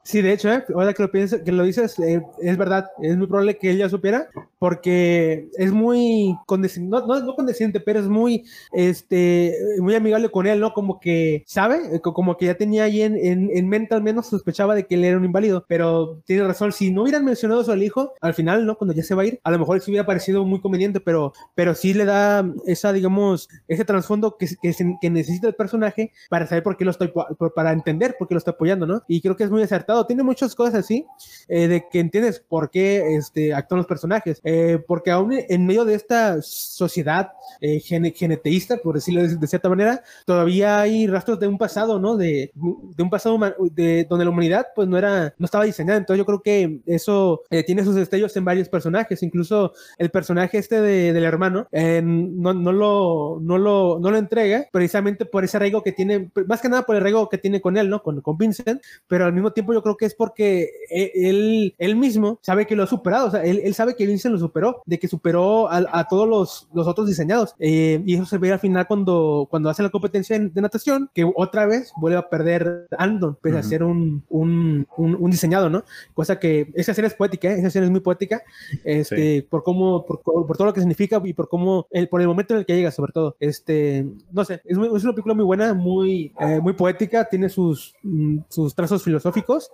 Sí, 0.09 0.23
de 0.23 0.33
hecho, 0.33 0.51
¿eh? 0.51 0.63
ahora 0.73 0.91
que 0.95 1.03
lo, 1.03 1.11
piensas, 1.11 1.41
que 1.43 1.51
lo 1.51 1.61
dices, 1.61 1.99
eh, 1.99 2.19
es 2.41 2.57
verdad, 2.57 2.87
es 2.99 3.15
muy 3.15 3.27
probable 3.27 3.59
que 3.59 3.69
él 3.69 3.77
ya 3.77 3.89
supiera, 3.89 4.27
porque 4.57 5.49
es 5.55 5.71
muy 5.71 6.35
condescendiente, 6.47 7.05
no, 7.07 7.19
no, 7.19 7.23
no, 7.23 7.35
condescendiente, 7.35 7.79
pero 7.79 7.99
es 7.99 8.07
muy, 8.07 8.43
este, 8.71 9.55
muy 9.77 9.93
amigable 9.93 10.31
con 10.31 10.47
él, 10.47 10.61
¿no? 10.61 10.73
Como 10.73 10.99
que 10.99 11.43
sabe, 11.45 11.97
eh, 11.97 11.99
como 12.01 12.37
que 12.37 12.47
ya 12.47 12.55
tenía 12.55 12.85
ahí 12.85 13.03
en, 13.03 13.17
en, 13.17 13.51
en, 13.53 13.69
mente 13.69 13.93
al 13.93 14.01
menos 14.01 14.25
sospechaba 14.25 14.73
de 14.73 14.87
que 14.87 14.95
él 14.95 15.05
era 15.05 15.15
un 15.15 15.25
inválido, 15.25 15.63
pero 15.67 16.19
tiene 16.25 16.43
razón, 16.43 16.71
si 16.71 16.89
no 16.89 17.03
hubieran 17.03 17.23
mencionado 17.23 17.61
eso 17.61 17.71
al 17.71 17.83
hijo, 17.83 18.13
al 18.19 18.33
final, 18.33 18.65
¿no? 18.65 18.79
Cuando 18.79 18.95
ya 18.95 19.03
se 19.03 19.13
va 19.13 19.21
a 19.21 19.25
ir, 19.27 19.39
a 19.43 19.51
lo 19.51 19.59
mejor 19.59 19.79
sí 19.79 19.91
hubiera 19.91 20.07
parecido 20.07 20.43
muy 20.43 20.59
conveniente, 20.59 20.99
pero, 21.01 21.33
pero 21.53 21.75
sí 21.75 21.93
le 21.93 22.05
da 22.05 22.51
esa, 22.65 22.93
digamos, 22.93 23.47
ese 23.67 23.85
trasfondo 23.85 24.37
que, 24.37 24.47
que, 24.59 24.73
que 24.99 25.09
necesita 25.11 25.47
el 25.47 25.53
personaje 25.53 26.13
para 26.31 26.47
saber 26.47 26.63
por 26.63 26.77
qué 26.77 26.85
lo 26.85 26.89
estoy, 26.89 27.13
para 27.53 27.73
entender 27.73 28.15
por 28.17 28.27
qué 28.27 28.33
lo 28.33 28.39
está 28.39 28.51
apoyando, 28.51 28.87
¿no? 28.87 29.03
Y 29.07 29.21
creo 29.21 29.35
que 29.35 29.43
es 29.43 29.51
muy 29.51 29.61
acertado 29.61 29.98
tiene 30.05 30.23
muchas 30.23 30.55
cosas 30.55 30.75
así, 30.75 31.05
eh, 31.47 31.67
de 31.67 31.87
que 31.89 31.99
entiendes 31.99 32.39
por 32.39 32.69
qué 32.69 33.15
este, 33.15 33.53
actúan 33.53 33.79
los 33.79 33.87
personajes. 33.87 34.41
Eh, 34.43 34.79
porque 34.87 35.11
aún 35.11 35.33
en 35.33 35.65
medio 35.65 35.85
de 35.85 35.95
esta 35.95 36.41
sociedad 36.41 37.31
eh, 37.61 37.79
geneteísta, 37.79 38.77
por 38.77 38.95
decirlo 38.95 39.27
de, 39.27 39.47
cierta 39.47 39.69
manera, 39.69 40.03
todavía 40.25 40.79
hay 40.79 41.07
rastros 41.07 41.39
de 41.39 41.47
un 41.47 41.57
pasado, 41.57 41.99
¿no? 41.99 42.17
De, 42.17 42.51
de 42.53 43.03
un 43.03 43.09
pasado 43.09 43.39
de, 43.71 44.05
donde 44.09 44.25
la 44.25 44.31
humanidad 44.31 44.67
pues 44.75 44.87
no 44.87 44.97
era, 44.97 45.33
no 45.37 45.45
estaba 45.45 45.63
diseñada. 45.63 45.97
Entonces 45.97 46.19
yo 46.19 46.25
creo 46.25 46.41
que 46.41 46.81
eso 46.85 47.41
tiene 47.65 47.83
sus 47.83 47.95
destellos 47.95 48.35
en 48.37 48.45
varios 48.45 48.69
personajes. 48.69 49.23
Incluso 49.23 49.73
el 49.97 50.09
personaje 50.11 50.57
este 50.57 50.81
del 50.81 51.23
hermano 51.23 51.67
no, 51.71 52.53
no, 52.53 52.71
lo, 52.71 53.39
no, 53.41 53.57
lo, 53.57 53.99
no 53.99 54.11
lo 54.11 54.17
entrega 54.17 54.67
precisamente 54.71 55.25
por 55.25 55.43
ese 55.43 55.57
arraigo 55.57 55.83
que 55.83 55.91
tiene, 55.91 56.29
más 56.47 56.61
que 56.61 56.69
nada 56.69 56.83
por 56.83 56.95
el 56.95 57.01
arraigo 57.01 57.29
que 57.29 57.37
tiene 57.37 57.61
con 57.61 57.77
él, 57.77 57.89
¿no? 57.89 58.01
Con, 58.03 58.21
con 58.21 58.37
Vincent, 58.37 58.81
pero 59.07 59.25
al 59.25 59.33
mismo 59.33 59.51
tiempo 59.51 59.73
yo 59.73 59.81
creo 59.81 59.88
que 59.97 60.05
es 60.05 60.15
porque 60.15 60.69
e, 60.89 61.11
él, 61.15 61.75
él 61.77 61.95
mismo 61.95 62.39
sabe 62.41 62.65
que 62.65 62.75
lo 62.75 62.83
ha 62.83 62.87
superado, 62.87 63.27
o 63.27 63.31
sea, 63.31 63.43
él, 63.43 63.61
él 63.63 63.73
sabe 63.73 63.95
que 63.95 64.05
Vincent 64.05 64.33
lo 64.33 64.39
superó, 64.39 64.81
de 64.85 64.99
que 64.99 65.07
superó 65.07 65.69
a, 65.69 65.85
a 65.91 66.07
todos 66.07 66.27
los, 66.27 66.67
los, 66.73 66.87
otros 66.87 67.07
diseñados. 67.07 67.55
Eh, 67.59 68.01
y 68.05 68.15
eso 68.15 68.25
se 68.25 68.37
ve 68.37 68.51
al 68.51 68.59
final 68.59 68.87
cuando, 68.87 69.47
cuando 69.49 69.69
hace 69.69 69.83
la 69.83 69.89
competencia 69.89 70.37
de 70.39 70.61
natación, 70.61 71.09
que 71.13 71.29
otra 71.35 71.65
vez 71.65 71.91
vuelve 71.97 72.17
a 72.17 72.29
perder 72.29 72.87
Andon, 72.97 73.37
pese 73.41 73.57
a 73.57 73.63
ser 73.63 73.83
un, 73.83 74.23
un, 74.29 74.87
un, 74.97 75.31
diseñado, 75.31 75.69
¿no? 75.69 75.83
Cosa 76.13 76.39
que 76.39 76.71
esa 76.75 76.93
serie 76.93 77.07
es 77.07 77.13
poética, 77.13 77.49
¿eh? 77.49 77.59
esa 77.59 77.69
serie 77.69 77.85
es 77.85 77.91
muy 77.91 78.01
poética, 78.01 78.41
este, 78.83 79.41
sí. 79.41 79.47
por 79.49 79.63
cómo, 79.63 80.05
por, 80.05 80.21
por, 80.21 80.57
todo 80.57 80.65
lo 80.65 80.73
que 80.73 80.81
significa 80.81 81.21
y 81.23 81.33
por 81.33 81.49
cómo, 81.49 81.87
el, 81.91 82.09
por 82.09 82.21
el 82.21 82.27
momento 82.27 82.53
en 82.53 82.59
el 82.59 82.65
que 82.65 82.75
llega, 82.75 82.91
sobre 82.91 83.11
todo. 83.11 83.35
Este, 83.39 84.05
no 84.31 84.43
sé, 84.45 84.61
es, 84.65 84.77
muy, 84.77 84.87
es 84.95 85.03
una 85.03 85.13
película 85.13 85.35
muy 85.35 85.45
buena, 85.45 85.73
muy, 85.73 86.33
eh, 86.39 86.59
muy 86.61 86.73
poética, 86.73 87.25
tiene 87.25 87.49
sus, 87.49 87.95
mm, 88.03 88.39
sus 88.49 88.75
trazos 88.75 89.03
filosóficos 89.03 89.68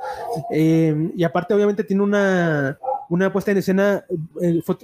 eh, 0.51 1.11
y 1.15 1.23
aparte, 1.23 1.53
obviamente, 1.53 1.84
tiene 1.84 2.03
una, 2.03 2.80
una 3.10 3.32
puesta 3.32 3.52
en 3.52 3.57
escena. 3.57 4.06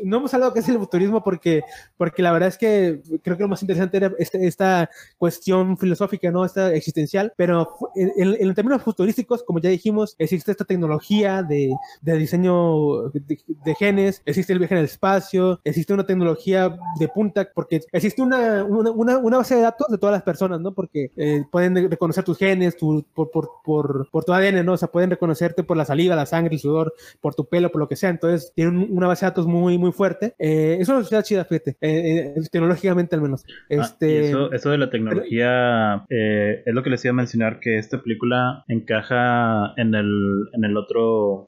no 0.04 0.18
hemos 0.18 0.34
hablado 0.34 0.54
que 0.54 0.60
es 0.60 0.70
el 0.70 0.80
futurismo 0.80 1.24
porque, 1.24 1.64
porque 1.98 2.22
la 2.22 2.32
verdad 2.32 2.50
es 2.50 2.58
que 2.58 3.02
creo 3.24 3.38
que 3.38 3.44
lo 3.44 3.50
más 3.50 3.62
interesante 3.62 3.98
era 3.98 4.12
este, 4.18 4.48
esta, 4.48 4.90
cuestión 5.18 5.78
filosófica, 5.78 6.32
¿no? 6.32 6.46
Esta 6.46 6.74
existencial. 6.74 7.34
Pero 7.38 7.76
en, 7.96 8.36
en, 8.40 8.54
términos 8.54 8.82
futurísticos, 8.82 9.44
como 9.44 9.60
ya 9.60 9.70
dijimos, 9.70 10.16
existe 10.18 10.52
esta 10.52 10.66
tecnología 10.66 11.44
de, 11.44 11.74
de 12.02 12.18
diseño 12.18 13.10
de, 13.10 13.40
de, 13.48 13.76
genes, 13.76 14.22
existe 14.26 14.54
el 14.54 14.60
viaje 14.60 14.76
en 14.76 14.80
el 14.80 14.86
espacio, 14.86 15.60
existe 15.64 15.94
una 15.94 16.06
tecnología 16.06 16.76
de 17.00 17.08
punta, 17.08 17.50
porque 17.54 17.82
existe 17.92 18.22
una, 18.22 18.64
una, 18.64 19.18
una 19.18 19.38
base 19.38 19.56
de 19.56 19.62
datos 19.62 19.88
de 19.90 19.98
todas 19.98 20.14
las 20.14 20.24
personas, 20.24 20.60
¿no? 20.60 20.74
Porque 20.74 21.12
eh, 21.16 21.44
pueden 21.52 21.90
reconocer 21.90 22.24
tus 22.24 22.38
genes, 22.38 22.78
tu, 22.78 23.06
por, 23.14 23.32
por, 23.32 23.50
por, 23.64 24.10
por 24.10 24.24
tu 24.24 24.34
ADN, 24.34 24.66
¿no? 24.66 24.74
O 24.74 24.78
sea, 24.78 24.90
pueden 24.90 25.10
reconocerte 25.10 25.64
por 25.64 25.78
la 25.78 25.86
saliva, 25.86 26.16
la 26.16 26.26
sangre, 26.26 26.56
el 26.56 26.60
sudor, 26.60 26.94
por 27.20 27.36
tu 27.36 27.46
pelo, 27.46 27.72
por 27.72 27.80
lo 27.80 27.88
que 27.88 27.96
sea. 27.96 28.11
Entonces, 28.12 28.54
tienen 28.56 28.88
una 28.90 29.08
base 29.08 29.26
de 29.26 29.32
datos 29.32 29.48
muy, 29.48 29.78
muy 29.78 29.92
fuerte. 29.92 30.36
Eh, 30.40 30.78
es 30.80 30.88
una 30.90 31.00
sociedad 31.00 31.24
chida, 31.24 31.46
fíjate, 31.46 31.72
eh, 31.82 32.34
eh, 32.36 32.42
tecnológicamente 32.52 33.16
al 33.16 33.22
menos. 33.22 33.44
Este, 33.70 34.20
ah, 34.20 34.22
eso, 34.22 34.52
eso, 34.52 34.70
de 34.70 34.78
la 34.78 34.90
tecnología 34.90 36.06
eh, 36.10 36.64
es 36.66 36.74
lo 36.74 36.84
que 36.84 36.90
les 36.90 37.04
iba 37.06 37.12
a 37.12 37.16
mencionar, 37.16 37.60
que 37.60 37.78
esta 37.78 38.02
película 38.02 38.64
encaja 38.68 39.74
en 39.78 39.96
el, 39.96 40.12
en 40.54 40.64
el 40.64 40.78
otro, 40.78 41.48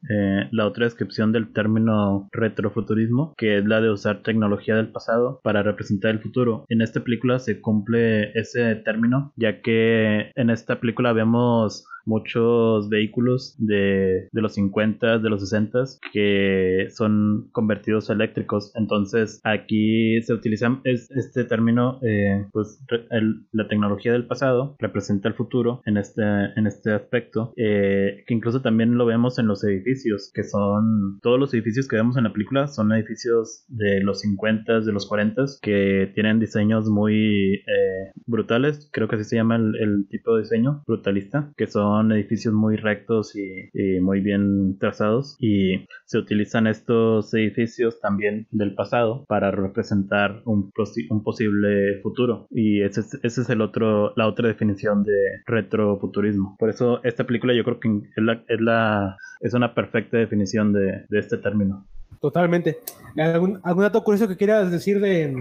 la 0.52 0.66
otra 0.68 0.86
descripción 0.86 1.32
del 1.32 1.54
término 1.54 2.30
retrofuturismo, 2.32 3.34
que 3.38 3.60
es 3.60 3.66
la 3.66 3.82
de 3.82 3.92
usar 3.92 4.24
tecnología 4.24 4.76
del 4.76 4.92
pasado 4.92 5.40
para 5.44 5.64
representar 5.64 6.12
el 6.12 6.20
futuro. 6.20 6.66
En 6.70 6.82
esta 6.82 7.02
película 7.04 7.40
se 7.40 7.62
cumple 7.62 8.32
ese 8.38 8.76
término, 8.76 9.34
ya 9.36 9.62
que 9.62 10.32
en 10.36 10.50
esta 10.50 10.80
película 10.80 11.14
vemos 11.14 11.86
muchos 12.06 12.90
vehículos 12.90 13.56
de, 13.58 14.28
de, 14.32 14.42
los 14.42 14.54
50, 14.54 15.20
de 15.20 15.30
los 15.30 15.42
60 15.42 15.64
que 16.12 16.88
son 16.92 17.50
convertidos 17.52 18.10
a 18.10 18.14
eléctricos. 18.14 18.72
Entonces 18.76 19.40
aquí 19.44 20.22
se 20.22 20.34
utiliza 20.34 20.80
este 20.84 21.46
término, 21.46 22.00
eh, 22.04 22.46
pues 22.52 22.84
el, 23.10 23.46
la 23.52 23.68
tecnología 23.68 24.12
del 24.12 24.28
pasado 24.28 24.76
representa 24.80 25.28
el 25.28 25.34
futuro 25.36 25.82
en 25.86 25.98
este, 25.98 26.24
en 26.56 26.68
este 26.68 26.92
aspecto, 26.92 27.54
eh, 27.58 28.24
que 28.28 28.34
incluso 28.34 28.62
también 28.62 28.98
lo 28.98 29.06
vemos 29.06 29.40
en 29.40 29.48
los 29.48 29.64
edificios, 29.64 30.32
que 30.34 30.44
son 30.44 31.20
todos 31.22 31.40
los 31.40 31.54
edificios 31.54 31.88
que 31.88 31.96
vemos 31.96 32.18
en 32.18 32.26
la 32.26 32.34
película 32.34 32.68
son 32.68 32.92
edificios 32.92 33.66
de 33.68 34.02
los 34.02 34.20
50, 34.22 34.82
de 34.82 34.92
los 34.92 35.08
40, 35.08 35.34
que 35.62 36.12
tienen 36.14 36.40
diseños 36.40 36.90
muy 36.90 37.56
eh, 37.56 38.12
brutales, 38.26 38.90
creo 38.92 39.08
que 39.08 39.16
así 39.16 39.26
se 39.26 39.36
llama 39.38 39.56
el, 39.56 39.76
el 39.76 40.08
tipo 40.10 40.36
de 40.36 40.44
diseño, 40.44 40.84
brutalista, 40.86 41.52
que 41.58 41.68
son 41.68 41.93
son 41.94 42.12
edificios 42.12 42.54
muy 42.54 42.76
rectos 42.76 43.36
y, 43.36 43.70
muy 44.02 44.22
bien 44.22 44.78
trazados 44.80 45.38
y 45.40 45.86
se 46.06 46.18
utilizan 46.18 46.66
estos 46.68 47.34
edificios 47.34 48.00
también 48.02 48.48
del 48.52 48.74
pasado 48.74 49.26
para 49.28 49.52
representar 49.52 50.42
un, 50.46 50.72
un 51.10 51.24
posible 51.24 52.02
futuro. 52.02 52.48
Y 52.50 52.82
ese 52.82 53.02
es, 53.02 53.20
ese 53.24 53.42
es 53.42 53.50
el 53.50 53.62
otro 53.62 54.14
la 54.16 54.28
otra 54.28 54.48
definición 54.48 55.04
de 55.04 55.42
retrofuturismo. 55.46 56.56
Por 56.58 56.70
eso 56.70 57.00
esta 57.04 57.26
película 57.26 57.54
yo 57.54 57.64
creo 57.64 57.80
que 57.80 57.90
es 57.90 58.24
la, 58.24 58.44
es, 58.48 58.62
la, 58.62 59.18
es 59.42 59.54
una 59.54 59.76
perfecta 59.76 60.18
definición 60.18 60.74
de, 60.74 61.06
de 61.10 61.20
este 61.20 61.38
término 61.38 61.86
Totalmente. 62.24 62.78
¿Algún, 63.18 63.60
¿Algún, 63.64 63.84
dato 63.84 64.02
curioso 64.02 64.30
que 64.30 64.38
quieras 64.38 64.72
decir 64.72 65.02
de, 65.02 65.36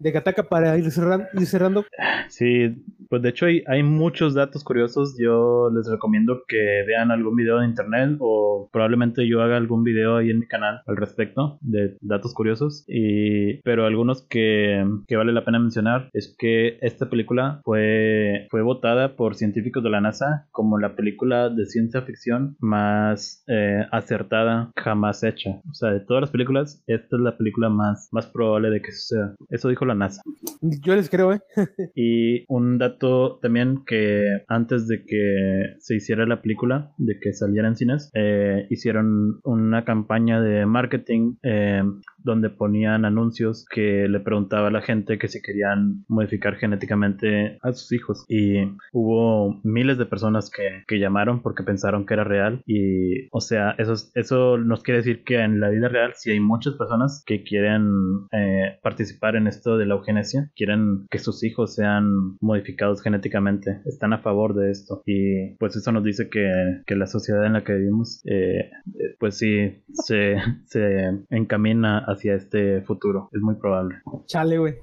de 0.00 0.12
Kataka 0.12 0.42
para 0.42 0.76
ir 0.76 0.90
cerrando? 0.90 1.84
Sí, 2.28 2.74
pues 3.08 3.22
de 3.22 3.28
hecho 3.28 3.46
hay, 3.46 3.62
hay, 3.68 3.84
muchos 3.84 4.34
datos 4.34 4.64
curiosos. 4.64 5.16
Yo 5.18 5.70
les 5.70 5.88
recomiendo 5.88 6.42
que 6.48 6.82
vean 6.84 7.12
algún 7.12 7.36
video 7.36 7.60
de 7.60 7.66
internet 7.66 8.16
o 8.18 8.68
probablemente 8.72 9.28
yo 9.28 9.40
haga 9.40 9.56
algún 9.56 9.84
video 9.84 10.16
ahí 10.16 10.30
en 10.30 10.40
mi 10.40 10.48
canal 10.48 10.82
al 10.86 10.96
respecto 10.96 11.58
de 11.60 11.96
datos 12.00 12.34
curiosos. 12.34 12.84
Y, 12.88 13.62
pero 13.62 13.86
algunos 13.86 14.26
que, 14.26 14.84
que 15.06 15.16
vale 15.16 15.32
la 15.32 15.44
pena 15.44 15.60
mencionar 15.60 16.10
es 16.12 16.34
que 16.36 16.78
esta 16.80 17.08
película 17.08 17.60
fue, 17.64 18.48
fue 18.50 18.62
votada 18.62 19.14
por 19.14 19.36
científicos 19.36 19.84
de 19.84 19.90
la 19.90 20.00
NASA 20.00 20.48
como 20.50 20.78
la 20.78 20.96
película 20.96 21.50
de 21.50 21.66
ciencia 21.66 22.02
ficción 22.02 22.56
más 22.58 23.44
eh, 23.46 23.86
acertada 23.92 24.72
jamás 24.76 25.22
hecha. 25.22 25.60
O 25.70 25.74
sea, 25.74 25.90
de 25.90 26.00
todas 26.16 26.22
las 26.22 26.30
películas, 26.30 26.82
esta 26.86 27.16
es 27.16 27.20
la 27.20 27.36
película 27.36 27.68
más, 27.68 28.08
más 28.10 28.26
probable 28.26 28.70
de 28.70 28.80
que 28.80 28.90
suceda. 28.90 29.34
Eso 29.50 29.68
dijo 29.68 29.84
la 29.84 29.94
NASA. 29.94 30.22
Yo 30.62 30.96
les 30.96 31.10
creo, 31.10 31.34
¿eh? 31.34 31.40
y 31.94 32.46
un 32.48 32.78
dato 32.78 33.38
también 33.42 33.84
que 33.86 34.24
antes 34.48 34.88
de 34.88 35.04
que 35.04 35.74
se 35.78 35.96
hiciera 35.96 36.24
la 36.24 36.40
película, 36.40 36.94
de 36.96 37.18
que 37.20 37.34
saliera 37.34 37.68
en 37.68 37.76
cines, 37.76 38.10
eh, 38.14 38.66
hicieron 38.70 39.40
una 39.44 39.84
campaña 39.84 40.40
de 40.40 40.64
marketing 40.64 41.34
eh, 41.42 41.82
donde 42.26 42.50
ponían 42.50 43.04
anuncios 43.04 43.64
que 43.70 44.08
le 44.08 44.20
preguntaba 44.20 44.68
a 44.68 44.70
la 44.70 44.82
gente 44.82 45.18
que 45.18 45.28
si 45.28 45.40
querían 45.40 46.04
modificar 46.08 46.56
genéticamente 46.56 47.58
a 47.62 47.72
sus 47.72 47.92
hijos. 47.92 48.24
Y 48.28 48.56
hubo 48.92 49.60
miles 49.62 49.96
de 49.96 50.06
personas 50.06 50.50
que, 50.50 50.82
que 50.86 50.98
llamaron 50.98 51.40
porque 51.40 51.62
pensaron 51.62 52.04
que 52.04 52.14
era 52.14 52.24
real. 52.24 52.62
Y, 52.66 53.28
o 53.30 53.40
sea, 53.40 53.74
eso, 53.78 53.94
eso 54.14 54.58
nos 54.58 54.82
quiere 54.82 54.98
decir 54.98 55.22
que 55.24 55.40
en 55.40 55.60
la 55.60 55.70
vida 55.70 55.88
real 55.88 56.12
sí 56.14 56.30
hay 56.32 56.40
muchas 56.40 56.74
personas 56.74 57.22
que 57.24 57.44
quieren 57.44 57.86
eh, 58.32 58.78
participar 58.82 59.36
en 59.36 59.46
esto 59.46 59.76
de 59.76 59.86
la 59.86 59.94
eugenesia, 59.94 60.50
quieren 60.56 61.06
que 61.10 61.18
sus 61.18 61.44
hijos 61.44 61.74
sean 61.74 62.36
modificados 62.40 63.02
genéticamente, 63.02 63.80
están 63.86 64.12
a 64.12 64.18
favor 64.18 64.54
de 64.54 64.70
esto. 64.70 65.02
Y 65.06 65.54
pues 65.58 65.76
eso 65.76 65.92
nos 65.92 66.02
dice 66.02 66.28
que, 66.28 66.82
que 66.86 66.96
la 66.96 67.06
sociedad 67.06 67.46
en 67.46 67.52
la 67.52 67.62
que 67.62 67.74
vivimos, 67.74 68.22
eh, 68.26 68.70
eh, 68.86 69.16
pues 69.20 69.38
sí, 69.38 69.84
se, 69.92 70.36
se 70.64 71.10
encamina 71.30 71.98
a 71.98 72.15
hacia 72.16 72.34
este 72.34 72.82
futuro. 72.82 73.28
Es 73.32 73.40
muy 73.40 73.54
probable. 73.54 73.96
Chale, 74.26 74.58
güey. 74.58 74.74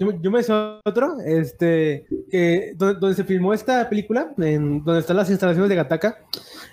Yo, 0.00 0.30
me 0.30 0.42
sé 0.42 0.50
otro, 0.82 1.20
este, 1.26 2.06
que 2.30 2.72
donde, 2.74 3.14
se 3.14 3.22
filmó 3.22 3.52
esta 3.52 3.86
película, 3.86 4.32
en 4.38 4.82
donde 4.82 5.00
están 5.00 5.18
las 5.18 5.28
instalaciones 5.28 5.68
de 5.68 5.76
Gataka, 5.76 6.16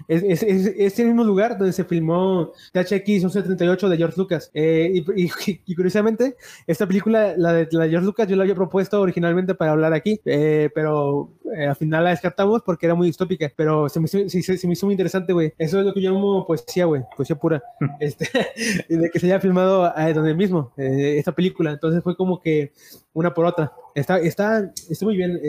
es, 0.08 0.24
es, 0.24 0.44
es, 0.44 0.74
es, 0.78 1.00
el 1.00 1.08
mismo 1.08 1.26
lugar 1.26 1.58
donde 1.58 1.74
se 1.74 1.84
filmó 1.84 2.54
THX 2.72 3.08
1138 3.08 3.90
de 3.90 3.98
George 3.98 4.16
Lucas. 4.18 4.50
Eh, 4.54 5.04
y, 5.16 5.30
y, 5.66 5.76
curiosamente, 5.76 6.38
esta 6.68 6.88
película, 6.88 7.36
la 7.36 7.52
de, 7.52 7.68
la 7.72 7.90
George 7.90 8.06
Lucas, 8.06 8.30
yo 8.30 8.38
la 8.38 8.44
había 8.44 8.56
propuesto 8.56 9.02
originalmente 9.02 9.56
para 9.56 9.72
hablar 9.72 9.92
aquí, 9.92 10.22
eh, 10.24 10.70
pero 10.74 11.34
eh, 11.54 11.68
al 11.68 11.76
final 11.76 12.06
la 12.06 12.12
descartamos 12.12 12.62
porque 12.64 12.86
era 12.86 12.96
muy 12.96 13.08
distópica. 13.08 13.52
Pero 13.58 13.90
se 13.90 14.00
me, 14.00 14.08
se, 14.08 14.30
se 14.30 14.68
me 14.68 14.74
hizo 14.74 14.86
muy 14.86 14.94
interesante, 14.94 15.34
güey. 15.34 15.54
Eso 15.58 15.80
es 15.80 15.86
lo 15.86 15.94
que 15.94 16.02
yo 16.02 16.12
llamo 16.12 16.46
poesía, 16.48 16.86
güey, 16.86 17.04
poesía 17.18 17.36
pura. 17.36 17.62
este, 18.00 18.30
de 18.90 19.10
que 19.10 19.20
se 19.20 19.26
haya 19.26 19.42
filmado 19.42 19.92
donde 20.14 20.34
mismo, 20.34 20.72
esta 20.78 21.34
película. 21.34 21.72
Entonces 21.72 22.02
fue 22.02 22.16
como 22.16 22.40
que 22.40 22.72
una 23.18 23.34
por 23.34 23.46
otra. 23.46 23.74
Está, 23.96 24.20
está, 24.20 24.72
está 24.90 25.06
muy 25.06 25.18
bien 25.18 25.40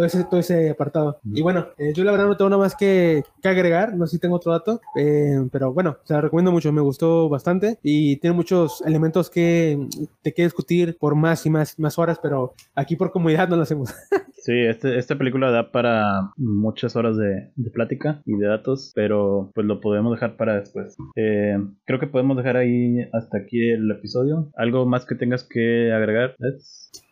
todo, 0.00 0.06
ese, 0.06 0.24
todo 0.24 0.40
ese 0.40 0.70
apartado. 0.70 1.20
Y 1.24 1.42
bueno, 1.42 1.68
yo 1.94 2.04
la 2.04 2.12
verdad 2.12 2.26
no 2.26 2.36
tengo 2.36 2.48
nada 2.48 2.62
más 2.62 2.74
que, 2.74 3.22
que 3.42 3.48
agregar, 3.48 3.94
no 3.94 4.06
sé 4.06 4.12
si 4.12 4.18
tengo 4.18 4.36
otro 4.36 4.52
dato, 4.52 4.80
eh, 4.96 5.46
pero 5.52 5.72
bueno, 5.74 5.98
se 6.04 6.14
la 6.14 6.22
recomiendo 6.22 6.52
mucho, 6.52 6.72
me 6.72 6.80
gustó 6.80 7.28
bastante 7.28 7.78
y 7.82 8.16
tiene 8.16 8.34
muchos 8.34 8.82
elementos 8.86 9.28
que 9.28 9.78
te 10.22 10.32
que 10.32 10.44
discutir 10.44 10.96
por 10.98 11.14
más 11.14 11.44
y 11.44 11.50
más, 11.50 11.78
más 11.78 11.98
horas, 11.98 12.18
pero 12.22 12.54
aquí 12.74 12.96
por 12.96 13.12
comodidad 13.12 13.48
no 13.48 13.56
lo 13.56 13.62
hacemos. 13.62 13.92
Sí, 14.42 14.54
este, 14.54 14.98
esta 14.98 15.18
película 15.18 15.50
da 15.50 15.70
para 15.70 16.32
muchas 16.38 16.96
horas 16.96 17.14
de, 17.18 17.50
plática 17.74 18.22
y 18.24 18.36
de 18.38 18.46
datos, 18.46 18.90
pero 18.94 19.50
pues 19.54 19.66
lo 19.66 19.80
podemos 19.80 20.12
dejar 20.12 20.38
para 20.38 20.58
después. 20.58 20.96
Eh, 21.14 21.58
creo 21.84 22.00
que 22.00 22.06
podemos 22.06 22.38
dejar 22.38 22.56
ahí 22.56 23.00
hasta 23.12 23.36
aquí 23.36 23.70
el 23.70 23.90
episodio. 23.90 24.50
¿Algo 24.56 24.86
más 24.86 25.04
que 25.04 25.14
tengas 25.14 25.44
que 25.44 25.92
agregar, 25.92 26.36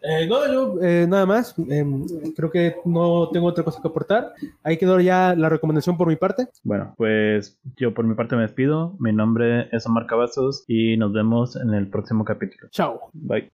eh, 0.02 0.26
no, 0.28 0.46
yo 0.46 0.82
eh, 0.82 1.06
nada 1.08 1.26
más. 1.26 1.54
Em, 1.68 2.04
creo 2.36 2.50
que 2.50 2.74
no 2.84 3.28
tengo 3.30 3.46
otra 3.46 3.64
cosa 3.64 3.80
que 3.80 3.88
aportar. 3.88 4.32
Ahí 4.62 4.76
quedó 4.76 5.00
ya 5.00 5.34
la 5.36 5.48
recomendación 5.48 5.96
por 5.96 6.08
mi 6.08 6.16
parte. 6.16 6.48
Bueno, 6.62 6.94
pues 6.96 7.58
yo 7.76 7.94
por 7.94 8.06
mi 8.06 8.14
parte 8.14 8.36
me 8.36 8.42
despido. 8.42 8.96
Mi 8.98 9.12
nombre 9.12 9.68
es 9.72 9.86
Omar 9.86 10.06
Cavazos 10.06 10.64
y 10.66 10.96
nos 10.96 11.12
vemos 11.12 11.56
en 11.56 11.74
el 11.74 11.88
próximo 11.88 12.24
capítulo. 12.24 12.68
Chao. 12.70 13.10
Bye. 13.12 13.50